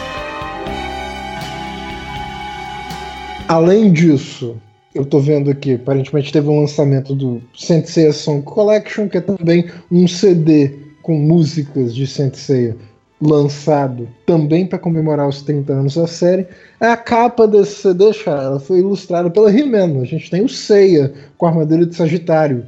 Além 3.47 3.93
disso, 3.93 4.57
eu 4.95 5.05
tô 5.05 5.21
vendo 5.21 5.51
aqui, 5.51 5.75
aparentemente 5.75 6.33
teve 6.33 6.49
um 6.49 6.61
lançamento 6.61 7.15
do 7.15 7.43
Sensei 7.55 8.11
Song 8.11 8.43
Collection, 8.43 9.07
que 9.07 9.19
é 9.19 9.21
também 9.21 9.71
um 9.91 10.09
CD 10.09 10.79
com 11.03 11.15
músicas 11.15 11.95
de 11.95 12.07
Sensei 12.07 12.75
lançado 13.23 14.09
também 14.27 14.67
para 14.67 14.81
comemorar 14.81 15.29
os 15.29 15.43
30 15.43 15.73
anos 15.73 15.95
da 15.95 16.09
série. 16.09 16.47
A 16.81 16.97
capa 16.97 17.47
desse 17.47 17.83
CD, 17.83 18.11
ela 18.27 18.59
foi 18.59 18.81
ilustrada 18.81 19.31
pela 19.31 19.51
He-Man. 19.51 20.01
A 20.01 20.05
gente 20.05 20.29
tem 20.29 20.45
o 20.45 20.49
Seiya 20.49 21.13
com 21.39 21.47
a 21.47 21.51
armadura 21.51 21.87
de 21.87 21.95
Sagitário, 21.95 22.67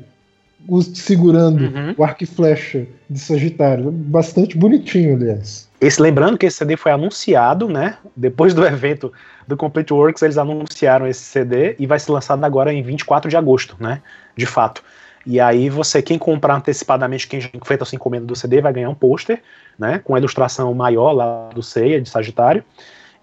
segurando 0.94 1.64
uhum. 1.64 1.94
o 1.98 2.04
arco 2.04 2.22
e 2.22 2.26
flecha 2.26 2.86
de 3.10 3.18
Sagitário. 3.18 3.90
Bastante 3.90 4.56
bonitinho, 4.56 5.16
aliás. 5.16 5.68
Esse, 5.80 6.00
lembrando 6.00 6.38
que 6.38 6.46
esse 6.46 6.58
CD 6.58 6.76
foi 6.76 6.92
anunciado, 6.92 7.68
né? 7.68 7.96
Depois 8.16 8.54
do 8.54 8.64
evento 8.64 9.12
do 9.48 9.56
Complete 9.56 9.92
Works, 9.92 10.22
eles 10.22 10.38
anunciaram 10.38 11.08
esse 11.08 11.20
CD 11.20 11.74
e 11.80 11.86
vai 11.86 11.98
ser 11.98 12.12
lançado 12.12 12.44
agora 12.44 12.72
em 12.72 12.80
24 12.80 13.28
de 13.28 13.36
agosto, 13.36 13.76
né? 13.80 14.00
De 14.36 14.46
fato. 14.46 14.84
E 15.26 15.40
aí 15.40 15.70
você, 15.70 16.02
quem 16.02 16.18
comprar 16.18 16.56
antecipadamente, 16.56 17.26
quem 17.26 17.40
já 17.40 17.48
feito 17.64 17.82
a 17.82 17.84
sua 17.84 17.96
encomenda 17.96 18.26
do 18.26 18.36
CD, 18.36 18.60
vai 18.60 18.72
ganhar 18.72 18.90
um 18.90 18.94
pôster, 18.94 19.42
né? 19.78 19.98
Com 19.98 20.14
a 20.14 20.18
ilustração 20.18 20.72
maior 20.74 21.12
lá 21.12 21.48
do 21.54 21.62
Seiya, 21.62 22.00
de 22.00 22.08
Sagitário. 22.08 22.62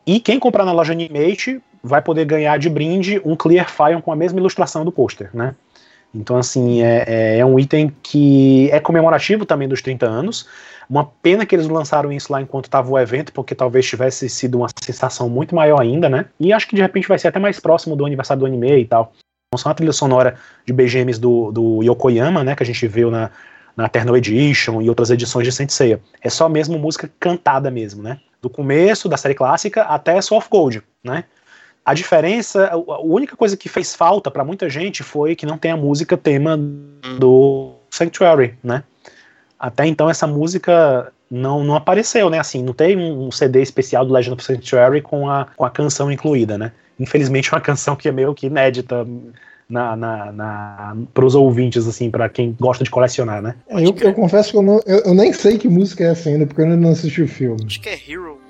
E 0.05 0.19
quem 0.19 0.39
comprar 0.39 0.65
na 0.65 0.71
loja 0.71 0.93
Animate 0.93 1.61
vai 1.83 2.01
poder 2.01 2.25
ganhar 2.25 2.57
de 2.57 2.69
brinde 2.69 3.21
um 3.23 3.35
Clear 3.35 3.69
File 3.69 4.01
com 4.01 4.11
a 4.11 4.15
mesma 4.15 4.39
ilustração 4.39 4.83
do 4.83 4.91
pôster, 4.91 5.29
né? 5.33 5.55
Então, 6.13 6.35
assim, 6.35 6.81
é, 6.81 7.05
é, 7.07 7.37
é, 7.39 7.45
um 7.45 7.57
item 7.57 7.91
que 8.03 8.69
é 8.71 8.79
comemorativo 8.79 9.45
também 9.45 9.67
dos 9.67 9.81
30 9.81 10.05
anos. 10.05 10.47
Uma 10.89 11.05
pena 11.05 11.45
que 11.45 11.55
eles 11.55 11.69
lançaram 11.69 12.11
isso 12.11 12.33
lá 12.33 12.41
enquanto 12.41 12.65
estava 12.65 12.91
o 12.91 12.99
evento, 12.99 13.31
porque 13.31 13.55
talvez 13.55 13.85
tivesse 13.87 14.27
sido 14.27 14.57
uma 14.57 14.67
sensação 14.81 15.29
muito 15.29 15.55
maior 15.55 15.79
ainda, 15.79 16.09
né? 16.09 16.25
E 16.37 16.51
acho 16.51 16.67
que 16.67 16.75
de 16.75 16.81
repente 16.81 17.07
vai 17.07 17.17
ser 17.17 17.29
até 17.29 17.39
mais 17.39 17.59
próximo 17.61 17.95
do 17.95 18.05
aniversário 18.05 18.41
do 18.41 18.45
anime 18.45 18.81
e 18.81 18.85
tal. 18.85 19.13
Não 19.53 19.57
são 19.57 19.69
a 19.69 19.75
trilha 19.75 19.91
sonora 19.91 20.35
de 20.65 20.71
BGMs 20.71 21.19
do, 21.19 21.51
do 21.51 21.83
Yokoyama, 21.83 22.41
né? 22.41 22.55
Que 22.55 22.63
a 22.63 22.65
gente 22.65 22.87
viu 22.87 23.11
na, 23.11 23.29
na 23.75 23.83
Eternal 23.85 24.15
Edition 24.15 24.81
e 24.81 24.87
outras 24.87 25.09
edições 25.09 25.45
de 25.45 25.51
Saint 25.51 25.69
Seiya. 25.69 25.99
É 26.21 26.29
só 26.29 26.47
mesmo 26.47 26.79
música 26.79 27.11
cantada 27.19 27.69
mesmo, 27.69 28.01
né? 28.01 28.17
Do 28.41 28.49
começo 28.49 29.09
da 29.09 29.17
série 29.17 29.35
clássica 29.35 29.81
até 29.81 30.21
Soft 30.21 30.49
Gold, 30.49 30.81
né? 31.03 31.25
A 31.83 31.93
diferença, 31.93 32.69
a 32.71 33.01
única 33.01 33.35
coisa 33.35 33.57
que 33.57 33.67
fez 33.67 33.93
falta 33.93 34.31
para 34.31 34.45
muita 34.45 34.69
gente 34.69 35.03
foi 35.03 35.35
que 35.35 35.45
não 35.45 35.57
tem 35.57 35.71
a 35.71 35.75
música 35.75 36.15
tema 36.15 36.57
do 37.19 37.73
Sanctuary, 37.89 38.57
né? 38.63 38.85
Até 39.59 39.85
então 39.85 40.09
essa 40.09 40.25
música 40.25 41.11
não, 41.29 41.61
não 41.61 41.75
apareceu, 41.75 42.29
né? 42.29 42.39
Assim, 42.39 42.63
não 42.63 42.71
tem 42.71 42.95
um 42.97 43.29
CD 43.29 43.61
especial 43.61 44.05
do 44.05 44.13
Legend 44.13 44.35
of 44.35 44.45
Sanctuary 44.45 45.01
com 45.01 45.29
a, 45.29 45.47
com 45.57 45.65
a 45.65 45.69
canção 45.69 46.09
incluída, 46.09 46.57
né? 46.57 46.71
Infelizmente 46.99 47.49
é 47.49 47.55
uma 47.55 47.61
canção 47.61 47.95
que 47.95 48.07
é 48.07 48.11
meio 48.11 48.33
que 48.33 48.47
inédita 48.47 49.05
na, 49.71 49.95
na, 49.95 50.31
na 50.31 50.97
para 51.13 51.25
os 51.25 51.33
ouvintes, 51.33 51.87
assim, 51.87 52.11
para 52.11 52.27
quem 52.27 52.55
gosta 52.59 52.83
de 52.83 52.89
colecionar, 52.89 53.41
né? 53.41 53.55
É, 53.69 53.85
eu, 53.85 53.95
eu, 53.99 54.13
confesso 54.13 54.51
que 54.51 54.57
eu, 54.57 54.61
não, 54.61 54.81
eu, 54.85 54.99
eu, 54.99 55.13
nem 55.13 55.31
sei 55.31 55.57
que 55.57 55.69
música 55.69 56.03
é 56.03 56.07
essa 56.07 56.29
ainda, 56.29 56.45
porque 56.45 56.61
eu 56.61 56.65
ainda 56.65 56.77
não 56.77 56.91
assisti 56.91 57.21
o 57.21 57.27
filme. 57.27 57.63
Acho 57.65 57.79
que 57.79 57.89
é 57.89 57.93
Hero. 57.93 58.40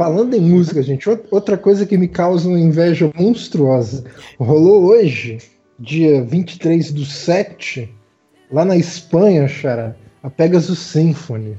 Falando 0.00 0.32
em 0.32 0.40
música, 0.40 0.82
gente, 0.82 1.06
outra 1.30 1.58
coisa 1.58 1.84
que 1.84 1.98
me 1.98 2.08
causa 2.08 2.48
uma 2.48 2.58
inveja 2.58 3.12
monstruosa. 3.14 4.02
Rolou 4.38 4.86
hoje, 4.86 5.36
dia 5.78 6.24
23 6.24 6.90
do 6.90 7.04
7, 7.04 7.86
lá 8.50 8.64
na 8.64 8.78
Espanha, 8.78 9.46
Xará, 9.46 9.94
a 10.22 10.30
Pegasus 10.30 10.78
Symphony. 10.78 11.54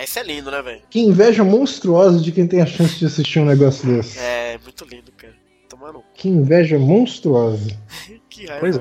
Esse 0.00 0.20
é 0.20 0.22
lindo, 0.22 0.52
né, 0.52 0.62
velho? 0.62 0.82
Que 0.88 1.00
inveja 1.00 1.42
monstruosa 1.42 2.20
de 2.20 2.30
quem 2.30 2.46
tem 2.46 2.60
a 2.60 2.66
chance 2.66 2.96
de 2.96 3.06
assistir 3.06 3.40
um 3.40 3.44
negócio 3.44 3.84
desse. 3.92 4.20
É, 4.20 4.56
muito 4.62 4.84
lindo, 4.84 5.10
cara. 5.16 5.34
Tomando. 5.68 6.04
Que 6.14 6.28
inveja 6.28 6.78
monstruosa. 6.78 7.76
que 8.30 8.46
raiva. 8.46 8.60
Pois 8.60 8.76
é. 8.76 8.80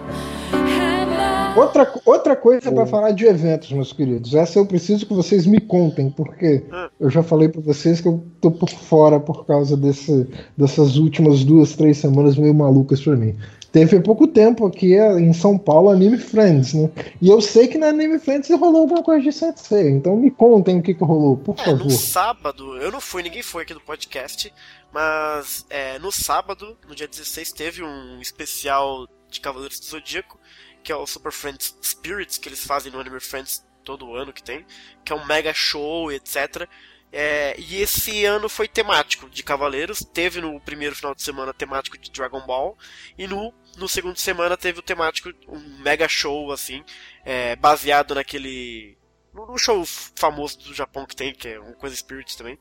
Outra, 1.56 1.94
outra 2.06 2.36
coisa 2.36 2.72
para 2.72 2.86
falar 2.86 3.12
de 3.12 3.26
eventos, 3.26 3.72
meus 3.72 3.92
queridos. 3.92 4.34
Essa 4.34 4.60
eu 4.60 4.66
preciso 4.66 5.06
que 5.06 5.14
vocês 5.14 5.46
me 5.46 5.60
contem, 5.60 6.10
porque 6.10 6.64
ah. 6.72 6.90
eu 7.00 7.10
já 7.10 7.24
falei 7.24 7.50
para 7.50 7.62
vocês 7.62 8.00
que 8.00 8.08
eu 8.08 8.24
tô 8.40 8.52
por 8.52 8.70
fora 8.70 9.20
por 9.20 9.46
causa 9.46 9.76
desse, 9.76 10.28
dessas 10.56 10.96
últimas 10.96 11.44
duas, 11.44 11.76
três 11.76 11.98
semanas 11.98 12.38
meio 12.38 12.54
malucas 12.54 13.02
para 13.02 13.16
mim. 13.16 13.36
Teve 13.72 14.00
pouco 14.00 14.28
tempo 14.28 14.66
aqui 14.66 14.96
em 14.96 15.32
São 15.32 15.58
Paulo 15.58 15.90
Anime 15.90 16.18
Friends, 16.18 16.74
né? 16.74 16.90
E 17.22 17.30
eu 17.30 17.40
sei 17.40 17.68
que 17.68 17.78
na 17.78 17.90
Anime 17.90 18.18
Friends 18.18 18.50
rolou 18.50 18.82
alguma 18.82 19.04
coisa 19.04 19.22
de 19.22 19.32
Sensei, 19.32 19.90
então 19.90 20.16
me 20.16 20.32
contem 20.32 20.80
o 20.80 20.82
que, 20.82 20.94
que 20.94 21.04
rolou, 21.04 21.38
por 21.38 21.56
é, 21.60 21.66
favor. 21.66 21.86
No 21.86 21.92
sábado, 21.92 22.78
eu 22.78 22.92
não 22.92 23.00
fui, 23.00 23.22
ninguém 23.22 23.44
foi 23.44 23.64
aqui 23.64 23.74
do 23.76 23.82
podcast, 23.82 24.52
mas 24.92 25.68
é, 25.70 26.00
no 26.00 26.12
sábado, 26.12 26.76
no 26.88 26.96
dia 26.96 27.08
16, 27.08 27.52
teve 27.52 27.84
um 27.84 28.20
especial 28.20 29.08
de 29.30 29.40
Cavaleiros 29.40 29.80
do 29.80 29.86
Zodíaco 29.86 30.40
que 30.84 30.92
é 30.92 30.96
o 30.96 31.06
Super 31.06 31.32
Friends 31.32 31.78
Spirits, 31.84 32.38
que 32.38 32.50
eles 32.50 32.66
fazem 32.66 32.92
no 32.92 33.00
Anime 33.00 33.20
Friends 33.20 33.66
todo 33.84 34.16
ano 34.16 34.34
que 34.34 34.44
tem, 34.44 34.66
que 35.04 35.12
é 35.12 35.16
um 35.16 35.26
mega 35.26 35.54
show, 35.54 36.12
etc. 36.12 36.68
É, 37.12 37.56
e 37.60 37.82
esse 37.82 38.24
ano 38.26 38.48
foi 38.48 38.68
temático 38.68 39.30
de 39.30 39.44
Cavaleiros. 39.44 40.00
Teve 40.00 40.42
no 40.42 40.60
primeiro 40.60 40.96
final 40.96 41.16
de 41.16 41.24
semana 41.24 41.54
temático 41.54 41.98
de 41.98 42.12
Dragon 42.12 42.42
Ball. 42.42 42.78
E 43.18 43.28
no, 43.28 43.54
no 43.78 43.90
segundo 43.90 44.18
semana 44.18 44.56
teve 44.56 44.80
o 44.80 44.84
temático, 44.84 45.32
um 45.48 45.60
mega 45.80 46.08
show, 46.08 46.52
assim, 46.52 46.84
é, 47.26 47.56
baseado 47.56 48.14
naquele. 48.16 48.98
No, 49.34 49.58
show 49.58 49.84
famoso 49.86 50.60
do 50.60 50.74
Japão 50.74 51.06
que 51.06 51.16
tem, 51.16 51.34
que 51.34 51.48
é 51.48 51.60
uma 51.60 51.74
coisa 51.74 51.96
Spirits 51.96 52.36
também. 52.36 52.60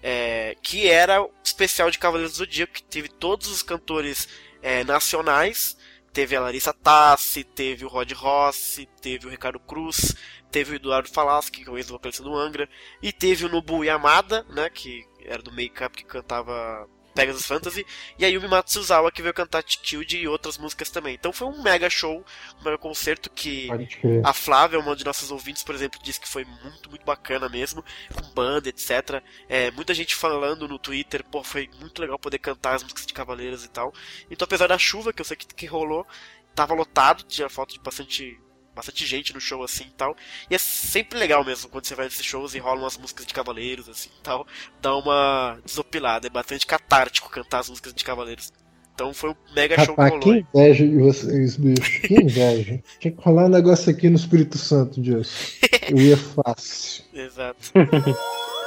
É, 0.00 0.56
que 0.62 0.88
era 0.88 1.26
especial 1.42 1.90
de 1.90 1.98
Cavaleiros 1.98 2.34
do 2.34 2.38
Zodíaco, 2.38 2.72
que 2.72 2.82
teve 2.84 3.08
todos 3.08 3.48
os 3.48 3.62
cantores 3.62 4.28
é, 4.62 4.84
nacionais 4.84 5.76
Teve 6.12 6.36
a 6.36 6.40
Larissa 6.40 6.72
Tassi, 6.72 7.44
teve 7.44 7.84
o 7.84 7.88
Rod 7.88 8.10
Rossi, 8.12 8.88
teve 9.00 9.26
o 9.26 9.30
Ricardo 9.30 9.60
Cruz, 9.60 10.16
teve 10.50 10.72
o 10.72 10.76
Eduardo 10.76 11.08
Falaschi, 11.08 11.50
que 11.50 11.68
é 11.68 11.70
o 11.70 11.76
ex-vocalista 11.76 12.22
do 12.22 12.34
Angra, 12.34 12.68
e 13.02 13.12
teve 13.12 13.44
o 13.44 13.48
Nobu 13.48 13.84
Yamada, 13.84 14.44
né, 14.50 14.68
que 14.70 15.06
era 15.20 15.42
do 15.42 15.52
make-up 15.52 15.96
que 15.96 16.04
cantava 16.04 16.88
Pegasus 17.14 17.46
Fantasy, 17.46 17.84
e 18.18 18.24
a 18.24 18.28
Yumi 18.28 18.48
Matsuzawa 18.48 19.10
que 19.10 19.22
veio 19.22 19.34
cantar 19.34 19.62
Tilde 19.62 20.18
e 20.18 20.28
outras 20.28 20.56
músicas 20.56 20.90
também. 20.90 21.14
Então 21.14 21.32
foi 21.32 21.48
um 21.48 21.62
mega 21.62 21.90
show, 21.90 22.24
um 22.60 22.64
mega 22.64 22.78
concerto 22.78 23.30
que 23.30 23.68
a 24.24 24.32
Flávia, 24.32 24.78
uma 24.78 24.94
de 24.94 25.04
nossas 25.04 25.30
ouvintes, 25.30 25.62
por 25.62 25.74
exemplo, 25.74 26.00
disse 26.02 26.20
que 26.20 26.28
foi 26.28 26.44
muito, 26.44 26.88
muito 26.90 27.04
bacana 27.04 27.48
mesmo, 27.48 27.84
com 28.14 28.22
banda, 28.34 28.68
etc. 28.68 29.22
É, 29.48 29.70
muita 29.72 29.94
gente 29.94 30.14
falando 30.14 30.68
no 30.68 30.78
Twitter, 30.78 31.24
pô, 31.24 31.42
foi 31.42 31.68
muito 31.80 32.00
legal 32.00 32.18
poder 32.18 32.38
cantar 32.38 32.74
as 32.74 32.82
músicas 32.82 33.06
de 33.06 33.12
Cavaleiros 33.12 33.64
e 33.64 33.68
tal. 33.68 33.92
Então 34.30 34.44
apesar 34.44 34.66
da 34.66 34.78
chuva, 34.78 35.12
que 35.12 35.20
eu 35.20 35.24
sei 35.24 35.36
que, 35.36 35.46
que 35.46 35.66
rolou, 35.66 36.06
tava 36.54 36.74
lotado, 36.74 37.24
tinha 37.24 37.48
foto 37.48 37.74
de 37.74 37.80
bastante 37.80 38.38
bastante 38.78 39.04
gente 39.04 39.34
no 39.34 39.40
show 39.40 39.62
assim 39.62 39.84
e 39.84 39.96
tal. 39.96 40.16
E 40.48 40.54
é 40.54 40.58
sempre 40.58 41.18
legal 41.18 41.44
mesmo 41.44 41.68
quando 41.68 41.84
você 41.84 41.94
vai 41.94 42.06
nesses 42.06 42.24
shows 42.24 42.54
e 42.54 42.58
rolam 42.58 42.84
umas 42.84 42.96
músicas 42.96 43.26
de 43.26 43.34
cavaleiros 43.34 43.88
assim 43.88 44.10
e 44.18 44.22
tal. 44.22 44.46
Dá 44.80 44.96
uma 44.96 45.58
desopilada, 45.64 46.26
é 46.26 46.30
bastante 46.30 46.66
catártico 46.66 47.28
cantar 47.28 47.60
as 47.60 47.68
músicas 47.68 47.92
de 47.92 48.04
cavaleiros. 48.04 48.52
Então 48.94 49.12
foi 49.12 49.30
um 49.30 49.34
mega 49.54 49.76
Rapaz, 49.76 49.86
show 49.86 49.96
que 49.96 50.02
rolou. 50.02 50.20
Que 50.20 50.58
inveja 50.58 50.86
de 50.86 50.96
vocês, 50.96 51.56
bicho. 51.56 52.02
Que 52.02 52.14
inveja. 52.22 52.82
Tinha 52.98 53.12
que 53.12 53.20
rolar 53.20 53.46
um 53.46 53.50
negócio 53.50 53.90
aqui 53.90 54.08
no 54.08 54.16
Espírito 54.16 54.58
Santo, 54.58 55.00
Deus. 55.00 55.58
Eu 55.88 55.98
ia 55.98 56.16
fácil. 56.16 57.04
Exato. 57.12 57.72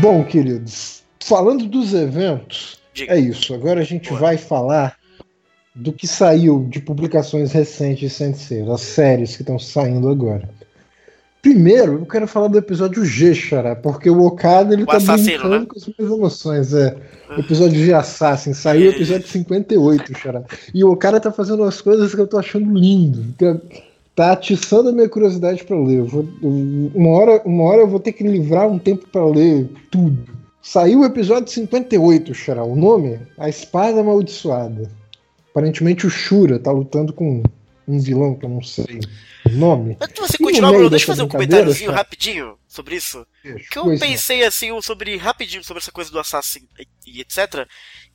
Bom, 0.00 0.24
queridos, 0.24 1.02
falando 1.22 1.66
dos 1.66 1.92
eventos, 1.92 2.80
é 3.06 3.18
isso. 3.18 3.52
Agora 3.52 3.80
a 3.80 3.84
gente 3.84 4.10
vai 4.14 4.38
falar 4.38 4.96
do 5.74 5.92
que 5.92 6.06
saiu 6.06 6.66
de 6.70 6.80
publicações 6.80 7.52
recentes 7.52 8.00
de 8.00 8.10
Sensei, 8.10 8.62
as 8.70 8.80
séries 8.80 9.36
que 9.36 9.42
estão 9.42 9.58
saindo 9.58 10.08
agora. 10.08 10.48
Primeiro, 11.42 11.98
eu 11.98 12.06
quero 12.06 12.26
falar 12.26 12.48
do 12.48 12.56
episódio 12.56 13.04
G, 13.04 13.34
Xará, 13.34 13.76
porque 13.76 14.08
o 14.08 14.22
Okada 14.22 14.72
ele 14.72 14.84
o 14.84 14.86
tá 14.86 14.98
brincando 14.98 15.48
né? 15.48 15.66
com 15.66 15.78
as 15.78 15.86
minhas 15.86 16.12
emoções. 16.12 16.74
É. 16.74 16.96
O 17.36 17.40
episódio 17.40 17.82
de 17.82 17.92
Assassin 17.92 18.54
saiu 18.54 18.90
o 18.90 18.94
episódio 18.94 19.28
58, 19.28 20.18
Xará. 20.18 20.42
E 20.72 20.82
o 20.82 20.90
Okada 20.90 21.20
tá 21.20 21.30
fazendo 21.30 21.62
umas 21.62 21.80
coisas 21.80 22.14
que 22.14 22.20
eu 22.20 22.26
tô 22.26 22.38
achando 22.38 22.72
lindo. 22.74 23.34
Que 23.38 23.44
tá 24.14 24.32
atiçando 24.32 24.88
a 24.88 24.92
minha 24.92 25.08
curiosidade 25.08 25.64
para 25.64 25.78
ler. 25.78 25.98
Eu 25.98 26.06
vou, 26.06 26.28
eu, 26.42 26.90
uma, 26.94 27.10
hora, 27.10 27.42
uma 27.44 27.64
hora 27.64 27.82
eu 27.82 27.88
vou 27.88 28.00
ter 28.00 28.12
que 28.12 28.24
livrar 28.24 28.68
um 28.68 28.78
tempo 28.78 29.06
para 29.08 29.24
ler 29.24 29.68
tudo. 29.90 30.40
Saiu 30.62 31.00
o 31.00 31.04
episódio 31.04 31.50
58, 31.50 32.34
Xará. 32.34 32.62
O 32.62 32.76
nome? 32.76 33.18
A 33.38 33.48
Espada 33.48 34.00
Amaldiçoada. 34.00 34.90
Aparentemente 35.50 36.06
o 36.06 36.10
Shura 36.10 36.58
tá 36.58 36.70
lutando 36.70 37.12
com 37.12 37.42
um 37.88 37.98
vilão 37.98 38.34
que 38.34 38.44
eu 38.44 38.50
não 38.50 38.62
sei 38.62 39.00
o 39.46 39.50
nome. 39.50 39.96
Antes 40.00 40.14
de 40.14 40.20
você 40.20 40.38
continuar, 40.38 40.70
Bruno, 40.70 40.90
deixa 40.90 41.04
eu 41.04 41.08
fazer 41.08 41.22
um 41.22 41.28
comentáriozinho 41.28 41.90
rapidinho 41.90 42.58
sobre 42.68 42.96
isso. 42.96 43.26
que 43.70 43.78
eu 43.78 43.98
pensei 43.98 44.44
assim 44.44 44.80
sobre 44.80 45.16
rapidinho 45.16 45.64
sobre 45.64 45.80
essa 45.80 45.90
coisa 45.90 46.10
do 46.10 46.18
Assassin 46.18 46.68
e 47.06 47.20
etc. 47.20 47.66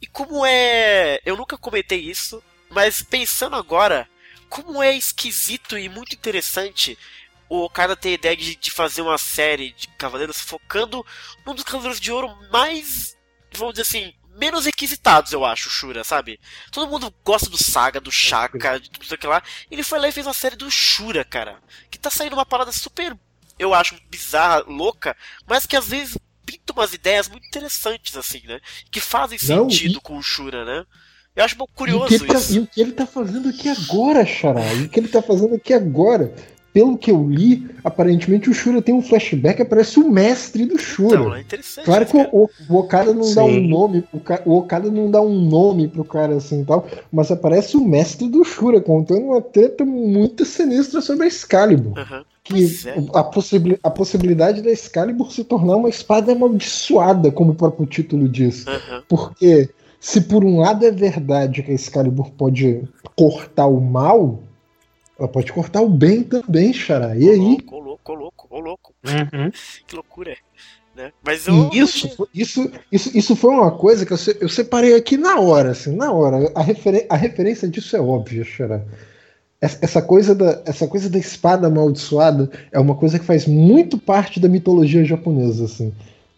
E 0.02 0.08
como 0.08 0.46
é. 0.46 1.20
Eu 1.26 1.36
nunca 1.36 1.58
comentei 1.58 2.00
isso, 2.00 2.42
mas 2.70 3.02
pensando 3.02 3.56
agora, 3.56 4.08
como 4.50 4.82
é 4.82 4.96
esquisito 4.96 5.78
e 5.78 5.90
muito 5.90 6.16
interessante 6.16 6.98
o 7.48 7.70
cara 7.70 7.96
ter 7.96 8.10
a 8.10 8.14
ideia 8.14 8.36
de, 8.36 8.56
de 8.56 8.72
fazer 8.72 9.02
uma 9.02 9.18
série 9.18 9.72
de 9.74 9.88
Cavaleiros 9.90 10.42
focando 10.42 11.06
num 11.46 11.54
dos 11.54 11.64
Cavaleiros 11.64 12.00
de 12.00 12.12
Ouro 12.12 12.36
mais, 12.52 13.16
vamos 13.54 13.76
dizer 13.76 13.84
assim, 13.84 14.14
menos 14.36 14.66
requisitados, 14.66 15.32
eu 15.32 15.46
acho, 15.46 15.70
Shura, 15.70 16.04
sabe? 16.04 16.40
Todo 16.72 16.90
mundo 16.90 17.14
gosta 17.24 17.50
do 17.50 17.62
Saga, 17.62 18.02
do 18.02 18.12
Shaka, 18.12 18.80
de 18.80 18.90
tudo 18.90 19.14
aquilo 19.14 19.32
lá. 19.32 19.42
Ele 19.72 19.84
foi 19.84 20.00
lá 20.00 20.08
e 20.08 20.12
fez 20.12 20.26
uma 20.26 20.34
série 20.34 20.56
do 20.56 20.70
Shura, 20.70 21.24
cara. 21.24 21.60
Que 21.90 21.98
tá 21.98 22.10
saindo 22.10 22.34
uma 22.34 22.46
parada 22.46 22.72
super, 22.72 23.18
eu 23.58 23.74
acho, 23.74 23.98
bizarra, 24.10 24.64
louca, 24.68 25.16
mas 25.48 25.66
que 25.66 25.76
às 25.76 25.88
vezes 25.88 26.18
pinta 26.46 26.74
umas 26.74 26.94
ideias 26.94 27.28
muito 27.28 27.48
interessantes, 27.48 28.16
assim, 28.16 28.42
né? 28.46 28.60
Que 28.92 29.00
fazem 29.00 29.40
Não, 29.44 29.70
sentido 29.70 29.98
e... 29.98 30.02
com 30.02 30.18
o 30.18 30.24
Shura, 30.24 30.66
né? 30.66 30.86
Eu 31.36 31.44
acho 31.44 31.56
um 31.62 31.68
curioso 31.76 32.14
e 32.14 32.20
tá, 32.20 32.36
isso. 32.36 32.56
e 32.56 32.60
o 32.60 32.68
que 32.68 32.80
ele 32.82 32.94
tá 32.94 33.06
fazendo 33.06 33.50
aqui 33.50 33.68
agora, 33.68 34.26
Xará? 34.26 34.74
E 34.74 34.84
o 34.84 34.90
que 34.90 35.00
ele 35.00 35.10
tá 35.10 35.22
fazendo 35.22 35.56
aqui 35.56 35.74
agora? 35.74 36.34
Pelo 36.72 36.98
que 36.98 37.10
eu 37.10 37.30
li, 37.30 37.70
aparentemente 37.84 38.50
o 38.50 38.54
Shura 38.54 38.82
tem 38.82 38.94
um 38.94 39.02
flashback, 39.02 39.62
aparece 39.62 39.98
o 39.98 40.10
mestre 40.10 40.66
do 40.66 40.78
Shura. 40.78 41.16
Então, 41.16 41.36
é 41.36 41.42
interessante. 41.42 41.86
Claro 41.86 42.06
que 42.06 42.18
o, 42.18 42.50
o, 42.70 42.78
Okada 42.78 43.14
não 43.14 43.24
Sim. 43.24 43.36
dá 43.36 43.44
um 43.46 43.68
nome, 43.68 44.04
o, 44.12 44.22
o 44.46 44.58
Okada 44.58 44.92
não 44.92 45.10
dá 45.10 45.22
um 45.22 45.40
nome 45.40 45.88
pro 45.88 46.04
cara 46.04 46.36
assim 46.36 46.62
e 46.62 46.66
tal, 46.66 46.86
mas 47.12 47.32
aparece 47.32 47.78
o 47.78 47.86
mestre 47.86 48.28
do 48.28 48.44
Shura 48.44 48.82
contando 48.82 49.28
uma 49.28 49.42
treta 49.42 49.86
muito 49.86 50.44
sinistra 50.44 51.00
sobre 51.00 51.24
a 51.24 51.28
Excalibur. 51.28 51.98
Uhum. 51.98 52.24
Que 52.44 52.66
é. 52.88 52.96
a, 53.14 53.88
a 53.88 53.90
possibilidade 53.90 54.62
da 54.62 54.70
Excalibur 54.70 55.32
se 55.32 55.46
tornar 55.46 55.78
uma 55.78 55.90
espada 55.90 56.34
amaldiçoada, 56.34 57.32
como 57.32 57.54
o 57.54 57.56
próprio 57.56 57.86
título 57.86 58.28
diz. 58.28 58.66
Uhum. 58.68 59.02
Porque 59.08 59.70
se 60.06 60.22
por 60.22 60.46
um 60.46 60.60
lado 60.60 60.86
é 60.86 60.92
verdade 60.92 61.64
que 61.64 61.72
a 61.72 61.74
Excalibur 61.74 62.30
pode 62.30 62.88
cortar 63.16 63.66
o 63.66 63.82
mal, 63.82 64.40
ela 65.18 65.28
pode 65.28 65.52
cortar 65.52 65.82
o 65.82 65.90
bem 65.90 66.22
também, 66.22 66.72
Xará. 66.72 67.18
E 67.18 67.28
aí? 67.28 67.58
Ô 67.72 67.80
louco, 67.80 68.12
ô 68.12 68.16
louco, 68.16 68.48
ô 68.52 68.60
louco. 68.60 68.94
Uhum. 69.04 69.52
que 69.88 69.96
loucura. 69.96 70.34
É, 70.34 70.38
né? 70.96 71.12
Mas 71.26 71.48
eu... 71.48 71.72
isso, 71.74 72.30
isso, 72.36 72.72
isso, 72.92 73.18
isso 73.18 73.36
foi 73.36 73.50
uma 73.50 73.72
coisa 73.72 74.06
que 74.06 74.14
eu, 74.14 74.18
eu 74.42 74.48
separei 74.48 74.94
aqui 74.94 75.18
na 75.18 75.40
hora, 75.40 75.72
assim, 75.72 75.96
na 75.96 76.12
hora. 76.12 76.52
A, 76.54 76.62
refer, 76.62 77.08
a 77.10 77.16
referência 77.16 77.68
disso 77.68 77.98
é 77.98 78.00
óbvia, 78.00 78.44
Xará. 78.44 78.84
Essa 79.60 80.04
coisa, 80.04 80.36
da, 80.36 80.62
essa 80.68 80.88
coisa 80.88 81.10
da 81.10 81.18
espada 81.18 81.66
amaldiçoada 81.66 82.52
é 82.72 82.80
uma 82.80 82.94
coisa 82.94 83.18
que 83.18 83.26
faz 83.26 83.48
muito 83.48 83.98
parte 83.98 84.40
da 84.40 84.48
mitologia 84.48 85.04
japonesa, 85.04 85.66
assim. 85.66 85.92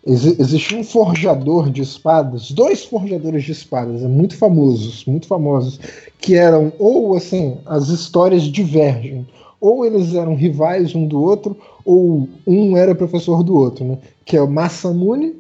Ex 0.08 0.26
existia 0.40 0.78
um 0.78 0.86
forjador 0.86 1.70
de 1.70 1.82
espadas, 1.82 2.50
dois 2.52 2.86
forjadores 2.86 3.44
de 3.44 3.52
espadas, 3.52 4.02
é 4.02 4.08
muito 4.08 4.38
famosos, 4.38 5.04
muito 5.06 5.28
famosos, 5.28 5.80
que 6.18 6.34
eram 6.36 6.72
ou 6.80 7.16
assim, 7.16 7.58
as 7.66 7.90
histórias 7.90 8.44
divergem, 8.44 9.28
ou 9.60 9.86
eles 9.86 10.16
eram 10.16 10.34
rivais 10.34 10.96
um 10.96 11.06
do 11.06 11.22
outro, 11.22 11.58
ou 11.84 12.30
um 12.46 12.78
era 12.78 12.96
professor 12.96 13.44
do 13.44 13.58
outro, 13.58 13.84
né? 13.84 13.98
Que 14.24 14.38
é 14.38 14.42
o 14.42 14.50
Masamune 14.50 15.36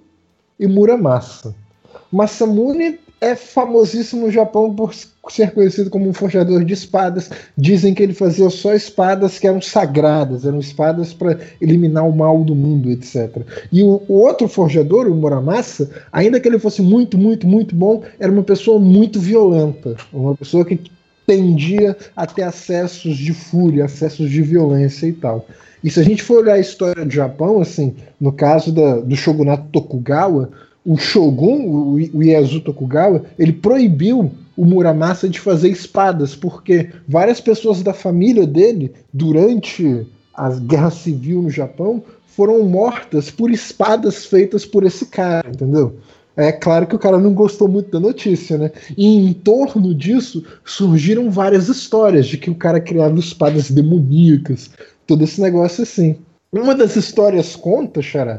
e 0.60 0.68
Muramasa. 0.68 1.56
Masamune 2.12 3.00
é 3.22 3.36
famosíssimo 3.36 4.26
no 4.26 4.32
Japão 4.32 4.76
por 4.76 4.94
ser 5.34 5.52
conhecido 5.52 5.90
como 5.90 6.08
um 6.08 6.14
forjador 6.14 6.64
de 6.64 6.74
espadas. 6.74 7.30
Dizem 7.58 7.94
que 7.94 8.04
ele 8.04 8.14
fazia 8.14 8.50
só 8.50 8.74
espadas 8.74 9.40
que 9.40 9.48
eram 9.48 9.62
sagradas, 9.62 10.46
eram 10.46 10.60
espadas 10.60 11.14
para 11.14 11.40
eliminar 11.62 12.08
o 12.08 12.16
mal 12.16 12.44
do 12.44 12.56
mundo, 12.56 12.90
etc. 12.92 13.38
E 13.72 13.84
o, 13.84 14.02
o, 14.08 14.14
outro 14.14 14.48
forjador, 14.48 15.08
o 15.08 15.16
Muramasa, 15.16 15.90
ainda 16.12 16.40
que 16.40 16.48
ele 16.48 16.60
fosse 16.60 16.82
muito, 16.82 17.18
muito, 17.18 17.48
muito 17.48 17.76
bom, 17.76 18.04
era 18.20 18.32
uma 18.32 18.44
pessoa 18.44 18.80
muito 18.80 19.20
violenta, 19.20 19.96
uma 20.12 20.36
pessoa 20.36 20.66
que 20.66 20.80
tendia 21.26 21.96
a 22.16 22.26
ter 22.26 22.44
acessos 22.44 23.18
de 23.18 23.34
fúria, 23.34 23.86
acessos 23.86 24.30
de 24.30 24.42
violência 24.42 25.08
e 25.08 25.14
tal. 25.14 25.46
E 25.84 25.90
se 25.92 26.00
a 26.00 26.04
gente 26.04 26.24
for 26.24 26.40
olhar 26.40 26.54
a 26.54 26.60
história 26.60 27.06
do 27.06 27.12
Japão, 27.12 27.62
assim, 27.62 27.96
no 28.20 28.32
caso 28.32 28.72
da, 28.72 28.98
do 28.98 29.16
shogunato 29.16 29.68
Tokugawa, 29.72 30.50
o 30.88 30.98
Shogun, 30.98 31.68
o, 31.68 32.24
Ieyasu 32.24 32.62
Tokugawa, 32.62 33.26
ele 33.38 33.52
proibiu 33.52 34.32
o 34.58 34.66
Muramasa 34.66 35.30
de 35.30 35.40
fazer 35.40 35.70
espadas, 35.70 36.36
porque 36.36 36.90
várias 37.08 37.40
pessoas 37.40 37.84
da 37.84 37.94
família 37.94 38.46
dele, 38.46 38.92
durante 39.14 40.06
a 40.34 40.50
guerra 40.50 40.90
civil 40.90 41.44
no 41.44 41.50
Japão, 41.50 42.04
foram 42.26 42.64
mortas 42.64 43.30
por 43.30 43.52
espadas 43.52 44.26
feitas 44.26 44.66
por 44.66 44.84
esse 44.84 45.06
cara, 45.06 45.48
entendeu? 45.48 45.98
É 46.36 46.52
claro 46.52 46.86
que 46.86 46.96
o 46.96 47.00
cara 47.00 47.18
não 47.18 47.34
gostou 47.34 47.68
muito 47.68 47.90
da 47.90 48.00
notícia, 48.00 48.58
né? 48.58 48.72
E 48.96 49.08
em 49.08 49.34
torno 49.34 49.94
disso 49.94 50.44
surgiram 50.64 51.32
várias 51.32 51.68
histórias 51.68 52.28
de 52.28 52.38
que 52.38 52.50
o 52.50 52.56
cara 52.56 52.80
criava 52.80 53.18
espadas 53.18 53.72
demoníacas, 53.72 54.70
todo 55.08 55.24
esse 55.24 55.42
negócio 55.42 55.82
assim. 55.84 56.18
Uma 56.52 56.76
das 56.76 56.96
histórias 56.96 57.56
conta, 57.56 58.04
Xará, 58.04 58.38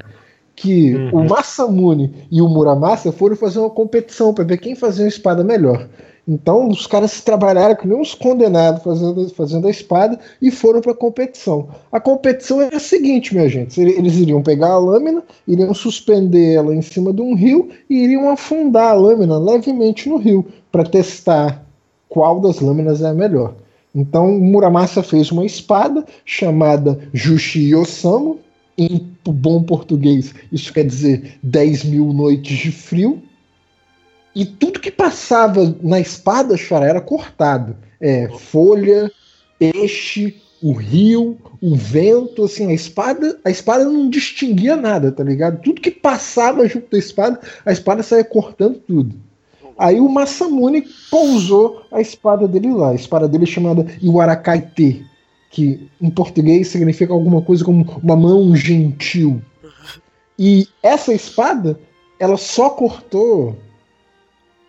que 0.59 0.93
uhum. 0.94 1.20
o 1.20 1.28
Masamune 1.28 2.12
e 2.32 2.43
o 2.43 2.48
Muramasa 2.48 3.12
foram 3.12 3.36
fazer 3.36 3.60
uma 3.60 3.70
competição 3.70 4.35
para 4.35 4.43
ver 4.43 4.59
quem 4.59 4.74
fazia 4.74 5.05
uma 5.05 5.09
espada 5.09 5.44
melhor. 5.44 5.89
Então 6.26 6.68
os 6.68 6.85
caras 6.86 7.20
trabalharam 7.22 7.76
com 7.76 7.89
uns 7.89 8.12
condenados 8.12 8.82
fazendo, 8.82 9.28
fazendo 9.30 9.68
a 9.68 9.70
espada 9.70 10.18
e 10.43 10.51
foram 10.51 10.80
para 10.80 10.93
a 10.93 10.97
competição. 10.97 11.68
A 11.93 12.01
competição 12.01 12.60
era 12.60 12.76
a 12.76 12.80
seguinte, 12.80 13.35
minha 13.35 13.48
gente: 13.48 13.80
eles 13.80 14.16
iriam 14.16 14.43
pegar 14.43 14.72
a 14.72 14.78
lâmina, 14.78 15.22
iriam 15.47 15.72
suspender 15.72 16.55
ela 16.55 16.74
em 16.74 16.82
cima 16.82 17.12
de 17.12 17.22
um 17.22 17.35
rio 17.35 17.70
e 17.89 17.94
iriam 17.94 18.28
afundar 18.28 18.90
a 18.90 18.94
lâmina 18.94 19.39
levemente 19.39 20.09
no 20.09 20.16
rio 20.16 20.44
para 20.72 20.85
testar 20.85 21.64
qual 22.09 22.40
das 22.40 22.60
lâminas 22.60 23.01
é 23.01 23.09
a 23.09 23.14
melhor. 23.14 23.55
Então 23.94 24.32
Muramasa 24.32 25.02
fez 25.02 25.30
uma 25.30 25.47
espada 25.47 26.05
chamada 26.24 26.98
Jushi 27.14 27.74
Osamu, 27.74 28.39
em 28.78 29.10
bom 29.24 29.62
português, 29.62 30.34
isso 30.52 30.72
quer 30.72 30.84
dizer 30.84 31.38
10 31.42 31.84
mil 31.84 32.12
noites 32.12 32.56
de 32.56 32.70
frio. 32.70 33.20
E 34.34 34.46
tudo 34.46 34.78
que 34.78 34.90
passava 34.90 35.76
na 35.82 35.98
espada, 35.98 36.56
Xará, 36.56 36.86
era 36.86 37.00
cortado. 37.00 37.76
É, 38.00 38.28
folha, 38.28 39.10
peixe, 39.59 40.36
o 40.62 40.72
rio, 40.72 41.36
o 41.60 41.74
vento, 41.74 42.44
assim, 42.44 42.68
a 42.68 42.72
espada, 42.72 43.38
a 43.44 43.50
espada 43.50 43.84
não 43.84 44.09
distinguia 44.09 44.76
nada, 44.76 45.10
tá 45.10 45.24
ligado? 45.24 45.60
Tudo 45.60 45.80
que 45.80 45.90
passava 45.90 46.68
junto 46.68 46.90
da 46.90 46.98
espada, 46.98 47.40
a 47.66 47.72
espada 47.72 48.02
saía 48.02 48.24
cortando 48.24 48.78
tudo. 48.78 49.16
Aí 49.76 50.00
o 50.00 50.09
Masamune 50.09 50.84
pousou 51.10 51.82
a 51.92 52.00
espada 52.00 52.48
dele 52.48 52.72
lá, 52.72 52.90
a 52.90 52.94
espada 52.94 53.28
dele 53.28 53.46
chamada 53.46 53.86
Iwarakaite, 54.02 55.05
que 55.51 55.89
em 56.01 56.11
português 56.11 56.69
significa 56.69 57.12
alguma 57.12 57.43
coisa 57.43 57.65
como 57.65 57.85
uma 58.03 58.16
mão 58.16 58.55
gentil. 58.55 59.41
E 60.39 60.69
essa 60.83 61.12
espada, 61.12 61.79
ela 62.19 62.37
só 62.37 62.70
cortou 62.70 63.57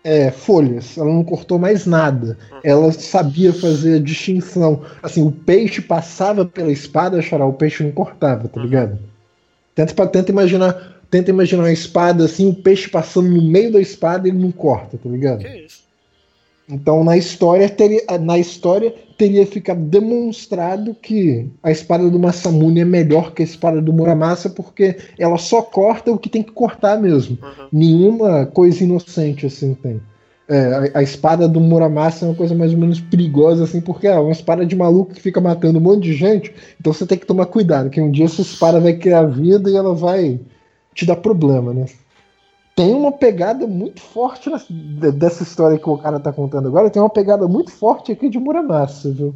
é, 0.02 0.30
folhas, 0.30 0.96
ela 0.96 1.12
não 1.12 1.22
cortou 1.22 1.58
mais 1.58 1.86
nada. 1.86 2.38
Ela 2.64 2.90
sabia 2.92 3.52
fazer 3.52 3.96
a 3.96 4.02
distinção. 4.02 4.82
Assim, 5.02 5.22
o 5.22 5.30
peixe 5.30 5.80
passava 5.80 6.44
pela 6.44 6.72
espada, 6.72 7.20
Xará, 7.22 7.44
o 7.44 7.52
peixe 7.52 7.84
não 7.84 7.92
cortava, 7.92 8.48
tá 8.48 8.60
ligado? 8.60 8.98
Tenta, 9.74 10.06
tenta 10.06 10.30
imaginar. 10.30 10.98
Tenta 11.10 11.30
imaginar 11.30 11.64
uma 11.64 11.72
espada 11.72 12.24
assim, 12.24 12.48
o 12.48 12.54
peixe 12.54 12.88
passando 12.88 13.28
no 13.28 13.42
meio 13.42 13.72
da 13.72 13.80
espada 13.80 14.28
e 14.28 14.30
ele 14.30 14.38
não 14.38 14.52
corta, 14.52 14.96
tá 14.96 15.08
ligado? 15.08 15.40
Que 15.40 15.64
isso? 15.66 15.89
Então 16.70 17.02
na 17.02 17.16
história 17.16 17.68
teria, 17.68 18.02
na 18.20 18.38
história 18.38 18.94
teria 19.18 19.46
ficado 19.46 19.80
demonstrado 19.80 20.94
que 20.94 21.50
a 21.62 21.70
espada 21.70 22.08
do 22.08 22.18
Masamune 22.18 22.80
é 22.80 22.84
melhor 22.84 23.32
que 23.32 23.42
a 23.42 23.44
espada 23.44 23.82
do 23.82 23.92
Muramasa 23.92 24.48
porque 24.48 24.96
ela 25.18 25.36
só 25.36 25.60
corta 25.60 26.12
o 26.12 26.18
que 26.18 26.28
tem 26.28 26.42
que 26.42 26.52
cortar 26.52 27.00
mesmo. 27.00 27.36
Uhum. 27.42 27.68
Nenhuma 27.72 28.46
coisa 28.46 28.84
inocente 28.84 29.46
assim 29.46 29.74
tem. 29.74 30.00
É, 30.48 30.90
a, 30.94 30.98
a 30.98 31.02
espada 31.02 31.46
do 31.48 31.60
Muramasa 31.60 32.24
é 32.24 32.28
uma 32.28 32.34
coisa 32.34 32.54
mais 32.54 32.72
ou 32.72 32.78
menos 32.78 33.00
perigosa 33.00 33.64
assim 33.64 33.80
porque 33.80 34.06
é 34.06 34.18
uma 34.18 34.32
espada 34.32 34.64
de 34.64 34.74
maluco 34.74 35.14
que 35.14 35.20
fica 35.20 35.40
matando 35.40 35.78
um 35.78 35.82
monte 35.82 36.04
de 36.04 36.12
gente. 36.12 36.54
Então 36.80 36.92
você 36.92 37.06
tem 37.06 37.18
que 37.18 37.26
tomar 37.26 37.46
cuidado 37.46 37.90
que 37.90 38.00
um 38.00 38.10
dia 38.10 38.24
essa 38.24 38.42
espada 38.42 38.80
vai 38.80 38.94
criar 38.94 39.24
vida 39.24 39.68
e 39.68 39.76
ela 39.76 39.94
vai 39.94 40.40
te 40.94 41.04
dar 41.04 41.16
problema, 41.16 41.72
né? 41.72 41.86
Tem 42.80 42.94
uma 42.94 43.12
pegada 43.12 43.66
muito 43.66 44.00
forte 44.00 44.48
nessa- 44.48 44.72
dessa 45.12 45.42
história 45.42 45.78
que 45.78 45.88
o 45.88 45.98
cara 45.98 46.18
tá 46.18 46.32
contando 46.32 46.68
agora. 46.68 46.88
Tem 46.88 47.00
uma 47.02 47.10
pegada 47.10 47.46
muito 47.46 47.70
forte 47.70 48.10
aqui 48.12 48.28
de 48.28 48.38
Muramasa, 48.38 49.12
viu? 49.12 49.34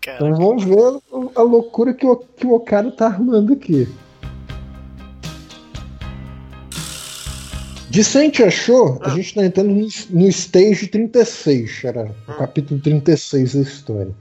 Cara, 0.00 0.16
Então 0.16 0.34
vamos 0.34 0.64
ver 0.64 0.78
a- 1.36 1.42
loucura 1.42 1.94
que 1.94 2.04
o, 2.04 2.16
que 2.16 2.44
o 2.46 2.54
Okada 2.54 2.90
tá 2.90 3.06
armando 3.06 3.52
aqui. 3.52 3.86
De 7.88 8.02
Sente 8.02 8.42
achou, 8.42 8.98
a 9.02 9.10
gente 9.10 9.34
tá 9.34 9.44
entrando 9.44 9.68
no, 9.70 9.86
no 10.10 10.26
stage 10.28 10.86
36, 10.88 11.84
era 11.84 12.10
o 12.26 12.32
capítulo 12.34 12.80
36 12.80 13.54
da 13.54 13.60
história. 13.60 14.12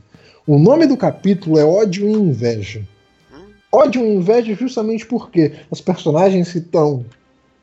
O 0.45 0.59
nome 0.59 0.85
do 0.85 0.97
capítulo 0.97 1.57
é 1.57 1.63
Ódio 1.63 2.07
e 2.07 2.11
Inveja. 2.11 2.81
Ódio 3.71 4.03
e 4.05 4.15
inveja 4.15 4.53
justamente 4.53 5.05
porque 5.05 5.53
os 5.71 5.79
personagens 5.79 6.51
que 6.51 6.57
estão 6.57 7.05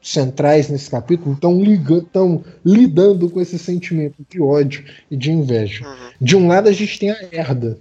centrais 0.02 0.68
nesse 0.68 0.90
capítulo 0.90 1.34
estão 1.34 2.44
lidando 2.64 3.28
com 3.28 3.40
esse 3.40 3.58
sentimento 3.58 4.24
de 4.28 4.40
ódio 4.40 4.84
e 5.10 5.16
de 5.16 5.32
inveja. 5.32 5.86
Uhum. 5.86 5.94
De 6.20 6.36
um 6.36 6.48
lado 6.48 6.68
a 6.68 6.72
gente 6.72 6.98
tem 6.98 7.10
a 7.10 7.18
Herda. 7.32 7.78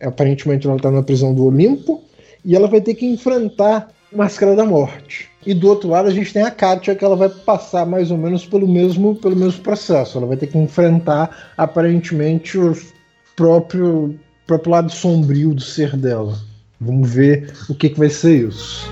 Aparentemente 0.00 0.66
ela 0.66 0.76
está 0.76 0.90
na 0.90 1.02
prisão 1.02 1.34
do 1.34 1.44
Olimpo 1.44 2.02
e 2.44 2.56
ela 2.56 2.68
vai 2.68 2.80
ter 2.80 2.94
que 2.94 3.06
enfrentar 3.06 3.90
a 4.12 4.16
Máscara 4.16 4.56
da 4.56 4.64
Morte. 4.64 5.28
E 5.44 5.54
do 5.54 5.68
outro 5.68 5.88
lado 5.88 6.08
a 6.08 6.12
gente 6.12 6.32
tem 6.32 6.42
a 6.42 6.50
Katia 6.50 6.94
que 6.94 7.04
ela 7.04 7.16
vai 7.16 7.28
passar 7.28 7.86
mais 7.86 8.10
ou 8.10 8.18
menos 8.18 8.44
pelo 8.44 8.68
mesmo, 8.68 9.14
pelo 9.14 9.36
mesmo 9.36 9.62
processo. 9.62 10.18
Ela 10.18 10.26
vai 10.26 10.36
ter 10.36 10.48
que 10.48 10.58
enfrentar 10.58 11.52
aparentemente 11.56 12.58
o 12.58 12.76
próprio, 13.36 14.18
próprio 14.46 14.72
lado 14.72 14.92
sombrio 14.92 15.54
do 15.54 15.62
ser 15.62 15.96
dela. 15.96 16.38
Vamos 16.80 17.10
ver 17.10 17.52
o 17.68 17.74
que, 17.74 17.90
que 17.90 17.98
vai 17.98 18.08
ser 18.08 18.48
isso. 18.48 18.90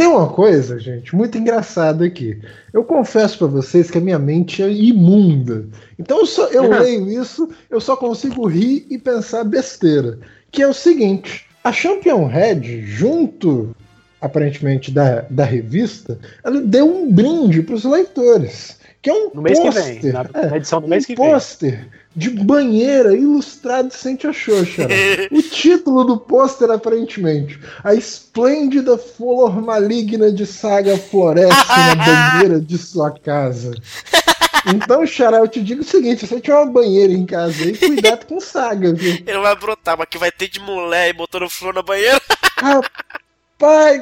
Tem 0.00 0.08
uma 0.08 0.28
coisa, 0.28 0.78
gente, 0.78 1.14
muito 1.14 1.36
engraçada 1.36 2.06
aqui. 2.06 2.40
Eu 2.72 2.82
confesso 2.82 3.36
pra 3.36 3.48
vocês 3.48 3.90
que 3.90 3.98
a 3.98 4.00
minha 4.00 4.18
mente 4.18 4.62
é 4.62 4.72
imunda. 4.72 5.66
Então 5.98 6.20
eu, 6.20 6.26
só, 6.26 6.46
eu 6.46 6.62
leio 6.72 7.20
isso, 7.20 7.50
eu 7.68 7.78
só 7.82 7.94
consigo 7.94 8.46
rir 8.46 8.86
e 8.88 8.96
pensar 8.96 9.44
besteira. 9.44 10.18
Que 10.50 10.62
é 10.62 10.66
o 10.66 10.72
seguinte: 10.72 11.46
a 11.62 11.70
Champion 11.70 12.26
Red, 12.26 12.80
junto 12.80 13.76
aparentemente 14.22 14.90
da, 14.90 15.26
da 15.28 15.44
revista, 15.44 16.18
ela 16.42 16.62
deu 16.62 16.86
um 16.86 17.12
brinde 17.12 17.60
pros 17.60 17.84
leitores. 17.84 18.79
Que 19.02 19.10
é 19.10 19.14
um 19.14 19.30
No 19.34 19.42
mês 19.42 19.58
que 19.58 19.64
pôster. 19.64 20.00
vem. 20.02 20.12
Na, 20.12 20.26
é, 20.34 20.46
na 20.46 20.56
edição 20.56 20.80
do 20.80 20.86
um 20.86 20.90
mês 20.90 21.06
que 21.06 21.14
vem. 21.14 21.30
pôster 21.30 21.88
de 22.14 22.28
banheira 22.30 23.14
ilustrado 23.16 23.92
Sente 23.94 24.26
a 24.26 24.32
Xoxa. 24.32 24.86
o 25.30 25.40
título 25.42 26.04
do 26.04 26.18
pôster, 26.18 26.70
aparentemente. 26.70 27.58
A 27.84 27.94
esplêndida 27.94 28.98
flor 28.98 29.62
maligna 29.62 30.30
de 30.32 30.44
saga 30.44 30.98
floresce 30.98 31.68
na 31.68 31.94
banheira 32.34 32.60
de 32.60 32.76
sua 32.76 33.10
casa. 33.12 33.72
Então, 34.66 35.06
Xará, 35.06 35.38
eu 35.38 35.48
te 35.48 35.62
digo 35.62 35.80
o 35.80 35.84
seguinte: 35.84 36.20
se 36.20 36.26
você 36.26 36.40
tiver 36.40 36.56
uma 36.56 36.70
banheira 36.70 37.12
em 37.12 37.24
casa 37.24 37.64
aí, 37.64 37.76
cuidado 37.78 38.26
com 38.26 38.38
saga, 38.40 38.92
viu? 38.92 39.14
ele 39.26 39.38
vai 39.38 39.56
brotar, 39.56 39.96
mas 39.96 40.06
que 40.10 40.18
vai 40.18 40.30
ter 40.30 40.48
de 40.48 40.60
mulher 40.60 41.08
e 41.08 41.12
botando 41.14 41.48
flor 41.48 41.72
na 41.72 41.82
banheira. 41.82 42.20
Rapaz, 42.58 42.90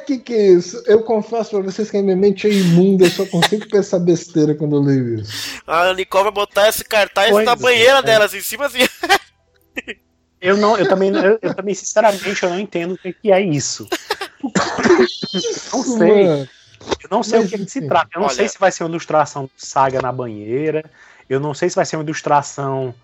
que 0.07 0.19
que 0.19 0.33
é 0.35 0.47
isso? 0.53 0.83
Eu 0.87 1.03
confesso 1.03 1.51
pra 1.51 1.61
vocês 1.61 1.91
que 1.91 1.97
a 1.97 2.03
minha 2.03 2.17
mente 2.17 2.47
é 2.47 2.51
imunda, 2.51 3.05
eu 3.07 3.11
só 3.11 3.27
consigo 3.27 3.69
pensar 3.69 3.99
besteira 3.99 4.55
quando 4.55 4.77
eu 4.77 4.81
leio 4.83 5.17
isso. 5.21 5.61
A 5.67 5.93
Nicole 5.93 6.25
vai 6.25 6.33
botar 6.33 6.69
esse 6.69 6.85
cartaz 6.85 7.31
Pois 7.31 7.45
na 7.45 7.53
é. 7.53 7.57
banheira 7.57 8.03
delas, 8.03 8.33
em 8.35 8.41
cima 8.41 8.67
assim. 8.67 8.87
Eu 10.41 10.57
não, 10.57 10.79
eu 10.79 10.89
também, 10.89 11.11
eu, 11.11 11.39
eu 11.43 11.55
também 11.55 11.75
sinceramente 11.75 12.43
eu 12.45 12.51
não 12.51 12.61
entendo 12.61 12.95
o 12.95 12.99
que, 12.99 13.13
que 13.13 13.33
é 13.33 13.41
isso. 13.41 13.89
Não 15.73 15.83
sei. 15.83 16.25
Mano. 16.27 16.49
Eu 17.03 17.09
não 17.11 17.23
sei 17.25 17.41
Mas, 17.41 17.49
o 17.49 17.51
que, 17.51 17.65
que 17.65 17.71
se 17.71 17.87
trata. 17.89 18.09
Eu 18.15 18.21
não 18.21 18.29
Olha- 18.29 18.37
sei 18.37 18.49
se 18.49 18.59
vai 18.59 18.71
ser 18.71 18.85
uma 18.85 18.91
ilustração 18.91 19.51
saga 19.57 20.01
na 20.01 20.13
banheira. 20.13 20.89
Eu 21.29 21.41
não 21.41 21.53
sei 21.53 21.69
se 21.69 21.77
vai 21.77 21.85
ser 21.85 21.97
uma 21.97 22.05
ilustração, 22.05 22.95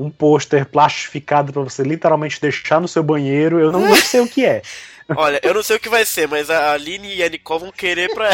um 0.00 0.10
pôster 0.10 0.64
plastificado 0.66 1.52
pra 1.52 1.62
você 1.62 1.82
literalmente 1.82 2.40
deixar 2.40 2.80
no 2.80 2.88
seu 2.88 3.02
banheiro. 3.02 3.58
Eu 3.60 3.70
não, 3.70 3.80
não 3.80 3.96
sei 3.96 4.20
o 4.20 4.28
que 4.28 4.44
é. 4.44 4.62
Olha, 5.14 5.40
eu 5.42 5.52
não 5.52 5.62
sei 5.62 5.76
o 5.76 5.80
que 5.80 5.88
vai 5.88 6.04
ser, 6.04 6.26
mas 6.28 6.48
a 6.50 6.72
Aline 6.72 7.14
e 7.16 7.22
a 7.22 7.28
Nicole 7.28 7.60
vão 7.60 7.72
querer 7.72 8.08
pra. 8.14 8.30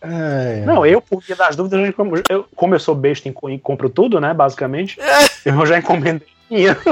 É. 0.00 0.62
Não, 0.66 0.84
eu, 0.86 1.00
por 1.00 1.22
via 1.22 1.34
das 1.36 1.56
dúvidas, 1.56 1.86
eu, 1.86 1.92
como- 1.92 2.16
eu, 2.28 2.48
como 2.54 2.74
eu 2.74 2.80
sou 2.80 2.94
besta 2.94 3.28
e 3.28 3.32
co- 3.32 3.48
compro 3.60 3.88
tudo, 3.88 4.20
né, 4.20 4.32
basicamente, 4.34 4.96
eu 5.44 5.64
já 5.66 5.78
encomendei 5.78 6.28
minha. 6.50 6.76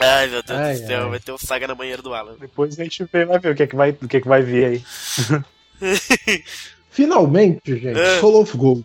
Ai, 0.00 0.28
meu 0.28 0.42
Deus 0.42 0.58
Ai, 0.60 0.74
do 0.74 0.86
céu, 0.86 1.02
ai. 1.04 1.10
vai 1.10 1.20
ter 1.20 1.32
o 1.32 1.38
saga 1.38 1.66
na 1.66 1.74
banheira 1.74 2.00
do 2.00 2.14
Alan. 2.14 2.36
Depois 2.38 2.78
a 2.78 2.82
gente 2.84 3.04
vê, 3.12 3.24
vai 3.24 3.38
ver 3.38 3.50
o 3.50 3.54
que, 3.54 3.62
é 3.64 3.66
que, 3.66 3.74
vai, 3.76 3.90
o 3.90 4.08
que, 4.08 4.16
é 4.16 4.20
que 4.20 4.28
vai 4.28 4.42
vir 4.42 4.64
aí. 4.64 4.84
Finalmente, 6.90 7.60
gente, 7.78 7.98
É. 7.98 8.20
Soul 8.20 8.40
of 8.40 8.56
Gold. 8.56 8.84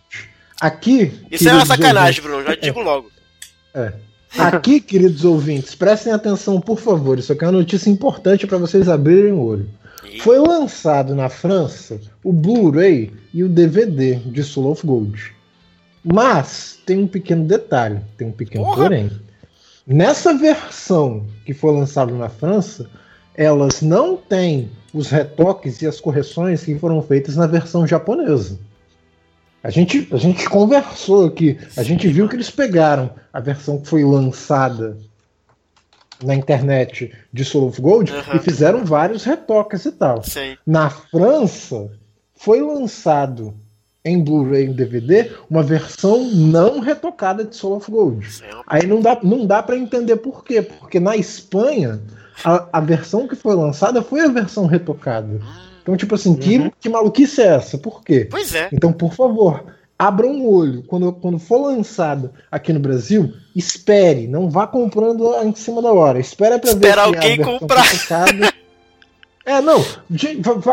Aqui. 0.60 1.12
Isso 1.30 1.48
é 1.48 1.52
uma 1.52 1.66
sacanagem, 1.66 2.22
Bruno, 2.22 2.42
já 2.44 2.54
digo 2.54 2.80
logo. 2.80 3.10
ouvintes- 3.74 3.92
Aqui, 4.38 4.80
queridos 4.80 5.24
ouvintes, 5.24 5.74
prestem 5.74 6.12
atenção, 6.12 6.60
por 6.60 6.78
favor. 6.80 7.18
Isso 7.18 7.32
aqui 7.32 7.44
é 7.44 7.48
uma 7.48 7.58
notícia 7.58 7.90
importante 7.90 8.46
para 8.46 8.58
vocês 8.58 8.88
abrirem 8.88 9.32
o 9.32 9.40
olho. 9.42 9.68
Foi 10.20 10.38
lançado 10.38 11.14
na 11.14 11.28
França 11.28 12.00
o 12.22 12.32
Blu-ray 12.32 13.12
e 13.32 13.42
o 13.42 13.48
DVD 13.48 14.14
de 14.16 14.42
Soul 14.44 14.70
of 14.72 14.86
Gold. 14.86 15.32
Mas 16.04 16.78
tem 16.84 16.98
um 16.98 17.06
pequeno 17.06 17.44
detalhe, 17.46 18.00
tem 18.16 18.28
um 18.28 18.32
pequeno 18.32 18.64
Porra! 18.64 18.76
porém. 18.84 19.10
Nessa 19.86 20.34
versão 20.34 21.26
que 21.44 21.52
foi 21.54 21.72
lançada 21.72 22.12
na 22.12 22.28
França, 22.28 22.88
elas 23.34 23.82
não 23.82 24.16
têm 24.16 24.70
os 24.92 25.10
retoques 25.10 25.82
e 25.82 25.86
as 25.86 26.00
correções 26.00 26.64
que 26.64 26.78
foram 26.78 27.02
feitas 27.02 27.36
na 27.36 27.46
versão 27.46 27.86
japonesa. 27.86 28.58
A 29.62 29.70
gente, 29.70 30.06
a 30.12 30.18
gente 30.18 30.48
conversou 30.48 31.26
aqui, 31.26 31.58
a 31.76 31.82
gente 31.82 32.06
viu 32.08 32.28
que 32.28 32.36
eles 32.36 32.50
pegaram 32.50 33.10
a 33.32 33.40
versão 33.40 33.78
que 33.80 33.88
foi 33.88 34.04
lançada 34.04 34.96
na 36.22 36.34
internet 36.34 37.12
de 37.32 37.44
Soul 37.44 37.68
of 37.68 37.80
Gold 37.80 38.12
Aham. 38.12 38.36
e 38.36 38.38
fizeram 38.40 38.84
vários 38.84 39.24
retoques 39.24 39.84
e 39.84 39.92
tal. 39.92 40.22
Sim. 40.22 40.56
Na 40.66 40.90
França, 40.90 41.90
foi 42.34 42.60
lançado 42.60 43.54
em 44.04 44.22
Blu-ray 44.22 44.66
e 44.66 44.74
DVD 44.74 45.32
uma 45.48 45.62
versão 45.62 46.28
não 46.30 46.80
retocada 46.80 47.42
de 47.42 47.56
Soul 47.56 47.76
of 47.76 47.90
Gold. 47.90 48.30
Sim. 48.30 48.44
Aí 48.66 48.86
não 48.86 49.00
dá, 49.00 49.18
não 49.22 49.46
dá 49.46 49.62
para 49.62 49.78
entender 49.78 50.16
por 50.16 50.44
quê. 50.44 50.60
Porque 50.60 51.00
na 51.00 51.16
Espanha, 51.16 52.00
a, 52.42 52.66
a 52.72 52.80
versão 52.80 53.28
que 53.28 53.36
foi 53.36 53.54
lançada 53.54 54.02
foi 54.02 54.20
a 54.20 54.28
versão 54.28 54.66
retocada. 54.66 55.40
Então, 55.82 55.96
tipo 55.96 56.14
assim, 56.14 56.34
que, 56.34 56.58
Uhum. 56.58 56.70
que 56.80 56.88
maluquice 56.88 57.42
é 57.42 57.46
essa? 57.56 57.76
Por 57.76 58.02
quê? 58.02 58.26
Pois 58.30 58.54
é. 58.54 58.68
Então, 58.72 58.90
por 58.92 59.12
favor, 59.12 59.64
abra 59.98 60.26
um 60.26 60.48
olho. 60.48 60.82
Quando, 60.84 61.12
quando 61.12 61.38
for 61.38 61.58
lançado 61.66 62.30
aqui 62.50 62.72
no 62.72 62.80
Brasil, 62.80 63.32
espere. 63.54 64.26
Não 64.26 64.48
vá 64.48 64.66
comprando 64.66 65.30
em 65.44 65.54
cima 65.54 65.82
da 65.82 65.92
hora. 65.92 66.18
Espera 66.18 66.58
pra 66.58 66.70
ver 66.72 66.76
Espera 66.76 67.02
se 67.02 67.06
alguém 67.08 67.40
comprar. 67.42 67.82
retocada- 67.82 68.52
É, 69.46 69.60
não. 69.60 69.84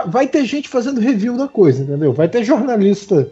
Vai 0.07 0.27
ter 0.29 0.45
gente 0.45 0.69
fazendo 0.69 1.01
review 1.01 1.37
da 1.37 1.45
coisa, 1.45 1.83
entendeu? 1.83 2.13
Vai 2.13 2.29
ter 2.29 2.41
jornalista 2.45 3.27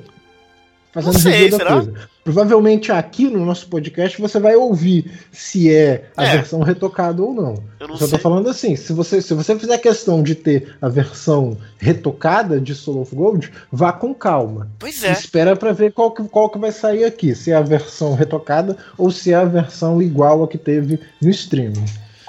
fazendo 0.92 1.14
Não 1.14 1.20
sei, 1.22 1.32
review 1.32 1.52
da 1.52 1.58
será? 1.58 1.72
coisa. 1.76 1.94
Provavelmente 2.30 2.92
aqui 2.92 3.28
no 3.28 3.44
nosso 3.44 3.68
podcast 3.68 4.22
você 4.22 4.40
vai 4.40 4.56
ouvir 4.56 5.12
se 5.32 5.74
é 5.74 6.12
a 6.16 6.26
É. 6.28 6.38
versão 6.38 6.60
retocada 6.62 7.24
ou 7.24 7.34
não. 7.34 7.56
Eu 7.80 7.88
não 7.88 7.96
Só 7.98 8.06
tô 8.06 8.10
sei. 8.12 8.20
falando 8.20 8.48
assim, 8.48 8.76
se 8.76 8.94
você, 8.94 9.20
se 9.20 9.34
você 9.34 9.58
fizer 9.58 9.80
questão 9.80 10.22
de 10.22 10.36
ter 10.36 10.76
a 10.80 10.88
versão 10.88 11.58
retocada 11.80 12.62
de 12.62 12.76
Soul 12.76 13.02
of 13.02 13.16
Gold, 13.16 13.52
vá 13.72 13.92
com 13.92 14.14
calma. 14.14 14.70
Pois 14.78 15.04
é. 15.04 15.12
Espera 15.12 15.56
pra 15.56 15.72
ver 15.72 15.92
qual 15.92 16.12
que, 16.12 16.22
qual 16.26 16.52
que 16.52 16.60
vai 16.60 16.72
sair 16.72 17.04
aqui, 17.04 17.34
se 17.34 17.50
é 17.52 17.56
a 17.56 17.62
versão 17.64 18.14
retocada 18.14 18.78
ou 18.96 19.10
se 19.10 19.32
é 19.34 19.36
a 19.36 19.46
versão 19.46 20.00
igual 20.00 20.44
a 20.44 20.48
que 20.48 20.60
teve 20.60 21.00
no 21.20 21.32
streaming. 21.32 21.86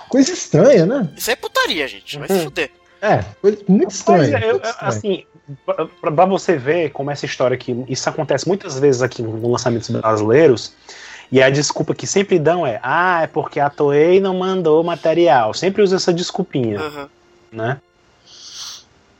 Coisa 0.09 0.33
estranha, 0.33 0.87
né? 0.87 1.11
Isso 1.15 1.31
é 1.31 1.37
putaria, 1.37 1.87
gente. 1.87 2.19
Vai 2.19 2.27
se 2.27 2.33
Uhum. 2.35 2.41
fuder. 2.45 2.71
É, 3.03 3.25
coisa 3.41 3.59
muito 3.67 3.91
estranha. 3.93 4.37
é, 4.39 4.45
eu- 4.45 4.53
muito 4.55 4.67
estranha. 4.67 4.89
assim, 4.89 5.25
pra, 5.65 5.87
pra 5.87 6.25
você 6.27 6.57
ver 6.57 6.91
como 6.91 7.11
essa 7.11 7.25
história 7.27 7.55
aqui, 7.55 7.85
isso 7.89 8.09
acontece 8.09 8.47
muitas 8.47 8.79
vezes 8.79 9.01
aqui 9.03 9.23
no 9.23 9.51
lançamentos 9.51 9.89
brasileiros, 9.91 10.73
e 11.33 11.43
a 11.43 11.49
desculpa 11.49 11.95
que 11.95 12.07
sempre 12.07 12.39
dão 12.39 12.67
é, 12.67 12.79
ah, 12.83 13.23
é 13.23 13.27
porque 13.27 13.59
a 13.61 13.71
Toei 13.71 14.21
não 14.21 14.37
mandou 14.39 14.83
material. 14.85 15.55
Sempre 15.55 15.81
usa 15.83 15.97
essa 15.97 16.13
desculpinha, 16.13 16.79
Aham. 16.81 17.09
né? 17.53 17.79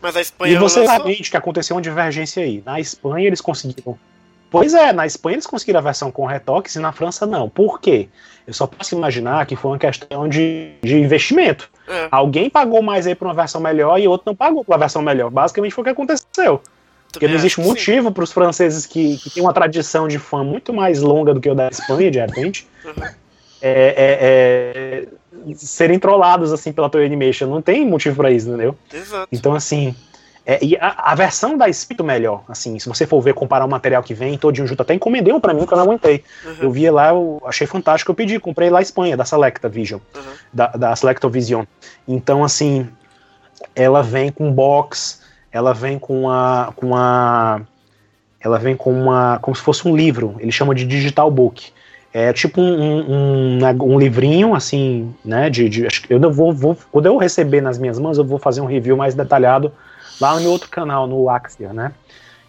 Mas 0.03 0.17
a 0.17 0.21
Espanha 0.21 0.53
E 0.55 0.57
você 0.59 0.81
lançou- 0.81 0.97
sabe 0.99 1.15
que 1.17 1.37
aconteceu 1.37 1.77
uma 1.77 1.83
divergência 1.83 2.43
aí. 2.43 2.63
Na 2.65 2.81
Espanha 2.81 3.27
eles 3.27 3.41
conseguiram. 3.41 3.99
Pois 4.51 4.75
é, 4.75 4.93
na 4.93 5.07
Espanha 5.07 5.37
eles 5.37 5.47
conseguiram 5.47 5.79
a 5.79 5.83
versão 5.83 6.11
com 6.11 6.27
retoques 6.27 6.75
e 6.75 6.81
na 6.81 6.91
França 6.93 7.25
não. 7.25 7.49
Por 7.49 7.81
quê? 7.81 8.09
Eu 8.47 8.53
só 8.53 8.67
posso 8.67 8.97
imaginar 8.97 9.47
que 9.47 9.55
foi 9.55 9.71
uma 9.71 9.79
questão 9.79 10.29
de, 10.29 10.73
de 10.83 10.99
investimento. 10.99 11.71
É. 11.87 12.09
Alguém 12.11 12.51
pagou 12.51 12.83
mais 12.83 13.07
aí 13.07 13.15
pra 13.15 13.29
uma 13.29 13.35
versão 13.35 13.61
melhor 13.61 13.99
e 14.01 14.09
outro 14.09 14.25
não 14.27 14.35
pagou 14.35 14.65
pra 14.65 14.75
uma 14.75 14.79
versão 14.79 15.03
melhor. 15.03 15.31
Basicamente 15.31 15.73
foi 15.73 15.83
o 15.83 15.85
que 15.85 15.91
aconteceu. 15.91 16.61
Porque 17.13 17.27
não 17.27 17.35
existe 17.35 17.61
acho 17.61 17.63
que 17.63 17.69
motivo 17.69 18.13
para 18.13 18.25
os 18.25 18.33
franceses 18.33 18.87
que, 18.87 19.19
que 19.19 19.31
têm 19.31 19.43
uma 19.43 19.53
tradição 19.53 20.07
de 20.09 20.19
fã 20.19 20.43
muito 20.45 20.73
mais 20.73 21.01
longa 21.01 21.35
do 21.35 21.41
que 21.41 21.51
o 21.51 21.55
da 21.55 21.69
Espanha, 21.69 22.11
de 22.11 22.19
repente, 22.21 22.67
Uhum. 22.85 22.93
é, 23.03 23.09
é, 23.63 25.07
é, 25.53 25.55
serem 25.57 25.99
trollados 25.99 26.53
assim 26.53 26.73
pela 26.73 26.89
Toei 26.89 27.07
Animation. 27.07 27.47
Não 27.47 27.61
tem 27.61 27.85
motivo 27.87 28.17
para 28.17 28.31
isso, 28.31 28.49
entendeu? 28.49 28.77
Exato. 28.93 29.29
Então, 29.33 29.55
assim. 29.55 29.95
É, 30.51 30.59
e 30.65 30.77
a, 30.79 31.13
a 31.13 31.15
versão 31.15 31.57
da 31.57 31.69
Espírito 31.69 32.03
melhor, 32.03 32.43
assim, 32.49 32.77
se 32.77 32.89
você 32.89 33.07
for 33.07 33.21
ver, 33.21 33.35
comparar 33.35 33.65
o 33.65 33.69
material 33.69 34.03
que 34.03 34.13
vem, 34.13 34.37
todinho 34.37 34.67
junto, 34.67 34.83
até 34.83 34.93
encomendei 34.93 35.33
um 35.33 35.39
pra 35.39 35.55
mim 35.55 35.65
que 35.65 35.73
eu 35.73 35.77
não 35.77 35.85
aguentei. 35.85 36.25
Uhum. 36.45 36.57
Eu 36.63 36.71
via 36.73 36.93
lá, 36.93 37.11
eu 37.11 37.41
achei 37.45 37.69
fantástico, 37.69 38.11
eu 38.11 38.17
pedi, 38.17 38.41
comprei 38.41 38.69
lá 38.69 38.81
a 38.81 38.83
Espanha, 38.83 39.17
da 39.17 39.25
Selecta 39.25 39.69
Vision, 39.69 40.01
Uhum. 40.13 40.23
da, 40.53 40.67
da 40.67 40.97
Selecta 40.97 41.29
Vision. 41.29 41.63
Então, 42.09 42.43
assim, 42.43 42.89
ela 43.77 44.03
vem 44.03 44.33
com 44.33 44.51
box, 44.51 45.21
ela 45.53 45.73
vem 45.73 46.01
com 46.01 46.29
a. 46.29 46.73
com 46.75 46.97
a. 46.97 47.61
Ela 48.41 48.59
vem 48.59 48.75
com 48.75 48.93
uma. 48.93 49.39
como 49.41 49.55
se 49.55 49.63
fosse 49.63 49.87
um 49.87 49.95
livro, 49.95 50.35
ele 50.41 50.51
chama 50.51 50.75
de 50.75 50.85
digital 50.85 51.31
book. 51.31 51.71
É 52.13 52.33
tipo 52.33 52.61
um, 52.61 52.75
um, 52.75 53.59
um, 53.61 53.95
um 53.95 53.99
livrinho, 54.01 54.53
assim, 54.53 55.15
né? 55.25 55.49
De, 55.49 55.69
de, 55.69 55.87
eu 56.09 56.19
vou, 56.33 56.53
vou. 56.53 56.77
Quando 56.91 57.07
eu 57.07 57.17
receber 57.17 57.61
nas 57.61 57.79
minhas 57.79 58.01
mãos, 58.01 58.19
eu 58.19 58.25
vou 58.25 58.37
fazer 58.37 58.61
um 58.61 58.67
review 58.67 58.97
mais 58.97 59.15
detalhado 59.15 59.73
lá 60.21 60.35
no 60.35 60.41
meu 60.41 60.51
outro 60.51 60.69
canal, 60.69 61.07
no 61.07 61.29
Axia, 61.29 61.73
né? 61.73 61.93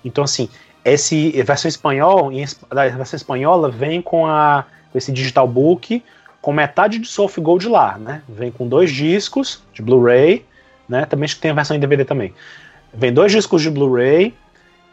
Então, 0.04 0.24
assim, 0.24 0.50
esse 0.84 1.40
a 1.40 1.44
versão 1.44 1.70
espanhol, 1.70 2.32
a 2.70 2.88
versão 2.90 3.18
espanhola 3.18 3.70
vem 3.70 4.02
com 4.02 4.26
a 4.26 4.66
esse 4.94 5.12
digital 5.12 5.48
book 5.48 6.04
com 6.42 6.52
metade 6.52 6.98
de 6.98 7.08
soft 7.08 7.40
gold 7.40 7.68
lá, 7.70 7.98
né? 7.98 8.24
Vem 8.28 8.52
com 8.52 8.68
dois 8.68 8.92
discos 8.92 9.62
de 9.74 9.82
Blu-ray, 9.82 10.44
né? 10.90 11.06
Também 11.06 11.26
acho 11.26 11.36
que 11.36 11.42
tem 11.42 11.52
a 11.52 11.54
versão 11.54 11.78
em 11.78 11.80
DVD 11.80 12.04
também. 12.04 12.34
Vem 12.94 13.14
dois 13.14 13.32
discos 13.32 13.62
de 13.62 13.70
Blu-ray, 13.70 14.34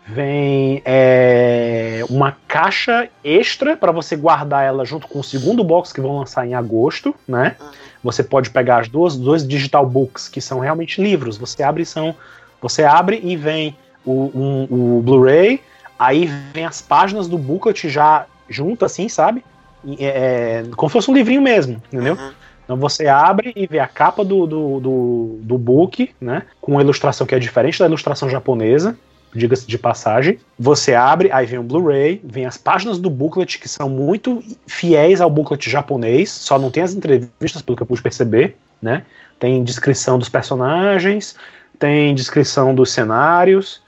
vem 0.06 0.82
é, 0.84 2.04
uma 2.08 2.36
caixa 2.46 3.08
extra 3.24 3.76
para 3.76 3.92
você 3.92 4.14
guardar 4.14 4.64
ela 4.64 4.84
junto 4.84 5.08
com 5.08 5.20
o 5.20 5.24
segundo 5.24 5.64
box 5.64 5.92
que 5.92 6.00
vão 6.00 6.18
lançar 6.18 6.46
em 6.46 6.54
agosto, 6.54 7.14
né? 7.26 7.56
Você 8.02 8.22
pode 8.22 8.50
pegar 8.50 8.82
as 8.82 8.88
duas, 8.88 9.16
dois 9.16 9.46
digital 9.46 9.84
books 9.84 10.28
que 10.28 10.40
são 10.40 10.60
realmente 10.60 11.02
livros. 11.02 11.36
Você 11.36 11.62
abre 11.62 11.82
e 11.82 11.86
são, 11.86 12.14
você 12.60 12.84
abre 12.84 13.20
e 13.22 13.36
vem 13.36 13.76
o, 14.04 14.30
um- 14.34 14.98
o 14.98 15.02
Blu-ray, 15.02 15.60
aí 15.98 16.30
vem 16.52 16.64
as 16.64 16.80
páginas 16.80 17.28
do 17.28 17.38
booklet 17.38 17.88
já 17.88 18.26
junto 18.48 18.84
assim, 18.84 19.08
sabe? 19.08 19.44
E, 19.84 19.96
é, 20.04 20.64
como 20.76 20.88
se 20.88 20.92
fosse 20.94 21.10
um 21.10 21.14
livrinho 21.14 21.42
mesmo, 21.42 21.82
entendeu? 21.92 22.14
Uhum. 22.14 22.30
Então 22.64 22.76
você 22.76 23.06
abre 23.06 23.52
e 23.56 23.66
vê 23.66 23.78
a 23.78 23.86
capa 23.86 24.24
do, 24.24 24.46
do, 24.46 24.80
do, 24.80 25.38
do 25.42 25.58
book, 25.58 26.10
né? 26.20 26.42
Com 26.60 26.72
uma 26.72 26.82
ilustração 26.82 27.26
que 27.26 27.34
é 27.34 27.38
diferente 27.38 27.78
da 27.78 27.86
ilustração 27.86 28.28
japonesa, 28.28 28.96
diga-se 29.34 29.66
de 29.66 29.78
passagem. 29.78 30.38
Você 30.58 30.94
abre, 30.94 31.30
aí 31.32 31.46
vem 31.46 31.58
o 31.58 31.62
Blu-ray, 31.62 32.20
vem 32.22 32.44
as 32.44 32.58
páginas 32.58 32.98
do 32.98 33.08
booklet 33.08 33.58
que 33.58 33.68
são 33.68 33.88
muito 33.88 34.42
fiéis 34.66 35.20
ao 35.20 35.30
booklet 35.30 35.70
japonês, 35.70 36.30
só 36.30 36.58
não 36.58 36.70
tem 36.70 36.82
as 36.82 36.92
entrevistas, 36.92 37.62
pelo 37.62 37.76
que 37.76 37.82
eu 37.82 37.86
pude 37.86 38.02
perceber, 38.02 38.56
né? 38.82 39.02
Tem 39.38 39.62
descrição 39.62 40.18
dos 40.18 40.28
personagens, 40.28 41.36
tem 41.78 42.14
descrição 42.14 42.74
dos 42.74 42.90
cenários, 42.90 43.80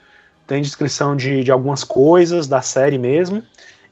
tem 0.47 0.61
descrição 0.61 1.15
de, 1.15 1.43
de 1.43 1.51
algumas 1.51 1.83
coisas 1.83 2.47
da 2.47 2.61
série 2.61 2.97
mesmo. 2.97 3.43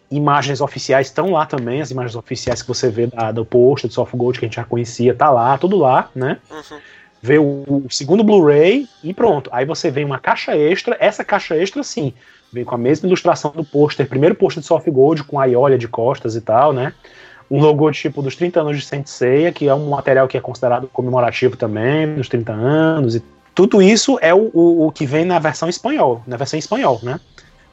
Imagens 0.09 0.61
oficiais 0.61 1.07
estão 1.07 1.31
lá 1.31 1.45
também, 1.45 1.81
as 1.81 1.91
imagens 1.91 2.15
oficiais 2.15 2.61
que 2.61 2.67
você 2.67 2.89
vê 2.89 3.07
da, 3.07 3.31
do 3.31 3.45
post 3.45 3.87
do 3.87 3.93
Soft 3.93 4.15
Gold 4.15 4.39
que 4.39 4.45
a 4.45 4.47
gente 4.47 4.55
já 4.55 4.63
conhecia, 4.63 5.13
tá 5.13 5.29
lá, 5.29 5.57
tudo 5.57 5.77
lá, 5.77 6.09
né? 6.15 6.37
Uhum. 6.49 6.77
Vê 7.21 7.37
o, 7.37 7.65
o 7.67 7.85
segundo 7.89 8.23
Blu-ray 8.23 8.87
e 9.03 9.13
pronto. 9.13 9.49
Aí 9.53 9.65
você 9.65 9.91
vê 9.91 10.03
uma 10.03 10.17
caixa 10.17 10.55
extra, 10.55 10.97
essa 10.99 11.23
caixa 11.23 11.55
extra 11.55 11.83
sim, 11.83 12.13
vem 12.51 12.63
com 12.63 12.73
a 12.73 12.77
mesma 12.77 13.07
ilustração 13.07 13.51
do 13.51 13.63
pôster, 13.63 14.07
primeiro 14.07 14.33
pôster 14.35 14.61
de 14.61 14.67
Soft 14.67 14.89
Gold 14.89 15.23
com 15.25 15.39
a 15.39 15.45
Iolia 15.45 15.77
de 15.77 15.87
costas 15.87 16.35
e 16.35 16.41
tal, 16.41 16.73
né? 16.73 16.93
Um 17.51 17.59
logotipo 17.59 18.21
dos 18.21 18.35
30 18.35 18.61
anos 18.61 18.77
de 18.77 18.85
Saint 18.85 19.07
Seiya, 19.07 19.51
que 19.51 19.67
é 19.67 19.73
um 19.73 19.89
material 19.89 20.27
que 20.27 20.37
é 20.37 20.41
considerado 20.41 20.87
comemorativo 20.87 21.57
também, 21.57 22.15
dos 22.15 22.29
30 22.29 22.51
anos 22.51 23.15
e 23.15 23.23
tudo 23.59 23.81
isso 23.81 24.17
é 24.21 24.33
o, 24.33 24.49
o, 24.53 24.87
o 24.87 24.91
que 24.93 25.05
vem 25.05 25.25
na 25.25 25.37
versão 25.37 25.67
espanhol, 25.67 26.23
na 26.25 26.37
versão 26.37 26.55
em 26.55 26.61
espanhol, 26.61 26.97
né? 27.03 27.19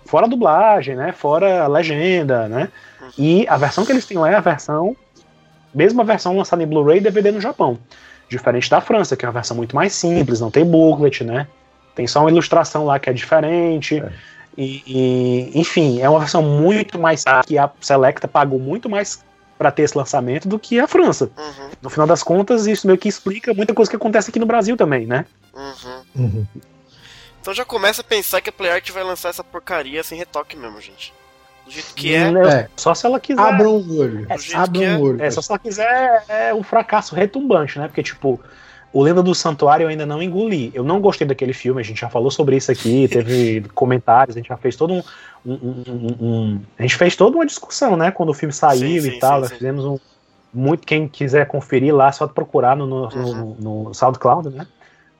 Fora 0.04 0.26
a 0.26 0.28
dublagem, 0.28 0.96
né? 0.96 1.12
Fora 1.12 1.62
a 1.62 1.68
legenda, 1.68 2.48
né? 2.48 2.70
E 3.16 3.46
a 3.48 3.56
versão 3.56 3.86
que 3.86 3.92
eles 3.92 4.04
têm 4.04 4.18
lá 4.18 4.28
é 4.28 4.34
a 4.34 4.40
versão, 4.40 4.96
mesma 5.72 6.02
versão 6.02 6.36
lançada 6.36 6.60
em 6.60 6.66
Blu-ray 6.66 6.96
e 6.98 7.02
DVD 7.02 7.30
no 7.30 7.40
Japão. 7.40 7.78
Diferente 8.28 8.68
da 8.68 8.80
França, 8.80 9.16
que 9.16 9.24
é 9.24 9.28
uma 9.28 9.34
versão 9.34 9.56
muito 9.56 9.76
mais 9.76 9.92
simples, 9.92 10.40
não 10.40 10.50
tem 10.50 10.64
booklet, 10.64 11.22
né? 11.22 11.46
Tem 11.94 12.04
só 12.08 12.18
uma 12.18 12.32
ilustração 12.32 12.84
lá 12.84 12.98
que 12.98 13.08
é 13.08 13.12
diferente. 13.12 14.00
É. 14.00 14.12
E, 14.58 14.82
e, 14.88 15.52
enfim, 15.54 16.00
é 16.00 16.10
uma 16.10 16.18
versão 16.18 16.42
muito 16.42 16.98
mais 16.98 17.22
que 17.46 17.56
a 17.56 17.70
Selecta 17.80 18.26
pagou 18.26 18.58
muito 18.58 18.90
mais 18.90 19.24
para 19.56 19.70
ter 19.70 19.82
esse 19.82 19.96
lançamento 19.96 20.48
do 20.48 20.58
que 20.58 20.80
a 20.80 20.88
França. 20.88 21.30
Uhum. 21.36 21.70
No 21.80 21.90
final 21.90 22.08
das 22.08 22.24
contas, 22.24 22.66
isso 22.66 22.88
meio 22.88 22.98
que 22.98 23.08
explica 23.08 23.54
muita 23.54 23.72
coisa 23.72 23.88
que 23.88 23.96
acontece 23.96 24.30
aqui 24.30 24.40
no 24.40 24.46
Brasil 24.46 24.76
também, 24.76 25.06
né? 25.06 25.24
Uhum. 25.56 26.02
Uhum. 26.24 26.46
Então 27.40 27.54
já 27.54 27.64
começa 27.64 28.00
a 28.00 28.04
pensar 28.04 28.40
que 28.40 28.50
a 28.50 28.52
PlayArt 28.52 28.90
vai 28.90 29.02
lançar 29.02 29.28
essa 29.30 29.42
porcaria 29.44 30.02
sem 30.02 30.18
retoque 30.18 30.56
mesmo, 30.56 30.80
gente. 30.80 31.12
Do 31.64 31.70
jeito 31.72 31.94
que 31.94 32.14
é. 32.14 32.28
É. 32.28 32.68
Só 32.76 32.94
se 32.94 33.06
ela 33.06 33.18
quiser. 33.18 33.40
Abram 33.40 33.76
o 33.76 33.98
olho. 33.98 34.26
jeito 34.38 34.56
Abram 34.56 34.72
que 34.80 34.84
é. 34.84 34.96
olho. 34.98 35.22
É, 35.22 35.30
só 35.30 35.40
se 35.42 35.50
ela 35.50 35.58
quiser 35.58 36.24
é 36.28 36.54
um 36.54 36.62
fracasso 36.62 37.14
retumbante, 37.14 37.78
né? 37.78 37.88
Porque, 37.88 38.02
tipo, 38.02 38.40
o 38.92 39.02
Lenda 39.02 39.22
do 39.22 39.34
Santuário 39.34 39.84
eu 39.84 39.88
ainda 39.88 40.06
não 40.06 40.22
engoli. 40.22 40.70
Eu 40.74 40.84
não 40.84 41.00
gostei 41.00 41.26
daquele 41.26 41.52
filme, 41.52 41.80
a 41.80 41.84
gente 41.84 42.00
já 42.00 42.08
falou 42.08 42.30
sobre 42.30 42.56
isso 42.56 42.70
aqui, 42.70 43.06
teve 43.10 43.62
comentários, 43.74 44.36
a 44.36 44.40
gente 44.40 44.48
já 44.48 44.56
fez 44.56 44.76
todo 44.76 44.94
um. 44.94 45.02
um- 45.44 45.52
um- 45.54 45.84
um- 45.88 46.16
um- 46.26 46.60
a 46.78 46.82
gente 46.82 46.96
fez 46.96 47.14
toda 47.16 47.36
uma 47.36 47.46
discussão, 47.46 47.96
né? 47.96 48.10
Quando 48.10 48.30
o 48.30 48.34
filme 48.34 48.52
saiu 48.52 48.80
Sim, 49.02 49.08
e 49.08 49.12
sim, 49.12 49.18
tal. 49.18 49.36
sim, 49.36 49.40
nós 49.42 49.52
fizemos 49.52 49.84
um. 49.84 49.98
Muito, 50.54 50.86
quem 50.86 51.06
quiser 51.06 51.46
conferir 51.46 51.94
lá, 51.94 52.08
é 52.08 52.12
só 52.12 52.26
procurar 52.26 52.74
no, 52.76 52.86
no, 52.86 53.08
Uhum. 53.14 53.56
no, 53.60 53.84
no 53.84 53.94
SoundCloud, 53.94 54.48
né? 54.50 54.66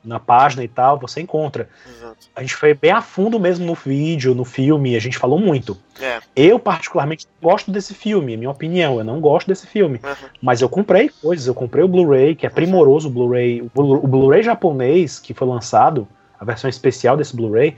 Na 0.07 0.19
página 0.19 0.63
e 0.63 0.67
tal, 0.67 0.97
você 0.97 1.19
encontra. 1.21 1.67
Exato. 1.85 2.17
A 2.35 2.41
gente 2.41 2.55
foi 2.55 2.73
bem 2.73 2.91
a 2.91 3.01
fundo 3.01 3.37
mesmo 3.39 3.65
no 3.65 3.73
vídeo, 3.75 4.33
no 4.33 4.45
filme, 4.45 4.95
a 4.95 4.99
gente 4.99 5.17
falou 5.17 5.37
muito. 5.37 5.77
É. 6.01 6.19
Eu, 6.35 6.57
particularmente, 6.57 7.27
gosto 7.41 7.69
desse 7.69 7.93
filme, 7.93 8.33
é 8.33 8.37
minha 8.37 8.49
opinião. 8.49 8.97
Eu 8.97 9.03
não 9.03 9.19
gosto 9.19 9.47
desse 9.47 9.67
filme. 9.67 9.99
Uhum. 10.03 10.29
Mas 10.41 10.61
eu 10.61 10.69
comprei 10.69 11.09
coisas, 11.21 11.45
eu 11.45 11.53
comprei 11.53 11.83
o 11.83 11.87
Blu-ray, 11.87 12.35
que 12.35 12.45
é 12.45 12.49
primoroso 12.49 13.09
o 13.09 13.11
Blu-ray. 13.11 13.61
O 13.61 13.69
Blu- 13.75 14.03
o 14.03 14.07
Blu-ray 14.07 14.41
japonês 14.43 15.19
que 15.19 15.33
foi 15.33 15.47
lançado, 15.47 16.07
a 16.39 16.45
versão 16.45 16.69
especial 16.69 17.17
desse 17.17 17.35
Blu-ray, 17.35 17.75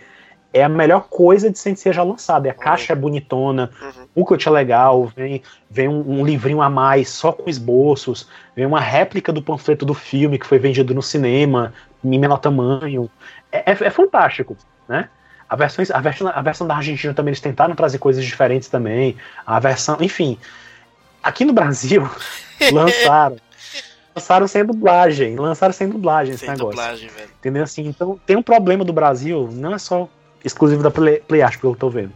é 0.54 0.64
a 0.64 0.70
melhor 0.70 1.08
coisa 1.10 1.50
de 1.52 1.60
Sensei 1.60 1.94
já 1.94 2.02
lançada. 2.04 2.48
E 2.48 2.52
a 2.52 2.54
caixa 2.54 2.94
é 2.94 2.96
bonitona, 2.96 3.70
Uhum. 3.82 4.04
o 4.16 4.20
booklet 4.22 4.48
é 4.48 4.52
legal, 4.52 5.06
vem, 5.16 5.44
vem 5.70 5.88
um, 5.88 6.20
um 6.20 6.26
livrinho 6.26 6.62
a 6.62 6.70
mais 6.70 7.10
só 7.10 7.32
com 7.32 7.50
esboços, 7.50 8.28
vem 8.56 8.66
uma 8.66 8.80
réplica 8.80 9.32
do 9.32 9.42
panfleto 9.42 9.86
do 9.86 9.94
filme 9.94 10.40
que 10.40 10.46
foi 10.48 10.58
vendido 10.58 10.94
no 10.94 11.02
cinema, 11.04 11.74
em 12.04 12.18
menor 12.18 12.38
tamanho. 12.38 13.10
É, 13.52 13.72
é- 13.72 13.78
é 13.88 13.90
fantástico, 13.90 14.58
né? 14.88 15.10
A 15.48 15.56
versão, 15.56 15.84
a, 15.94 16.00
versão, 16.00 16.28
a 16.28 16.42
versão 16.42 16.68
da 16.68 16.76
Argentina 16.76 17.14
também 17.14 17.30
eles 17.32 17.42
tentaram 17.42 17.74
trazer 17.76 17.98
coisas 17.98 18.24
diferentes 18.24 18.70
também. 18.70 19.18
A 19.46 19.60
versão, 19.60 19.98
enfim. 20.00 20.38
Aqui 21.24 21.44
no 21.44 21.54
Brasil, 21.54 22.08
lançaram. 22.72 23.38
lançaram 24.16 24.48
sem 24.48 24.64
dublagem. 24.66 25.36
Lançaram 25.36 25.74
sem 25.74 25.90
dublagem 25.90 26.34
esse 26.36 26.42
Sem 26.46 26.50
negócio. 26.50 26.70
dublagem, 26.76 27.10
velho. 27.10 27.30
Entendeu? 27.40 27.64
Assim, 27.64 27.88
então 27.88 28.20
tem 28.26 28.36
um 28.38 28.44
problema 28.44 28.84
do 28.86 28.94
Brasil, 28.94 29.50
não 29.52 29.74
é 29.74 29.78
só 29.80 30.08
exclusivo 30.44 30.82
da 30.84 30.92
Play, 30.92 31.20
PlayArt, 31.28 31.60
pelo 31.60 31.74
que 31.74 31.78
eu 31.78 31.80
tô 31.80 31.90
vendo. 31.90 32.12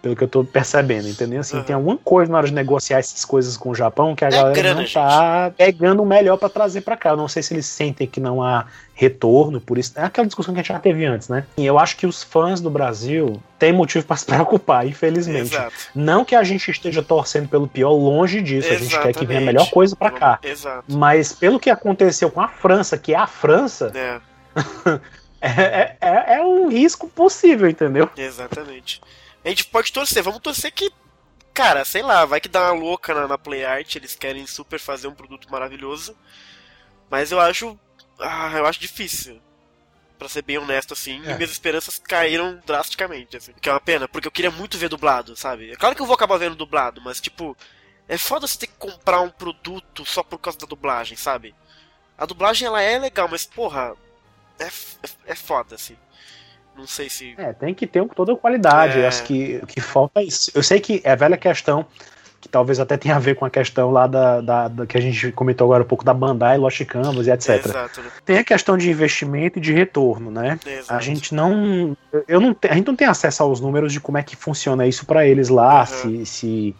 Pelo 0.00 0.16
que 0.16 0.24
eu 0.24 0.26
tô 0.28 0.42
percebendo, 0.42 1.06
entendeu? 1.08 1.38
Assim, 1.38 1.58
Uhum. 1.58 1.62
tem 1.62 1.76
alguma 1.76 1.96
coisa 1.96 2.32
na 2.32 2.38
hora 2.38 2.46
de 2.48 2.52
negociar 2.52 2.98
essas 2.98 3.24
coisas 3.24 3.56
com 3.56 3.70
o 3.70 3.74
Japão 3.74 4.16
que 4.16 4.24
a 4.24 4.28
É 4.28 4.30
galera 4.32 4.52
grana, 4.52 4.74
não 4.74 4.80
gente. 4.82 4.94
tá 4.94 5.52
pegando 5.56 6.02
o 6.02 6.04
melhor 6.06 6.36
pra 6.38 6.48
trazer 6.48 6.80
pra 6.80 6.96
cá. 6.96 7.10
Eu 7.10 7.16
não 7.16 7.28
sei 7.28 7.40
se 7.40 7.54
eles 7.54 7.66
sentem 7.66 8.04
que 8.04 8.18
não 8.18 8.42
há 8.42 8.64
retorno 8.94 9.60
por 9.60 9.78
isso. 9.78 9.92
É 9.94 10.02
aquela 10.02 10.26
discussão 10.26 10.52
que 10.52 10.58
a 10.58 10.62
gente 10.64 10.72
já 10.72 10.80
teve 10.80 11.04
antes, 11.06 11.28
né? 11.28 11.44
E 11.56 11.64
eu 11.64 11.78
acho 11.78 11.96
que 11.96 12.04
os 12.04 12.20
fãs 12.20 12.60
do 12.60 12.68
Brasil 12.68 13.40
têm 13.60 13.72
motivo 13.72 14.04
pra 14.04 14.16
se 14.16 14.26
preocupar, 14.26 14.84
infelizmente. 14.88 15.54
Exato. 15.54 15.72
Não 15.94 16.24
que 16.24 16.34
a 16.34 16.42
gente 16.42 16.68
esteja 16.68 17.00
torcendo 17.00 17.48
pelo 17.48 17.68
pior, 17.68 17.92
longe 17.92 18.42
disso. 18.42 18.72
A 18.72 18.76
gente 18.76 18.98
quer 18.98 19.12
que 19.14 19.24
venha 19.24 19.38
a 19.38 19.42
Exatamente. 19.42 19.44
melhor 19.46 19.70
coisa 19.70 19.94
pra 19.94 20.10
cá. 20.10 20.40
Exato. 20.42 20.82
Mas 20.88 21.32
pelo 21.32 21.60
que 21.60 21.70
aconteceu 21.70 22.28
com 22.28 22.40
a 22.40 22.48
França, 22.48 22.98
que 22.98 23.14
é 23.14 23.18
a 23.18 23.28
França, 23.28 23.92
É, 23.94 24.18
é, 25.42 25.96
é, 26.00 26.34
é 26.36 26.40
um 26.44 26.68
risco 26.68 27.08
possível, 27.08 27.68
entendeu? 27.68 28.08
exatamente. 28.16 29.00
A 29.44 29.48
gente 29.48 29.64
pode 29.66 29.92
torcer, 29.92 30.22
vamos 30.22 30.40
torcer 30.40 30.72
que. 30.72 30.90
Cara, 31.52 31.84
sei 31.84 32.00
lá, 32.02 32.24
vai 32.24 32.40
que 32.40 32.48
dá 32.48 32.72
uma 32.72 32.80
louca 32.80 33.12
na, 33.12 33.28
na 33.28 33.36
Play 33.36 33.64
Art, 33.64 33.94
eles 33.96 34.14
querem 34.14 34.46
super 34.46 34.78
fazer 34.78 35.08
um 35.08 35.14
produto 35.14 35.50
maravilhoso. 35.50 36.16
Mas 37.10 37.30
eu 37.32 37.40
acho. 37.40 37.78
Ah, 38.18 38.50
eu 38.54 38.64
acho 38.66 38.80
difícil. 38.80 39.40
Pra 40.18 40.28
ser 40.28 40.42
bem 40.42 40.56
honesto, 40.56 40.92
assim, 40.94 41.20
É. 41.26 41.32
e 41.32 41.34
minhas 41.34 41.50
esperanças 41.50 41.98
caíram 41.98 42.60
drasticamente, 42.64 43.36
assim. 43.36 43.52
Que 43.60 43.68
é 43.68 43.72
uma 43.72 43.80
pena, 43.80 44.06
porque 44.06 44.28
eu 44.28 44.32
queria 44.32 44.50
muito 44.52 44.78
ver 44.78 44.88
dublado, 44.88 45.36
sabe? 45.36 45.72
É 45.72 45.76
claro 45.76 45.96
que 45.96 46.00
eu 46.00 46.06
vou 46.06 46.14
acabar 46.14 46.36
vendo 46.38 46.54
dublado, 46.56 47.00
mas 47.04 47.20
tipo. 47.20 47.56
É 48.08 48.16
foda 48.18 48.46
você 48.46 48.58
ter 48.58 48.66
que 48.66 48.74
comprar 48.78 49.20
um 49.20 49.30
produto 49.30 50.04
só 50.04 50.22
por 50.22 50.38
causa 50.38 50.58
da 50.58 50.66
dublagem, 50.66 51.16
sabe? 51.16 51.54
A 52.18 52.26
dublagem 52.26 52.66
ela 52.66 52.80
é 52.80 52.98
legal, 52.98 53.26
mas 53.28 53.44
porra. 53.44 53.94
É, 54.62 54.66
f- 54.66 54.96
é 55.26 55.34
foda, 55.34 55.74
assim. 55.74 55.94
Não 56.76 56.86
sei 56.86 57.10
se. 57.10 57.34
É, 57.36 57.52
tem 57.52 57.74
que 57.74 57.86
ter 57.86 58.06
toda 58.14 58.32
a 58.32 58.36
qualidade. 58.36 58.98
É. 59.00 59.06
Acho 59.06 59.22
que 59.24 59.60
o 59.62 59.66
que 59.66 59.80
falta 59.80 60.20
é 60.20 60.24
isso. 60.24 60.50
Eu 60.54 60.62
sei 60.62 60.80
que 60.80 61.00
é 61.04 61.12
a 61.12 61.14
velha 61.16 61.36
questão, 61.36 61.84
que 62.40 62.48
talvez 62.48 62.80
até 62.80 62.96
tenha 62.96 63.14
a 63.14 63.18
ver 63.18 63.36
com 63.36 63.44
a 63.44 63.50
questão 63.50 63.90
lá 63.90 64.06
da, 64.06 64.40
da- 64.40 64.68
da- 64.68 64.86
que 64.86 64.96
a 64.96 65.00
gente 65.00 65.30
comentou 65.32 65.66
agora 65.66 65.82
um 65.82 65.86
pouco 65.86 66.02
da 66.04 66.14
Bandai, 66.14 66.56
Lost 66.56 66.82
Canvas 66.86 67.26
e 67.26 67.30
etc. 67.30 67.66
Exato, 67.66 68.00
né? 68.00 68.10
Tem 68.24 68.38
a 68.38 68.44
questão 68.44 68.78
de 68.78 68.90
investimento 68.90 69.58
e 69.58 69.62
de 69.62 69.72
retorno, 69.72 70.30
né? 70.30 70.58
Exato. 70.66 70.94
A 70.94 71.00
gente 71.00 71.34
não, 71.34 71.96
eu 72.26 72.40
não, 72.40 72.56
a 72.68 72.74
gente 72.74 72.86
não 72.86 72.96
tem 72.96 73.06
acesso 73.06 73.42
aos 73.42 73.60
números 73.60 73.92
de 73.92 74.00
como 74.00 74.16
é 74.18 74.22
que 74.22 74.34
funciona 74.34 74.86
isso 74.86 75.04
pra 75.04 75.26
eles 75.26 75.48
lá, 75.50 75.80
Uhum. 75.80 76.24
se, 76.24 76.26
se 76.26 76.76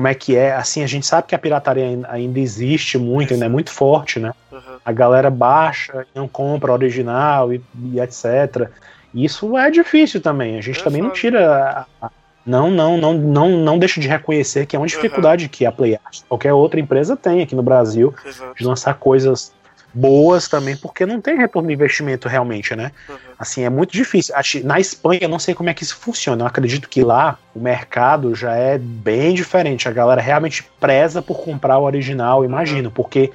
como 0.00 0.08
é 0.08 0.14
que 0.14 0.34
é. 0.34 0.52
Assim, 0.54 0.82
a 0.82 0.86
gente 0.86 1.06
sabe 1.06 1.26
que 1.26 1.34
a 1.34 1.38
pirataria 1.38 1.84
ainda- 2.08 2.40
existe 2.40 2.96
muito, 2.96 3.34
ainda 3.34 3.44
é 3.44 3.48
muito 3.50 3.70
forte, 3.70 4.18
né? 4.18 4.32
Uhum. 4.50 4.58
A 4.82 4.92
galera 4.92 5.28
baixa, 5.30 6.06
e 6.14 6.18
não 6.18 6.26
compra 6.26 6.72
original 6.72 7.52
e, 7.52 7.60
e 7.92 8.00
etc. 8.00 8.70
Isso 9.14 9.58
é 9.58 9.70
difícil 9.70 10.20
também. 10.22 10.58
A 10.58 10.62
gente 10.62 10.82
também 10.82 11.02
não 11.02 11.10
foda. 11.10 11.20
tira. 11.20 11.86
a- 12.00 12.06
a- 12.06 12.10
Não, 12.46 12.70
não, 12.70 12.96
não, 12.96 13.12
não, 13.12 13.48
não 13.50 13.78
deixa 13.78 14.00
de 14.00 14.08
reconhecer 14.08 14.64
que 14.64 14.74
é 14.74 14.78
uma 14.78 14.86
dificuldade 14.86 15.46
que 15.50 15.66
a 15.66 15.70
PlayArt, 15.70 16.22
qualquer 16.26 16.54
outra 16.54 16.80
empresa 16.80 17.14
tem 17.14 17.42
aqui 17.42 17.54
no 17.54 17.62
Brasil, 17.62 18.14
Exato. 18.24 18.54
de 18.56 18.64
lançar 18.64 18.94
coisas 18.94 19.52
boas 19.92 20.48
também, 20.48 20.76
porque 20.76 21.04
não 21.04 21.20
tem 21.20 21.36
retorno 21.36 21.68
de 21.68 21.74
investimento 21.74 22.28
realmente, 22.28 22.74
né? 22.76 22.92
Uhum. 23.08 23.16
Assim, 23.38 23.64
é 23.64 23.70
muito 23.70 23.92
difícil. 23.92 24.34
Na 24.64 24.78
Espanha, 24.78 25.20
eu 25.22 25.28
não 25.28 25.38
sei 25.38 25.54
como 25.54 25.70
é 25.70 25.74
que 25.74 25.82
isso 25.82 25.96
funciona. 25.96 26.42
Eu 26.42 26.46
acredito 26.46 26.88
que 26.88 27.02
lá 27.02 27.38
o 27.54 27.60
mercado 27.60 28.34
já 28.34 28.54
é 28.54 28.78
bem 28.78 29.34
diferente. 29.34 29.88
A 29.88 29.92
galera 29.92 30.20
realmente 30.20 30.62
preza 30.78 31.20
por 31.20 31.40
comprar 31.40 31.78
o 31.78 31.84
original, 31.84 32.44
imagino, 32.44 32.90
porque 32.90 33.30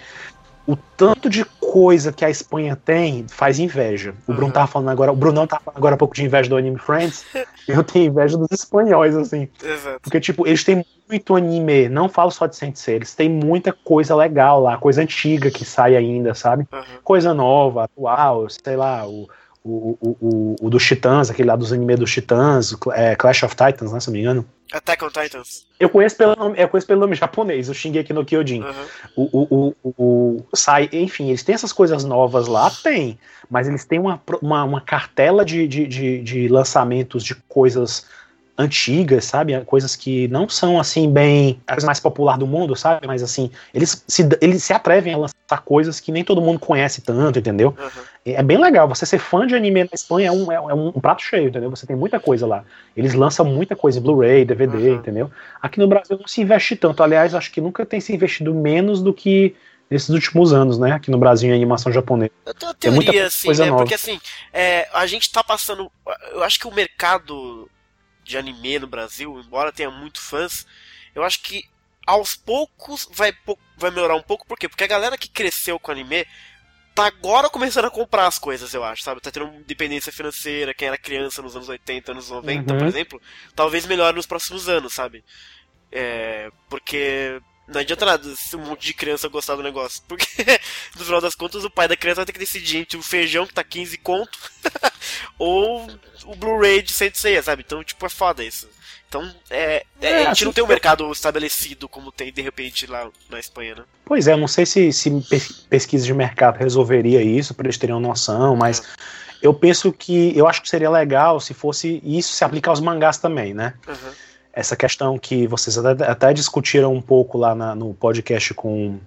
o 0.67 0.75
tanto 0.97 1.29
de 1.29 1.45
coisa 1.45 2.11
que 2.11 2.23
a 2.25 2.29
Espanha 2.29 2.75
tem 2.75 3.25
faz 3.27 3.59
inveja. 3.59 4.15
O 4.27 4.31
Bruno 4.33 4.47
Uhum. 4.47 4.51
tava 4.53 4.67
falando 4.67 4.89
agora, 4.89 5.11
o 5.11 5.15
Brunão 5.15 5.45
tava 5.45 5.61
falando 5.63 5.77
agora 5.77 5.95
há 5.95 5.97
pouco 5.97 6.15
de 6.15 6.23
inveja 6.23 6.49
do 6.49 6.57
Anime 6.57 6.79
Friends. 6.79 7.25
eu 7.67 7.83
tenho 7.83 8.05
inveja 8.05 8.37
dos 8.37 8.51
espanhóis, 8.51 9.15
assim. 9.15 9.47
Exato. 9.63 9.99
Porque, 10.01 10.19
tipo, 10.19 10.47
eles 10.47 10.63
têm 10.63 10.85
muito 11.07 11.35
anime, 11.35 11.87
não 11.87 12.09
falo 12.09 12.31
só 12.31 12.47
de 12.47 12.55
Sensei, 12.55 12.95
eles 12.95 13.13
têm 13.13 13.29
muita 13.29 13.71
coisa 13.71 14.15
legal 14.15 14.59
lá, 14.59 14.77
coisa 14.77 15.01
antiga 15.03 15.51
que 15.51 15.63
sai 15.63 15.95
ainda, 15.95 16.33
sabe? 16.33 16.67
Uhum. 16.73 16.81
Coisa 17.03 17.33
nova, 17.33 17.83
atual, 17.83 18.47
sei 18.49 18.75
lá, 18.75 19.07
o, 19.07 19.29
o, 19.65 19.97
o, 19.99 20.17
o, 20.21 20.55
o 20.61 20.69
dos 20.69 20.85
Titãs, 20.85 21.31
aquele 21.31 21.49
lá 21.49 21.55
dos 21.55 21.73
anime 21.73 21.95
dos 21.95 22.13
Titãs, 22.13 22.75
é, 22.93 23.15
Clash 23.15 23.41
of 23.41 23.55
Titans, 23.55 23.91
né, 23.91 23.99
se 23.99 24.07
não 24.07 24.13
me 24.13 24.21
engano. 24.21 24.45
Attack 24.71 25.03
on 25.03 25.09
Titans. 25.09 25.65
Eu 25.79 25.89
conheço 25.89 26.15
pelo 26.15 26.35
nome, 26.35 26.59
eu 26.59 26.67
conheço 26.69 26.85
pelo 26.85 27.01
nome 27.01 27.15
japonês, 27.15 27.67
o 27.67 27.73
Shingeki 27.73 28.13
no 28.13 28.23
Kyojin. 28.23 28.61
Uhum. 28.61 28.85
O, 29.15 29.75
o, 29.83 29.93
o, 29.97 30.45
sai, 30.55 30.87
enfim, 30.91 31.29
eles 31.29 31.41
têm 31.41 31.55
essas 31.55 31.73
coisas 31.73 32.03
novas 32.03 32.47
lá, 32.47 32.69
tem, 32.69 33.17
mas 33.49 33.67
eles 33.67 33.85
têm 33.85 33.99
uma, 33.99 34.21
uma, 34.39 34.63
uma 34.63 34.81
cartela 34.81 35.43
de, 35.43 35.67
de, 35.67 35.87
de, 35.87 36.21
de 36.21 36.47
lançamentos 36.47 37.23
de 37.23 37.33
coisas 37.33 38.05
antigas, 38.57 39.25
sabe? 39.25 39.59
Coisas 39.65 39.95
que 39.95 40.27
não 40.29 40.47
são 40.47 40.79
assim 40.79 41.11
bem 41.11 41.59
a 41.67 41.73
coisa 41.73 41.85
mais 41.85 41.99
popular 41.99 42.37
do 42.37 42.47
mundo, 42.47 42.75
sabe? 42.75 43.05
Mas 43.05 43.21
assim, 43.21 43.51
eles 43.73 44.03
se, 44.07 44.27
eles 44.39 44.63
se 44.63 44.71
atrevem 44.71 45.13
a 45.13 45.17
lançar 45.17 45.61
coisas 45.65 45.99
que 45.99 46.11
nem 46.11 46.23
todo 46.23 46.41
mundo 46.41 46.59
conhece 46.59 47.01
tanto, 47.01 47.37
entendeu? 47.37 47.75
Uhum. 47.77 48.03
É 48.25 48.41
bem 48.41 48.57
legal. 48.57 48.87
Você 48.87 49.05
ser 49.05 49.19
fã 49.19 49.45
de 49.45 49.55
anime 49.55 49.83
na 49.83 49.89
Espanha 49.93 50.29
é 50.29 50.31
um, 50.31 50.51
é 50.51 50.73
um, 50.73 50.87
um 50.87 51.01
prato 51.01 51.21
cheio, 51.21 51.49
entendeu? 51.49 51.69
Você 51.69 51.85
tem 51.85 51.95
muita 51.95 52.19
coisa 52.19 52.47
lá. 52.47 52.63
Eles 52.95 53.13
lançam 53.13 53.45
muita 53.45 53.75
coisa, 53.75 53.99
Blu-ray, 53.99 54.45
DVD, 54.45 54.75
Uhum. 54.75 54.95
entendeu? 54.95 55.31
Aqui 55.61 55.79
no 55.79 55.87
Brasil 55.87 56.17
não 56.17 56.27
se 56.27 56.41
investe 56.41 56.75
tanto. 56.75 57.03
Aliás, 57.03 57.35
acho 57.35 57.51
que 57.51 57.59
nunca 57.59 57.85
tem 57.85 57.99
se 57.99 58.13
investido 58.13 58.53
menos 58.53 59.01
do 59.01 59.13
que 59.13 59.53
nesses 59.89 60.09
últimos 60.09 60.53
anos, 60.53 60.79
né? 60.79 60.93
Aqui 60.93 61.11
no 61.11 61.17
Brasil 61.17 61.49
em 61.49 61.53
animação 61.53 61.91
japonesa. 61.91 62.31
Eu 62.45 62.53
tenho 62.53 62.69
uma 62.69 62.73
Tem 62.75 62.91
muita 62.91 63.11
teoria, 63.11 63.27
assim, 63.27 63.47
coisa 63.47 63.63
né? 63.65 63.69
nova. 63.69 63.83
Porque 63.83 63.95
assim, 63.95 64.19
é, 64.53 64.87
a 64.93 65.05
gente 65.05 65.31
tá 65.31 65.43
passando. 65.43 65.91
Eu 66.31 66.43
acho 66.43 66.59
que 66.59 66.67
o 66.67 66.73
mercado 66.73 67.69
de 68.25 68.37
anime 68.37 68.79
no 68.79 68.87
Brasil, 68.87 69.39
embora 69.39 69.71
tenha 69.71 69.89
muito 69.89 70.19
fãs, 70.19 70.65
eu 71.13 71.23
acho 71.23 71.41
que 71.41 71.63
aos 72.05 72.35
poucos 72.35 73.07
vai, 73.11 73.33
vai 73.77 73.91
melhorar 73.91 74.15
um 74.15 74.21
pouco. 74.21 74.45
Por 74.45 74.57
quê? 74.57 74.67
Porque 74.67 74.83
a 74.83 74.87
galera 74.87 75.17
que 75.17 75.29
cresceu 75.29 75.79
com 75.79 75.91
anime 75.91 76.25
tá 76.93 77.05
agora 77.05 77.49
começando 77.49 77.85
a 77.85 77.91
comprar 77.91 78.25
as 78.27 78.39
coisas, 78.39 78.73
eu 78.73 78.83
acho, 78.83 79.03
sabe? 79.03 79.21
Tá 79.21 79.29
tendo 79.31 79.47
independência 79.47 80.11
financeira, 80.11 80.73
quem 80.73 80.87
era 80.87 80.97
criança 80.97 81.41
nos 81.41 81.55
anos 81.55 81.69
80, 81.69 82.11
anos 82.11 82.29
90, 82.29 82.73
Uhum. 82.73 82.79
por 82.79 82.87
exemplo, 82.87 83.21
talvez 83.55 83.85
melhore 83.85 84.15
nos 84.15 84.25
próximos 84.25 84.67
anos, 84.69 84.93
sabe? 84.93 85.23
É, 85.91 86.49
porque 86.69 87.41
não 87.67 87.81
adianta 87.81 88.05
nada 88.05 88.35
se 88.35 88.55
um 88.55 88.59
monte 88.65 88.85
de 88.87 88.93
criança 88.93 89.27
gostar 89.27 89.55
do 89.55 89.63
negócio. 89.63 90.03
Porque, 90.07 90.27
no 90.95 91.03
final 91.03 91.19
das 91.19 91.33
contas, 91.35 91.63
o 91.63 91.69
pai 91.69 91.87
da 91.87 91.97
criança 91.97 92.17
vai 92.17 92.25
ter 92.25 92.33
que 92.33 92.39
decidir 92.39 92.77
entre 92.77 92.97
o 92.97 93.01
feijão, 93.03 93.47
que 93.47 93.53
tá 93.53 93.63
15 93.63 93.97
conto, 93.97 94.37
ou 95.37 95.87
o 96.25 96.35
Blu-ray 96.35 96.81
de 96.81 96.91
106, 96.93 97.45
sabe? 97.45 97.63
Então, 97.65 97.83
tipo, 97.83 98.05
é 98.05 98.09
foda 98.09 98.43
isso. 98.43 98.67
Então, 99.07 99.23
é, 99.49 99.85
é, 100.01 100.09
É, 100.11 100.15
a 100.15 100.19
gente 100.19 100.31
assim, 100.31 100.45
não 100.45 100.53
tem 100.53 100.63
um 100.63 100.67
mercado 100.67 101.09
estabelecido 101.11 101.87
como 101.87 102.11
tem, 102.11 102.33
de 102.33 102.41
repente, 102.41 102.85
lá 102.87 103.07
na 103.29 103.39
Espanha, 103.39 103.75
né? 103.75 103.83
Pois 104.03 104.27
é, 104.27 104.35
não 104.35 104.47
sei 104.47 104.65
se, 104.65 104.91
se 104.91 105.09
pes- 105.29 105.51
pesquisa 105.69 106.05
de 106.05 106.13
mercado 106.13 106.57
resolveria 106.57 107.21
isso, 107.21 107.53
para 107.53 107.67
eles 107.67 107.77
terem 107.77 107.95
uma 107.95 108.07
noção, 108.09 108.55
mas 108.55 108.83
eu 109.41 109.53
penso 109.53 109.93
que 109.93 110.35
eu 110.37 110.47
acho 110.47 110.61
que 110.61 110.67
seria 110.67 110.89
legal 110.89 111.39
se 111.39 111.53
fosse 111.53 112.01
isso 112.03 112.33
se 112.33 112.43
aplicar 112.43 112.71
aos 112.71 112.79
mangás 112.81 113.17
também, 113.17 113.53
né? 113.53 113.73
Uhum. 113.87 114.11
essa 114.51 114.75
questão 114.75 115.19
que 115.19 115.45
vocês 115.47 115.77
até, 115.77 116.05
até 116.09 116.33
discutiram 116.33 116.93
um 116.93 117.01
pouco 117.01 117.37
lá 117.37 117.53
na- 117.53 117.75
no 117.75 117.93
podcast 117.93 118.53
com, 118.53 118.97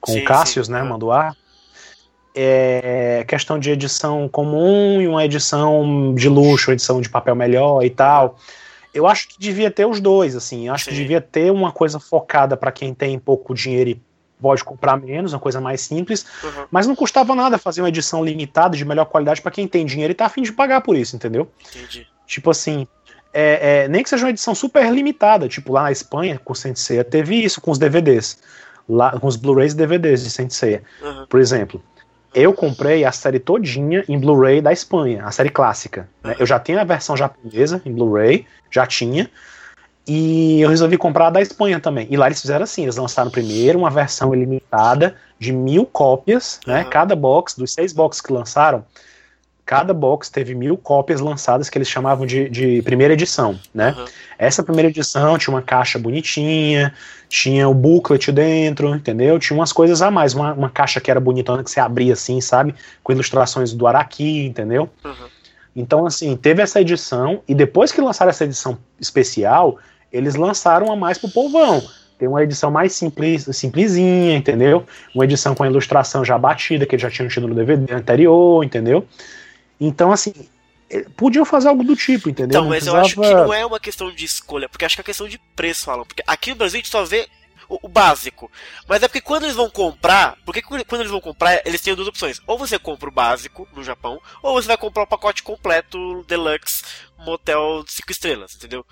com 0.00 0.12
Sim, 0.12 0.20
o 0.20 0.24
Cássius, 0.24 0.66
sim, 0.66 0.72
né, 0.72 0.80
é. 0.80 0.82
Manduá, 0.82 1.34
é 2.34 3.24
questão 3.26 3.58
de 3.58 3.70
edição 3.70 4.28
comum 4.28 5.00
e 5.00 5.08
uma 5.08 5.24
edição 5.24 6.14
de 6.14 6.28
luxo, 6.28 6.72
edição 6.72 7.00
de 7.00 7.08
papel 7.08 7.34
melhor 7.34 7.84
e 7.84 7.90
tal. 7.90 8.38
Eu 8.94 9.06
acho 9.06 9.28
que 9.28 9.38
devia 9.38 9.70
ter 9.70 9.86
os 9.86 10.00
dois, 10.00 10.34
assim, 10.34 10.68
eu 10.68 10.74
acho 10.74 10.86
que 10.86 10.90
Sim. 10.92 10.96
devia 11.02 11.20
ter 11.20 11.52
uma 11.52 11.70
coisa 11.70 12.00
focada 12.00 12.56
para 12.56 12.72
quem 12.72 12.94
tem 12.94 13.18
pouco 13.18 13.54
dinheiro 13.54 13.90
e 13.90 14.00
pode 14.40 14.64
comprar 14.64 14.96
menos, 14.96 15.32
uma 15.32 15.40
coisa 15.40 15.60
mais 15.60 15.80
simples, 15.80 16.24
Uhum. 16.42 16.66
mas 16.70 16.86
não 16.86 16.94
custava 16.94 17.34
nada 17.34 17.58
fazer 17.58 17.82
uma 17.82 17.88
edição 17.88 18.24
limitada 18.24 18.76
de 18.76 18.84
melhor 18.84 19.04
qualidade 19.06 19.42
para 19.42 19.50
quem 19.50 19.66
tem 19.66 19.84
dinheiro 19.84 20.12
e 20.12 20.14
tá 20.14 20.26
afim 20.26 20.42
de 20.42 20.52
pagar 20.52 20.80
por 20.80 20.96
isso, 20.96 21.16
entendeu? 21.16 21.50
Entendi. 21.74 22.06
Tipo 22.26 22.50
assim, 22.50 22.86
é, 23.32 23.82
é, 23.84 23.88
nem 23.88 24.02
que 24.02 24.08
seja 24.08 24.24
uma 24.24 24.30
edição 24.30 24.54
super 24.54 24.90
limitada, 24.92 25.48
tipo 25.48 25.72
lá 25.72 25.82
na 25.82 25.92
Espanha, 25.92 26.40
com 26.42 26.54
Saint 26.54 26.76
Seiya, 26.76 27.04
teve 27.04 27.36
isso 27.36 27.60
com 27.60 27.70
os 27.70 27.78
DVDs, 27.78 28.38
lá, 28.88 29.18
com 29.18 29.26
os 29.26 29.36
Blu-rays 29.36 29.72
e 29.72 29.76
DVDs 29.76 30.22
de 30.24 30.30
Saint 30.30 30.50
Seiya. 30.50 30.82
Uhum. 31.02 31.26
Por 31.28 31.40
exemplo, 31.40 31.82
eu 32.34 32.52
comprei 32.52 33.04
a 33.04 33.12
série 33.12 33.38
todinha 33.38 34.04
em 34.08 34.18
Blu-ray 34.18 34.60
da 34.60 34.72
Espanha, 34.72 35.24
a 35.24 35.30
série 35.30 35.50
clássica. 35.50 36.08
né? 36.22 36.36
Eu 36.38 36.46
já 36.46 36.58
tinha 36.58 36.80
a 36.80 36.84
versão 36.84 37.16
japonesa 37.16 37.80
em 37.84 37.92
Blu-ray, 37.92 38.46
já 38.70 38.86
tinha, 38.86 39.30
e 40.06 40.60
eu 40.60 40.68
resolvi 40.70 40.96
comprar 40.96 41.26
a 41.26 41.30
da 41.30 41.42
Espanha 41.42 41.78
também. 41.78 42.06
E 42.10 42.16
lá 42.16 42.26
eles 42.26 42.40
fizeram 42.40 42.64
assim, 42.64 42.82
eles 42.82 42.96
lançaram 42.96 43.30
primeiro 43.30 43.78
uma 43.78 43.90
versão 43.90 44.34
ilimitada 44.34 45.14
de 45.38 45.52
mil 45.52 45.84
cópias, 45.84 46.60
né? 46.66 46.84
Cada 46.84 47.14
box, 47.14 47.56
dos 47.56 47.72
seis 47.72 47.92
boxes 47.92 48.22
que 48.22 48.32
lançaram, 48.32 48.84
cada 49.68 49.92
box 49.92 50.30
teve 50.30 50.54
mil 50.54 50.78
cópias 50.78 51.20
lançadas 51.20 51.68
que 51.68 51.76
eles 51.76 51.88
chamavam 51.88 52.24
de, 52.24 52.48
de 52.48 52.80
primeira 52.80 53.12
edição, 53.12 53.60
né? 53.74 53.94
Uhum. 53.98 54.06
Essa 54.38 54.62
primeira 54.62 54.88
edição 54.88 55.36
tinha 55.36 55.52
uma 55.54 55.60
caixa 55.60 55.98
bonitinha, 55.98 56.94
tinha 57.28 57.68
o 57.68 57.74
booklet 57.74 58.32
dentro, 58.32 58.94
entendeu? 58.94 59.38
Tinha 59.38 59.54
umas 59.54 59.70
coisas 59.70 60.00
a 60.00 60.10
mais, 60.10 60.32
uma, 60.32 60.54
uma 60.54 60.70
caixa 60.70 61.02
que 61.02 61.10
era 61.10 61.20
bonitona 61.20 61.62
que 61.62 61.70
você 61.70 61.80
abria 61.80 62.14
assim, 62.14 62.40
sabe? 62.40 62.74
Com 63.04 63.12
ilustrações 63.12 63.74
do 63.74 63.86
Araki, 63.86 64.46
entendeu? 64.46 64.88
Uhum. 65.04 65.28
Então, 65.76 66.06
assim, 66.06 66.34
teve 66.34 66.62
essa 66.62 66.80
edição, 66.80 67.42
e 67.46 67.54
depois 67.54 67.92
que 67.92 68.00
lançaram 68.00 68.30
essa 68.30 68.44
edição 68.44 68.78
especial, 68.98 69.76
eles 70.10 70.34
lançaram 70.34 70.90
a 70.90 70.96
mais 70.96 71.18
pro 71.18 71.28
povão. 71.28 71.82
Tem 72.18 72.26
uma 72.26 72.42
edição 72.42 72.70
mais 72.70 72.94
simples, 72.94 73.46
simplesinha, 73.52 74.34
entendeu? 74.34 74.86
Uma 75.14 75.24
edição 75.24 75.54
com 75.54 75.62
a 75.62 75.66
ilustração 75.66 76.24
já 76.24 76.38
batida, 76.38 76.86
que 76.86 76.94
eles 76.94 77.02
já 77.02 77.10
tinham 77.10 77.28
tido 77.28 77.46
no 77.46 77.54
DVD 77.54 77.92
anterior, 77.92 78.64
entendeu? 78.64 79.06
Então, 79.80 80.12
assim, 80.12 80.32
eh, 80.90 81.06
podiam 81.16 81.44
fazer 81.44 81.68
algo 81.68 81.84
do 81.84 81.94
tipo, 81.94 82.28
entendeu? 82.28 82.60
Então, 82.60 82.68
mas 82.68 82.84
precisava... 82.84 82.98
eu 82.98 83.04
acho 83.04 83.14
que 83.14 83.34
não 83.34 83.54
é 83.54 83.64
uma 83.64 83.80
questão 83.80 84.10
de 84.10 84.24
escolha, 84.24 84.68
porque 84.68 84.84
acho 84.84 84.96
que 84.96 85.00
é 85.00 85.04
questão 85.04 85.28
de 85.28 85.38
preço, 85.54 85.90
Alan. 85.90 86.04
Porque 86.04 86.22
aqui 86.26 86.50
no 86.50 86.56
Brasil 86.56 86.78
a 86.78 86.82
gente 86.82 86.90
só 86.90 87.04
vê 87.04 87.28
o, 87.68 87.78
o, 87.82 87.88
básico. 87.88 88.50
Mas 88.88 89.02
é 89.02 89.08
porque 89.08 89.20
quando 89.20 89.44
eles 89.44 89.54
vão 89.54 89.68
comprar, 89.68 90.36
porque 90.44 90.62
quando 90.62 91.00
eles 91.00 91.10
vão 91.10 91.20
comprar, 91.20 91.60
eles 91.66 91.80
têm 91.80 91.94
duas 91.94 92.08
opções. 92.08 92.40
Ou 92.46 92.58
você 92.58 92.78
compra 92.78 93.08
o 93.08 93.12
básico 93.12 93.68
no 93.74 93.84
Japão, 93.84 94.20
ou 94.42 94.54
você 94.54 94.66
vai 94.66 94.76
comprar 94.76 95.02
o 95.02 95.06
pacote 95.06 95.42
completo 95.42 96.24
deluxe 96.26 96.82
motel 97.18 97.84
5 97.86 98.10
estrelas, 98.10 98.54
entendeu? 98.54 98.84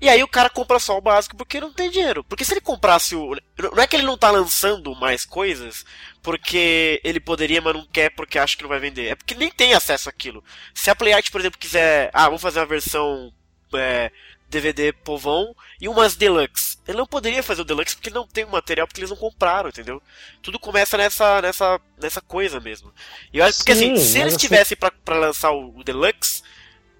E 0.00 0.08
aí 0.08 0.22
o 0.22 0.28
cara 0.28 0.48
compra 0.48 0.78
só 0.78 0.96
o 0.96 1.00
básico 1.00 1.36
porque 1.36 1.60
não 1.60 1.72
tem 1.72 1.90
dinheiro. 1.90 2.24
Porque 2.24 2.44
se 2.44 2.54
ele 2.54 2.60
comprasse 2.60 3.14
o. 3.14 3.36
Não 3.58 3.82
é 3.82 3.86
que 3.86 3.96
ele 3.96 4.06
não 4.06 4.16
tá 4.16 4.30
lançando 4.30 4.94
mais 4.96 5.24
coisas 5.24 5.84
porque 6.22 7.00
ele 7.04 7.20
poderia, 7.20 7.60
mas 7.60 7.74
não 7.74 7.84
quer 7.84 8.10
porque 8.10 8.38
acha 8.38 8.56
que 8.56 8.62
não 8.62 8.70
vai 8.70 8.80
vender. 8.80 9.08
É 9.08 9.14
porque 9.14 9.34
nem 9.34 9.50
tem 9.50 9.74
acesso 9.74 10.08
àquilo. 10.08 10.42
Se 10.74 10.90
a 10.90 10.96
PlayArt, 10.96 11.30
por 11.30 11.40
exemplo, 11.40 11.58
quiser. 11.58 12.10
Ah, 12.14 12.26
vamos 12.26 12.42
fazer 12.42 12.60
uma 12.60 12.66
versão. 12.66 13.32
É, 13.74 14.10
DVD 14.50 14.92
povão 14.92 15.54
e 15.80 15.88
umas 15.88 16.16
deluxe. 16.16 16.76
Ele 16.86 16.98
não 16.98 17.06
poderia 17.06 17.42
fazer 17.42 17.62
o 17.62 17.64
deluxe 17.64 17.94
porque 17.94 18.10
não 18.10 18.26
tem 18.26 18.44
o 18.44 18.50
material, 18.50 18.86
porque 18.86 19.00
eles 19.00 19.10
não 19.10 19.16
compraram, 19.16 19.68
entendeu? 19.68 20.02
Tudo 20.42 20.58
começa 20.58 20.98
nessa 20.98 21.40
nessa 21.40 21.80
nessa 21.96 22.20
coisa 22.20 22.58
mesmo. 22.58 22.92
E 23.32 23.38
eu 23.38 23.44
acho 23.44 23.58
porque 23.58 23.72
assim, 23.72 23.96
se 23.96 24.18
eles 24.18 24.34
assim... 24.34 24.36
tivessem 24.36 24.76
para 24.76 25.16
lançar 25.16 25.52
o, 25.52 25.78
o 25.78 25.84
deluxe, 25.84 26.42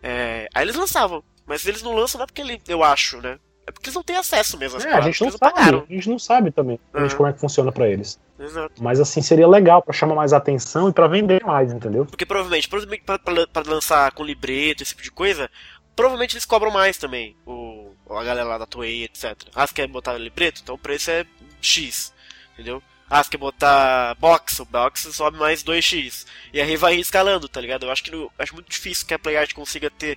é, 0.00 0.48
aí 0.54 0.64
eles 0.64 0.76
lançavam. 0.76 1.24
Mas 1.50 1.66
eles 1.66 1.82
não 1.82 1.92
lançam 1.96 2.20
não 2.20 2.22
é 2.22 2.26
porque 2.28 2.40
ele, 2.40 2.62
eu 2.68 2.84
acho, 2.84 3.20
né? 3.20 3.36
É 3.66 3.72
porque 3.72 3.88
eles 3.88 3.96
não 3.96 4.04
têm 4.04 4.14
acesso 4.14 4.56
mesmo 4.56 4.78
às 4.78 4.84
é, 4.84 4.92
a 4.92 5.00
gente 5.00 5.20
não 5.20 5.32
sabe, 5.32 5.40
pagaram. 5.40 5.84
a 5.90 5.92
gente 5.92 6.08
não 6.08 6.18
sabe 6.18 6.52
também 6.52 6.78
uhum. 6.94 7.08
como 7.08 7.28
é 7.28 7.32
que 7.32 7.40
funciona 7.40 7.72
para 7.72 7.88
eles. 7.88 8.20
Exato. 8.38 8.80
Mas 8.80 9.00
assim, 9.00 9.20
seria 9.20 9.48
legal 9.48 9.82
para 9.82 9.92
chamar 9.92 10.14
mais 10.14 10.32
atenção 10.32 10.88
e 10.88 10.92
para 10.92 11.08
vender 11.08 11.44
mais, 11.44 11.72
entendeu? 11.72 12.06
Porque 12.06 12.24
provavelmente, 12.24 12.68
provavelmente 12.68 13.02
para 13.04 13.68
lançar 13.68 14.12
com 14.12 14.22
libreto, 14.22 14.84
esse 14.84 14.92
tipo 14.92 15.02
de 15.02 15.10
coisa, 15.10 15.50
provavelmente 15.96 16.34
eles 16.34 16.44
cobram 16.44 16.70
mais 16.70 16.96
também. 16.96 17.36
O, 17.44 17.94
a 18.08 18.22
galera 18.22 18.48
lá 18.48 18.56
da 18.56 18.66
Toei, 18.66 19.02
etc. 19.02 19.36
Ah, 19.52 19.66
você 19.66 19.74
quer 19.74 19.88
botar 19.88 20.16
libreto? 20.16 20.60
Então 20.62 20.76
o 20.76 20.78
preço 20.78 21.10
é 21.10 21.26
X, 21.60 22.14
entendeu? 22.52 22.80
Ah, 23.10 23.24
você 23.24 23.30
quer 23.30 23.38
botar 23.38 24.14
box, 24.20 24.60
o 24.60 24.64
box 24.64 25.12
sobe 25.12 25.36
mais 25.36 25.64
2x. 25.64 26.26
E 26.52 26.60
aí 26.60 26.76
vai 26.76 26.94
escalando, 26.94 27.48
tá 27.48 27.60
ligado? 27.60 27.86
Eu 27.86 27.90
acho 27.90 28.04
que 28.04 28.12
no, 28.12 28.30
acho 28.38 28.54
muito 28.54 28.70
difícil 28.70 29.04
que 29.04 29.14
a 29.14 29.18
PlayArt 29.18 29.52
consiga 29.52 29.90
ter 29.90 30.16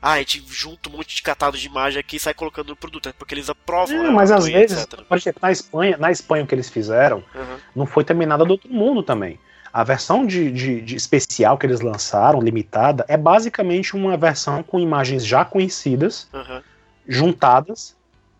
ah, 0.00 0.12
a 0.12 0.18
gente 0.18 0.44
junta 0.48 0.88
um 0.88 0.92
monte 0.92 1.16
de 1.16 1.22
catado 1.22 1.58
de 1.58 1.66
imagem 1.66 1.98
aqui 1.98 2.16
e 2.16 2.20
sai 2.20 2.32
colocando 2.32 2.68
no 2.68 2.76
produto, 2.76 3.08
é 3.08 3.12
porque 3.12 3.34
eles 3.34 3.50
aprovam. 3.50 3.96
É, 3.96 4.02
né, 4.04 4.10
mas 4.10 4.30
às 4.30 4.46
vezes, 4.46 4.86
por 4.86 5.18
exemplo, 5.18 5.40
na 5.42 5.50
Espanha, 5.50 5.96
na 5.98 6.10
Espanha 6.12 6.44
o 6.44 6.46
que 6.46 6.54
eles 6.54 6.70
fizeram 6.70 7.18
uhum. 7.34 7.56
não 7.74 7.86
foi 7.86 8.04
também 8.04 8.26
nada 8.26 8.44
do 8.44 8.52
outro 8.52 8.72
mundo 8.72 9.02
também. 9.02 9.40
A 9.72 9.82
versão 9.82 10.24
de, 10.24 10.50
de, 10.50 10.80
de, 10.80 10.96
especial 10.96 11.58
que 11.58 11.66
eles 11.66 11.80
lançaram, 11.80 12.40
limitada, 12.40 13.04
é 13.08 13.16
basicamente 13.16 13.94
uma 13.94 14.16
versão 14.16 14.62
com 14.62 14.78
imagens 14.78 15.26
já 15.26 15.44
conhecidas, 15.44 16.28
uhum. 16.32 16.62
juntadas, 17.06 17.96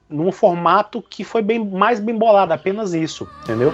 num 0.08 0.32
formato 0.32 1.02
que 1.02 1.24
foi 1.24 1.42
bem 1.42 1.58
mais 1.58 2.00
bem 2.00 2.16
bolado, 2.16 2.52
apenas 2.52 2.94
isso, 2.94 3.28
entendeu? 3.42 3.72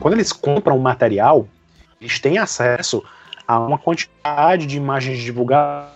Quando 0.00 0.14
eles 0.14 0.32
compram 0.32 0.76
o 0.76 0.80
material, 0.80 1.46
eles 2.00 2.18
têm 2.18 2.38
acesso 2.38 3.04
uma 3.58 3.78
quantidade 3.78 4.66
de 4.66 4.76
imagens 4.76 5.18
divulgadas, 5.18 5.90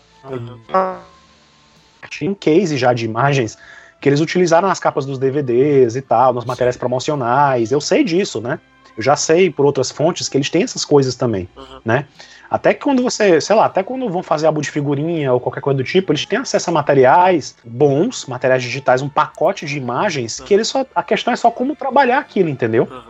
em 2.20 2.34
case 2.34 2.76
já 2.76 2.92
de 2.92 3.04
imagens 3.04 3.58
que 4.00 4.08
eles 4.08 4.20
utilizaram 4.20 4.68
nas 4.68 4.78
capas 4.78 5.06
dos 5.06 5.18
DVDs 5.18 5.96
e 5.96 6.02
tal, 6.02 6.32
nos 6.32 6.44
materiais 6.44 6.76
promocionais. 6.76 7.72
Eu 7.72 7.80
sei 7.80 8.04
disso, 8.04 8.40
né? 8.40 8.60
Eu 8.96 9.02
já 9.02 9.16
sei 9.16 9.50
por 9.50 9.66
outras 9.66 9.90
fontes 9.90 10.28
que 10.28 10.36
eles 10.36 10.48
têm 10.48 10.62
essas 10.62 10.84
coisas 10.84 11.14
também, 11.14 11.48
uhum. 11.56 11.80
né? 11.84 12.06
Até 12.48 12.72
que 12.72 12.84
quando 12.84 13.02
você, 13.02 13.40
sei 13.40 13.56
lá, 13.56 13.66
até 13.66 13.82
quando 13.82 14.08
vão 14.08 14.22
fazer 14.22 14.46
álbum 14.46 14.60
de 14.60 14.70
figurinha 14.70 15.32
ou 15.32 15.40
qualquer 15.40 15.60
coisa 15.60 15.76
do 15.76 15.84
tipo, 15.84 16.12
eles 16.12 16.24
têm 16.24 16.38
acesso 16.38 16.70
a 16.70 16.72
materiais 16.72 17.56
bons, 17.64 18.26
materiais 18.26 18.62
digitais, 18.62 19.02
um 19.02 19.08
pacote 19.08 19.66
de 19.66 19.76
imagens, 19.76 20.38
uhum. 20.38 20.46
que 20.46 20.54
eles 20.54 20.68
só. 20.68 20.86
A 20.94 21.02
questão 21.02 21.32
é 21.32 21.36
só 21.36 21.50
como 21.50 21.74
trabalhar 21.74 22.18
aquilo, 22.18 22.48
entendeu? 22.48 22.86
Uhum. 22.90 23.02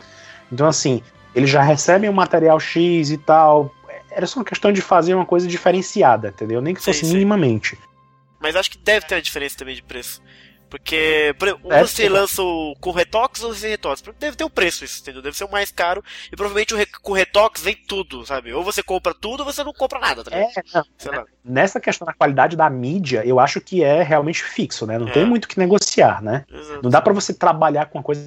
Então, 0.51 0.67
assim, 0.67 1.03
eles 1.35 1.51
já 1.51 1.61
recebem 1.61 2.09
o 2.09 2.15
material 2.15 2.59
X 2.59 3.11
e 3.11 3.19
tal, 3.19 3.71
era 4.17 4.27
só 4.27 4.41
uma 4.41 4.47
questão 4.47 4.73
de 4.73 4.81
fazer 4.81 5.15
uma 5.15 5.27
coisa 5.27 5.47
diferenciada, 5.47 6.29
entendeu? 6.29 6.63
Nem 6.63 6.75
que 6.75 6.81
fosse 6.81 7.05
sim, 7.05 7.13
minimamente. 7.13 7.79
Mas 8.41 8.57
acho 8.57 8.71
que 8.71 8.79
deve 8.79 9.07
ter 9.07 9.15
uma 9.15 9.21
diferença 9.21 9.59
também 9.59 9.75
de 9.75 9.83
preço. 9.83 10.23
Porque 10.71 11.35
por 11.39 11.49
exemplo, 11.49 11.87
você 11.87 12.09
lança 12.09 12.43
o, 12.43 12.75
com 12.81 12.91
retox 12.91 13.43
ou 13.43 13.55
sem 13.55 13.71
retox. 13.71 14.03
Deve 14.19 14.37
ter 14.37 14.43
um 14.43 14.51
preço 14.51 14.85
isso, 14.85 15.01
entendeu? 15.03 15.21
Deve 15.21 15.37
ser 15.37 15.45
o 15.45 15.51
mais 15.51 15.71
caro. 15.71 16.03
E 16.33 16.35
provavelmente 16.35 16.75
o, 16.75 17.01
com 17.03 17.13
retox 17.13 17.61
vem 17.61 17.77
tudo, 17.77 18.25
sabe? 18.25 18.53
Ou 18.55 18.65
você 18.65 18.83
compra 18.83 19.15
tudo 19.15 19.41
ou 19.41 19.53
você 19.53 19.63
não 19.63 19.73
compra 19.73 20.01
nada, 20.01 20.25
tá 20.25 20.35
é, 20.35 20.49
não, 20.75 21.25
Nessa 21.45 21.79
questão 21.79 22.07
da 22.07 22.15
qualidade 22.15 22.57
da 22.57 22.71
mídia, 22.71 23.23
eu 23.25 23.39
acho 23.39 23.61
que 23.61 23.85
é 23.85 24.03
realmente 24.03 24.43
fixo, 24.43 24.87
né? 24.87 24.99
Não 24.99 25.09
é. 25.09 25.13
tem 25.13 25.27
muito 25.27 25.47
que 25.47 25.59
negociar, 25.59 26.23
né? 26.23 26.47
Exato. 26.51 26.81
Não 26.83 26.91
dá 26.91 27.03
para 27.03 27.13
você 27.13 27.35
trabalhar 27.35 27.87
com 27.87 27.99
uma 27.99 28.05
coisa 28.05 28.23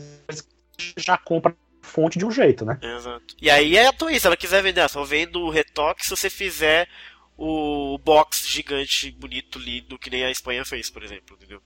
que 0.78 0.94
já 0.98 1.18
compra 1.18 1.54
fonte 1.90 2.18
de 2.18 2.26
um 2.26 2.32
jeito, 2.32 2.64
né? 2.64 2.80
Exato. 2.82 3.36
E 3.42 3.50
aí 3.50 3.76
é 3.76 3.88
a 3.88 3.94
Toei, 3.94 4.20
se 4.20 4.28
ela 4.28 4.38
quiser 4.38 4.64
vender, 4.64 4.88
só 4.90 5.04
vendo 5.04 5.42
o 5.42 5.50
retoque 5.50 6.06
se 6.06 6.10
você 6.10 6.30
fizer 6.30 6.88
o 7.38 7.98
box 7.98 8.46
gigante, 8.46 9.12
bonito, 9.12 9.58
lindo, 9.58 9.98
que 9.98 10.10
nem 10.10 10.26
a 10.26 10.32
Espanha 10.32 10.66
fez, 10.66 10.90
por 10.90 11.04
exemplo, 11.04 11.38
entendeu? 11.38 11.62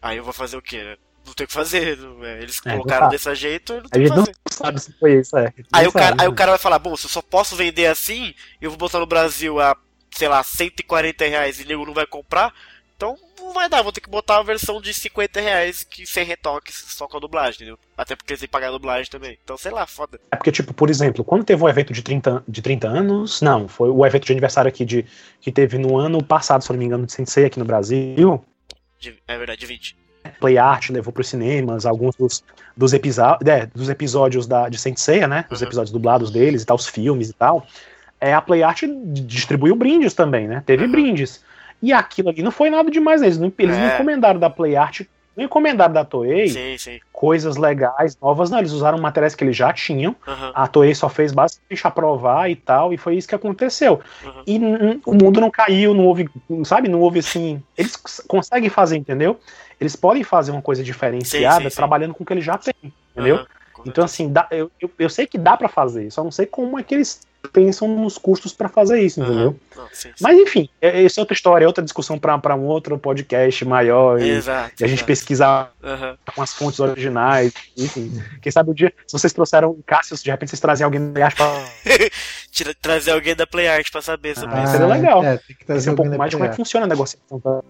Aí 0.00 0.18
eu 0.18 0.24
vou 0.24 0.34
fazer 0.34 0.56
o 0.56 0.62
quê, 0.62 0.84
né? 0.84 0.96
Não 1.26 1.32
tem 1.32 1.44
o 1.44 1.48
que 1.48 1.54
fazer. 1.54 1.98
É, 2.24 2.42
eles 2.42 2.60
é, 2.64 2.70
colocaram 2.70 3.08
desse 3.08 3.34
jeito, 3.34 3.74
não 3.74 3.88
tem 3.88 4.02
o 4.02 4.04
que 4.04 4.14
fazer. 4.14 4.36
não 4.50 4.52
sabe 4.56 4.80
se 4.80 4.92
foi 4.98 5.20
isso, 5.20 5.36
é. 5.36 5.52
Aí, 5.72 5.86
o 5.86 5.92
cara, 5.92 6.16
aí 6.18 6.28
o 6.28 6.34
cara 6.34 6.52
vai 6.52 6.58
falar, 6.58 6.78
bom, 6.78 6.96
se 6.96 7.06
eu 7.06 7.10
só 7.10 7.20
posso 7.20 7.56
vender 7.56 7.86
assim, 7.86 8.34
eu 8.60 8.70
vou 8.70 8.78
botar 8.78 8.98
no 8.98 9.06
Brasil 9.06 9.60
a, 9.60 9.76
sei 10.10 10.28
lá, 10.28 10.42
140 10.42 11.24
reais 11.24 11.60
e 11.60 11.64
nego 11.64 11.86
não 11.86 11.94
vai 11.94 12.06
comprar, 12.06 12.54
então 12.96 13.16
não 13.44 13.52
vai 13.52 13.68
dar, 13.68 13.82
vou 13.82 13.92
ter 13.92 14.00
que 14.00 14.10
botar 14.10 14.38
a 14.38 14.42
versão 14.42 14.80
de 14.80 14.92
50 14.92 15.40
reais 15.40 15.84
que, 15.84 16.06
sem 16.06 16.24
retoques, 16.24 16.74
só 16.88 17.06
com 17.06 17.16
a 17.16 17.20
dublagem, 17.20 17.54
entendeu? 17.54 17.78
Até 17.96 18.16
porque 18.16 18.32
eles 18.32 18.40
têm 18.40 18.48
que 18.48 18.52
pagar 18.52 18.68
a 18.68 18.72
dublagem 18.72 19.10
também. 19.10 19.38
Então, 19.42 19.56
sei 19.56 19.70
lá, 19.70 19.86
foda. 19.86 20.18
É 20.30 20.36
porque, 20.36 20.50
tipo, 20.50 20.72
por 20.72 20.90
exemplo, 20.90 21.22
quando 21.22 21.44
teve 21.44 21.62
um 21.62 21.68
evento 21.68 21.92
de 21.92 22.02
30, 22.02 22.42
de 22.48 22.62
30 22.62 22.88
anos, 22.88 23.40
não, 23.40 23.68
foi 23.68 23.90
o 23.90 24.04
evento 24.04 24.24
de 24.26 24.32
aniversário 24.32 24.68
aqui 24.68 24.84
de, 24.84 25.04
que 25.40 25.52
teve 25.52 25.78
no 25.78 25.96
ano 25.96 26.22
passado, 26.22 26.64
se 26.64 26.70
não 26.70 26.78
me 26.78 26.84
engano, 26.84 27.06
de 27.06 27.12
Sensei 27.12 27.44
aqui 27.44 27.58
no 27.58 27.64
Brasil. 27.64 28.44
De, 28.98 29.16
é 29.28 29.38
verdade, 29.38 29.60
de 29.60 29.66
20. 29.66 30.04
Play 30.40 30.56
Art 30.58 30.88
levou 30.90 31.12
para 31.12 31.20
os 31.20 31.28
cinemas 31.28 31.84
alguns 31.84 32.16
dos, 32.16 32.42
dos, 32.76 32.92
é, 32.94 33.66
dos 33.66 33.88
episódios 33.88 34.46
da, 34.46 34.68
de 34.68 34.78
Sensei, 34.78 35.26
né? 35.26 35.44
Os 35.50 35.60
uhum. 35.60 35.66
episódios 35.66 35.92
dublados 35.92 36.30
deles 36.30 36.62
e 36.62 36.66
tal, 36.66 36.76
os 36.76 36.86
filmes 36.86 37.28
e 37.28 37.32
tal. 37.34 37.66
É, 38.20 38.32
a 38.32 38.40
Play 38.40 38.62
Art 38.62 38.82
distribuiu 39.04 39.76
brindes 39.76 40.14
também, 40.14 40.48
né? 40.48 40.62
Teve 40.64 40.84
uhum. 40.84 40.90
brindes. 40.90 41.44
E 41.82 41.92
aquilo 41.92 42.30
ali 42.30 42.42
não 42.42 42.50
foi 42.50 42.70
nada 42.70 42.90
demais, 42.90 43.20
né? 43.20 43.26
eles 43.26 43.38
não, 43.38 43.52
eles 43.58 43.76
é. 43.76 43.80
não 43.80 43.94
encomendaram 43.94 44.40
da 44.40 44.48
Play 44.48 44.76
Art, 44.76 45.02
não 45.36 45.44
encomendaram 45.44 45.92
da 45.92 46.04
Toei 46.04 46.48
sim, 46.48 46.78
sim. 46.78 47.00
coisas 47.12 47.56
legais, 47.56 48.16
novas, 48.20 48.50
não. 48.50 48.58
Eles 48.58 48.70
usaram 48.70 48.98
materiais 48.98 49.34
que 49.34 49.42
eles 49.42 49.56
já 49.56 49.72
tinham. 49.72 50.14
Uhum. 50.26 50.52
A 50.54 50.68
Toei 50.68 50.94
só 50.94 51.08
fez 51.08 51.32
basicamente 51.32 51.86
aprovar 51.86 52.48
e 52.48 52.54
tal, 52.54 52.92
e 52.92 52.96
foi 52.96 53.16
isso 53.16 53.26
que 53.26 53.34
aconteceu. 53.34 54.00
Uhum. 54.24 54.42
E 54.46 54.58
o 55.04 55.12
mundo 55.12 55.40
não 55.40 55.50
caiu, 55.50 55.92
não 55.92 56.06
houve, 56.06 56.28
sabe? 56.64 56.88
Não 56.88 57.00
houve 57.00 57.18
assim. 57.18 57.60
Eles 57.76 57.96
conseguem 58.28 58.70
fazer, 58.70 58.96
entendeu? 58.96 59.38
Eles 59.80 59.96
podem 59.96 60.22
fazer 60.22 60.52
uma 60.52 60.62
coisa 60.62 60.84
diferenciada 60.84 61.68
sim, 61.68 61.76
trabalhando 61.76 62.14
com 62.14 62.22
o 62.22 62.26
que 62.26 62.32
eles 62.32 62.44
já 62.44 62.56
têm, 62.56 62.92
entendeu? 63.12 63.38
Uhum. 63.38 63.44
Então, 63.86 64.04
assim, 64.04 64.32
dá, 64.32 64.46
eu, 64.52 64.70
eu, 64.80 64.90
eu, 64.98 65.10
sei 65.10 65.26
que 65.26 65.36
dá 65.36 65.56
para 65.56 65.68
fazer, 65.68 66.10
só 66.12 66.22
não 66.22 66.30
sei 66.30 66.46
como 66.46 66.78
é 66.78 66.82
que 66.82 66.94
eles 66.94 67.20
pensam 67.52 67.88
nos 67.88 68.18
custos 68.18 68.52
para 68.52 68.68
fazer 68.68 69.00
isso, 69.00 69.20
entendeu? 69.20 69.48
Uhum. 69.48 69.56
Não, 69.76 69.88
sim, 69.92 70.08
sim. 70.08 70.14
Mas 70.20 70.38
enfim, 70.38 70.68
essa 70.80 71.20
é 71.20 71.22
outra 71.22 71.34
história, 71.34 71.64
é 71.64 71.66
outra 71.66 71.84
discussão 71.84 72.18
para 72.18 72.54
um 72.54 72.64
outro 72.64 72.98
podcast 72.98 73.64
maior 73.64 74.20
e, 74.20 74.30
exato, 74.30 74.72
e 74.80 74.84
a 74.84 74.86
gente 74.86 74.98
exato. 74.98 75.06
pesquisar 75.06 75.72
uhum. 75.82 76.16
com 76.34 76.42
as 76.42 76.52
fontes 76.52 76.80
originais, 76.80 77.52
enfim. 77.76 78.22
Quem 78.40 78.52
sabe 78.52 78.70
o 78.70 78.74
dia, 78.74 78.92
se 79.06 79.12
vocês 79.12 79.32
trouxeram 79.32 79.78
Cássio, 79.86 80.16
de 80.16 80.30
repente 80.30 80.50
vocês 80.50 80.60
trazem 80.60 80.84
alguém 80.84 81.00
da 81.00 81.12
PlayArt 81.12 81.36
pra... 81.36 82.74
trazer 82.80 83.10
alguém 83.10 83.34
da 83.34 83.46
PlayArt 83.46 83.90
para 83.90 84.02
saber 84.02 84.36
sobre 84.36 84.56
ah, 84.56 84.64
isso. 84.64 84.72
Seria 84.72 84.86
legal. 84.86 85.24
É, 85.24 85.38
tem 85.38 85.56
que 85.56 85.64
trazer 85.64 85.90
um 85.90 85.94
pouco 85.94 86.16
mais 86.16 86.30
de 86.30 86.36
como 86.36 86.46
é 86.46 86.50
que 86.50 86.56
funciona 86.56 86.86
a 86.86 86.88
negociação. 86.88 87.40
Tá? 87.40 87.60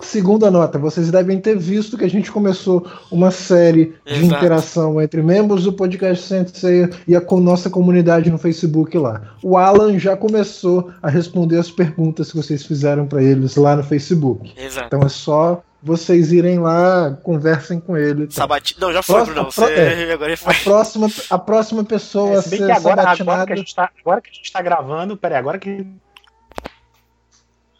Segunda 0.00 0.50
nota, 0.50 0.78
vocês 0.78 1.10
devem 1.10 1.40
ter 1.40 1.56
visto 1.56 1.96
que 1.98 2.04
a 2.04 2.10
gente 2.10 2.30
começou 2.30 2.86
uma 3.10 3.30
série 3.30 3.94
de 4.04 4.24
Exato. 4.24 4.26
interação 4.26 5.00
entre 5.00 5.22
membros 5.22 5.64
do 5.64 5.72
podcast 5.72 6.24
Sensei 6.24 6.88
e 7.06 7.14
a 7.14 7.20
com 7.20 7.40
nossa 7.40 7.68
comunidade 7.68 8.30
no 8.30 8.38
Facebook 8.38 8.96
lá. 8.96 9.34
O 9.42 9.56
Alan 9.56 9.98
já 9.98 10.16
começou 10.16 10.90
a 11.02 11.08
responder 11.08 11.58
as 11.58 11.70
perguntas 11.70 12.30
que 12.30 12.36
vocês 12.36 12.64
fizeram 12.64 13.06
para 13.06 13.22
eles 13.22 13.56
lá 13.56 13.76
no 13.76 13.82
Facebook. 13.82 14.52
Exato. 14.56 14.86
Então 14.86 15.00
é 15.02 15.08
só 15.08 15.62
vocês 15.82 16.32
irem 16.32 16.58
lá, 16.58 17.16
conversem 17.22 17.78
com 17.78 17.96
ele. 17.96 18.26
Tá? 18.26 18.34
Sabati... 18.34 18.76
Não, 18.80 18.92
já 18.92 19.02
foi, 19.02 19.24
Bruno. 19.24 19.44
Você... 19.44 19.64
É, 19.78 20.12
agora 20.12 20.36
foi. 20.36 20.52
A 20.52 20.56
próxima, 20.58 21.08
a 21.30 21.38
próxima 21.38 21.84
pessoa 21.84 22.38
é, 22.38 22.42
se 22.42 22.50
bem 22.50 22.58
que 22.64 22.70
agora, 22.70 23.02
agora, 23.02 23.46
que 23.46 23.52
a 23.52 23.56
gente 23.56 23.74
tá, 23.74 23.90
agora 24.00 24.20
que 24.20 24.30
a 24.30 24.32
gente 24.32 24.52
tá 24.52 24.60
gravando, 24.60 25.16
peraí, 25.16 25.38
agora 25.38 25.58
que 25.58 25.86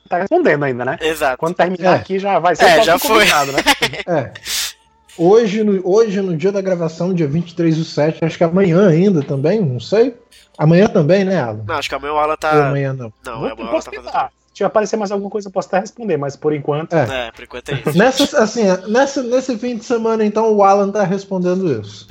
tá 0.08 0.18
respondendo 0.18 0.64
ainda, 0.64 0.84
né? 0.84 0.98
Exato. 1.00 1.38
Quando 1.38 1.54
terminar 1.54 1.92
é. 1.92 1.96
aqui 1.96 2.18
já 2.18 2.38
vai 2.38 2.56
ser 2.56 2.64
é, 2.64 2.82
já 2.82 2.98
foi. 2.98 3.24
né? 3.24 4.02
é. 4.06 4.32
Hoje 5.16 5.64
no, 5.64 5.80
hoje, 5.88 6.20
no 6.20 6.36
dia 6.36 6.52
da 6.52 6.60
gravação, 6.60 7.12
dia 7.12 7.26
23 7.26 7.76
do 7.76 7.84
7, 7.84 8.24
acho 8.24 8.38
que 8.38 8.44
amanhã 8.44 8.88
ainda 8.88 9.22
também, 9.22 9.60
não 9.60 9.80
sei. 9.80 10.16
Amanhã 10.56 10.88
também, 10.88 11.24
né, 11.24 11.40
Alan? 11.40 11.64
Não, 11.66 11.74
acho 11.76 11.88
que 11.88 11.94
amanhã 11.94 12.12
o 12.12 12.18
Alan 12.18 12.36
tá. 12.36 12.54
Ou 12.54 12.62
amanhã 12.62 12.92
não. 12.92 13.12
Não, 13.24 13.32
não 13.32 13.34
amanhã 13.38 13.54
o 13.56 13.62
Alan 13.62 13.80
tá 13.80 13.90
fazendo 13.90 14.30
se 14.58 14.64
aparecer 14.64 14.96
mais 14.96 15.12
alguma 15.12 15.30
coisa, 15.30 15.46
eu 15.46 15.52
posso 15.52 15.68
até 15.68 15.78
responder, 15.78 16.16
mas 16.16 16.34
por 16.34 16.52
enquanto. 16.52 16.92
É, 16.92 17.28
é 17.28 17.30
por 17.30 17.44
enquanto 17.44 17.68
é 17.68 17.74
isso. 17.74 17.96
Nessa, 17.96 18.42
assim, 18.42 18.64
nessa, 18.88 19.22
nesse 19.22 19.56
fim 19.56 19.76
de 19.76 19.84
semana, 19.84 20.24
então, 20.24 20.52
o 20.52 20.64
Alan 20.64 20.90
tá 20.90 21.04
respondendo 21.04 21.80
isso. 21.80 22.08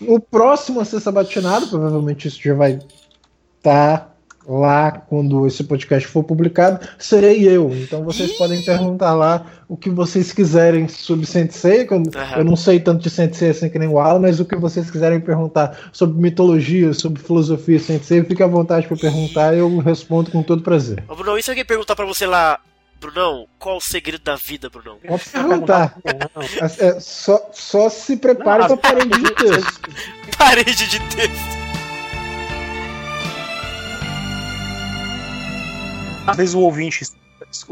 Uhum. 0.00 0.14
O 0.14 0.20
próximo 0.20 0.80
a 0.80 0.84
ser 0.84 1.00
sabatinado, 1.00 1.66
provavelmente 1.66 2.28
isso 2.28 2.40
já 2.40 2.54
vai 2.54 2.74
estar 3.58 3.98
tá 3.98 4.09
lá 4.50 4.90
quando 4.90 5.46
esse 5.46 5.62
podcast 5.62 6.08
for 6.08 6.24
publicado, 6.24 6.86
serei 6.98 7.46
eu. 7.48 7.70
Então 7.74 8.02
vocês 8.02 8.32
podem 8.32 8.60
perguntar 8.62 9.14
lá 9.14 9.46
o 9.68 9.76
que 9.76 9.88
vocês 9.88 10.32
quiserem 10.32 10.88
sobre 10.88 11.24
Sensei. 11.24 11.86
Eu, 11.88 11.96
uhum. 11.96 12.04
eu 12.38 12.44
não 12.44 12.56
sei 12.56 12.80
tanto 12.80 13.02
de 13.02 13.10
Sensei 13.10 13.50
assim 13.50 13.68
que 13.68 13.78
nem 13.78 13.88
o 13.88 13.98
Alan, 13.98 14.18
mas 14.18 14.40
o 14.40 14.44
que 14.44 14.56
vocês 14.56 14.90
quiserem 14.90 15.20
perguntar 15.20 15.78
sobre 15.92 16.20
mitologia, 16.20 16.92
sobre 16.92 17.22
filosofia 17.22 17.78
Sensei, 17.78 18.24
fique 18.24 18.42
à 18.42 18.46
vontade 18.46 18.88
para 18.88 18.96
perguntar, 18.96 19.54
eu 19.54 19.78
respondo 19.78 20.30
com 20.30 20.42
todo 20.42 20.62
prazer. 20.62 21.02
Ô, 21.08 21.14
Bruno, 21.14 21.38
e 21.38 21.42
se 21.42 21.50
alguém 21.50 21.64
perguntar 21.64 21.94
para 21.94 22.06
você 22.06 22.26
lá, 22.26 22.58
Brunão, 23.00 23.46
qual 23.58 23.78
o 23.78 23.80
segredo 23.80 24.22
da 24.22 24.36
vida, 24.36 24.68
Brunão? 24.68 24.98
Pode 25.06 25.24
perguntar. 25.30 25.96
é, 26.78 27.00
só, 27.00 27.48
só 27.52 27.88
se 27.88 28.16
prepare 28.16 28.66
para 28.66 28.76
parede 28.76 29.22
de 29.22 29.30
texto. 29.36 29.80
parede 30.36 30.86
de 30.86 31.00
texto. 31.16 31.59
Às 36.30 36.36
vezes 36.36 36.54
o 36.54 36.60
ouvinte 36.60 37.04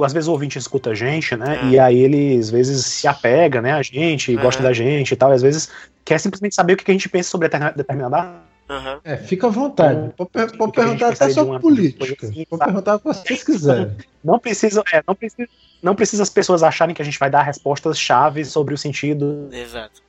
às 0.02 0.12
vezes 0.12 0.28
o 0.28 0.32
ouvinte 0.32 0.58
escuta 0.58 0.90
a 0.90 0.94
gente, 0.94 1.36
né? 1.36 1.60
É. 1.62 1.66
E 1.68 1.78
aí 1.78 1.98
ele 2.00 2.36
às 2.36 2.50
vezes 2.50 2.84
se 2.86 3.06
apega, 3.06 3.60
né? 3.60 3.72
A 3.72 3.82
gente, 3.82 4.36
é. 4.36 4.40
gosta 4.40 4.62
da 4.62 4.72
gente 4.72 5.12
e 5.12 5.16
tal. 5.16 5.30
E 5.30 5.34
às 5.34 5.42
vezes 5.42 5.68
quer 6.04 6.18
simplesmente 6.18 6.54
saber 6.54 6.72
o 6.72 6.76
que 6.76 6.90
a 6.90 6.94
gente 6.94 7.08
pensa 7.08 7.30
sobre 7.30 7.48
determinada. 7.48 8.48
Uhum. 8.68 9.00
É, 9.02 9.16
fica 9.16 9.46
à 9.46 9.50
vontade. 9.50 10.10
Então, 10.12 10.26
pode, 10.26 10.56
pode 10.58 10.72
perguntar 10.72 11.08
até 11.08 11.30
sobre 11.30 11.58
política. 11.58 12.26
Assim, 12.26 12.44
pode 12.44 12.64
perguntar 12.64 12.96
o 12.96 12.98
que 12.98 13.06
vocês 13.06 13.42
quiserem. 13.42 13.96
Não 14.22 14.38
precisa, 14.38 14.82
é, 14.92 15.02
não 15.06 15.14
precisa, 15.14 15.48
não 15.80 15.94
precisa 15.94 16.22
as 16.24 16.28
pessoas 16.28 16.62
acharem 16.62 16.94
que 16.94 17.00
a 17.00 17.04
gente 17.04 17.18
vai 17.18 17.30
dar 17.30 17.42
respostas 17.42 17.98
chaves 17.98 18.48
sobre 18.48 18.74
o 18.74 18.76
sentido. 18.76 19.48
Exato. 19.52 20.02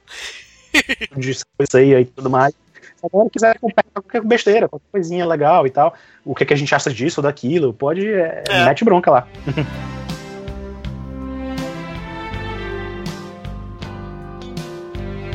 Disso 1.15 1.45
aí 1.75 1.93
e 1.93 2.05
tudo 2.05 2.29
mais. 2.29 2.53
Se 2.99 3.05
a 3.05 3.09
galera 3.09 3.29
quiser 3.29 3.59
comprar 3.59 3.85
qualquer 3.93 4.21
besteira, 4.21 4.67
qualquer 4.67 4.87
coisinha 4.91 5.25
legal 5.25 5.65
e 5.65 5.69
tal, 5.69 5.93
o 6.25 6.35
que, 6.35 6.45
que 6.45 6.53
a 6.53 6.57
gente 6.57 6.75
acha 6.75 6.93
disso 6.93 7.21
ou 7.21 7.23
daquilo, 7.23 7.73
pode. 7.73 8.05
É, 8.05 8.43
é. 8.49 8.65
Mete 8.65 8.83
bronca 8.83 9.09
lá. 9.09 9.27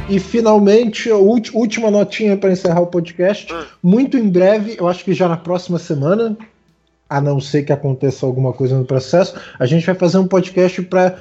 E 0.06 0.20
finalmente, 0.20 1.10
a 1.10 1.16
última 1.16 1.90
notinha 1.90 2.36
para 2.36 2.52
encerrar 2.52 2.82
o 2.82 2.86
podcast. 2.86 3.50
Hum. 3.50 3.64
Muito 3.82 4.18
em 4.18 4.28
breve, 4.28 4.76
eu 4.78 4.86
acho 4.86 5.02
que 5.02 5.14
já 5.14 5.26
na 5.26 5.38
próxima 5.38 5.78
semana, 5.78 6.36
a 7.08 7.22
não 7.22 7.40
ser 7.40 7.62
que 7.62 7.72
aconteça 7.72 8.26
alguma 8.26 8.52
coisa 8.52 8.76
no 8.76 8.84
processo, 8.84 9.34
a 9.58 9.64
gente 9.64 9.86
vai 9.86 9.94
fazer 9.94 10.18
um 10.18 10.28
podcast 10.28 10.82
para 10.82 11.16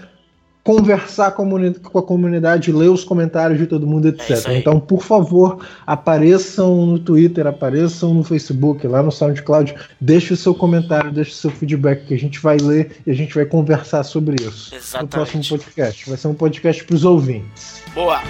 conversar 0.64 1.32
com 1.32 2.00
a 2.00 2.02
comunidade, 2.02 2.72
ler 2.72 2.90
os 2.90 3.04
comentários 3.04 3.60
de 3.60 3.68
todo 3.68 3.86
mundo, 3.86 4.08
etc. 4.08 4.48
É 4.48 4.58
então, 4.58 4.80
por 4.80 5.04
favor, 5.04 5.66
apareçam 5.86 6.86
no 6.86 6.98
Twitter, 6.98 7.46
apareçam 7.46 8.14
no 8.14 8.24
Facebook, 8.24 8.88
lá 8.88 9.04
no 9.04 9.12
SoundCloud, 9.12 9.76
deixe 10.00 10.34
o 10.34 10.38
seu 10.38 10.56
comentário, 10.56 11.12
deixe 11.12 11.32
o 11.32 11.36
seu 11.36 11.52
feedback, 11.52 12.06
que 12.06 12.14
a 12.14 12.20
gente 12.20 12.40
vai 12.40 12.58
ler 12.58 13.02
e 13.06 13.12
a 13.12 13.14
gente 13.14 13.36
vai 13.36 13.46
conversar 13.46 14.04
sobre 14.04 14.42
isso 14.42 14.74
Exatamente. 14.74 15.02
no 15.02 15.08
próximo 15.10 15.44
podcast. 15.50 16.10
Vai 16.10 16.18
ser 16.18 16.28
um 16.30 16.34
podcast 16.34 16.84
para 16.86 16.96
os 16.96 17.04
ouvintes. 17.04 17.82
Boa! 17.94 18.22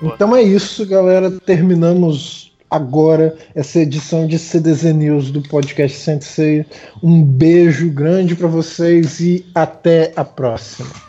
Então 0.00 0.36
é 0.36 0.42
isso, 0.42 0.86
galera. 0.86 1.30
Terminamos 1.30 2.47
agora 2.70 3.36
essa 3.54 3.80
edição 3.80 4.26
de 4.26 4.38
CDZ 4.38 4.94
News 4.94 5.30
do 5.30 5.42
podcast 5.42 5.98
Sensei. 5.98 6.66
Um 7.02 7.22
beijo 7.22 7.90
grande 7.90 8.34
para 8.34 8.48
vocês 8.48 9.20
e 9.20 9.44
até 9.54 10.12
a 10.16 10.24
próxima. 10.24 11.07